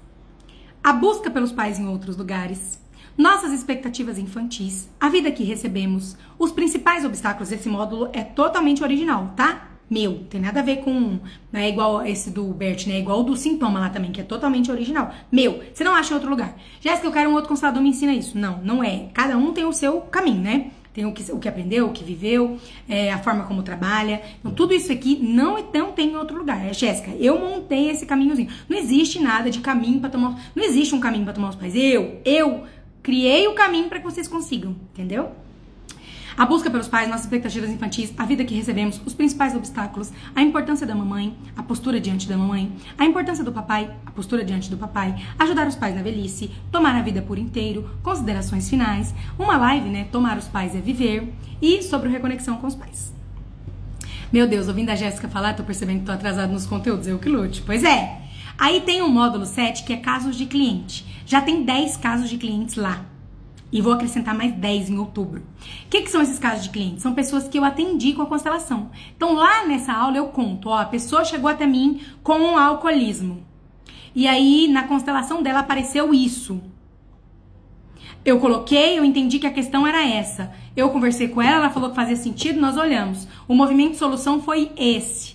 A 0.84 0.92
busca 0.92 1.30
pelos 1.30 1.52
pais 1.52 1.78
em 1.78 1.86
outros 1.86 2.14
lugares. 2.18 2.78
Nossas 3.16 3.50
expectativas 3.50 4.18
infantis, 4.18 4.90
a 5.00 5.08
vida 5.08 5.32
que 5.32 5.44
recebemos, 5.44 6.14
os 6.38 6.52
principais 6.52 7.06
obstáculos 7.06 7.48
desse 7.48 7.68
módulo 7.68 8.10
é 8.12 8.22
totalmente 8.22 8.82
original, 8.82 9.32
tá? 9.34 9.68
Meu, 9.92 10.20
tem 10.30 10.40
nada 10.40 10.60
a 10.60 10.62
ver 10.62 10.78
com. 10.78 11.18
Não 11.52 11.60
é 11.60 11.68
igual 11.68 12.04
esse 12.06 12.30
do 12.30 12.44
Bert, 12.44 12.86
né? 12.86 12.94
É 12.94 12.98
igual 12.98 13.22
do 13.22 13.36
sintoma 13.36 13.78
lá 13.78 13.90
também, 13.90 14.10
que 14.10 14.22
é 14.22 14.24
totalmente 14.24 14.70
original. 14.70 15.12
Meu, 15.30 15.62
você 15.72 15.84
não 15.84 15.94
acha 15.94 16.12
em 16.12 16.14
outro 16.14 16.30
lugar. 16.30 16.56
Jéssica, 16.80 17.06
eu 17.06 17.12
quero 17.12 17.28
um 17.28 17.34
outro 17.34 17.50
constelador 17.50 17.82
me 17.82 17.90
ensina 17.90 18.14
isso. 18.14 18.38
Não, 18.38 18.62
não 18.62 18.82
é. 18.82 19.08
Cada 19.12 19.36
um 19.36 19.52
tem 19.52 19.66
o 19.66 19.72
seu 19.72 20.00
caminho, 20.00 20.40
né? 20.40 20.70
Tem 20.94 21.04
o 21.04 21.12
que, 21.12 21.30
o 21.30 21.38
que 21.38 21.48
aprendeu, 21.48 21.88
o 21.88 21.92
que 21.92 22.02
viveu, 22.04 22.58
é, 22.88 23.12
a 23.12 23.18
forma 23.18 23.44
como 23.44 23.62
trabalha. 23.62 24.22
Então, 24.40 24.52
tudo 24.52 24.72
isso 24.72 24.90
aqui 24.90 25.18
não, 25.20 25.56
não 25.74 25.92
tem 25.92 26.12
em 26.12 26.16
outro 26.16 26.38
lugar. 26.38 26.66
É, 26.66 26.72
Jéssica, 26.72 27.10
eu 27.18 27.38
montei 27.38 27.90
esse 27.90 28.06
caminhozinho. 28.06 28.48
Não 28.68 28.78
existe 28.78 29.18
nada 29.18 29.50
de 29.50 29.60
caminho 29.60 30.00
para 30.00 30.08
tomar. 30.08 30.40
Não 30.54 30.64
existe 30.64 30.94
um 30.94 31.00
caminho 31.00 31.24
para 31.24 31.34
tomar 31.34 31.50
os 31.50 31.56
pais. 31.56 31.74
Eu, 31.74 32.18
eu 32.24 32.64
criei 33.02 33.46
o 33.46 33.54
caminho 33.54 33.88
para 33.88 33.98
que 33.98 34.04
vocês 34.04 34.26
consigam, 34.26 34.74
entendeu? 34.92 35.32
A 36.36 36.46
busca 36.46 36.70
pelos 36.70 36.88
pais, 36.88 37.08
nossas 37.08 37.24
expectativas 37.24 37.70
infantis, 37.70 38.12
a 38.16 38.24
vida 38.24 38.44
que 38.44 38.54
recebemos, 38.54 39.00
os 39.04 39.14
principais 39.14 39.54
obstáculos, 39.54 40.10
a 40.34 40.42
importância 40.42 40.86
da 40.86 40.94
mamãe, 40.94 41.36
a 41.56 41.62
postura 41.62 42.00
diante 42.00 42.28
da 42.28 42.36
mamãe, 42.36 42.72
a 42.96 43.04
importância 43.04 43.44
do 43.44 43.52
papai, 43.52 43.90
a 44.06 44.10
postura 44.10 44.44
diante 44.44 44.70
do 44.70 44.76
papai, 44.76 45.14
ajudar 45.38 45.66
os 45.66 45.76
pais 45.76 45.94
na 45.94 46.02
velhice, 46.02 46.50
tomar 46.70 46.96
a 46.96 47.02
vida 47.02 47.20
por 47.20 47.38
inteiro, 47.38 47.90
considerações 48.02 48.68
finais, 48.68 49.14
uma 49.38 49.56
live, 49.56 49.88
né? 49.88 50.08
Tomar 50.10 50.38
os 50.38 50.48
pais 50.48 50.74
é 50.74 50.80
viver 50.80 51.32
e 51.60 51.82
sobre 51.82 52.08
reconexão 52.08 52.56
com 52.56 52.66
os 52.66 52.74
pais. 52.74 53.12
Meu 54.32 54.48
Deus, 54.48 54.66
ouvindo 54.66 54.88
a 54.88 54.94
Jéssica 54.94 55.28
falar, 55.28 55.52
tô 55.52 55.62
percebendo 55.62 56.00
que 56.00 56.06
tô 56.06 56.12
atrasado 56.12 56.52
nos 56.52 56.64
conteúdos, 56.64 57.06
eu 57.06 57.18
que 57.18 57.28
lute. 57.28 57.60
Pois 57.60 57.84
é. 57.84 58.22
Aí 58.58 58.80
tem 58.80 59.02
um 59.02 59.08
módulo 59.08 59.44
7 59.44 59.84
que 59.84 59.92
é 59.92 59.96
casos 59.98 60.36
de 60.36 60.46
cliente. 60.46 61.04
Já 61.26 61.42
tem 61.42 61.64
10 61.64 61.98
casos 61.98 62.30
de 62.30 62.38
clientes 62.38 62.76
lá. 62.76 63.11
E 63.72 63.80
vou 63.80 63.94
acrescentar 63.94 64.34
mais 64.34 64.52
10 64.52 64.90
em 64.90 64.98
outubro. 64.98 65.40
O 65.40 65.88
que, 65.88 66.02
que, 66.02 66.10
são 66.10 66.20
esses 66.20 66.38
casos 66.38 66.64
de 66.64 66.70
clientes? 66.70 67.02
São 67.02 67.14
pessoas 67.14 67.48
que 67.48 67.58
eu 67.58 67.64
atendi 67.64 68.12
com 68.12 68.20
a 68.20 68.26
constelação. 68.26 68.90
Então, 69.16 69.32
lá 69.32 69.66
nessa 69.66 69.94
aula 69.94 70.18
eu 70.18 70.26
conto, 70.26 70.68
ó, 70.68 70.78
a 70.78 70.84
pessoa 70.84 71.24
chegou 71.24 71.48
até 71.48 71.66
mim 71.66 72.02
com 72.22 72.38
um 72.38 72.58
alcoolismo. 72.58 73.42
E 74.14 74.28
aí, 74.28 74.68
na 74.68 74.82
constelação 74.82 75.42
dela 75.42 75.60
apareceu 75.60 76.12
isso. 76.12 76.60
Eu 78.22 78.38
coloquei, 78.38 78.98
eu 78.98 79.04
entendi 79.06 79.38
que 79.38 79.46
a 79.46 79.52
questão 79.52 79.86
era 79.86 80.06
essa. 80.06 80.52
Eu 80.76 80.90
conversei 80.90 81.28
com 81.28 81.40
ela, 81.40 81.56
ela 81.56 81.70
falou 81.70 81.88
que 81.88 81.96
fazia 81.96 82.14
sentido, 82.14 82.60
nós 82.60 82.76
olhamos. 82.76 83.26
O 83.48 83.54
movimento 83.54 83.92
de 83.92 83.96
solução 83.96 84.42
foi 84.42 84.70
esse. 84.76 85.34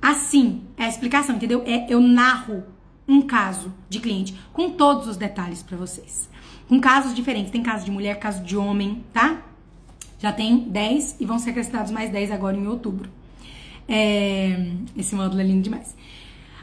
Assim, 0.00 0.62
é 0.78 0.86
a 0.86 0.88
explicação, 0.88 1.36
entendeu? 1.36 1.62
É, 1.66 1.86
eu 1.90 2.00
narro 2.00 2.64
um 3.06 3.20
caso 3.20 3.72
de 3.88 4.00
cliente 4.00 4.34
com 4.52 4.70
todos 4.70 5.06
os 5.06 5.18
detalhes 5.18 5.62
para 5.62 5.76
vocês 5.76 6.34
com 6.68 6.80
casos 6.80 7.14
diferentes. 7.14 7.50
Tem 7.50 7.62
caso 7.62 7.84
de 7.84 7.90
mulher, 7.90 8.18
caso 8.18 8.42
de 8.42 8.56
homem, 8.56 9.04
tá? 9.12 9.42
Já 10.18 10.32
tem 10.32 10.60
10 10.60 11.16
e 11.20 11.26
vão 11.26 11.38
ser 11.38 11.50
acrescentados 11.50 11.92
mais 11.92 12.10
10 12.10 12.30
agora 12.30 12.56
em 12.56 12.66
outubro. 12.66 13.10
É, 13.88 14.70
esse 14.96 15.14
módulo 15.14 15.40
é 15.40 15.44
lindo 15.44 15.62
demais. 15.62 15.96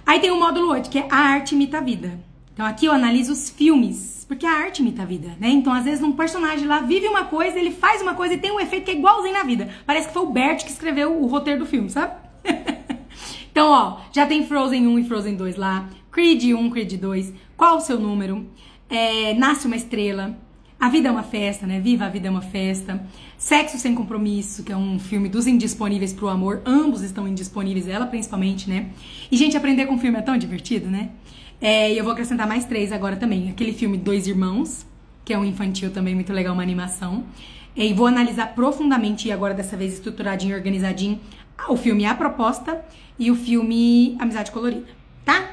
Aí 0.05 0.19
tem 0.19 0.31
o 0.31 0.39
módulo 0.39 0.69
8, 0.69 0.89
que 0.89 0.99
é 0.99 1.07
a 1.09 1.15
arte 1.15 1.55
imita 1.55 1.77
a 1.77 1.81
vida. 1.81 2.19
Então 2.53 2.65
aqui 2.65 2.85
eu 2.85 2.91
analiso 2.91 3.31
os 3.31 3.49
filmes, 3.49 4.25
porque 4.27 4.45
a 4.45 4.51
arte 4.51 4.81
imita 4.81 5.01
a 5.01 5.05
vida, 5.05 5.30
né? 5.39 5.49
Então 5.49 5.73
às 5.73 5.85
vezes 5.85 6.03
um 6.03 6.11
personagem 6.11 6.67
lá 6.67 6.81
vive 6.81 7.07
uma 7.07 7.25
coisa, 7.25 7.57
ele 7.57 7.71
faz 7.71 8.01
uma 8.01 8.13
coisa 8.13 8.35
e 8.35 8.38
tem 8.38 8.51
um 8.51 8.59
efeito 8.59 8.85
que 8.85 8.91
é 8.91 8.95
igualzinho 8.95 9.34
na 9.34 9.43
vida. 9.43 9.69
Parece 9.85 10.07
que 10.07 10.13
foi 10.13 10.23
o 10.23 10.31
Bert 10.31 10.63
que 10.63 10.69
escreveu 10.69 11.19
o 11.19 11.25
roteiro 11.25 11.61
do 11.61 11.65
filme, 11.65 11.89
sabe? 11.89 12.13
então, 13.51 13.71
ó, 13.71 14.01
já 14.11 14.25
tem 14.27 14.45
Frozen 14.45 14.88
1 14.88 14.99
e 14.99 15.03
Frozen 15.05 15.35
2 15.35 15.55
lá, 15.55 15.89
Creed 16.11 16.43
1, 16.53 16.69
Creed 16.69 16.99
2. 16.99 17.34
Qual 17.57 17.77
o 17.77 17.81
seu 17.81 17.99
número? 17.99 18.45
É, 18.89 19.34
Nasce 19.34 19.68
uma 19.68 19.76
Estrela, 19.76 20.38
A 20.80 20.89
Vida 20.89 21.10
é 21.10 21.11
uma 21.11 21.23
Festa, 21.23 21.65
né? 21.65 21.80
Viva 21.80 22.05
a 22.05 22.10
Vida 22.10 22.27
é 22.27 22.31
uma 22.31 22.41
Festa, 22.41 23.05
Sexo 23.38 23.77
Sem 23.77 23.95
Compromisso, 23.95 24.64
que 24.64 24.72
é 24.72 24.77
um 24.77 24.99
filme 24.99 25.30
dos 25.30 25.47
indisponíveis 25.47 26.14
pro 26.14 26.27
amor, 26.27 26.61
ambos 26.65 27.01
estão 27.01 27.27
indisponíveis, 27.27 27.88
ela 27.88 28.05
principalmente, 28.05 28.69
né? 28.69 28.89
E, 29.31 29.38
gente, 29.38 29.55
aprender 29.57 29.85
com 29.85 29.97
filme 29.97 30.18
é 30.18 30.22
tão 30.22 30.38
divertido, 30.38 30.89
né? 30.89 31.10
É, 31.61 31.93
e 31.93 31.97
eu 31.97 32.03
vou 32.03 32.11
acrescentar 32.11 32.47
mais 32.47 32.65
três 32.65 32.91
agora 32.91 33.15
também. 33.15 33.49
Aquele 33.49 33.72
filme 33.72 33.97
Dois 33.97 34.27
Irmãos, 34.27 34.85
que 35.23 35.34
é 35.34 35.38
um 35.38 35.45
infantil 35.45 35.91
também 35.91 36.14
muito 36.14 36.34
legal, 36.34 36.53
uma 36.53 36.64
animação. 36.64 37.23
E 37.76 37.93
vou 37.93 38.05
analisar 38.05 38.53
profundamente, 38.53 39.30
e 39.30 39.31
agora 39.31 39.53
dessa 39.53 39.76
vez 39.77 39.93
estruturadinho 39.93 40.51
e 40.51 40.55
organizadinho, 40.55 41.19
o 41.68 41.77
filme 41.77 42.05
A 42.05 42.14
Proposta 42.14 42.84
e 43.18 43.31
o 43.31 43.35
filme 43.35 44.15
Amizade 44.19 44.51
Colorida, 44.51 44.85
tá? 45.23 45.51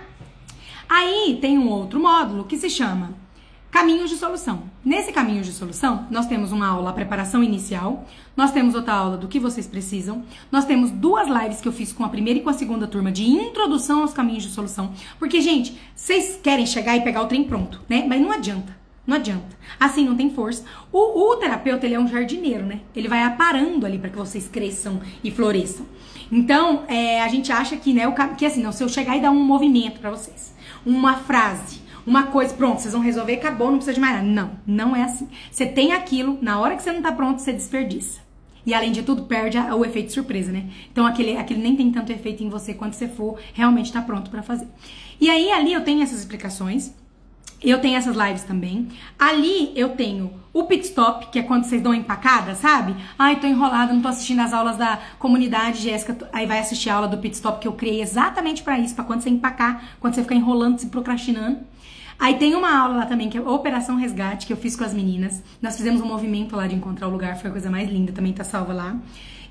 Aí 0.91 1.39
tem 1.41 1.57
um 1.57 1.69
outro 1.69 2.01
módulo 2.01 2.43
que 2.43 2.59
se 2.59 2.69
chama 2.69 3.15
Caminhos 3.71 4.11
de 4.11 4.17
solução. 4.17 4.65
Nesse 4.85 5.12
caminho 5.12 5.45
de 5.45 5.53
solução, 5.53 6.09
nós 6.11 6.27
temos 6.27 6.51
uma 6.51 6.67
aula 6.67 6.93
preparação 6.93 7.45
inicial, 7.45 8.05
nós 8.37 8.51
temos 8.51 8.75
outra 8.75 8.95
aula 8.95 9.17
do 9.17 9.29
que 9.29 9.39
vocês 9.39 9.69
precisam, 9.69 10.25
nós 10.51 10.65
temos 10.65 10.91
duas 10.91 11.29
lives 11.29 11.61
que 11.61 11.69
eu 11.69 11.73
fiz 11.73 11.93
com 11.93 12.05
a 12.05 12.09
primeira 12.09 12.41
e 12.41 12.43
com 12.43 12.51
a 12.51 12.55
segunda 12.55 12.89
turma 12.89 13.12
de 13.12 13.25
introdução 13.25 14.03
aos 14.03 14.12
caminhos 14.12 14.43
de 14.43 14.49
solução. 14.49 14.93
Porque, 15.17 15.41
gente, 15.41 15.79
vocês 15.95 16.41
querem 16.43 16.67
chegar 16.67 16.97
e 16.97 17.03
pegar 17.03 17.23
o 17.23 17.29
trem 17.29 17.45
pronto, 17.45 17.81
né? 17.89 18.05
Mas 18.09 18.21
não 18.21 18.33
adianta. 18.33 18.77
Não 19.07 19.17
adianta. 19.17 19.57
Assim 19.79 20.05
não 20.05 20.17
tem 20.17 20.31
força. 20.31 20.65
O, 20.91 21.31
o 21.31 21.37
terapeuta, 21.37 21.87
ele 21.87 21.95
é 21.95 22.01
um 22.01 22.09
jardineiro, 22.09 22.67
né? 22.67 22.81
Ele 22.97 23.07
vai 23.07 23.23
aparando 23.23 23.87
ali 23.87 23.99
para 23.99 24.11
que 24.11 24.19
vocês 24.19 24.49
cresçam 24.49 25.01
e 25.23 25.31
floresçam. 25.31 25.87
Então, 26.33 26.85
é, 26.89 27.23
a 27.23 27.29
gente 27.29 27.53
acha 27.53 27.77
que, 27.77 27.93
né, 27.93 28.09
o, 28.09 28.15
que 28.37 28.45
assim, 28.45 28.62
não, 28.62 28.73
se 28.73 28.83
eu 28.83 28.89
chegar 28.89 29.17
e 29.17 29.21
dar 29.21 29.31
um 29.31 29.45
movimento 29.45 30.01
para 30.01 30.11
vocês, 30.11 30.55
uma 30.85 31.15
frase, 31.16 31.81
uma 32.07 32.24
coisa, 32.24 32.55
pronto, 32.55 32.81
vocês 32.81 32.93
vão 32.93 33.02
resolver, 33.02 33.35
acabou, 33.35 33.69
não 33.69 33.77
precisa 33.77 33.94
de 33.94 34.01
mais 34.01 34.15
nada. 34.16 34.27
Não, 34.27 34.51
não 34.66 34.97
é 34.97 35.02
assim. 35.02 35.28
Você 35.51 35.66
tem 35.66 35.93
aquilo, 35.93 36.39
na 36.40 36.59
hora 36.59 36.77
que 36.77 36.82
você 36.82 36.93
não 36.93 37.02
tá 37.02 37.12
pronto, 37.12 37.40
você 37.40 37.52
desperdiça. 37.52 38.20
E 38.65 38.74
além 38.74 38.93
de 38.93 39.02
tudo, 39.02 39.24
perde 39.24 39.57
a, 39.57 39.74
o 39.74 39.85
efeito 39.85 40.12
surpresa, 40.12 40.52
né? 40.52 40.66
Então 40.93 41.07
aquele, 41.07 41.36
aquele 41.36 41.62
nem 41.62 41.77
tem 41.77 41.90
tanto 41.90 42.12
efeito 42.12 42.43
em 42.43 42.48
você 42.48 42.74
quando 42.74 42.93
você 42.93 43.09
for 43.09 43.39
realmente 43.55 43.93
tá 43.93 44.02
pronto 44.02 44.31
para 44.31 44.43
fazer. 44.43 44.69
E 45.20 45.31
aí 45.31 45.51
ali 45.51 45.73
eu 45.73 45.82
tenho 45.82 46.02
essas 46.02 46.19
explicações. 46.19 46.94
Eu 47.62 47.78
tenho 47.81 47.97
essas 47.97 48.16
lives 48.16 48.43
também. 48.43 48.89
Ali 49.19 49.73
eu 49.77 49.91
tenho 49.91 50.32
o 50.53 50.65
pit 50.65 50.85
stop, 50.87 51.27
que 51.31 51.39
é 51.39 51.43
quando 51.43 51.65
vocês 51.65 51.82
dão 51.82 51.93
empacada, 51.93 52.55
sabe? 52.55 52.97
Ai, 53.19 53.39
tô 53.39 53.47
enrolada, 53.47 53.93
não 53.93 54.01
tô 54.01 54.09
assistindo 54.09 54.41
as 54.41 54.53
aulas 54.53 54.77
da 54.77 54.99
comunidade, 55.19 55.82
Jéssica. 55.82 56.16
Aí 56.32 56.47
vai 56.47 56.59
assistir 56.59 56.89
a 56.91 56.95
aula 56.95 57.09
do 57.09 57.19
pit 57.19 57.35
stop 57.35 57.61
que 57.61 57.69
eu 57.69 57.73
criei 57.73 58.01
exatamente 58.01 58.62
para 58.62 58.78
isso, 58.78 58.95
para 58.95 59.05
quando 59.05 59.20
você 59.20 59.28
empacar, 59.28 59.82
quando 60.01 60.15
você 60.15 60.23
ficar 60.23 60.35
enrolando, 60.35 60.78
se 60.78 60.87
procrastinando. 60.87 61.59
Aí 62.19 62.37
tem 62.37 62.55
uma 62.55 62.78
aula 62.78 62.97
lá 62.97 63.07
também 63.07 63.31
que 63.31 63.39
é 63.39 63.41
Operação 63.41 63.97
Resgate, 63.97 64.47
que 64.47 64.53
eu 64.53 64.57
fiz 64.57 64.77
com 64.77 64.85
as 64.85 64.93
meninas. 64.93 65.43
Nós 65.61 65.77
fizemos 65.77 66.01
um 66.01 66.07
movimento 66.07 66.57
lá 66.57 66.66
de 66.66 66.74
encontrar 66.74 67.09
o 67.09 67.11
lugar, 67.11 67.37
foi 67.37 67.49
a 67.49 67.53
coisa 67.53 67.70
mais 67.70 67.89
linda, 67.91 68.12
também 68.12 68.32
tá 68.32 68.45
salva 68.45 68.73
lá. 68.73 68.97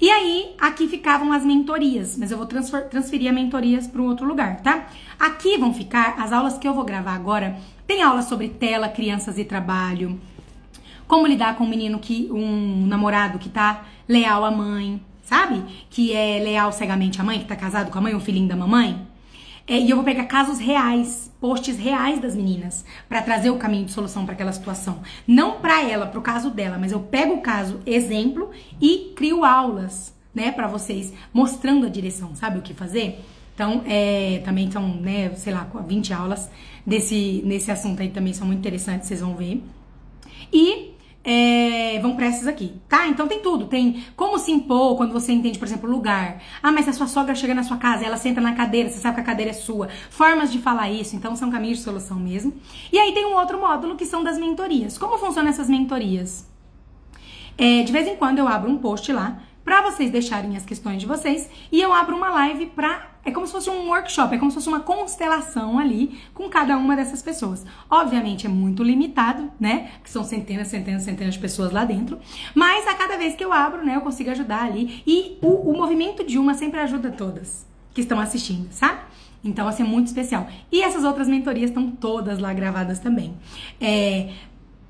E 0.02 0.10
aí, 0.10 0.56
aqui 0.60 0.88
ficavam 0.88 1.34
as 1.34 1.44
mentorias, 1.44 2.16
mas 2.18 2.32
eu 2.32 2.38
vou 2.38 2.46
transferir 2.46 3.30
a 3.30 3.34
mentorias 3.34 3.86
para 3.86 4.02
um 4.02 4.06
outro 4.06 4.26
lugar, 4.26 4.62
tá? 4.62 4.88
Aqui 5.20 5.58
vão 5.58 5.74
ficar 5.74 6.16
as 6.20 6.32
aulas 6.32 6.58
que 6.58 6.68
eu 6.68 6.74
vou 6.74 6.86
gravar 6.86 7.16
agora. 7.16 7.58
Tem 7.90 8.04
aula 8.04 8.22
sobre 8.22 8.50
tela, 8.50 8.88
crianças 8.88 9.40
e 9.40 9.44
trabalho, 9.44 10.22
como 11.08 11.26
lidar 11.26 11.56
com 11.56 11.64
um 11.64 11.68
menino 11.68 11.98
que 11.98 12.30
um 12.32 12.86
namorado 12.86 13.40
que 13.40 13.50
tá 13.50 13.84
leal 14.08 14.46
à 14.46 14.52
mãe, 14.52 15.02
sabe? 15.24 15.64
Que 15.90 16.14
é 16.14 16.38
leal 16.38 16.72
cegamente 16.72 17.20
à 17.20 17.24
mãe, 17.24 17.40
que 17.40 17.46
tá 17.46 17.56
casado 17.56 17.90
com 17.90 17.98
a 17.98 18.02
mãe, 18.02 18.14
o 18.14 18.20
filhinho 18.20 18.48
da 18.48 18.56
mamãe. 18.56 19.08
É, 19.66 19.80
e 19.80 19.90
eu 19.90 19.96
vou 19.96 20.06
pegar 20.06 20.26
casos 20.26 20.60
reais, 20.60 21.34
posts 21.42 21.80
reais 21.80 22.22
das 22.22 22.36
meninas, 22.36 22.86
para 23.10 23.24
trazer 23.24 23.50
o 23.50 23.58
caminho 23.58 23.86
de 23.86 23.92
solução 23.92 24.24
para 24.24 24.36
aquela 24.36 24.52
situação. 24.52 25.02
Não 25.28 25.60
para 25.60 25.82
ela, 25.82 26.06
pro 26.06 26.22
caso 26.22 26.52
dela, 26.52 26.78
mas 26.78 26.92
eu 26.92 27.00
pego 27.00 27.34
o 27.34 27.42
caso 27.42 27.80
exemplo 27.88 28.52
e 28.80 29.14
crio 29.16 29.44
aulas, 29.44 30.16
né, 30.32 30.52
para 30.52 30.68
vocês, 30.68 31.12
mostrando 31.34 31.88
a 31.88 31.90
direção, 31.90 32.36
sabe 32.36 32.60
o 32.60 32.62
que 32.62 32.72
fazer? 32.72 33.20
Então, 33.56 33.82
é, 33.88 34.44
também 34.46 34.70
são, 34.70 34.88
né, 34.88 35.34
sei 35.34 35.52
lá, 35.52 35.68
20 35.88 36.14
aulas 36.14 36.52
desse, 36.90 37.42
nesse 37.46 37.72
assunto 37.72 38.02
aí 38.02 38.10
também 38.10 38.34
são 38.34 38.46
muito 38.46 38.60
interessantes, 38.60 39.08
vocês 39.08 39.22
vão 39.22 39.36
ver. 39.36 39.64
E 40.52 40.96
é, 41.24 42.00
vão 42.02 42.16
para 42.16 42.26
essas 42.26 42.48
aqui, 42.48 42.74
tá? 42.90 43.08
Então 43.08 43.28
tem 43.28 43.40
tudo. 43.40 43.68
Tem 43.68 44.04
como 44.16 44.40
se 44.40 44.52
impor 44.52 44.98
quando 44.98 45.14
você 45.14 45.32
entende, 45.32 45.60
por 45.60 45.68
exemplo, 45.68 45.90
lugar. 45.90 46.42
Ah, 46.62 46.72
mas 46.72 46.86
se 46.86 46.90
a 46.90 46.94
sua 46.94 47.08
sogra 47.08 47.36
chega 47.36 47.54
na 47.54 47.64
sua 47.64 47.78
casa 47.78 48.04
ela 48.04 48.18
senta 48.18 48.42
na 48.42 48.54
cadeira, 48.54 48.90
você 48.90 48.98
sabe 48.98 49.16
que 49.16 49.22
a 49.22 49.24
cadeira 49.24 49.52
é 49.52 49.54
sua. 49.54 49.88
Formas 50.10 50.52
de 50.52 50.60
falar 50.60 50.90
isso, 50.90 51.16
então 51.16 51.36
são 51.36 51.52
caminhos 51.52 51.78
de 51.78 51.84
solução 51.84 52.18
mesmo. 52.18 52.54
E 52.92 52.98
aí 52.98 53.14
tem 53.14 53.26
um 53.26 53.36
outro 53.36 53.60
módulo 53.60 53.96
que 53.96 54.06
são 54.06 54.24
das 54.24 54.38
mentorias. 54.38 54.98
Como 54.98 55.18
funcionam 55.18 55.50
essas 55.50 55.70
mentorias? 55.70 56.50
É, 57.58 57.84
de 57.84 57.92
vez 57.92 58.08
em 58.08 58.16
quando 58.16 58.40
eu 58.40 58.48
abro 58.48 58.72
um 58.72 58.78
post 58.78 59.12
lá 59.12 59.42
para 59.70 59.84
vocês 59.84 60.10
deixarem 60.10 60.58
as 60.58 60.66
questões 60.66 61.00
de 61.00 61.06
vocês 61.06 61.48
e 61.72 61.80
eu 61.80 61.94
abro 61.94 62.18
uma 62.18 62.30
live 62.30 62.66
para 62.66 63.08
é 63.24 63.30
como 63.30 63.46
se 63.46 63.54
fosse 63.54 63.70
um 63.70 63.90
workshop, 63.90 64.34
é 64.34 64.40
como 64.40 64.50
se 64.50 64.56
fosse 64.56 64.68
uma 64.68 64.80
constelação 64.80 65.78
ali 65.78 66.20
com 66.34 66.50
cada 66.50 66.76
uma 66.76 66.96
dessas 66.96 67.22
pessoas. 67.22 67.64
Obviamente 67.88 68.48
é 68.48 68.50
muito 68.50 68.82
limitado, 68.82 69.52
né? 69.60 69.92
Que 70.04 70.10
são 70.10 70.24
centenas, 70.24 70.70
centenas, 70.70 71.04
centenas 71.04 71.36
de 71.36 71.40
pessoas 71.40 71.72
lá 71.72 71.86
dentro. 71.86 72.18
Mas 72.56 72.88
a 72.88 72.96
cada 72.96 73.16
vez 73.16 73.36
que 73.36 73.46
eu 73.46 73.54
abro, 73.54 73.86
né, 73.86 73.96
eu 73.96 74.02
consigo 74.02 74.32
ajudar 74.32 74.64
ali. 74.64 75.04
E 75.06 75.38
o, 75.40 75.70
o 75.70 75.78
movimento 75.78 76.24
de 76.26 76.40
uma 76.40 76.56
sempre 76.56 76.80
ajuda 76.80 77.12
todas 77.12 77.68
que 77.94 78.02
estão 78.02 78.20
assistindo, 78.20 78.70
sabe? 78.72 79.02
Então, 79.44 79.68
assim, 79.68 79.84
é 79.84 79.86
muito 79.86 80.08
especial. 80.08 80.48
E 80.72 80.82
essas 80.82 81.04
outras 81.04 81.28
mentorias 81.28 81.70
estão 81.70 81.92
todas 81.92 82.40
lá 82.40 82.52
gravadas 82.54 82.98
também. 82.98 83.36
É, 83.80 84.32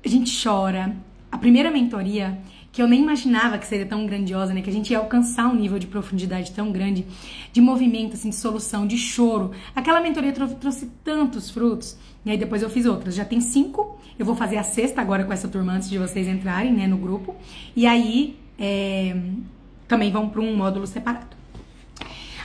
a 0.02 0.08
gente 0.08 0.42
chora. 0.42 0.96
A 1.30 1.36
primeira 1.36 1.70
mentoria 1.70 2.40
que 2.80 2.82
eu 2.82 2.88
nem 2.88 3.02
imaginava 3.02 3.58
que 3.58 3.66
seria 3.66 3.84
tão 3.84 4.06
grandiosa, 4.06 4.54
né? 4.54 4.62
Que 4.62 4.70
a 4.70 4.72
gente 4.72 4.90
ia 4.90 4.96
alcançar 4.96 5.46
um 5.48 5.54
nível 5.54 5.78
de 5.78 5.86
profundidade 5.86 6.50
tão 6.52 6.72
grande, 6.72 7.04
de 7.52 7.60
movimento, 7.60 8.14
assim, 8.14 8.30
de 8.30 8.36
solução, 8.36 8.86
de 8.86 8.96
choro. 8.96 9.50
Aquela 9.76 10.00
mentoria 10.00 10.32
trou 10.32 10.48
trouxe 10.48 10.86
tantos 11.04 11.50
frutos. 11.50 11.98
E 12.24 12.30
aí 12.30 12.38
depois 12.38 12.62
eu 12.62 12.70
fiz 12.70 12.86
outras. 12.86 13.14
Já 13.14 13.22
tem 13.22 13.38
cinco. 13.38 13.98
Eu 14.18 14.24
vou 14.24 14.34
fazer 14.34 14.56
a 14.56 14.62
sexta 14.62 14.98
agora 15.02 15.24
com 15.24 15.32
essa 15.34 15.46
turma 15.46 15.74
antes 15.74 15.90
de 15.90 15.98
vocês 15.98 16.26
entrarem, 16.26 16.72
né, 16.72 16.86
no 16.86 16.96
grupo. 16.96 17.36
E 17.76 17.86
aí 17.86 18.38
é, 18.58 19.14
também 19.86 20.10
vão 20.10 20.30
para 20.30 20.40
um 20.40 20.56
módulo 20.56 20.86
separado. 20.86 21.36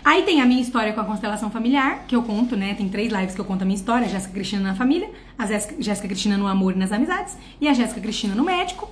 Aí 0.04 0.24
tem 0.24 0.42
a 0.42 0.46
minha 0.46 0.62
história 0.62 0.92
com 0.92 1.00
a 1.00 1.06
constelação 1.06 1.50
familiar, 1.50 2.04
que 2.10 2.16
eu 2.16 2.22
conto, 2.24 2.58
né? 2.58 2.74
Tem 2.74 2.90
três 2.90 3.10
lives 3.10 3.34
que 3.34 3.40
eu 3.40 3.46
conto 3.46 3.62
a 3.62 3.66
minha 3.66 3.78
história: 3.78 4.06
a 4.06 4.10
Jéssica 4.10 4.34
Cristina 4.34 4.64
na 4.64 4.76
família, 4.76 5.10
a 5.38 5.46
Jéssica 5.46 6.10
Cristina 6.10 6.38
no 6.38 6.46
amor 6.46 6.74
e 6.74 6.78
nas 6.78 6.92
amizades, 6.92 7.38
e 7.62 7.70
a 7.70 7.74
Jéssica 7.74 8.02
Cristina 8.02 8.36
no 8.36 8.44
médico. 8.44 8.92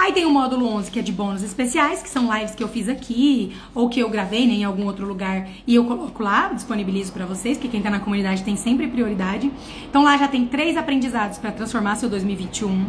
Aí 0.00 0.14
tem 0.14 0.24
o 0.24 0.30
módulo 0.30 0.66
11, 0.66 0.90
que 0.90 0.98
é 0.98 1.02
de 1.02 1.12
bônus 1.12 1.42
especiais, 1.42 2.02
que 2.02 2.08
são 2.08 2.34
lives 2.34 2.54
que 2.54 2.64
eu 2.64 2.68
fiz 2.68 2.88
aqui, 2.88 3.54
ou 3.74 3.90
que 3.90 4.00
eu 4.00 4.08
gravei 4.08 4.46
né, 4.46 4.54
em 4.54 4.64
algum 4.64 4.86
outro 4.86 5.06
lugar 5.06 5.46
e 5.66 5.74
eu 5.74 5.84
coloco 5.84 6.22
lá, 6.22 6.48
disponibilizo 6.54 7.12
para 7.12 7.26
vocês, 7.26 7.58
porque 7.58 7.68
quem 7.68 7.82
tá 7.82 7.90
na 7.90 8.00
comunidade 8.00 8.42
tem 8.42 8.56
sempre 8.56 8.88
prioridade. 8.88 9.52
Então 9.90 10.02
lá 10.02 10.16
já 10.16 10.26
tem 10.26 10.46
três 10.46 10.78
aprendizados 10.78 11.36
para 11.36 11.52
transformar 11.52 11.96
seu 11.96 12.08
2021. 12.08 12.82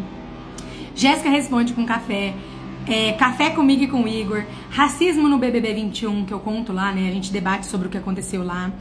Jéssica 0.95 1.29
responde 1.29 1.73
com 1.73 1.85
café. 1.85 2.33
É, 2.87 3.11
Café 3.11 3.49
comigo 3.49 3.83
e 3.83 3.87
com 3.87 4.03
o 4.03 4.07
Igor, 4.07 4.43
Racismo 4.69 5.27
no 5.27 5.37
BBB 5.37 5.73
21, 5.73 6.25
que 6.25 6.33
eu 6.33 6.39
conto 6.39 6.71
lá, 6.73 6.93
né? 6.93 7.09
A 7.09 7.11
gente 7.11 7.31
debate 7.31 7.65
sobre 7.65 7.87
o 7.87 7.91
que 7.91 7.97
aconteceu 7.97 8.43
lá. 8.43 8.71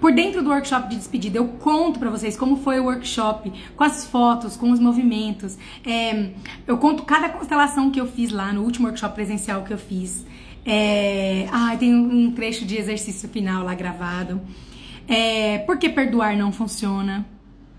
Por 0.00 0.12
dentro 0.12 0.42
do 0.42 0.48
workshop 0.48 0.88
de 0.88 0.96
despedida, 0.96 1.36
eu 1.36 1.46
conto 1.46 1.98
para 1.98 2.08
vocês 2.08 2.36
como 2.36 2.56
foi 2.56 2.80
o 2.80 2.84
workshop, 2.84 3.52
com 3.76 3.84
as 3.84 4.06
fotos, 4.06 4.56
com 4.56 4.70
os 4.70 4.80
movimentos. 4.80 5.58
É, 5.84 6.30
eu 6.66 6.78
conto 6.78 7.02
cada 7.02 7.28
constelação 7.28 7.90
que 7.90 8.00
eu 8.00 8.06
fiz 8.06 8.30
lá 8.30 8.52
no 8.52 8.62
último 8.62 8.86
workshop 8.86 9.14
presencial 9.14 9.62
que 9.62 9.72
eu 9.72 9.78
fiz. 9.78 10.24
É, 10.64 11.46
ah, 11.52 11.76
tem 11.78 11.94
um 11.94 12.32
trecho 12.32 12.64
de 12.64 12.76
exercício 12.76 13.28
final 13.28 13.62
lá 13.62 13.74
gravado. 13.74 14.40
É, 15.06 15.58
por 15.58 15.76
que 15.76 15.88
perdoar 15.88 16.34
não 16.36 16.50
funciona? 16.50 17.26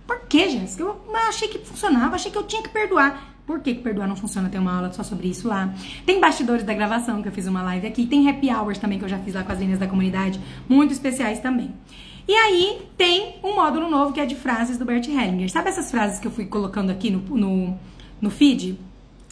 Por 0.06 0.19
que, 0.27 0.49
Jéssica? 0.49 0.84
Eu 0.84 1.02
achei 1.27 1.48
que 1.48 1.57
funcionava, 1.60 2.15
achei 2.15 2.31
que 2.31 2.38
eu 2.38 2.43
tinha 2.43 2.61
que 2.61 2.69
perdoar. 2.69 3.31
Por 3.48 3.61
que, 3.61 3.73
que 3.73 3.81
perdoar 3.81 4.07
não 4.07 4.15
funciona? 4.15 4.48
Tem 4.48 4.60
uma 4.60 4.76
aula 4.76 4.91
só 4.93 5.02
sobre 5.02 5.27
isso 5.27 5.48
lá. 5.48 5.73
Tem 6.06 6.19
bastidores 6.19 6.64
da 6.64 6.73
gravação, 6.73 7.22
que 7.22 7.27
eu 7.27 7.31
fiz 7.31 7.48
uma 7.48 7.64
live 7.64 7.88
aqui. 7.88 8.06
Tem 8.06 8.30
happy 8.30 8.49
hours 8.49 8.77
também, 8.77 8.99
que 8.99 9.06
eu 9.06 9.10
já 9.10 9.18
fiz 9.18 9.34
lá 9.34 9.43
com 9.43 9.52
as 9.52 9.57
meninas 9.57 9.80
da 9.80 9.88
comunidade. 9.88 10.39
Muito 10.69 10.91
especiais 10.91 11.39
também. 11.39 11.73
E 12.32 12.34
aí 12.34 12.82
tem 12.98 13.36
um 13.44 13.56
módulo 13.56 13.90
novo 13.90 14.14
que 14.14 14.20
é 14.22 14.26
de 14.26 14.36
frases 14.36 14.78
do 14.78 14.86
Bert 14.86 15.06
Hellinger. 15.06 15.52
Sabe 15.52 15.68
essas 15.68 15.91
frases 15.91 16.18
que 16.18 16.26
eu 16.26 16.32
fui 16.32 16.45
colocando 16.45 16.90
aqui 16.90 17.12
no, 17.12 17.20
no, 17.20 17.78
no 18.22 18.32
feed? 18.32 18.80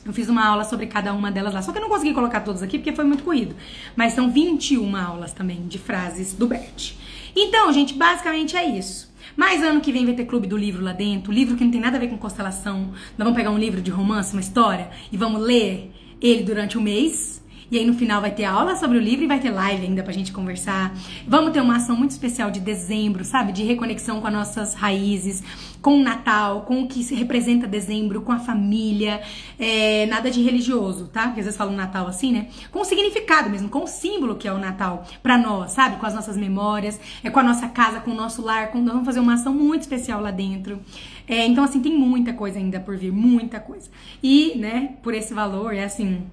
Eu 0.05 0.11
fiz 0.11 0.27
uma 0.27 0.45
aula 0.45 0.65
sobre 0.65 0.85
cada 0.85 1.13
uma 1.13 1.31
delas 1.31 1.53
lá. 1.53 1.61
Só 1.61 1.71
que 1.71 1.77
eu 1.77 1.81
não 1.81 1.87
consegui 1.87 2.13
colocar 2.13 2.41
todas 2.41 2.61
aqui 2.61 2.77
porque 2.77 2.91
foi 2.91 3.05
muito 3.05 3.23
corrido. 3.23 3.55
Mas 3.95 4.11
são 4.11 4.29
21 4.29 4.97
aulas 4.97 5.31
também 5.31 5.65
de 5.65 5.79
frases 5.79 6.33
do 6.33 6.45
Bert. 6.45 6.91
Então, 7.33 7.71
gente, 7.71 7.93
basicamente 7.93 8.57
é 8.57 8.65
isso. 8.65 9.09
Mas 9.33 9.63
ano 9.63 9.79
que 9.79 9.93
vem 9.93 10.03
vai 10.03 10.13
ter 10.13 10.25
clube 10.25 10.45
do 10.45 10.57
livro 10.57 10.83
lá 10.83 10.91
dentro, 10.91 11.31
livro 11.31 11.55
que 11.55 11.63
não 11.63 11.71
tem 11.71 11.79
nada 11.79 11.95
a 11.95 11.99
ver 12.01 12.09
com 12.09 12.17
constelação. 12.17 12.87
Nós 13.17 13.19
vamos 13.19 13.35
pegar 13.35 13.51
um 13.51 13.57
livro 13.57 13.79
de 13.79 13.91
romance, 13.91 14.33
uma 14.33 14.41
história, 14.41 14.89
e 15.09 15.15
vamos 15.15 15.41
ler 15.41 15.89
ele 16.21 16.43
durante 16.43 16.77
o 16.77 16.81
mês. 16.81 17.41
E 17.71 17.77
aí 17.77 17.85
no 17.85 17.93
final 17.93 18.19
vai 18.19 18.31
ter 18.31 18.45
aula 18.45 18.75
sobre 18.75 18.97
o 18.97 19.01
livro 19.01 19.25
e 19.25 19.27
vai 19.27 19.39
ter 19.39 19.51
live 19.51 19.85
ainda 19.85 20.01
pra 20.01 20.11
gente 20.11 20.31
conversar. 20.31 20.91
Vamos 21.27 21.51
ter 21.51 21.61
uma 21.61 21.75
ação 21.75 21.95
muito 21.95 22.11
especial 22.11 22.49
de 22.49 22.59
dezembro, 22.59 23.23
sabe? 23.23 23.51
De 23.51 23.63
reconexão 23.63 24.19
com 24.19 24.25
as 24.25 24.33
nossas 24.33 24.73
raízes, 24.73 25.43
com 25.79 25.99
o 25.99 26.03
Natal, 26.03 26.61
com 26.61 26.81
o 26.81 26.87
que 26.87 27.03
se 27.03 27.13
representa 27.13 27.67
dezembro, 27.67 28.21
com 28.21 28.31
a 28.31 28.39
família. 28.39 29.21
É, 29.59 30.07
nada 30.07 30.31
de 30.31 30.41
religioso, 30.41 31.09
tá? 31.09 31.27
Porque 31.27 31.41
às 31.41 31.45
vezes 31.45 31.57
falam 31.57 31.75
Natal 31.75 32.07
assim, 32.07 32.31
né? 32.31 32.47
Com 32.71 32.79
o 32.79 32.85
significado 32.85 33.51
mesmo, 33.51 33.69
com 33.69 33.83
o 33.83 33.87
símbolo 33.87 34.35
que 34.35 34.47
é 34.47 34.51
o 34.51 34.57
Natal 34.57 35.05
pra 35.21 35.37
nós, 35.37 35.71
sabe? 35.71 35.97
Com 35.97 36.07
as 36.07 36.15
nossas 36.15 36.35
memórias, 36.35 36.99
é 37.23 37.29
com 37.29 37.39
a 37.39 37.43
nossa 37.43 37.67
casa, 37.67 37.99
com 37.99 38.09
o 38.11 38.15
nosso 38.15 38.41
lar. 38.41 38.71
Com... 38.71 38.79
Nós 38.79 38.93
vamos 38.93 39.05
fazer 39.05 39.19
uma 39.19 39.35
ação 39.35 39.53
muito 39.53 39.81
especial 39.81 40.21
lá 40.21 40.31
dentro. 40.31 40.79
É, 41.27 41.45
então, 41.45 41.63
assim, 41.63 41.79
tem 41.79 41.95
muita 41.95 42.33
coisa 42.33 42.57
ainda 42.57 42.79
por 42.79 42.97
vir, 42.97 43.11
muita 43.11 43.59
coisa. 43.59 43.91
E, 44.23 44.57
né, 44.57 44.95
por 45.03 45.13
esse 45.13 45.35
valor, 45.35 45.75
é 45.75 45.83
assim 45.83 46.23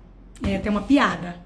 é 0.43 0.57
até 0.57 0.71
uma 0.71 0.83
piada. 0.83 1.37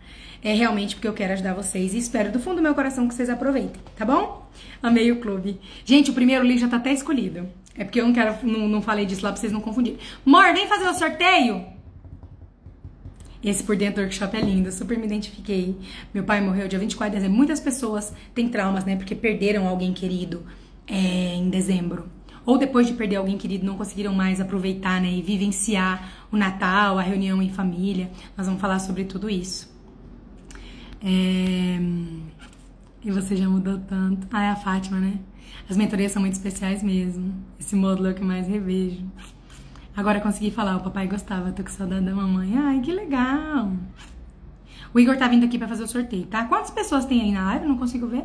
É 0.42 0.54
realmente 0.54 0.94
porque 0.94 1.06
eu 1.06 1.12
quero 1.12 1.34
ajudar 1.34 1.52
vocês 1.52 1.92
e 1.92 1.98
espero 1.98 2.32
do 2.32 2.40
fundo 2.40 2.56
do 2.56 2.62
meu 2.62 2.74
coração 2.74 3.06
que 3.06 3.14
vocês 3.14 3.28
aproveitem, 3.28 3.80
tá 3.94 4.06
bom? 4.06 4.50
Amei 4.82 5.12
o 5.12 5.20
clube. 5.20 5.60
Gente, 5.84 6.10
o 6.10 6.14
primeiro 6.14 6.44
livro 6.44 6.62
já 6.62 6.68
tá 6.68 6.78
até 6.78 6.92
escolhido. 6.92 7.46
É 7.76 7.84
porque 7.84 8.00
eu 8.00 8.06
não 8.06 8.12
quero, 8.12 8.34
não, 8.46 8.66
não 8.66 8.82
falei 8.82 9.04
disso 9.04 9.22
lá 9.22 9.30
pra 9.30 9.40
vocês 9.40 9.52
não 9.52 9.60
confundirem. 9.60 9.98
Mor, 10.24 10.52
vem 10.54 10.66
fazer 10.66 10.88
o 10.88 10.94
sorteio! 10.94 11.64
Esse 13.42 13.62
por 13.64 13.74
dentro 13.74 13.96
do 13.96 14.02
workshop 14.02 14.36
é 14.36 14.40
lindo, 14.40 14.70
super 14.70 14.98
me 14.98 15.06
identifiquei. 15.06 15.74
Meu 16.12 16.24
pai 16.24 16.42
morreu 16.42 16.68
dia 16.68 16.78
24 16.78 17.10
de 17.10 17.16
dezembro. 17.16 17.36
Muitas 17.36 17.58
pessoas 17.58 18.12
têm 18.34 18.48
traumas, 18.48 18.84
né? 18.84 18.96
Porque 18.96 19.14
perderam 19.14 19.66
alguém 19.66 19.94
querido 19.94 20.44
é, 20.86 21.34
em 21.36 21.48
dezembro. 21.48 22.06
Ou 22.44 22.56
depois 22.58 22.86
de 22.86 22.94
perder 22.94 23.16
alguém 23.16 23.36
querido, 23.36 23.64
não 23.64 23.76
conseguiram 23.76 24.14
mais 24.14 24.40
aproveitar, 24.40 25.00
né? 25.00 25.12
E 25.12 25.22
vivenciar 25.22 26.10
o 26.32 26.36
Natal, 26.36 26.98
a 26.98 27.02
reunião 27.02 27.42
em 27.42 27.50
família. 27.50 28.10
Nós 28.36 28.46
vamos 28.46 28.60
falar 28.60 28.78
sobre 28.78 29.04
tudo 29.04 29.28
isso. 29.28 29.70
É... 31.02 31.78
E 33.02 33.10
você 33.10 33.36
já 33.36 33.48
mudou 33.48 33.78
tanto. 33.78 34.26
Ah, 34.30 34.42
é 34.42 34.50
a 34.50 34.56
Fátima, 34.56 34.98
né? 34.98 35.18
As 35.68 35.76
mentorias 35.76 36.12
são 36.12 36.20
muito 36.20 36.34
especiais 36.34 36.82
mesmo. 36.82 37.32
Esse 37.58 37.76
módulo 37.76 38.08
é 38.08 38.12
o 38.12 38.14
que 38.14 38.24
mais 38.24 38.46
revejo. 38.46 39.04
Agora 39.96 40.20
consegui 40.20 40.50
falar, 40.50 40.76
o 40.76 40.80
papai 40.80 41.06
gostava, 41.06 41.52
tô 41.52 41.62
com 41.62 41.70
saudade 41.70 42.04
da 42.04 42.14
mamãe. 42.14 42.56
Ai, 42.56 42.80
que 42.80 42.92
legal. 42.92 43.72
O 44.92 44.98
Igor 44.98 45.16
tá 45.16 45.28
vindo 45.28 45.44
aqui 45.44 45.58
para 45.58 45.68
fazer 45.68 45.84
o 45.84 45.88
sorteio, 45.88 46.26
tá? 46.26 46.44
Quantas 46.46 46.70
pessoas 46.70 47.04
tem 47.04 47.20
aí 47.20 47.32
na 47.32 47.44
live? 47.46 47.66
Não 47.66 47.76
consigo 47.76 48.06
ver. 48.06 48.24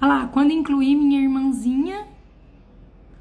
Olha 0.00 0.14
lá, 0.14 0.26
quando 0.28 0.50
incluí 0.50 0.96
minha 0.96 1.20
irmãzinha. 1.20 2.09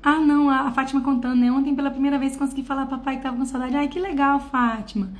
Ah, 0.02 0.20
não, 0.20 0.50
a 0.50 0.72
Fátima 0.72 1.02
contando, 1.02 1.40
né? 1.40 1.52
Ontem 1.52 1.76
pela 1.76 1.92
primeira 1.92 2.18
vez 2.18 2.38
consegui 2.38 2.64
falar 2.64 2.86
papai 2.86 3.18
que 3.18 3.24
tava 3.24 3.36
com 3.36 3.46
saudade. 3.46 3.76
Ai, 3.76 3.88
que 3.88 4.00
legal, 4.00 4.40
Fátima. 4.40 5.12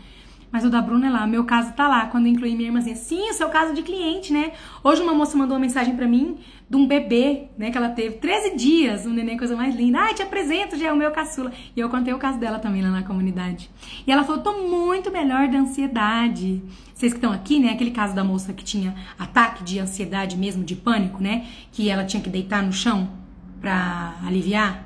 Mas 0.52 0.66
o 0.66 0.70
da 0.70 0.82
Bruna 0.82 1.08
é 1.08 1.10
lá, 1.10 1.28
meu 1.28 1.44
caso 1.44 1.74
tá 1.74 1.88
lá, 1.88 2.08
quando 2.08 2.26
eu 2.26 2.32
incluí 2.32 2.56
minha 2.56 2.70
irmãzinha. 2.70 2.96
Sim, 2.96 3.30
o 3.30 3.34
seu 3.34 3.50
caso 3.50 3.74
de 3.74 3.84
cliente, 3.84 4.34
né? 4.34 4.54
Hoje 4.84 5.02
uma 5.02 5.14
moça 5.14 5.38
mandou 5.38 5.56
uma 5.56 5.62
mensagem 5.62 5.96
para 5.96 6.08
mim 6.08 6.38
de 6.68 6.76
um 6.76 6.88
bebê, 6.88 7.50
né, 7.58 7.72
que 7.72 7.78
ela 7.78 7.90
teve 7.90 8.18
13 8.18 8.56
dias, 8.56 9.06
um 9.06 9.12
neném, 9.12 9.38
coisa 9.38 9.56
mais 9.56 9.76
linda. 9.76 10.00
Ai, 10.00 10.14
te 10.14 10.24
apresento, 10.24 10.78
já 10.78 10.88
é 10.88 10.94
o 10.94 10.96
meu 10.96 11.12
caçula. 11.12 11.52
E 11.76 11.80
eu 11.80 11.90
contei 11.90 12.14
o 12.14 12.18
caso 12.18 12.40
dela 12.40 12.58
também 12.58 12.82
lá 12.82 12.90
na 12.90 13.04
comunidade. 13.04 13.70
E 14.08 14.12
ela 14.12 14.24
falou, 14.24 14.42
tô 14.42 14.54
muito 14.68 15.12
melhor 15.12 15.48
da 15.48 15.60
ansiedade. 15.60 16.64
Vocês 16.94 17.14
que 17.14 17.18
estão 17.18 17.32
aqui, 17.32 17.60
né, 17.60 17.72
aquele 17.72 17.92
caso 17.92 18.16
da 18.16 18.24
moça 18.24 18.54
que 18.54 18.64
tinha 18.64 18.96
ataque 19.18 19.64
de 19.64 19.80
ansiedade 19.80 20.38
mesmo, 20.38 20.64
de 20.64 20.76
pânico, 20.76 21.22
né, 21.22 21.46
que 21.72 21.90
ela 21.90 22.06
tinha 22.06 22.22
que 22.22 22.30
deitar 22.30 22.64
no 22.64 22.74
chão 22.74 23.10
pra 23.60 24.16
aliviar. 24.26 24.84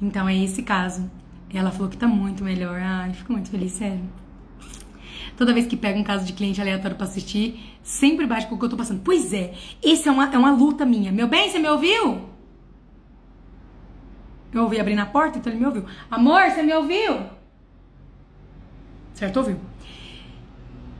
Então 0.00 0.28
é 0.28 0.36
esse 0.36 0.62
caso. 0.62 1.10
Ela 1.52 1.70
falou 1.70 1.88
que 1.88 1.96
tá 1.96 2.06
muito 2.06 2.44
melhor. 2.44 2.80
Ai, 2.80 3.12
fico 3.12 3.32
muito 3.32 3.50
feliz, 3.50 3.72
sério. 3.72 4.00
Toda 5.36 5.54
vez 5.54 5.66
que 5.66 5.76
pego 5.76 5.98
um 5.98 6.04
caso 6.04 6.24
de 6.24 6.32
cliente 6.32 6.60
aleatório 6.60 6.96
para 6.96 7.06
assistir, 7.06 7.78
sempre 7.82 8.26
bate 8.26 8.46
com 8.46 8.56
o 8.56 8.58
que 8.58 8.64
eu 8.64 8.68
tô 8.68 8.76
passando. 8.76 9.00
Pois 9.04 9.32
é, 9.32 9.54
esse 9.82 10.08
é 10.08 10.12
uma, 10.12 10.32
é 10.32 10.36
uma 10.38 10.50
luta 10.50 10.84
minha. 10.84 11.12
Meu 11.12 11.28
bem, 11.28 11.48
você 11.48 11.58
me 11.58 11.68
ouviu? 11.68 12.28
Eu 14.52 14.62
ouvi 14.64 14.80
abrir 14.80 14.94
na 14.94 15.06
porta, 15.06 15.38
então 15.38 15.52
ele 15.52 15.60
me 15.60 15.66
ouviu. 15.66 15.84
Amor, 16.10 16.42
você 16.50 16.62
me 16.62 16.72
ouviu? 16.74 17.20
Certo, 19.14 19.36
ouviu? 19.36 19.58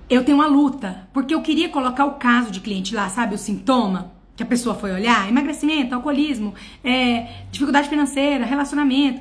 Eu 0.09 0.25
tenho 0.25 0.39
uma 0.39 0.47
luta, 0.47 1.09
porque 1.13 1.35
eu 1.35 1.43
queria 1.43 1.69
colocar 1.69 2.05
o 2.05 2.15
caso 2.15 2.51
de 2.51 2.61
cliente 2.61 2.95
lá, 2.95 3.09
sabe? 3.09 3.35
O 3.35 3.39
sintoma 3.39 4.18
que 4.39 4.43
a 4.45 4.47
pessoa 4.47 4.77
foi 4.77 4.93
olhar: 4.93 5.29
emagrecimento, 5.29 5.95
alcoolismo, 5.95 6.55
é, 6.83 7.27
dificuldade 7.51 7.89
financeira, 7.89 8.47
relacionamento. 8.47 9.21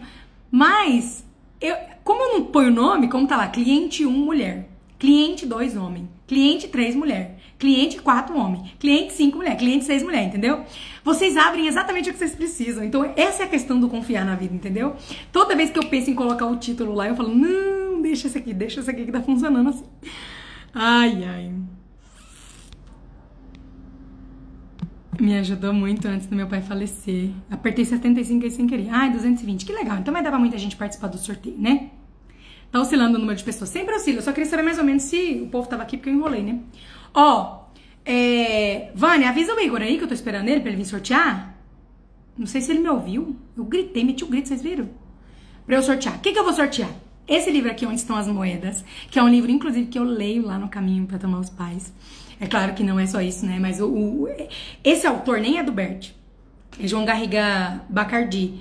Mas, 0.50 1.26
eu, 1.60 1.76
como 2.04 2.22
eu 2.22 2.34
não 2.40 2.46
ponho 2.46 2.72
nome, 2.72 3.10
como 3.10 3.28
tá 3.28 3.36
lá, 3.36 3.48
cliente 3.48 4.06
1, 4.06 4.12
mulher. 4.12 4.70
Cliente 5.00 5.46
2 5.46 5.78
homem, 5.78 6.10
cliente 6.26 6.68
3 6.70 6.96
mulher, 6.96 7.38
cliente 7.60 8.02
4 8.02 8.36
homem, 8.36 8.64
cliente 8.80 9.14
5 9.14 9.38
mulher, 9.38 9.56
cliente 9.56 9.86
6 9.86 10.02
mulher, 10.02 10.24
entendeu? 10.24 10.64
Vocês 11.04 11.38
abrem 11.38 11.68
exatamente 11.68 12.10
o 12.10 12.14
que 12.14 12.18
vocês 12.18 12.34
precisam. 12.34 12.84
Então, 12.84 13.14
essa 13.16 13.44
é 13.44 13.46
a 13.46 13.50
questão 13.50 13.80
do 13.80 13.90
confiar 13.90 14.26
na 14.26 14.34
vida, 14.34 14.56
entendeu? 14.56 14.96
Toda 15.32 15.56
vez 15.56 15.70
que 15.70 15.78
eu 15.78 15.88
penso 15.88 16.10
em 16.10 16.16
colocar 16.16 16.48
o 16.48 16.56
título 16.56 16.96
lá, 16.96 17.08
eu 17.08 17.16
falo: 17.16 17.30
"Não, 17.30 18.02
deixa 18.02 18.26
esse 18.26 18.40
aqui, 18.40 18.56
deixa 18.56 18.80
esse 18.80 18.90
aqui 18.90 19.06
que 19.06 19.12
tá 19.12 19.22
funcionando 19.22 19.70
assim". 19.70 19.86
Ai, 20.74 21.24
ai. 21.26 21.52
Me 25.20 25.38
ajudou 25.38 25.74
muito 25.74 26.08
antes 26.08 26.28
do 26.28 26.36
meu 26.36 26.48
pai 26.48 26.62
falecer. 26.62 27.32
Apertei 27.50 27.84
75 27.84 28.44
aí 28.44 28.52
sem 28.52 28.68
querer. 28.68 28.90
Ai, 28.92 29.12
220. 29.12 29.66
Que 29.66 29.74
legal. 29.74 29.98
Então 29.98 30.14
vai 30.14 30.22
dar 30.22 30.30
pra 30.30 30.40
muita 30.40 30.58
gente 30.58 30.76
participar 30.76 31.08
do 31.08 31.18
sorteio, 31.18 31.58
né? 31.58 31.90
Tá 32.72 32.80
oscilando 32.80 33.18
o 33.18 33.20
número 33.20 33.38
de 33.38 33.44
pessoas. 33.44 33.70
Sempre 33.70 33.96
oscila. 33.96 34.20
Eu 34.20 34.22
só 34.22 34.32
queria 34.32 34.50
saber 34.50 34.64
mais 34.64 34.78
ou 34.78 34.84
menos 34.84 35.04
se 35.04 35.42
o 35.44 35.48
povo 35.48 35.68
tava 35.68 35.84
aqui, 35.84 35.98
porque 35.98 36.10
eu 36.10 36.14
enrolei, 36.14 36.44
né? 36.44 36.60
Ó, 37.14 37.66
é... 38.06 38.92
Vânia, 38.94 39.30
avisa 39.30 39.54
o 39.54 39.60
Igor 39.60 39.82
aí 39.82 39.98
que 39.98 40.04
eu 40.04 40.08
tô 40.08 40.14
esperando 40.14 40.48
ele 40.50 40.60
pra 40.60 40.70
ele 40.70 40.78
vir 40.78 40.86
sortear. 40.86 41.56
Não 42.38 42.46
sei 42.46 42.62
se 42.62 42.72
ele 42.72 42.80
me 42.80 42.90
ouviu. 42.90 43.36
Eu 43.56 43.64
gritei, 43.64 44.04
meti 44.04 44.24
o 44.24 44.28
grito, 44.28 44.48
vocês 44.50 44.62
viram? 44.62 44.88
Pra 45.66 45.78
eu 45.78 45.82
sortear. 45.82 46.16
O 46.16 46.20
que, 46.20 46.32
que 46.32 46.38
eu 46.38 46.44
vou 46.44 46.54
sortear? 46.54 46.92
Esse 47.28 47.50
livro 47.50 47.70
aqui, 47.70 47.86
Onde 47.86 47.96
Estão 47.96 48.16
as 48.16 48.28
Moedas, 48.28 48.86
que 49.12 49.20
é 49.20 49.24
um 49.24 49.28
livro, 49.28 49.52
inclusive, 49.52 49.88
que 49.88 50.00
eu 50.00 50.04
leio 50.04 50.46
lá 50.46 50.58
no 50.58 50.70
caminho 50.70 51.06
para 51.06 51.18
tomar 51.18 51.40
os 51.40 51.50
pais. 51.50 51.92
É 52.40 52.48
claro 52.48 52.74
que 52.74 52.84
não 52.84 53.00
é 53.00 53.06
só 53.06 53.22
isso, 53.22 53.46
né? 53.46 53.58
Mas 53.60 53.80
o, 53.80 53.88
o 53.88 54.28
esse 54.84 55.08
autor 55.08 55.40
nem 55.40 55.58
é 55.58 55.64
do 55.64 55.72
Bert. 55.72 56.12
É 56.80 56.88
João 56.88 57.06
Garriga 57.06 57.82
Bacardi. 57.90 58.54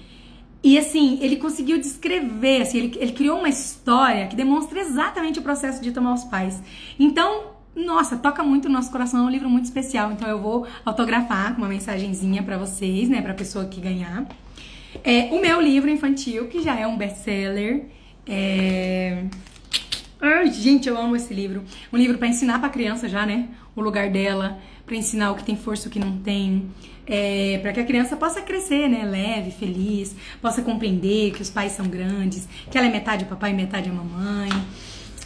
E 0.63 0.79
assim, 0.79 1.19
ele 1.21 1.37
conseguiu 1.37 1.79
descrever, 1.79 2.63
assim, 2.63 2.79
ele, 2.79 2.99
ele 2.99 3.13
criou 3.13 3.39
uma 3.39 3.49
história 3.49 4.27
que 4.27 4.35
demonstra 4.35 4.81
exatamente 4.81 5.39
o 5.39 5.43
processo 5.43 5.81
de 5.83 5.93
tomar 5.93 6.15
os 6.15 6.25
pais. 6.25 6.61
Então, 6.99 7.57
nossa, 7.77 8.17
toca 8.17 8.43
muito 8.43 8.69
no 8.69 8.75
nosso 8.75 8.91
coração, 8.91 9.21
é 9.21 9.23
um 9.25 9.31
livro 9.31 9.49
muito 9.49 9.67
especial. 9.67 10.11
Então 10.11 10.27
eu 10.27 10.41
vou 10.41 10.67
autografar 10.85 11.55
com 11.55 11.63
uma 11.63 11.69
mensagenzinha 11.69 12.43
para 12.43 12.57
vocês, 12.57 13.09
né, 13.09 13.21
pra 13.21 13.35
pessoa 13.35 13.67
que 13.67 13.81
ganhar. 13.81 14.27
É, 15.05 15.29
o 15.31 15.41
meu 15.41 15.61
livro 15.61 15.91
infantil, 15.91 16.49
que 16.49 16.63
já 16.63 16.75
é 16.75 16.87
um 16.87 16.97
best-seller. 16.97 17.85
É... 18.27 19.25
Ai, 20.21 20.51
gente, 20.51 20.89
eu 20.89 20.99
amo 20.99 21.15
esse 21.15 21.35
livro. 21.35 21.63
Um 21.93 21.99
livro 21.99 22.17
para 22.17 22.27
ensinar 22.27 22.59
para 22.59 22.71
criança 22.71 23.09
já, 23.09 23.27
né? 23.27 23.49
O 23.77 23.81
lugar 23.81 24.11
dela, 24.11 24.59
para 24.85 24.97
ensinar 24.97 25.31
o 25.31 25.37
que 25.37 25.45
tem 25.45 25.55
força, 25.55 25.89
o 25.89 25.91
que 25.91 26.01
não 26.01 26.19
tem 26.19 26.71
é, 27.07 27.59
para 27.63 27.73
que 27.73 27.81
a 27.81 27.85
criança 27.85 28.17
possa 28.17 28.43
crescer, 28.43 28.89
né, 28.89 29.05
leve, 29.05 29.51
feliz, 29.53 30.17
possa 30.43 30.61
compreender 30.63 31.33
que 31.33 31.41
os 31.41 31.51
pais 31.51 31.73
são 31.73 31.87
grandes, 31.87 32.49
que 32.71 32.77
ela 32.77 32.89
é 32.89 32.91
metade 32.91 33.25
papai 33.25 33.53
e 33.53 33.55
metade 33.55 33.89
a 33.89 33.93
mamãe. 33.93 34.51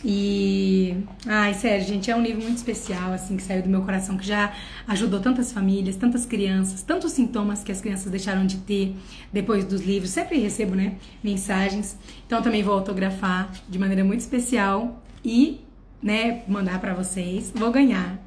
E, 0.02 0.96
ai, 1.26 1.52
sério, 1.52 1.84
gente, 1.86 2.10
é 2.10 2.16
um 2.16 2.22
livro 2.22 2.42
muito 2.42 2.56
especial, 2.56 3.12
assim, 3.12 3.36
que 3.36 3.42
saiu 3.42 3.62
do 3.62 3.68
meu 3.68 3.82
coração, 3.82 4.16
que 4.16 4.26
já 4.26 4.52
ajudou 4.88 5.20
tantas 5.20 5.52
famílias, 5.52 5.94
tantas 5.94 6.24
crianças, 6.24 6.82
tantos 6.82 7.12
sintomas 7.12 7.62
que 7.62 7.70
as 7.70 7.82
crianças 7.82 8.10
deixaram 8.10 8.46
de 8.46 8.56
ter 8.58 8.96
depois 9.30 9.62
dos 9.62 9.82
livros. 9.82 10.10
Sempre 10.10 10.38
recebo, 10.38 10.74
né, 10.74 10.94
mensagens. 11.22 11.98
Então, 12.26 12.40
também 12.40 12.62
vou 12.62 12.74
autografar 12.74 13.52
de 13.68 13.78
maneira 13.78 14.02
muito 14.02 14.20
especial 14.20 15.02
e, 15.22 15.60
né, 16.02 16.44
mandar 16.48 16.80
para 16.80 16.94
vocês. 16.94 17.52
Vou 17.54 17.70
ganhar 17.70 18.18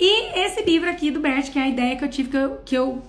e 0.00 0.40
esse 0.40 0.62
livro 0.62 0.88
aqui 0.88 1.10
do 1.10 1.20
Bert, 1.20 1.50
que 1.52 1.58
é 1.58 1.62
a 1.62 1.68
ideia 1.68 1.94
que 1.94 2.04
eu 2.04 2.08
tive, 2.08 2.30
que 2.30 2.36
eu, 2.36 2.60
que 2.64 2.74
eu 2.74 3.02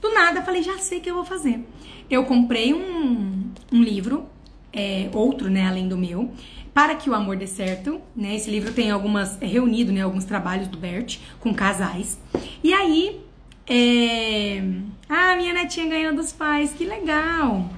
do 0.00 0.14
nada 0.14 0.42
falei, 0.42 0.62
já 0.62 0.78
sei 0.78 0.98
o 0.98 1.00
que 1.02 1.10
eu 1.10 1.14
vou 1.14 1.24
fazer. 1.24 1.62
Eu 2.10 2.24
comprei 2.24 2.72
um, 2.72 3.50
um 3.70 3.82
livro, 3.82 4.24
é, 4.72 5.10
outro, 5.12 5.50
né, 5.50 5.66
além 5.66 5.86
do 5.86 5.98
meu, 5.98 6.32
para 6.72 6.94
que 6.94 7.10
o 7.10 7.14
amor 7.14 7.36
dê 7.36 7.46
certo, 7.46 8.00
né? 8.16 8.34
Esse 8.36 8.50
livro 8.50 8.72
tem 8.72 8.90
algumas, 8.90 9.40
é 9.42 9.46
reunido, 9.46 9.92
né, 9.92 10.02
alguns 10.02 10.24
trabalhos 10.24 10.68
do 10.68 10.78
Bert 10.78 11.18
com 11.40 11.52
casais. 11.52 12.18
E 12.62 12.72
aí, 12.72 13.20
é... 13.66 14.62
ah, 15.08 15.36
minha 15.36 15.52
netinha 15.52 15.86
ganhou 15.86 16.14
dos 16.14 16.32
pais, 16.32 16.72
que 16.72 16.84
legal. 16.84 17.68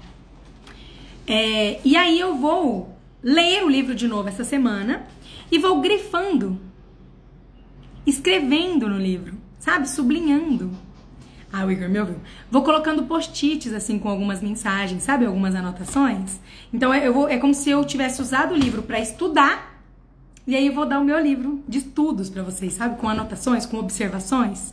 É, 1.26 1.80
e 1.84 1.96
aí 1.96 2.20
eu 2.20 2.36
vou 2.36 2.94
ler 3.22 3.64
o 3.64 3.68
livro 3.68 3.94
de 3.94 4.06
novo 4.06 4.28
essa 4.28 4.44
semana 4.44 5.06
e 5.50 5.58
vou 5.58 5.80
grifando 5.80 6.60
escrevendo 8.06 8.88
no 8.88 8.98
livro, 8.98 9.34
sabe? 9.58 9.88
Sublinhando. 9.88 10.70
Ah, 11.52 11.64
o 11.64 11.70
Igor 11.70 11.88
me 11.88 11.98
ouviu. 11.98 12.16
Vou 12.50 12.62
colocando 12.62 13.02
post-its, 13.04 13.72
assim, 13.72 13.98
com 13.98 14.08
algumas 14.08 14.40
mensagens, 14.40 15.02
sabe? 15.02 15.26
Algumas 15.26 15.54
anotações. 15.54 16.38
Então, 16.72 16.94
eu 16.94 17.12
vou, 17.12 17.28
é 17.28 17.38
como 17.38 17.52
se 17.52 17.68
eu 17.68 17.84
tivesse 17.84 18.22
usado 18.22 18.54
o 18.54 18.56
livro 18.56 18.82
para 18.82 19.00
estudar. 19.00 19.82
E 20.46 20.54
aí 20.54 20.68
eu 20.68 20.72
vou 20.72 20.86
dar 20.86 21.00
o 21.00 21.04
meu 21.04 21.18
livro 21.18 21.62
de 21.68 21.78
estudos 21.78 22.30
para 22.30 22.42
vocês, 22.42 22.74
sabe? 22.74 22.98
Com 22.98 23.08
anotações, 23.08 23.66
com 23.66 23.78
observações. 23.78 24.72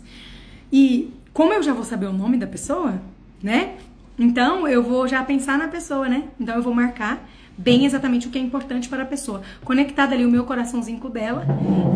E 0.72 1.12
como 1.34 1.52
eu 1.52 1.64
já 1.64 1.74
vou 1.74 1.84
saber 1.84 2.06
o 2.06 2.14
nome 2.14 2.38
da 2.38 2.48
pessoa, 2.48 3.02
né? 3.42 3.78
Então, 4.18 4.68
eu 4.68 4.84
vou 4.84 5.08
já 5.08 5.24
pensar 5.24 5.58
na 5.58 5.68
pessoa, 5.68 6.08
né? 6.08 6.26
Então, 6.40 6.56
eu 6.56 6.62
vou 6.62 6.74
marcar 6.74 7.28
bem 7.58 7.86
exatamente 7.86 8.28
o 8.28 8.30
que 8.30 8.38
é 8.38 8.42
importante 8.42 8.88
para 8.88 9.04
a 9.04 9.06
pessoa. 9.06 9.42
Conectado 9.64 10.14
ali 10.14 10.26
o 10.26 10.30
meu 10.30 10.46
coraçãozinho 10.46 11.00
com 11.00 11.10
dela. 11.10 11.46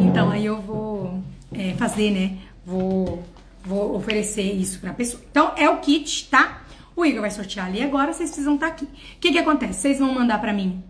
Então, 0.02 0.32
aí 0.32 0.46
eu 0.46 0.60
vou 0.60 1.22
é, 1.54 1.74
fazer, 1.74 2.12
né? 2.12 2.38
Vou, 2.66 3.24
vou 3.64 3.96
oferecer 3.96 4.54
isso 4.54 4.80
para 4.80 4.92
a 4.92 4.94
pessoa. 4.94 5.22
Então, 5.30 5.54
é 5.56 5.70
o 5.70 5.78
kit, 5.78 6.28
tá? 6.30 6.64
O 6.96 7.06
Igor 7.06 7.22
vai 7.22 7.32
sortear 7.32 7.68
ali 7.68 7.82
agora, 7.82 8.12
vocês 8.12 8.30
precisam 8.30 8.56
estar 8.56 8.68
tá 8.68 8.74
aqui. 8.74 8.86
O 8.86 9.20
que 9.20 9.32
que 9.32 9.38
acontece? 9.38 9.80
Vocês 9.80 10.00
vão 10.00 10.14
mandar 10.14 10.40
para 10.40 10.52
mim, 10.52 10.84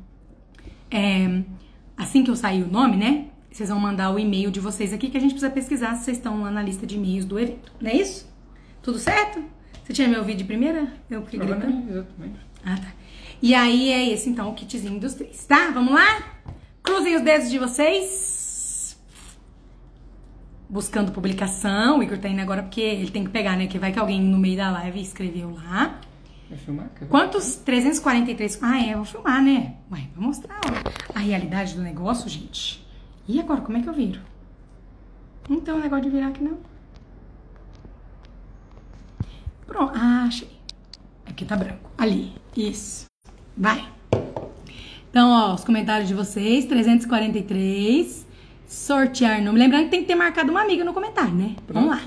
é, 0.89 1.41
assim 1.95 2.23
que 2.23 2.31
eu 2.31 2.35
sair 2.35 2.63
o 2.63 2.67
nome, 2.67 2.97
né? 2.97 3.25
Vocês 3.51 3.69
vão 3.69 3.79
mandar 3.79 4.11
o 4.11 4.17
e-mail 4.17 4.49
de 4.49 4.59
vocês 4.59 4.93
aqui, 4.93 5.09
que 5.09 5.17
a 5.17 5.21
gente 5.21 5.31
precisa 5.31 5.51
pesquisar 5.51 5.95
se 5.95 6.05
vocês 6.05 6.17
estão 6.17 6.41
lá 6.41 6.49
na 6.49 6.63
lista 6.63 6.87
de 6.87 6.95
e-mails 6.95 7.25
do 7.25 7.37
evento, 7.37 7.71
não 7.79 7.91
é 7.91 7.95
isso? 7.95 8.29
Tudo 8.81 8.97
certo? 8.97 9.43
Você 9.83 9.93
tinha 9.93 10.07
me 10.07 10.17
ouvido 10.17 10.37
de 10.37 10.43
primeira? 10.45 10.91
Eu 11.09 11.23
fiquei 11.23 11.39
gritando. 11.39 11.91
exatamente. 11.91 12.39
Ah, 12.65 12.77
tá. 12.77 13.00
E 13.41 13.55
aí 13.55 13.91
é 13.91 14.09
esse 14.09 14.29
então 14.29 14.49
o 14.49 14.53
kitzinho 14.53 14.99
dos 14.99 15.15
três, 15.15 15.45
tá? 15.45 15.71
Vamos 15.71 15.93
lá? 15.93 16.23
Cruzem 16.83 17.15
os 17.15 17.23
dedos 17.23 17.49
de 17.49 17.57
vocês. 17.57 18.99
Buscando 20.69 21.11
publicação. 21.11 21.99
O 21.99 22.03
Igor 22.03 22.19
tá 22.19 22.29
indo 22.29 22.41
agora 22.41 22.61
porque 22.61 22.81
ele 22.81 23.09
tem 23.09 23.23
que 23.23 23.31
pegar, 23.31 23.57
né? 23.57 23.65
Que 23.65 23.79
vai 23.79 23.91
que 23.91 23.99
alguém 23.99 24.21
no 24.21 24.37
meio 24.37 24.57
da 24.57 24.69
live 24.71 25.01
escreveu 25.01 25.51
lá. 25.55 25.99
Vai 26.49 26.57
filmar? 26.57 26.91
Ver? 26.99 27.07
Quantos? 27.07 27.55
343. 27.55 28.59
Ah, 28.61 28.79
é, 28.79 28.93
eu 28.93 28.97
vou 28.97 29.05
filmar, 29.05 29.41
né? 29.41 29.75
Ué, 29.91 30.07
vou 30.15 30.25
mostrar 30.25 30.59
ó, 30.65 31.17
a 31.17 31.19
realidade 31.19 31.73
do 31.73 31.81
negócio, 31.81 32.29
gente. 32.29 32.85
E 33.27 33.39
agora, 33.39 33.61
como 33.61 33.77
é 33.77 33.81
que 33.81 33.89
eu 33.89 33.93
viro? 33.93 34.21
Não 35.49 35.59
tem 35.61 35.73
um 35.73 35.79
negócio 35.79 36.05
de 36.05 36.11
virar 36.11 36.27
aqui, 36.27 36.43
não. 36.43 36.57
Pronto. 39.65 39.93
Ah, 39.95 40.25
achei. 40.27 40.49
Aqui 41.25 41.43
tá 41.43 41.55
branco. 41.55 41.89
Ali. 41.97 42.33
Isso. 42.55 43.10
Vai. 43.61 43.87
Então, 45.11 45.29
ó, 45.29 45.53
os 45.53 45.63
comentários 45.63 46.07
de 46.07 46.15
vocês, 46.15 46.65
343. 46.65 48.25
Sortear 48.65 49.37
número. 49.37 49.55
Lembrando 49.55 49.83
que 49.83 49.91
tem 49.91 50.01
que 50.01 50.07
ter 50.07 50.15
marcado 50.15 50.49
uma 50.49 50.63
amiga 50.63 50.83
no 50.83 50.95
comentário, 50.95 51.35
né? 51.35 51.55
Vamos 51.69 51.91
lá. 51.91 52.01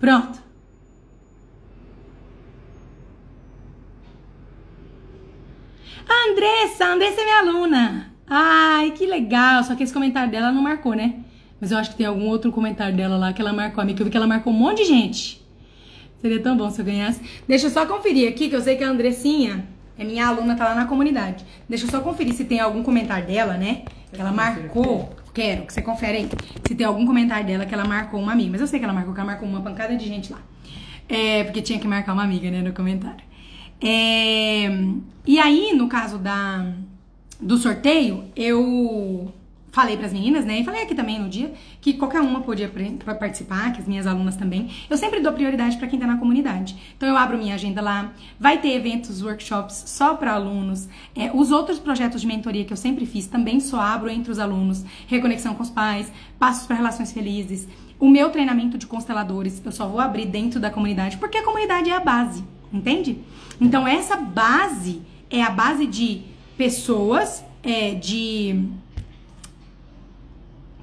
Pronto. 0.00 0.38
Andressa, 6.30 6.86
a 6.86 6.92
Andressa 6.94 7.20
é 7.20 7.24
minha 7.24 7.38
aluna. 7.40 8.14
Ai, 8.26 8.92
que 8.92 9.04
legal. 9.04 9.62
Só 9.64 9.74
que 9.74 9.82
esse 9.82 9.92
comentário 9.92 10.30
dela 10.30 10.50
não 10.50 10.62
marcou, 10.62 10.94
né? 10.94 11.16
Mas 11.60 11.70
eu 11.70 11.76
acho 11.76 11.90
que 11.90 11.96
tem 11.96 12.06
algum 12.06 12.28
outro 12.28 12.50
comentário 12.50 12.96
dela 12.96 13.18
lá 13.18 13.30
que 13.34 13.42
ela 13.42 13.52
marcou 13.52 13.82
a 13.82 13.84
mim, 13.84 13.94
que 13.94 14.00
eu 14.00 14.06
vi 14.06 14.10
que 14.10 14.16
ela 14.16 14.26
marcou 14.26 14.54
um 14.54 14.56
monte 14.56 14.78
de 14.78 14.84
gente. 14.86 15.46
Seria 16.22 16.40
tão 16.40 16.56
bom 16.56 16.70
se 16.70 16.80
eu 16.80 16.84
ganhasse. 16.86 17.20
Deixa 17.46 17.66
eu 17.66 17.70
só 17.70 17.84
conferir 17.84 18.26
aqui, 18.26 18.48
que 18.48 18.56
eu 18.56 18.62
sei 18.62 18.76
que 18.76 18.84
a 18.84 18.88
Andressinha 18.88 19.76
é 19.98 20.04
minha 20.04 20.26
aluna, 20.28 20.54
tá 20.54 20.64
lá 20.64 20.74
na 20.74 20.86
comunidade. 20.86 21.44
Deixa 21.68 21.84
eu 21.84 21.90
só 21.90 22.00
conferir 22.00 22.32
se 22.32 22.44
tem 22.44 22.60
algum 22.60 22.82
comentário 22.82 23.26
dela, 23.26 23.56
né? 23.56 23.82
Que 24.12 24.20
ela 24.20 24.32
marcou. 24.32 25.14
Quero 25.34 25.66
que 25.66 25.72
você 25.72 25.82
confere 25.82 26.18
aí. 26.18 26.28
Se 26.66 26.74
tem 26.74 26.86
algum 26.86 27.04
comentário 27.04 27.46
dela 27.46 27.66
que 27.66 27.74
ela 27.74 27.84
marcou 27.84 28.20
uma 28.20 28.32
amiga. 28.32 28.52
Mas 28.52 28.60
eu 28.60 28.66
sei 28.66 28.78
que 28.78 28.84
ela 28.84 28.94
marcou, 28.94 29.12
que 29.12 29.20
ela 29.20 29.26
marcou 29.26 29.48
uma 29.48 29.60
pancada 29.60 29.96
de 29.96 30.06
gente 30.06 30.32
lá. 30.32 30.40
É, 31.08 31.42
porque 31.44 31.60
tinha 31.60 31.78
que 31.78 31.88
marcar 31.88 32.12
uma 32.12 32.22
amiga, 32.22 32.50
né, 32.50 32.62
no 32.62 32.72
comentário. 32.72 33.24
É, 33.80 34.68
e 35.26 35.38
aí, 35.38 35.72
no 35.74 35.88
caso 35.88 36.18
da, 36.18 36.72
do 37.40 37.56
sorteio, 37.58 38.24
eu 38.36 39.32
falei 39.78 39.96
pras 39.96 40.12
meninas, 40.12 40.44
né? 40.44 40.58
E 40.58 40.64
falei 40.64 40.82
aqui 40.82 40.92
também 40.92 41.20
no 41.20 41.28
dia 41.28 41.52
que 41.80 41.92
qualquer 41.92 42.20
uma 42.20 42.40
podia 42.40 42.68
participar, 43.16 43.72
que 43.72 43.80
as 43.80 43.86
minhas 43.86 44.08
alunas 44.08 44.34
também. 44.34 44.68
Eu 44.90 44.98
sempre 44.98 45.20
dou 45.20 45.32
prioridade 45.32 45.76
pra 45.76 45.86
quem 45.86 46.00
tá 46.00 46.04
na 46.04 46.16
comunidade. 46.16 46.76
Então 46.96 47.08
eu 47.08 47.16
abro 47.16 47.38
minha 47.38 47.54
agenda 47.54 47.80
lá. 47.80 48.10
Vai 48.40 48.58
ter 48.58 48.72
eventos, 48.72 49.22
workshops 49.22 49.84
só 49.86 50.16
pra 50.16 50.32
alunos. 50.32 50.88
É, 51.14 51.30
os 51.32 51.52
outros 51.52 51.78
projetos 51.78 52.20
de 52.20 52.26
mentoria 52.26 52.64
que 52.64 52.72
eu 52.72 52.76
sempre 52.76 53.06
fiz 53.06 53.28
também 53.28 53.60
só 53.60 53.80
abro 53.80 54.10
entre 54.10 54.32
os 54.32 54.40
alunos. 54.40 54.84
Reconexão 55.06 55.54
com 55.54 55.62
os 55.62 55.70
pais, 55.70 56.10
passos 56.40 56.66
para 56.66 56.74
relações 56.74 57.12
felizes. 57.12 57.68
O 58.00 58.08
meu 58.08 58.30
treinamento 58.30 58.76
de 58.76 58.86
consteladores 58.86 59.62
eu 59.64 59.70
só 59.70 59.86
vou 59.86 60.00
abrir 60.00 60.26
dentro 60.26 60.58
da 60.58 60.70
comunidade, 60.70 61.18
porque 61.18 61.38
a 61.38 61.44
comunidade 61.44 61.88
é 61.88 61.94
a 61.94 62.00
base, 62.00 62.42
entende? 62.72 63.20
Então 63.60 63.86
essa 63.86 64.16
base 64.16 65.02
é 65.30 65.40
a 65.40 65.50
base 65.50 65.86
de 65.86 66.22
pessoas, 66.56 67.44
é, 67.62 67.94
de 67.94 68.68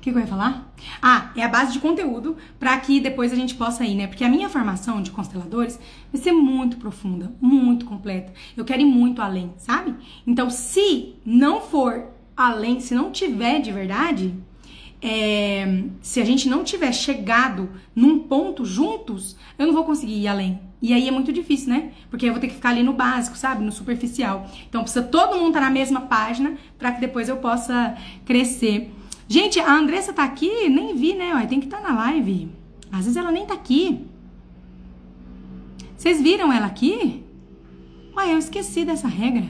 que, 0.05 0.11
que 0.11 0.17
eu 0.17 0.21
ia 0.21 0.27
falar? 0.27 0.71
Ah, 1.01 1.31
é 1.35 1.43
a 1.43 1.49
base 1.49 1.73
de 1.73 1.79
conteúdo 1.79 2.37
para 2.59 2.77
que 2.77 2.99
depois 2.99 3.33
a 3.33 3.35
gente 3.35 3.55
possa 3.55 3.83
ir, 3.83 3.95
né? 3.95 4.05
Porque 4.05 4.23
a 4.23 4.29
minha 4.29 4.47
formação 4.47 5.01
de 5.01 5.09
consteladores 5.09 5.79
vai 6.13 6.21
ser 6.21 6.31
muito 6.31 6.77
profunda, 6.77 7.33
muito 7.41 7.85
completa. 7.85 8.31
Eu 8.55 8.63
quero 8.63 8.83
ir 8.83 8.85
muito 8.85 9.19
além, 9.19 9.51
sabe? 9.57 9.95
Então, 10.27 10.49
se 10.51 11.15
não 11.25 11.59
for 11.59 12.05
além, 12.37 12.79
se 12.79 12.93
não 12.93 13.11
tiver 13.11 13.59
de 13.59 13.71
verdade, 13.71 14.35
é, 15.01 15.85
se 16.01 16.21
a 16.21 16.25
gente 16.25 16.47
não 16.47 16.63
tiver 16.63 16.93
chegado 16.93 17.67
num 17.95 18.19
ponto 18.19 18.63
juntos, 18.63 19.35
eu 19.57 19.65
não 19.65 19.73
vou 19.73 19.85
conseguir 19.85 20.19
ir 20.21 20.27
além. 20.27 20.59
E 20.83 20.93
aí 20.93 21.07
é 21.07 21.11
muito 21.11 21.33
difícil, 21.33 21.69
né? 21.69 21.93
Porque 22.11 22.27
eu 22.27 22.31
vou 22.31 22.39
ter 22.39 22.47
que 22.47 22.53
ficar 22.53 22.69
ali 22.69 22.83
no 22.83 22.93
básico, 22.93 23.35
sabe? 23.35 23.63
No 23.63 23.71
superficial. 23.71 24.47
Então 24.69 24.83
precisa 24.83 25.03
todo 25.03 25.35
mundo 25.35 25.47
estar 25.47 25.61
na 25.61 25.71
mesma 25.71 26.01
página 26.01 26.57
para 26.77 26.91
que 26.91 27.01
depois 27.01 27.27
eu 27.27 27.37
possa 27.37 27.97
crescer. 28.23 28.91
Gente, 29.27 29.59
a 29.59 29.73
Andressa 29.73 30.13
tá 30.13 30.23
aqui? 30.23 30.69
Nem 30.69 30.95
vi, 30.95 31.13
né? 31.13 31.33
Ué, 31.33 31.45
tem 31.47 31.59
que 31.59 31.65
estar 31.65 31.81
na 31.81 31.93
live. 31.93 32.49
Às 32.91 33.05
vezes 33.05 33.17
ela 33.17 33.31
nem 33.31 33.45
tá 33.45 33.53
aqui. 33.53 34.05
Vocês 35.97 36.21
viram 36.21 36.53
ela 36.53 36.67
aqui? 36.67 37.23
Ué, 38.15 38.33
eu 38.33 38.37
esqueci 38.37 38.85
dessa 38.85 39.07
regra. 39.07 39.45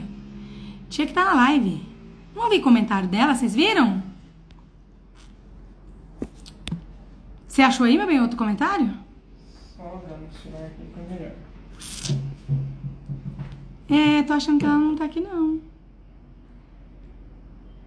Tinha 0.88 1.06
que 1.06 1.12
estar 1.12 1.24
na 1.24 1.34
live. 1.34 1.82
Não 2.34 2.48
vi 2.48 2.60
comentário 2.60 3.08
dela, 3.08 3.34
vocês 3.34 3.54
viram? 3.54 4.02
Você 7.46 7.62
achou 7.62 7.86
aí, 7.86 7.96
meu 7.96 8.06
bem, 8.06 8.20
outro 8.20 8.36
comentário? 8.36 8.92
Só 9.76 10.02
celular 10.42 10.66
aqui 10.66 10.82
melhor. 11.08 11.32
É, 13.88 14.22
tô 14.22 14.32
achando 14.32 14.58
que 14.58 14.66
ela 14.66 14.78
não 14.78 14.96
tá 14.96 15.04
aqui, 15.04 15.20
não. 15.20 15.60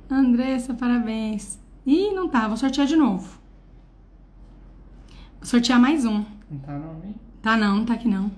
Andressa, 0.09 0.73
parabéns. 0.73 1.59
Ih, 1.89 2.11
não 2.13 2.29
tá. 2.29 2.47
Vou 2.47 2.55
sortear 2.55 2.85
de 2.85 2.95
novo. 2.95 3.39
Vou 5.39 5.45
sortear 5.45 5.79
mais 5.79 6.05
um. 6.05 6.23
Não 6.51 6.59
tá 6.59 6.73
não, 6.77 7.03
hein? 7.03 7.15
Tá, 7.41 7.57
não, 7.57 7.77
não 7.77 7.85
tá 7.85 7.93
aqui, 7.95 8.07
não. 8.07 8.31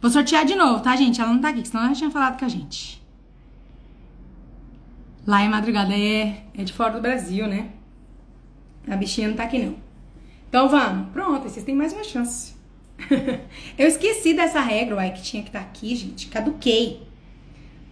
Vou 0.00 0.10
sortear 0.10 0.46
de 0.46 0.54
novo, 0.54 0.82
tá, 0.82 0.96
gente? 0.96 1.20
Ela 1.20 1.30
não 1.30 1.42
tá 1.42 1.50
aqui, 1.50 1.62
senão 1.68 1.84
ela 1.84 1.92
já 1.92 1.98
tinha 1.98 2.10
falado 2.10 2.38
com 2.38 2.44
a 2.46 2.48
gente. 2.48 3.02
Lá 5.26 5.42
é 5.42 5.48
madrugada, 5.48 5.92
é, 5.92 6.44
é 6.56 6.64
de 6.64 6.72
fora 6.72 6.94
do 6.94 7.02
Brasil, 7.02 7.46
né? 7.46 7.68
A 8.88 8.96
bichinha 8.96 9.28
não 9.28 9.36
tá 9.36 9.42
aqui, 9.42 9.58
não. 9.58 9.76
Então 10.48 10.66
vamos. 10.66 11.10
Pronto, 11.12 11.42
vocês 11.42 11.66
têm 11.66 11.74
mais 11.74 11.92
uma 11.92 12.02
chance. 12.02 12.54
Eu 13.76 13.88
esqueci 13.88 14.32
dessa 14.32 14.60
regra, 14.60 14.96
uai, 14.96 15.12
que 15.12 15.22
tinha 15.22 15.42
que 15.42 15.50
estar 15.50 15.60
aqui, 15.60 15.94
gente. 15.94 16.28
Caduquei. 16.28 17.06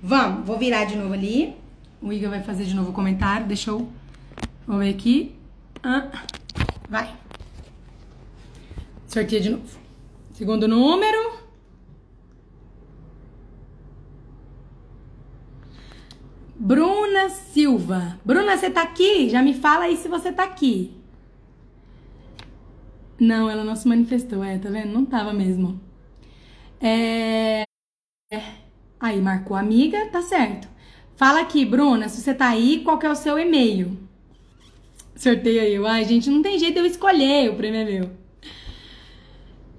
Vamos, 0.03 0.47
vou 0.47 0.57
virar 0.57 0.87
de 0.87 0.97
novo 0.97 1.13
ali. 1.13 1.55
O 2.01 2.11
Igor 2.11 2.31
vai 2.31 2.43
fazer 2.43 2.65
de 2.65 2.75
novo 2.75 2.89
o 2.89 2.95
comentário. 2.95 3.47
Deixa 3.47 3.71
eu. 3.71 3.98
Vou 4.69 4.81
ver 4.81 4.91
aqui. 4.91 5.35
Ah, 5.83 6.11
vai. 6.91 7.17
Sorteia 9.07 9.41
de 9.41 9.49
novo. 9.49 9.79
Segundo 10.33 10.69
número. 10.69 11.39
Bruna 16.55 17.31
Silva. 17.31 18.21
Bruna, 18.23 18.59
você 18.59 18.69
tá 18.69 18.83
aqui? 18.83 19.31
Já 19.31 19.43
me 19.43 19.55
fala 19.55 19.85
aí 19.85 19.97
se 19.97 20.07
você 20.07 20.31
tá 20.31 20.45
aqui. 20.45 20.95
Não, 23.19 23.49
ela 23.49 23.65
não 23.65 23.75
se 23.75 23.89
manifestou, 23.89 24.45
é, 24.45 24.59
tá 24.59 24.69
vendo? 24.69 24.93
Não 24.93 25.07
tava 25.07 25.33
mesmo. 25.33 25.81
É... 26.79 27.65
Aí, 29.01 29.19
marcou 29.19 29.57
amiga, 29.57 30.11
tá 30.11 30.21
certo. 30.21 30.69
Fala 31.17 31.41
aqui, 31.41 31.65
Bruna, 31.65 32.07
se 32.11 32.21
você 32.21 32.35
tá 32.35 32.49
aí, 32.49 32.83
qual 32.85 32.99
que 32.99 33.07
é 33.07 33.11
o 33.11 33.15
seu 33.15 33.39
e-mail? 33.39 34.08
Sorteio 35.19 35.61
aí. 35.61 35.77
Ai, 35.85 36.05
gente, 36.05 36.31
não 36.31 36.41
tem 36.41 36.57
jeito 36.61 36.79
eu 36.79 36.87
escolher, 36.87 37.51
o 37.51 37.57
prêmio 37.57 37.81
é 37.81 37.85
meu. 37.85 38.11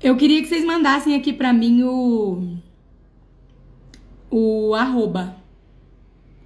Eu 0.03 0.18
queria 0.18 0.41
que 0.41 0.49
vocês 0.49 0.66
mandassem 0.66 1.16
aqui 1.16 1.32
pra 1.32 1.53
mim 1.53 1.82
o... 1.84 2.57
O 4.30 4.76
arroba. 4.76 5.38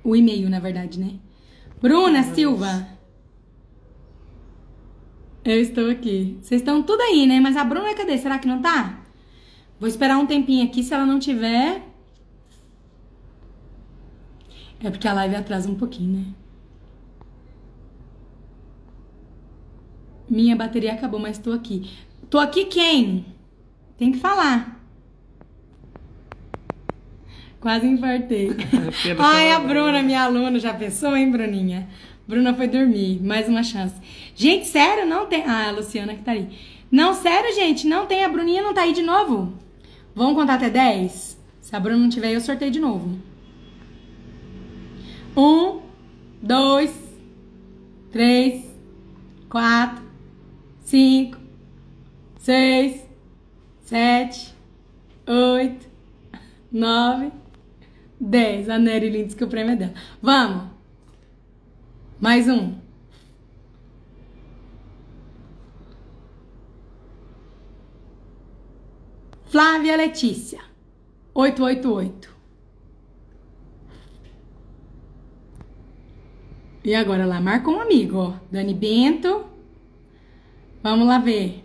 O 0.04 0.16
e-mail, 0.16 0.48
na 0.48 0.60
verdade, 0.60 1.00
né? 1.00 1.16
Bruna 1.82 2.22
Silva. 2.22 2.88
Eu 5.44 5.60
estou 5.60 5.90
aqui. 5.90 6.38
Vocês 6.40 6.62
estão 6.62 6.84
tudo 6.84 7.02
aí, 7.02 7.26
né? 7.26 7.40
Mas 7.40 7.58
a 7.58 7.64
Bruna, 7.64 7.96
cadê? 7.96 8.16
Será 8.20 8.38
que 8.38 8.48
não 8.48 8.62
tá? 8.62 9.02
Vou 9.80 9.90
esperar 9.90 10.20
um 10.20 10.28
tempinho 10.28 10.64
aqui. 10.64 10.84
Se 10.84 10.94
ela 10.94 11.06
não 11.06 11.18
tiver. 11.18 11.82
É 14.84 14.92
porque 14.92 15.08
a 15.08 15.14
live 15.14 15.36
atrasa 15.36 15.70
um 15.70 15.76
pouquinho, 15.76 16.20
né? 16.20 16.43
Minha 20.30 20.56
bateria 20.56 20.94
acabou, 20.94 21.20
mas 21.20 21.38
tô 21.38 21.52
aqui. 21.52 21.90
Tô 22.30 22.40
aqui 22.40 22.66
quem? 22.66 23.26
Tem 23.98 24.12
que 24.12 24.18
falar. 24.18 24.82
Quase 27.60 27.88
infartei. 27.88 28.50
Pedro 29.04 29.24
Ai, 29.24 29.52
a 29.52 29.60
Bruna, 29.60 30.02
minha 30.02 30.24
aluna, 30.24 30.60
já 30.60 30.74
pensou, 30.74 31.16
hein, 31.16 31.32
Bruninha? 31.32 31.88
Bruna 32.28 32.54
foi 32.54 32.68
dormir, 32.68 33.22
mais 33.22 33.48
uma 33.48 33.64
chance. 33.64 33.96
Gente, 34.36 34.68
sério, 34.68 35.06
não 35.06 35.28
tem. 35.28 35.44
Ah, 35.46 35.70
a 35.70 35.72
Luciana 35.72 36.16
que 36.16 36.24
tá 36.24 36.32
aí. 36.32 36.50
Não, 36.92 37.14
sério, 37.14 37.54
gente, 37.56 37.88
não 37.88 38.06
tem. 38.06 38.24
A 38.24 38.30
Bruninha 38.30 38.62
não 38.62 38.74
tá 38.74 38.82
aí 38.82 38.94
de 38.94 39.02
novo. 39.02 39.54
Vamos 40.14 40.36
contar 40.36 40.56
até 40.56 40.70
10? 40.70 41.42
Se 41.62 41.76
a 41.76 41.80
Bruna 41.80 41.98
não 41.98 42.10
tiver, 42.10 42.34
eu 42.34 42.42
sorteio 42.42 42.70
de 42.70 42.80
novo. 42.80 43.18
Um, 45.36 45.80
dois, 46.42 46.94
três, 48.12 48.70
quatro, 49.50 50.03
cinco, 50.94 51.40
seis, 52.38 53.04
sete, 53.80 54.54
nove, 56.72 57.32
dez. 58.20 58.70
A 58.70 58.78
Nery 58.78 59.10
que 59.34 59.44
o 59.44 59.48
prêmio 59.48 59.74
é 59.74 59.76
dela. 59.76 59.94
Vamos. 60.22 60.66
Mais 62.20 62.48
um. 62.48 62.76
Flávia 69.46 69.98
Letícia, 69.98 70.62
888. 71.34 72.32
E 76.84 76.94
agora 76.94 77.26
lá, 77.26 77.42
marca 77.42 77.68
um 77.68 77.82
amigo, 77.82 78.18
ó. 78.18 78.34
Dani 78.52 78.76
Bento. 78.76 79.53
Vamos 80.84 81.08
lá 81.08 81.18
ver. 81.18 81.64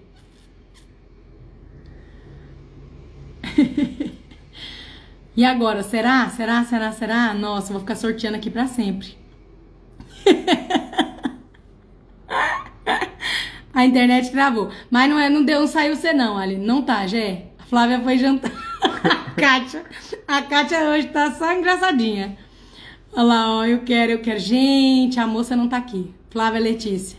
e 5.37 5.45
agora, 5.45 5.83
será? 5.83 6.31
Será? 6.31 6.65
Será? 6.65 6.93
Será? 6.93 7.35
Nossa, 7.35 7.73
vou 7.73 7.81
ficar 7.81 7.97
sorteando 7.97 8.37
aqui 8.37 8.49
pra 8.49 8.69
sempre. 8.69 9.19
A 13.75 13.85
internet 13.85 14.31
travou. 14.31 14.71
Mas 14.91 15.11
não, 15.11 15.19
é, 15.19 15.29
não 15.29 15.45
deu, 15.45 15.61
não 15.61 15.67
saiu 15.67 15.97
você 15.97 16.13
não, 16.13 16.39
ali. 16.39 16.57
Não 16.57 16.83
tá, 16.83 17.07
Gé. 17.07 17.47
A 17.59 17.65
Flávia 17.65 18.01
foi 18.01 18.19
jantar. 18.19 18.51
a 18.83 19.31
Kátia. 19.41 19.85
A 20.27 20.43
Kátia 20.43 20.91
hoje 20.91 21.09
tá 21.09 21.33
só 21.33 21.53
engraçadinha. 21.53 22.37
Olha 23.13 23.23
lá, 23.23 23.57
ó, 23.57 23.65
eu 23.65 23.81
quero, 23.83 24.13
eu 24.13 24.21
quero. 24.21 24.39
Gente, 24.39 25.21
a 25.21 25.27
moça 25.27 25.57
não 25.57 25.69
tá 25.69 25.77
aqui. 25.77 26.13
Flávia 26.31 26.61
Letícia. 26.61 27.19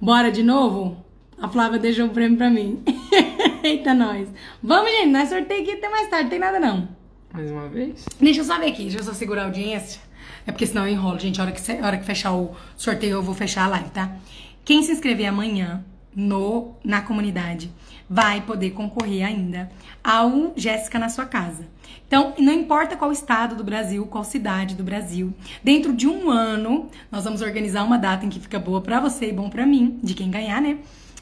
Bora 0.00 0.30
de 0.30 0.42
novo? 0.42 1.07
A 1.40 1.48
Flávia 1.48 1.78
deixou 1.78 2.06
o 2.06 2.10
prêmio 2.10 2.36
pra 2.36 2.50
mim. 2.50 2.82
Eita, 3.62 3.94
nós. 3.94 4.28
Vamos, 4.60 4.90
gente, 4.90 5.10
nós 5.10 5.28
sorteio 5.28 5.62
aqui 5.62 5.72
até 5.72 5.88
mais 5.88 6.08
tarde, 6.08 6.24
não 6.24 6.30
tem 6.30 6.38
nada 6.38 6.58
não. 6.58 6.88
Mais 7.32 7.50
uma 7.50 7.68
vez? 7.68 8.04
Deixa 8.20 8.40
eu 8.40 8.44
só 8.44 8.58
ver 8.58 8.66
aqui, 8.66 8.82
deixa 8.82 8.98
eu 8.98 9.04
só 9.04 9.12
segurar 9.12 9.42
a 9.42 9.44
audiência. 9.44 10.00
É 10.46 10.50
porque 10.50 10.66
senão 10.66 10.86
eu 10.86 10.92
enrolo, 10.92 11.18
gente. 11.18 11.40
A 11.40 11.44
hora 11.44 11.52
que, 11.52 11.72
a 11.72 11.86
hora 11.86 11.96
que 11.98 12.04
fechar 12.04 12.32
o 12.32 12.56
sorteio, 12.76 13.12
eu 13.12 13.22
vou 13.22 13.34
fechar 13.34 13.66
a 13.66 13.68
live, 13.68 13.90
tá? 13.90 14.16
Quem 14.64 14.82
se 14.82 14.90
inscrever 14.90 15.26
amanhã 15.26 15.84
no, 16.14 16.74
na 16.82 17.02
comunidade 17.02 17.70
vai 18.10 18.40
poder 18.40 18.70
concorrer 18.70 19.24
ainda 19.24 19.70
ao 20.02 20.52
Jéssica 20.56 20.98
na 20.98 21.08
sua 21.08 21.26
casa. 21.26 21.68
Então, 22.06 22.34
não 22.38 22.52
importa 22.52 22.96
qual 22.96 23.12
estado 23.12 23.54
do 23.54 23.62
Brasil, 23.62 24.06
qual 24.06 24.24
cidade 24.24 24.74
do 24.74 24.82
Brasil, 24.82 25.32
dentro 25.62 25.92
de 25.92 26.08
um 26.08 26.30
ano, 26.30 26.88
nós 27.12 27.24
vamos 27.24 27.42
organizar 27.42 27.84
uma 27.84 27.98
data 27.98 28.24
em 28.24 28.28
que 28.28 28.40
fica 28.40 28.58
boa 28.58 28.80
para 28.80 28.98
você 28.98 29.28
e 29.28 29.32
bom 29.32 29.50
para 29.50 29.66
mim, 29.66 30.00
de 30.02 30.14
quem 30.14 30.30
ganhar, 30.30 30.60
né? 30.60 30.78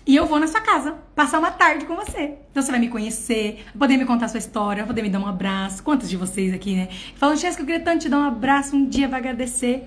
E 0.07 0.15
eu 0.15 0.25
vou 0.25 0.39
na 0.39 0.47
sua 0.47 0.61
casa 0.61 0.95
passar 1.17 1.41
uma 1.41 1.51
tarde 1.51 1.85
com 1.85 1.97
você. 1.97 2.35
Então 2.51 2.63
você 2.63 2.71
vai 2.71 2.79
me 2.79 2.89
conhecer, 2.89 3.65
poder 3.77 3.97
me 3.97 4.05
contar 4.05 4.29
sua 4.29 4.39
história, 4.39 4.85
poder 4.85 5.03
me 5.03 5.11
dar 5.11 5.19
um 5.19 5.27
abraço. 5.27 5.83
Quantos 5.83 6.09
de 6.09 6.17
vocês 6.17 6.55
aqui, 6.55 6.77
né? 6.77 6.89
Falam, 7.17 7.35
Jéssica, 7.35 7.63
eu 7.63 7.67
queria 7.67 7.81
tanto 7.81 8.03
te 8.03 8.09
dar 8.09 8.21
um 8.21 8.25
abraço 8.25 8.77
um 8.77 8.89
dia, 8.89 9.09
vai 9.09 9.19
agradecer. 9.19 9.85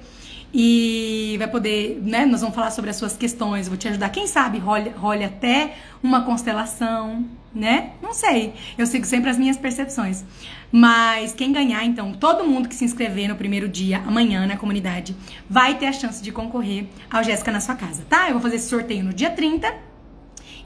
E 0.54 1.36
vai 1.38 1.48
poder, 1.48 2.02
né? 2.04 2.26
Nós 2.26 2.42
vamos 2.42 2.54
falar 2.54 2.72
sobre 2.72 2.90
as 2.90 2.98
suas 2.98 3.16
questões, 3.16 3.70
vou 3.70 3.78
te 3.78 3.88
ajudar. 3.88 4.10
Quem 4.10 4.28
sabe 4.28 4.58
role 4.58 5.24
até 5.24 5.76
uma 6.04 6.24
constelação, 6.24 7.24
né? 7.56 7.92
Não 8.02 8.14
sei. 8.14 8.54
Eu 8.78 8.86
sigo 8.88 9.06
sempre 9.06 9.30
as 9.30 9.38
minhas 9.38 9.56
percepções. 9.56 10.26
Mas 10.70 11.34
quem 11.34 11.54
ganhar, 11.54 11.86
então, 11.86 12.12
todo 12.14 12.44
mundo 12.44 12.68
que 12.68 12.76
se 12.76 12.84
inscrever 12.84 13.30
no 13.30 13.36
primeiro 13.36 13.70
dia, 13.70 14.00
amanhã, 14.00 14.46
na 14.46 14.58
comunidade, 14.58 15.16
vai 15.50 15.78
ter 15.78 15.86
a 15.86 15.94
chance 15.94 16.22
de 16.22 16.32
concorrer 16.32 16.88
ao 17.10 17.24
Jéssica 17.24 17.52
na 17.52 17.62
sua 17.62 17.76
casa, 17.76 18.04
tá? 18.10 18.28
Eu 18.28 18.34
vou 18.34 18.42
fazer 18.42 18.58
esse 18.58 18.68
sorteio 18.68 19.04
no 19.04 19.14
dia 19.14 19.30
30 19.30 19.89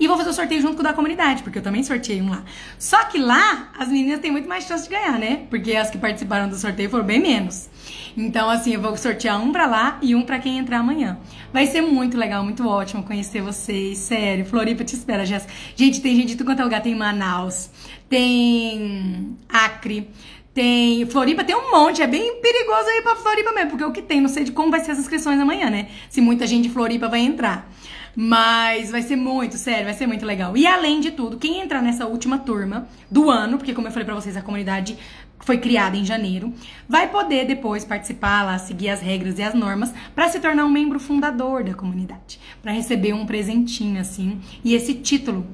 e 0.04 0.08
vou 0.08 0.18
fazer 0.18 0.32
o 0.32 0.34
sorteio 0.34 0.62
junto 0.62 0.76
com 0.76 0.82
o 0.82 0.84
da 0.84 0.92
comunidade, 0.92 1.44
porque 1.44 1.60
eu 1.60 1.64
também 1.64 1.82
sorteei 1.82 2.22
um 2.22 2.30
lá. 2.30 2.44
Só 2.78 3.06
que 3.06 3.18
lá, 3.18 3.72
as 3.80 3.88
meninas 3.88 4.20
têm 4.20 4.32
muito 4.32 4.50
mais 4.50 4.66
chance 4.66 4.84
de 4.84 4.90
ganhar, 4.90 5.18
né? 5.18 5.46
Porque 5.50 5.74
as 5.78 5.90
que 5.90 5.98
participaram 5.98 6.50
do 6.50 6.58
sorteio 6.58 6.90
foram 6.90 7.06
bem 7.06 7.22
menos. 7.22 7.70
Então, 8.18 8.50
assim, 8.50 8.74
eu 8.74 8.82
vou 8.82 8.98
sortear 8.98 9.42
um 9.42 9.54
pra 9.54 9.66
lá 9.66 9.98
e 10.02 10.14
um 10.14 10.24
pra 10.24 10.40
quem 10.40 10.58
entrar 10.58 10.80
amanhã. 10.80 11.18
Vai 11.54 11.68
ser 11.68 11.80
muito 11.80 12.18
legal, 12.18 12.44
muito 12.44 12.68
ótimo 12.68 13.04
conhecer 13.04 13.42
vocês. 13.42 13.98
Sério, 13.98 14.46
Floripa 14.46 14.84
te 14.84 14.94
espera, 14.94 15.26
Jéssica. 15.26 15.54
Gente, 15.74 16.02
tem 16.02 16.18
gente 16.18 16.28
de 16.30 16.36
tudo 16.36 16.48
quanto 16.48 16.60
é 16.60 16.64
lugar. 16.66 16.82
Tem 16.82 16.94
Manaus, 16.94 17.70
tem 18.10 19.38
Acre, 19.48 20.10
tem. 20.54 21.06
Floripa 21.06 21.46
tem 21.46 21.56
um 21.56 21.72
monte, 21.72 22.02
é 22.02 22.08
bem 22.08 22.42
perigoso 22.42 22.90
aí 22.90 23.02
pra 23.02 23.16
Floripa 23.16 23.54
mesmo, 23.54 23.70
porque 23.70 23.86
o 23.86 23.92
que 23.94 24.02
tem, 24.02 24.20
não 24.20 24.28
sei 24.28 24.44
de 24.44 24.52
como 24.52 24.70
vai 24.70 24.82
ser 24.82 24.92
as 24.92 25.00
inscrições 25.00 25.40
amanhã, 25.40 25.70
né? 25.70 25.88
Se 26.10 26.20
muita 26.20 26.46
gente 26.46 26.68
de 26.68 26.74
Floripa 26.74 27.08
vai 27.08 27.22
entrar. 27.22 27.72
Mas 28.16 28.92
vai 28.92 29.02
ser 29.02 29.16
muito, 29.16 29.58
sério, 29.58 29.86
vai 29.86 29.94
ser 29.94 30.06
muito 30.06 30.26
legal. 30.26 30.56
E 30.56 30.68
além 30.68 31.00
de 31.00 31.12
tudo, 31.12 31.38
quem 31.38 31.62
entrar 31.62 31.82
nessa 31.82 32.06
última 32.06 32.38
turma 32.38 32.88
do 33.10 33.30
ano, 33.30 33.58
porque 33.58 33.74
como 33.74 33.88
eu 33.88 33.92
falei 33.92 34.06
pra 34.06 34.16
vocês, 34.16 34.38
a 34.38 34.42
comunidade 34.42 34.98
foi 35.40 35.58
criada 35.58 35.98
em 35.98 36.06
janeiro, 36.06 36.54
vai 36.88 37.10
poder 37.10 37.46
depois 37.46 37.84
participar 37.84 38.44
lá, 38.44 38.58
seguir 38.58 38.90
as 38.90 39.02
regras 39.02 39.38
e 39.40 39.44
as 39.44 39.54
normas 39.54 39.94
para 40.16 40.30
se 40.30 40.40
tornar 40.40 40.66
um 40.66 40.70
membro 40.70 41.00
fundador 41.00 41.64
da 41.64 41.74
comunidade, 41.74 42.40
para 42.62 42.72
receber 42.72 43.14
um 43.14 43.26
presentinho 43.26 44.00
assim 44.00 44.40
e 44.64 44.74
esse 44.74 44.94
título 44.94 45.46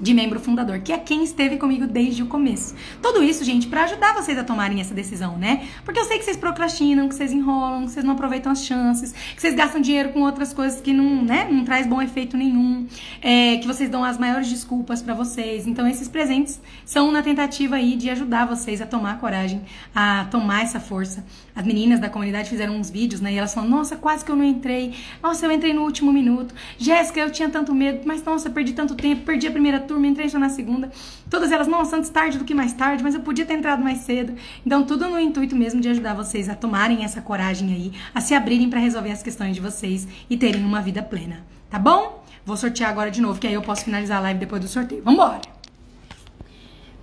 de 0.00 0.14
membro 0.14 0.38
fundador, 0.38 0.80
que 0.80 0.92
é 0.92 0.98
quem 0.98 1.24
esteve 1.24 1.56
comigo 1.56 1.86
desde 1.86 2.22
o 2.22 2.26
começo. 2.26 2.74
Tudo 3.02 3.22
isso, 3.22 3.44
gente, 3.44 3.66
para 3.66 3.84
ajudar 3.84 4.14
vocês 4.14 4.38
a 4.38 4.44
tomarem 4.44 4.80
essa 4.80 4.94
decisão, 4.94 5.36
né? 5.36 5.66
Porque 5.84 5.98
eu 5.98 6.04
sei 6.04 6.18
que 6.18 6.24
vocês 6.24 6.36
procrastinam, 6.36 7.08
que 7.08 7.14
vocês 7.14 7.32
enrolam, 7.32 7.84
que 7.84 7.90
vocês 7.90 8.04
não 8.04 8.14
aproveitam 8.14 8.52
as 8.52 8.64
chances, 8.64 9.12
que 9.12 9.40
vocês 9.40 9.54
gastam 9.54 9.80
dinheiro 9.80 10.10
com 10.10 10.22
outras 10.22 10.52
coisas 10.52 10.80
que 10.80 10.92
não, 10.92 11.22
né, 11.22 11.48
não 11.50 11.64
traz 11.64 11.86
bom 11.86 12.00
efeito 12.00 12.36
nenhum, 12.36 12.86
é, 13.20 13.56
que 13.56 13.66
vocês 13.66 13.90
dão 13.90 14.04
as 14.04 14.18
maiores 14.18 14.48
desculpas 14.48 15.02
para 15.02 15.14
vocês. 15.14 15.66
Então, 15.66 15.86
esses 15.86 16.08
presentes 16.08 16.60
são 16.84 17.10
na 17.10 17.22
tentativa 17.22 17.76
aí 17.76 17.96
de 17.96 18.10
ajudar 18.10 18.46
vocês 18.46 18.80
a 18.80 18.86
tomar 18.86 19.18
coragem, 19.18 19.62
a 19.94 20.26
tomar 20.30 20.62
essa 20.62 20.80
força. 20.80 21.24
As 21.58 21.64
meninas 21.64 21.98
da 21.98 22.08
comunidade 22.08 22.48
fizeram 22.48 22.76
uns 22.76 22.88
vídeos, 22.88 23.20
né? 23.20 23.32
E 23.32 23.36
elas 23.36 23.52
falam: 23.52 23.68
Nossa, 23.68 23.96
quase 23.96 24.24
que 24.24 24.30
eu 24.30 24.36
não 24.36 24.44
entrei. 24.44 24.94
Nossa, 25.20 25.44
eu 25.44 25.50
entrei 25.50 25.74
no 25.74 25.82
último 25.82 26.12
minuto. 26.12 26.54
Jéssica, 26.78 27.18
eu 27.18 27.32
tinha 27.32 27.48
tanto 27.48 27.74
medo, 27.74 28.02
mas 28.04 28.22
nossa, 28.22 28.48
perdi 28.48 28.74
tanto 28.74 28.94
tempo, 28.94 29.22
perdi 29.22 29.48
a 29.48 29.50
primeira 29.50 29.80
turma, 29.80 30.06
entrei 30.06 30.28
só 30.28 30.38
na 30.38 30.50
segunda. 30.50 30.88
Todas 31.28 31.50
elas, 31.50 31.66
nossa, 31.66 31.96
antes 31.96 32.10
tarde 32.10 32.38
do 32.38 32.44
que 32.44 32.54
mais 32.54 32.72
tarde, 32.74 33.02
mas 33.02 33.16
eu 33.16 33.22
podia 33.22 33.44
ter 33.44 33.54
entrado 33.54 33.82
mais 33.82 33.98
cedo. 33.98 34.34
Então, 34.64 34.84
tudo 34.84 35.08
no 35.08 35.18
intuito 35.18 35.56
mesmo 35.56 35.80
de 35.80 35.88
ajudar 35.88 36.14
vocês 36.14 36.48
a 36.48 36.54
tomarem 36.54 37.02
essa 37.02 37.20
coragem 37.20 37.72
aí, 37.72 37.92
a 38.14 38.20
se 38.20 38.34
abrirem 38.34 38.70
para 38.70 38.78
resolver 38.78 39.10
as 39.10 39.24
questões 39.24 39.56
de 39.56 39.60
vocês 39.60 40.06
e 40.30 40.36
terem 40.36 40.64
uma 40.64 40.80
vida 40.80 41.02
plena. 41.02 41.44
Tá 41.68 41.76
bom? 41.76 42.24
Vou 42.46 42.56
sortear 42.56 42.88
agora 42.88 43.10
de 43.10 43.20
novo, 43.20 43.40
que 43.40 43.48
aí 43.48 43.54
eu 43.54 43.62
posso 43.62 43.82
finalizar 43.84 44.18
a 44.18 44.20
live 44.20 44.38
depois 44.38 44.62
do 44.62 44.68
sorteio. 44.68 45.02
Vambora! 45.02 45.40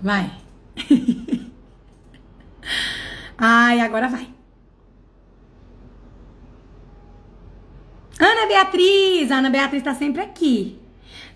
Vai! 0.01 0.31
Ai, 3.37 3.81
agora 3.81 4.07
vai. 4.07 4.34
Ana 8.19 8.47
Beatriz! 8.47 9.31
A 9.31 9.37
Ana 9.37 9.49
Beatriz 9.49 9.83
tá 9.83 9.93
sempre 9.93 10.21
aqui. 10.21 10.77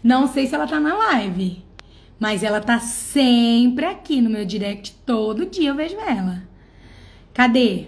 Não 0.03 0.27
sei 0.27 0.47
se 0.47 0.56
ela 0.56 0.68
tá 0.68 0.80
na 0.80 0.95
live, 0.95 1.61
mas 2.19 2.41
ela 2.41 2.61
tá 2.61 2.80
sempre 2.80 3.85
aqui 3.85 4.22
no 4.22 4.30
meu 4.30 4.45
direct. 4.45 4.95
Todo 5.06 5.45
dia 5.45 5.69
eu 5.69 5.76
vejo 5.76 5.97
ela. 5.97 6.43
Cadê? 7.34 7.88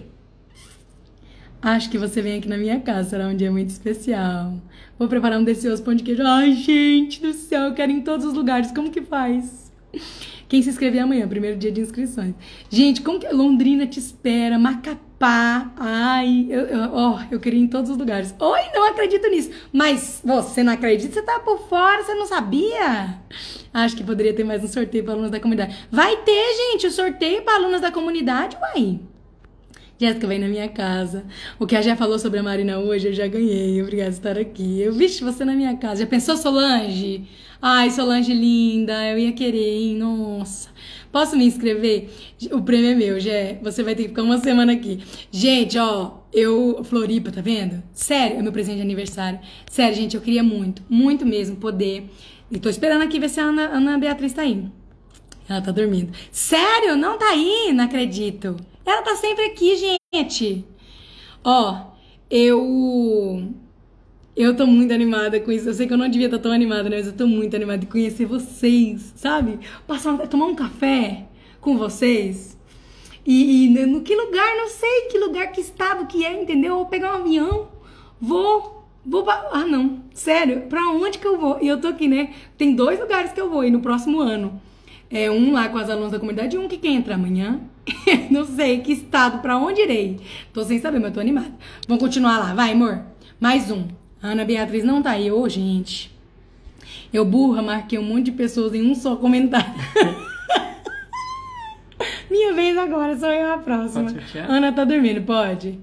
Acho 1.60 1.88
que 1.88 1.96
você 1.96 2.20
vem 2.20 2.38
aqui 2.38 2.48
na 2.48 2.58
minha 2.58 2.80
casa, 2.80 3.10
será 3.10 3.28
um 3.28 3.36
dia 3.36 3.50
muito 3.50 3.70
especial. 3.70 4.54
Vou 4.98 5.08
preparar 5.08 5.38
um 5.38 5.44
delicioso 5.44 5.82
pão 5.82 5.94
de 5.94 6.02
queijo. 6.02 6.22
Ai, 6.26 6.54
gente 6.54 7.20
do 7.20 7.32
céu, 7.32 7.62
eu 7.62 7.74
quero 7.74 7.92
ir 7.92 7.96
em 7.96 8.00
todos 8.02 8.26
os 8.26 8.34
lugares. 8.34 8.72
Como 8.72 8.90
que 8.90 9.00
faz? 9.00 9.72
Quem 10.48 10.60
se 10.60 10.68
inscrever 10.68 11.00
amanhã, 11.00 11.26
primeiro 11.26 11.56
dia 11.56 11.70
de 11.72 11.80
inscrições. 11.80 12.34
Gente, 12.68 13.00
como 13.00 13.20
que 13.20 13.28
Londrina 13.28 13.86
te 13.86 13.98
espera? 13.98 14.58
Macapá. 14.58 15.11
Ai, 15.28 16.46
eu, 16.48 16.60
eu, 16.60 16.90
oh, 16.92 17.18
eu 17.30 17.40
queria 17.40 17.58
ir 17.58 17.62
em 17.62 17.68
todos 17.68 17.90
os 17.90 17.96
lugares. 17.96 18.34
Oi, 18.38 18.60
não 18.74 18.88
acredito 18.88 19.28
nisso. 19.28 19.50
Mas 19.72 20.20
você 20.24 20.62
não 20.62 20.72
acredita? 20.72 21.14
Você 21.14 21.22
tá 21.22 21.38
por 21.40 21.68
fora, 21.68 22.02
você 22.02 22.14
não 22.14 22.26
sabia? 22.26 23.18
Acho 23.72 23.96
que 23.96 24.04
poderia 24.04 24.34
ter 24.34 24.44
mais 24.44 24.62
um 24.62 24.68
sorteio 24.68 25.04
para 25.04 25.14
alunos 25.14 25.30
da 25.30 25.40
comunidade. 25.40 25.76
Vai 25.90 26.16
ter, 26.18 26.54
gente, 26.56 26.86
o 26.86 26.90
sorteio 26.90 27.42
para 27.42 27.54
alunos 27.54 27.80
da 27.80 27.90
comunidade, 27.90 28.56
uai. 28.56 29.00
Jéssica 29.98 30.26
vem 30.26 30.40
na 30.40 30.48
minha 30.48 30.68
casa. 30.68 31.24
O 31.60 31.66
que 31.66 31.76
a 31.76 31.80
Jé 31.80 31.94
falou 31.94 32.18
sobre 32.18 32.40
a 32.40 32.42
Marina 32.42 32.78
hoje, 32.80 33.08
eu 33.08 33.12
já 33.12 33.28
ganhei. 33.28 33.80
Obrigada 33.80 34.10
por 34.10 34.16
estar 34.16 34.38
aqui. 34.38 34.80
Eu 34.80 34.92
vi 34.92 35.06
você 35.08 35.44
na 35.44 35.54
minha 35.54 35.76
casa. 35.76 36.00
Já 36.00 36.06
pensou, 36.06 36.36
Solange? 36.36 37.28
Ai, 37.60 37.90
Solange 37.90 38.34
linda, 38.34 38.92
eu 39.10 39.18
ia 39.18 39.32
querer, 39.32 39.78
hein? 39.78 39.96
Nossa. 39.96 40.70
Posso 41.12 41.36
me 41.36 41.44
inscrever? 41.44 42.10
O 42.50 42.62
prêmio 42.62 42.92
é 42.92 42.94
meu, 42.94 43.20
Jé. 43.20 43.60
Você 43.62 43.82
vai 43.82 43.94
ter 43.94 44.04
que 44.04 44.08
ficar 44.08 44.22
uma 44.22 44.38
semana 44.38 44.72
aqui. 44.72 44.98
Gente, 45.30 45.78
ó, 45.78 46.12
eu. 46.32 46.82
Floripa, 46.82 47.30
tá 47.30 47.42
vendo? 47.42 47.82
Sério, 47.92 48.38
é 48.38 48.42
meu 48.42 48.50
presente 48.50 48.76
de 48.76 48.82
aniversário. 48.82 49.38
Sério, 49.70 49.94
gente, 49.94 50.16
eu 50.16 50.22
queria 50.22 50.42
muito, 50.42 50.82
muito 50.88 51.26
mesmo 51.26 51.56
poder. 51.56 52.10
E 52.50 52.58
tô 52.58 52.70
esperando 52.70 53.02
aqui 53.02 53.20
ver 53.20 53.28
se 53.28 53.38
a 53.40 53.44
Ana, 53.44 53.76
Ana 53.76 53.98
Beatriz 53.98 54.32
tá 54.32 54.44
indo. 54.44 54.72
Ela 55.46 55.60
tá 55.60 55.70
dormindo. 55.70 56.12
Sério? 56.30 56.96
Não 56.96 57.18
tá 57.18 57.28
aí? 57.28 57.72
Não 57.74 57.84
acredito. 57.84 58.56
Ela 58.84 59.02
tá 59.02 59.14
sempre 59.16 59.44
aqui, 59.44 59.98
gente. 60.14 60.64
Ó, 61.44 61.92
eu. 62.30 63.52
Eu 64.34 64.56
tô 64.56 64.66
muito 64.66 64.92
animada 64.92 65.38
com 65.40 65.52
isso. 65.52 65.68
Eu 65.68 65.74
sei 65.74 65.86
que 65.86 65.92
eu 65.92 65.98
não 65.98 66.08
devia 66.08 66.26
estar 66.26 66.38
tão 66.38 66.52
animada, 66.52 66.88
né? 66.88 66.96
Mas 66.96 67.06
eu 67.06 67.12
tô 67.12 67.26
muito 67.26 67.54
animada 67.54 67.78
de 67.78 67.86
conhecer 67.86 68.24
vocês, 68.24 69.12
sabe? 69.14 69.60
Passar, 69.86 70.16
tomar 70.28 70.46
um 70.46 70.54
café 70.54 71.26
com 71.60 71.76
vocês. 71.76 72.58
E, 73.26 73.66
e 73.66 73.86
no 73.86 74.00
que 74.00 74.14
lugar, 74.16 74.56
não 74.56 74.68
sei 74.68 75.02
que 75.10 75.18
lugar, 75.18 75.52
que 75.52 75.60
estado 75.60 76.06
que 76.06 76.24
é, 76.24 76.42
entendeu? 76.42 76.72
Eu 76.72 76.76
vou 76.78 76.86
pegar 76.86 77.12
um 77.12 77.20
avião, 77.20 77.68
vou, 78.20 78.84
vou 79.06 79.24
ah 79.30 79.64
não, 79.64 80.02
sério, 80.12 80.62
pra 80.62 80.80
onde 80.90 81.18
que 81.18 81.26
eu 81.26 81.38
vou? 81.38 81.58
E 81.62 81.68
eu 81.68 81.80
tô 81.80 81.88
aqui, 81.88 82.08
né? 82.08 82.34
Tem 82.58 82.74
dois 82.74 82.98
lugares 82.98 83.32
que 83.32 83.40
eu 83.40 83.48
vou 83.48 83.64
ir 83.64 83.70
no 83.70 83.80
próximo 83.80 84.20
ano. 84.20 84.60
É 85.08 85.30
um 85.30 85.52
lá 85.52 85.68
com 85.68 85.78
as 85.78 85.88
alunas 85.88 86.10
da 86.10 86.18
comunidade 86.18 86.56
e 86.56 86.58
um 86.58 86.66
que 86.66 86.78
quer 86.78 86.88
entrar 86.88 87.14
amanhã. 87.14 87.60
não 88.30 88.44
sei 88.44 88.80
que 88.80 88.92
estado, 88.92 89.40
pra 89.40 89.56
onde 89.56 89.82
irei. 89.82 90.18
Tô 90.52 90.64
sem 90.64 90.80
saber, 90.80 90.98
mas 90.98 91.12
tô 91.12 91.20
animada. 91.20 91.52
Vamos 91.86 92.02
continuar 92.02 92.38
lá, 92.38 92.54
vai, 92.54 92.72
amor. 92.72 93.04
Mais 93.38 93.70
um. 93.70 94.01
A 94.22 94.28
Ana 94.28 94.44
Beatriz 94.44 94.84
não 94.84 95.02
tá 95.02 95.10
aí. 95.12 95.30
Ô, 95.30 95.48
gente. 95.48 96.10
Eu 97.12 97.24
burra, 97.24 97.60
marquei 97.62 97.98
um 97.98 98.02
monte 98.02 98.26
de 98.26 98.32
pessoas 98.32 98.72
em 98.74 98.82
um 98.82 98.94
só 98.94 99.16
comentário. 99.16 99.72
Minha 102.30 102.52
vez 102.54 102.76
agora, 102.78 103.16
sou 103.16 103.28
eu 103.30 103.52
a 103.52 103.58
próxima. 103.58 104.08
Sortear? 104.08 104.50
Ana 104.50 104.72
tá 104.72 104.84
dormindo, 104.84 105.22
pode? 105.22 105.78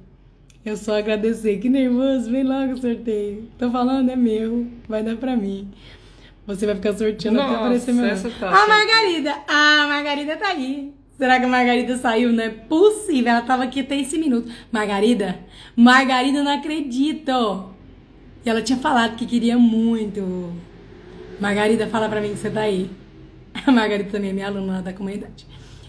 Eu 0.66 0.76
só 0.76 0.98
agradecer. 0.98 1.57
Que 1.60 1.70
nervoso, 1.70 2.32
vem 2.32 2.44
logo 2.44 2.74
o 2.74 2.78
sorteio. 2.78 3.48
Tô 3.57 3.70
falando, 3.70 4.10
é 4.10 4.16
meu. 4.16 4.68
Vai 4.88 5.03
dar 5.03 5.16
pra 5.18 5.36
mim. 5.36 5.70
Você 6.48 6.66
vai 6.66 6.76
ficar 6.76 6.94
sorteando 6.94 7.40
até 7.40 7.48
Nossa, 7.49 7.61
aparecer 7.61 7.94
meu 7.94 8.06
nome. 8.07 8.16
tá 8.22 8.28
A 8.28 8.32
certa. 8.32 8.68
Margarida! 8.68 9.36
A 9.48 9.88
Margarida 9.88 10.38
tá 10.38 10.48
aí. 10.48 10.91
Será 11.18 11.38
que 11.40 11.45
a 11.45 11.49
Margarida 11.49 11.98
saiu? 11.98 12.32
Não 12.34 12.44
é 12.44 12.49
possível. 12.49 13.32
Ela 13.32 13.41
tava 13.41 13.64
aqui 13.66 13.82
até 13.82 13.99
esse 13.99 14.18
minuto. 14.18 14.49
Margarida? 14.72 15.38
Margarida, 15.76 16.41
não 16.41 16.52
acredito. 16.53 17.70
E 18.45 18.49
ela 18.49 18.61
tinha 18.61 18.78
falado 18.80 19.16
que 19.16 19.26
queria 19.26 19.57
muito. 19.57 20.53
Margarida, 21.40 21.88
fala 21.88 22.07
pra 22.10 22.22
mim 22.22 22.30
que 22.30 22.38
você 22.38 22.49
tá 22.49 22.61
aí. 22.61 22.90
A 23.66 23.72
Margarida 23.72 24.10
também 24.10 24.30
é 24.30 24.34
minha 24.34 24.48
aluna 24.48 24.74
lá 24.74 24.82
da 24.82 24.94
comunidade. 24.94 25.45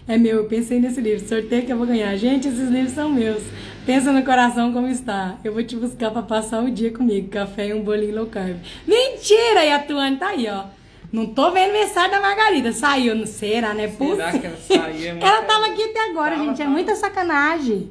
É 0.07 0.17
meu, 0.17 0.37
eu 0.37 0.45
pensei 0.45 0.79
nesse 0.79 0.99
livro, 0.99 1.25
sorteio 1.27 1.63
que 1.65 1.71
eu 1.71 1.77
vou 1.77 1.85
ganhar. 1.85 2.15
Gente, 2.17 2.47
esses 2.47 2.69
livros 2.69 2.93
são 2.93 3.09
meus. 3.09 3.43
Pensa 3.85 4.11
no 4.11 4.23
coração 4.23 4.73
como 4.73 4.87
está. 4.87 5.37
Eu 5.43 5.53
vou 5.53 5.63
te 5.63 5.75
buscar 5.75 6.11
pra 6.11 6.21
passar 6.21 6.63
o 6.63 6.71
dia 6.71 6.91
comigo. 6.91 7.29
Café 7.29 7.67
e 7.67 7.73
um 7.73 7.83
bolinho 7.83 8.15
low 8.15 8.25
carb. 8.25 8.57
Mentira! 8.87 9.63
E 9.63 9.71
a 9.71 9.79
Tuane 9.79 10.17
tá 10.17 10.29
aí, 10.29 10.47
ó. 10.49 10.65
Não 11.11 11.27
tô 11.27 11.51
vendo 11.51 11.73
mensagem 11.73 12.11
da 12.11 12.19
Margarida. 12.19 12.71
Saiu, 12.71 13.15
não 13.15 13.25
será, 13.25 13.73
né? 13.73 13.87
Será 13.89 14.31
que 14.31 14.45
ela 14.47 14.57
saiu? 14.57 15.15
É 15.15 15.19
Ela 15.19 15.41
tava 15.43 15.65
aqui 15.67 15.83
até 15.83 16.09
agora, 16.09 16.31
Tava, 16.35 16.45
gente. 16.45 16.61
É 16.61 16.65
tava. 16.65 16.69
muita 16.71 16.95
sacanagem. 16.95 17.89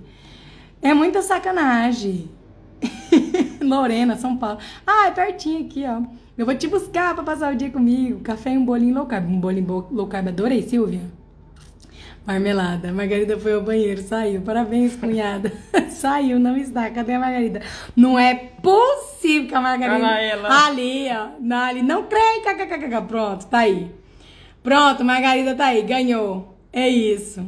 É 0.82 0.94
muita 0.94 1.22
sacanagem. 1.22 2.30
Lorena, 3.60 4.16
São 4.16 4.36
Paulo. 4.36 4.58
Ah, 4.86 5.06
é 5.08 5.10
pertinho 5.10 5.64
aqui, 5.66 5.84
ó. 5.86 6.02
Eu 6.36 6.46
vou 6.46 6.54
te 6.54 6.66
buscar 6.66 7.14
pra 7.14 7.22
passar 7.22 7.52
o 7.52 7.56
dia 7.56 7.70
comigo. 7.70 8.20
Café 8.20 8.54
e 8.54 8.58
um 8.58 8.64
bolinho 8.64 8.94
low 8.94 9.06
carb. 9.06 9.28
Um 9.28 9.38
bolinho 9.40 9.64
bo- 9.66 9.88
low 9.90 10.06
carb. 10.06 10.28
Adorei, 10.28 10.62
Silvia. 10.62 11.00
Marmelada. 12.26 12.92
Margarida 12.92 13.38
foi 13.38 13.54
ao 13.54 13.62
banheiro, 13.62 14.00
saiu. 14.02 14.40
Parabéns, 14.42 14.96
cunhada. 14.96 15.52
saiu, 15.90 16.38
não 16.38 16.56
está. 16.56 16.88
Cadê 16.90 17.14
a 17.14 17.18
Margarida? 17.18 17.60
Não 17.96 18.18
é 18.18 18.34
possível 18.34 19.48
que 19.48 19.54
a 19.54 19.60
Margarida. 19.60 20.06
Olha 20.06 20.20
ela. 20.20 20.66
Ali, 20.66 21.08
ó. 21.10 21.54
Ali. 21.56 21.82
Não 21.82 22.04
creio. 22.04 23.02
Pronto, 23.06 23.46
tá 23.46 23.58
aí. 23.58 23.90
Pronto, 24.62 25.04
Margarida 25.04 25.54
tá 25.54 25.66
aí. 25.66 25.82
Ganhou. 25.82 26.56
É 26.72 26.88
isso. 26.88 27.44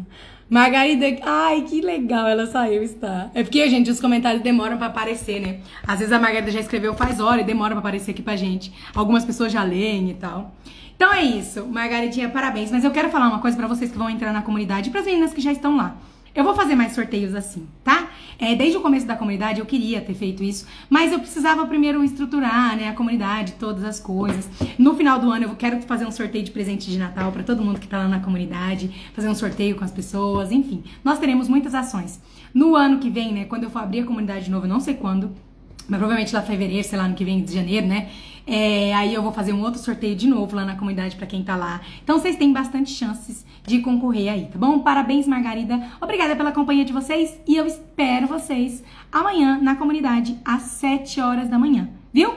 Margarida, 0.53 1.07
ai, 1.23 1.63
que 1.63 1.81
legal, 1.81 2.29
ela 2.29 2.47
saiu, 2.47 2.83
está. 2.83 3.31
É 3.33 3.43
porque, 3.43 3.67
gente, 3.71 3.91
os 3.91 3.99
comentários 3.99 4.43
demoram 4.43 4.77
pra 4.77 4.89
aparecer, 4.89 5.41
né? 5.41 5.61
Às 5.89 6.01
vezes 6.01 6.13
a 6.13 6.19
Margarida 6.19 6.51
já 6.51 6.61
escreveu 6.61 6.93
faz 6.93 7.21
hora 7.21 7.41
e 7.41 7.45
demora 7.45 7.71
pra 7.71 7.79
aparecer 7.79 8.11
aqui 8.11 8.21
pra 8.21 8.37
gente. 8.37 8.71
Algumas 8.95 9.25
pessoas 9.25 9.51
já 9.51 9.63
leem 9.63 10.11
e 10.11 10.15
tal. 10.15 10.55
Então 10.95 11.11
é 11.11 11.23
isso, 11.23 11.65
Margaridinha, 11.65 12.29
parabéns. 12.29 12.71
Mas 12.71 12.85
eu 12.85 12.91
quero 12.91 13.09
falar 13.09 13.29
uma 13.29 13.39
coisa 13.39 13.57
pra 13.57 13.67
vocês 13.67 13.91
que 13.91 13.97
vão 13.97 14.11
entrar 14.11 14.31
na 14.31 14.43
comunidade 14.43 14.91
e 14.91 14.93
pras 14.93 15.07
meninas 15.07 15.33
que 15.33 15.41
já 15.41 15.51
estão 15.51 15.75
lá. 15.75 15.97
Eu 16.35 16.45
vou 16.45 16.55
fazer 16.55 16.75
mais 16.75 16.93
sorteios 16.93 17.35
assim, 17.35 17.67
tá? 17.83 18.11
É, 18.39 18.55
desde 18.55 18.77
o 18.77 18.81
começo 18.81 19.07
da 19.07 19.17
comunidade 19.17 19.61
eu 19.61 19.67
queria 19.67 20.01
ter 20.01 20.15
feito 20.15 20.43
isso, 20.43 20.67
mas 20.89 21.13
eu 21.13 21.19
precisava 21.19 21.67
primeiro 21.67 22.03
estruturar, 22.05 22.77
né, 22.77 22.89
a 22.89 22.93
comunidade, 22.93 23.53
todas 23.59 23.85
as 23.85 24.01
coisas. 24.01 24.49
No 24.79 24.95
final 24.95 25.19
do 25.19 25.31
ano 25.31 25.45
eu 25.45 25.57
quero 25.57 25.81
fazer 25.83 26.07
um 26.07 26.11
sorteio 26.11 26.45
de 26.45 26.51
presente 26.51 26.91
de 26.91 26.99
Natal 26.99 27.31
pra 27.33 27.43
todo 27.43 27.63
mundo 27.63 27.81
que 27.81 27.89
tá 27.89 27.99
lá 27.99 28.09
na 28.09 28.21
comunidade, 28.21 28.91
fazer 29.15 29.29
um 29.29 29.35
sorteio 29.35 29.77
com 29.77 29.85
as 29.85 29.93
pessoas, 29.93 30.51
enfim. 30.53 30.83
Nós 31.05 31.19
teremos 31.19 31.49
muitas 31.49 31.75
ações. 31.75 32.21
No 32.53 32.77
ano 32.77 32.99
que 32.99 33.09
vem, 33.09 33.33
né, 33.33 33.45
quando 33.45 33.65
eu 33.65 33.71
for 33.71 33.81
abrir 33.81 34.01
a 34.01 34.07
comunidade 34.07 34.47
de 34.47 34.51
novo, 34.51 34.67
não 34.67 34.81
sei 34.81 34.95
quando, 34.95 35.33
mas 35.89 35.99
provavelmente 35.99 36.35
lá 36.35 36.43
em 36.43 36.47
fevereiro, 36.47 36.87
sei 36.87 36.99
lá, 36.99 37.09
no 37.09 37.15
que 37.15 37.25
vem 37.25 37.43
de 37.43 37.53
janeiro, 37.53 37.87
né? 37.87 38.09
É, 38.47 38.93
aí 38.95 39.15
eu 39.15 39.23
vou 39.23 39.33
fazer 39.33 39.53
um 39.53 39.63
outro 39.63 39.81
sorteio 39.81 40.17
de 40.17 40.27
novo 40.27 40.57
lá 40.57 40.65
na 40.65 40.75
comunidade 40.75 41.17
pra 41.17 41.27
quem 41.27 41.43
tá 41.43 41.57
lá. 41.57 41.81
Então 42.03 42.19
vocês 42.19 42.37
têm 42.37 42.53
bastante 42.53 42.91
chances 42.91 43.45
de 43.65 43.81
concorrer 43.81 44.33
aí, 44.33 44.47
tá 44.47 44.59
bom? 44.59 44.81
Parabéns, 44.81 45.27
Margarida. 45.29 45.81
Obrigada 46.01 46.35
pela 46.35 46.51
companhia 46.51 46.85
de 46.85 46.93
vocês 46.93 47.39
e 47.47 47.57
eu 47.57 47.67
espero 47.67 48.27
vocês 48.27 48.83
amanhã 49.11 49.59
na 49.63 49.77
comunidade 49.77 50.37
às 50.45 50.63
7 50.63 51.21
horas 51.21 51.49
da 51.49 51.59
manhã, 51.59 51.89
viu? 52.13 52.35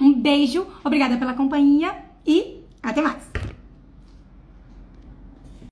Um 0.00 0.12
beijo, 0.12 0.66
obrigada 0.84 1.16
pela 1.16 1.34
companhia 1.34 1.94
e 2.24 2.60
até 2.82 3.02
mais. 3.02 3.30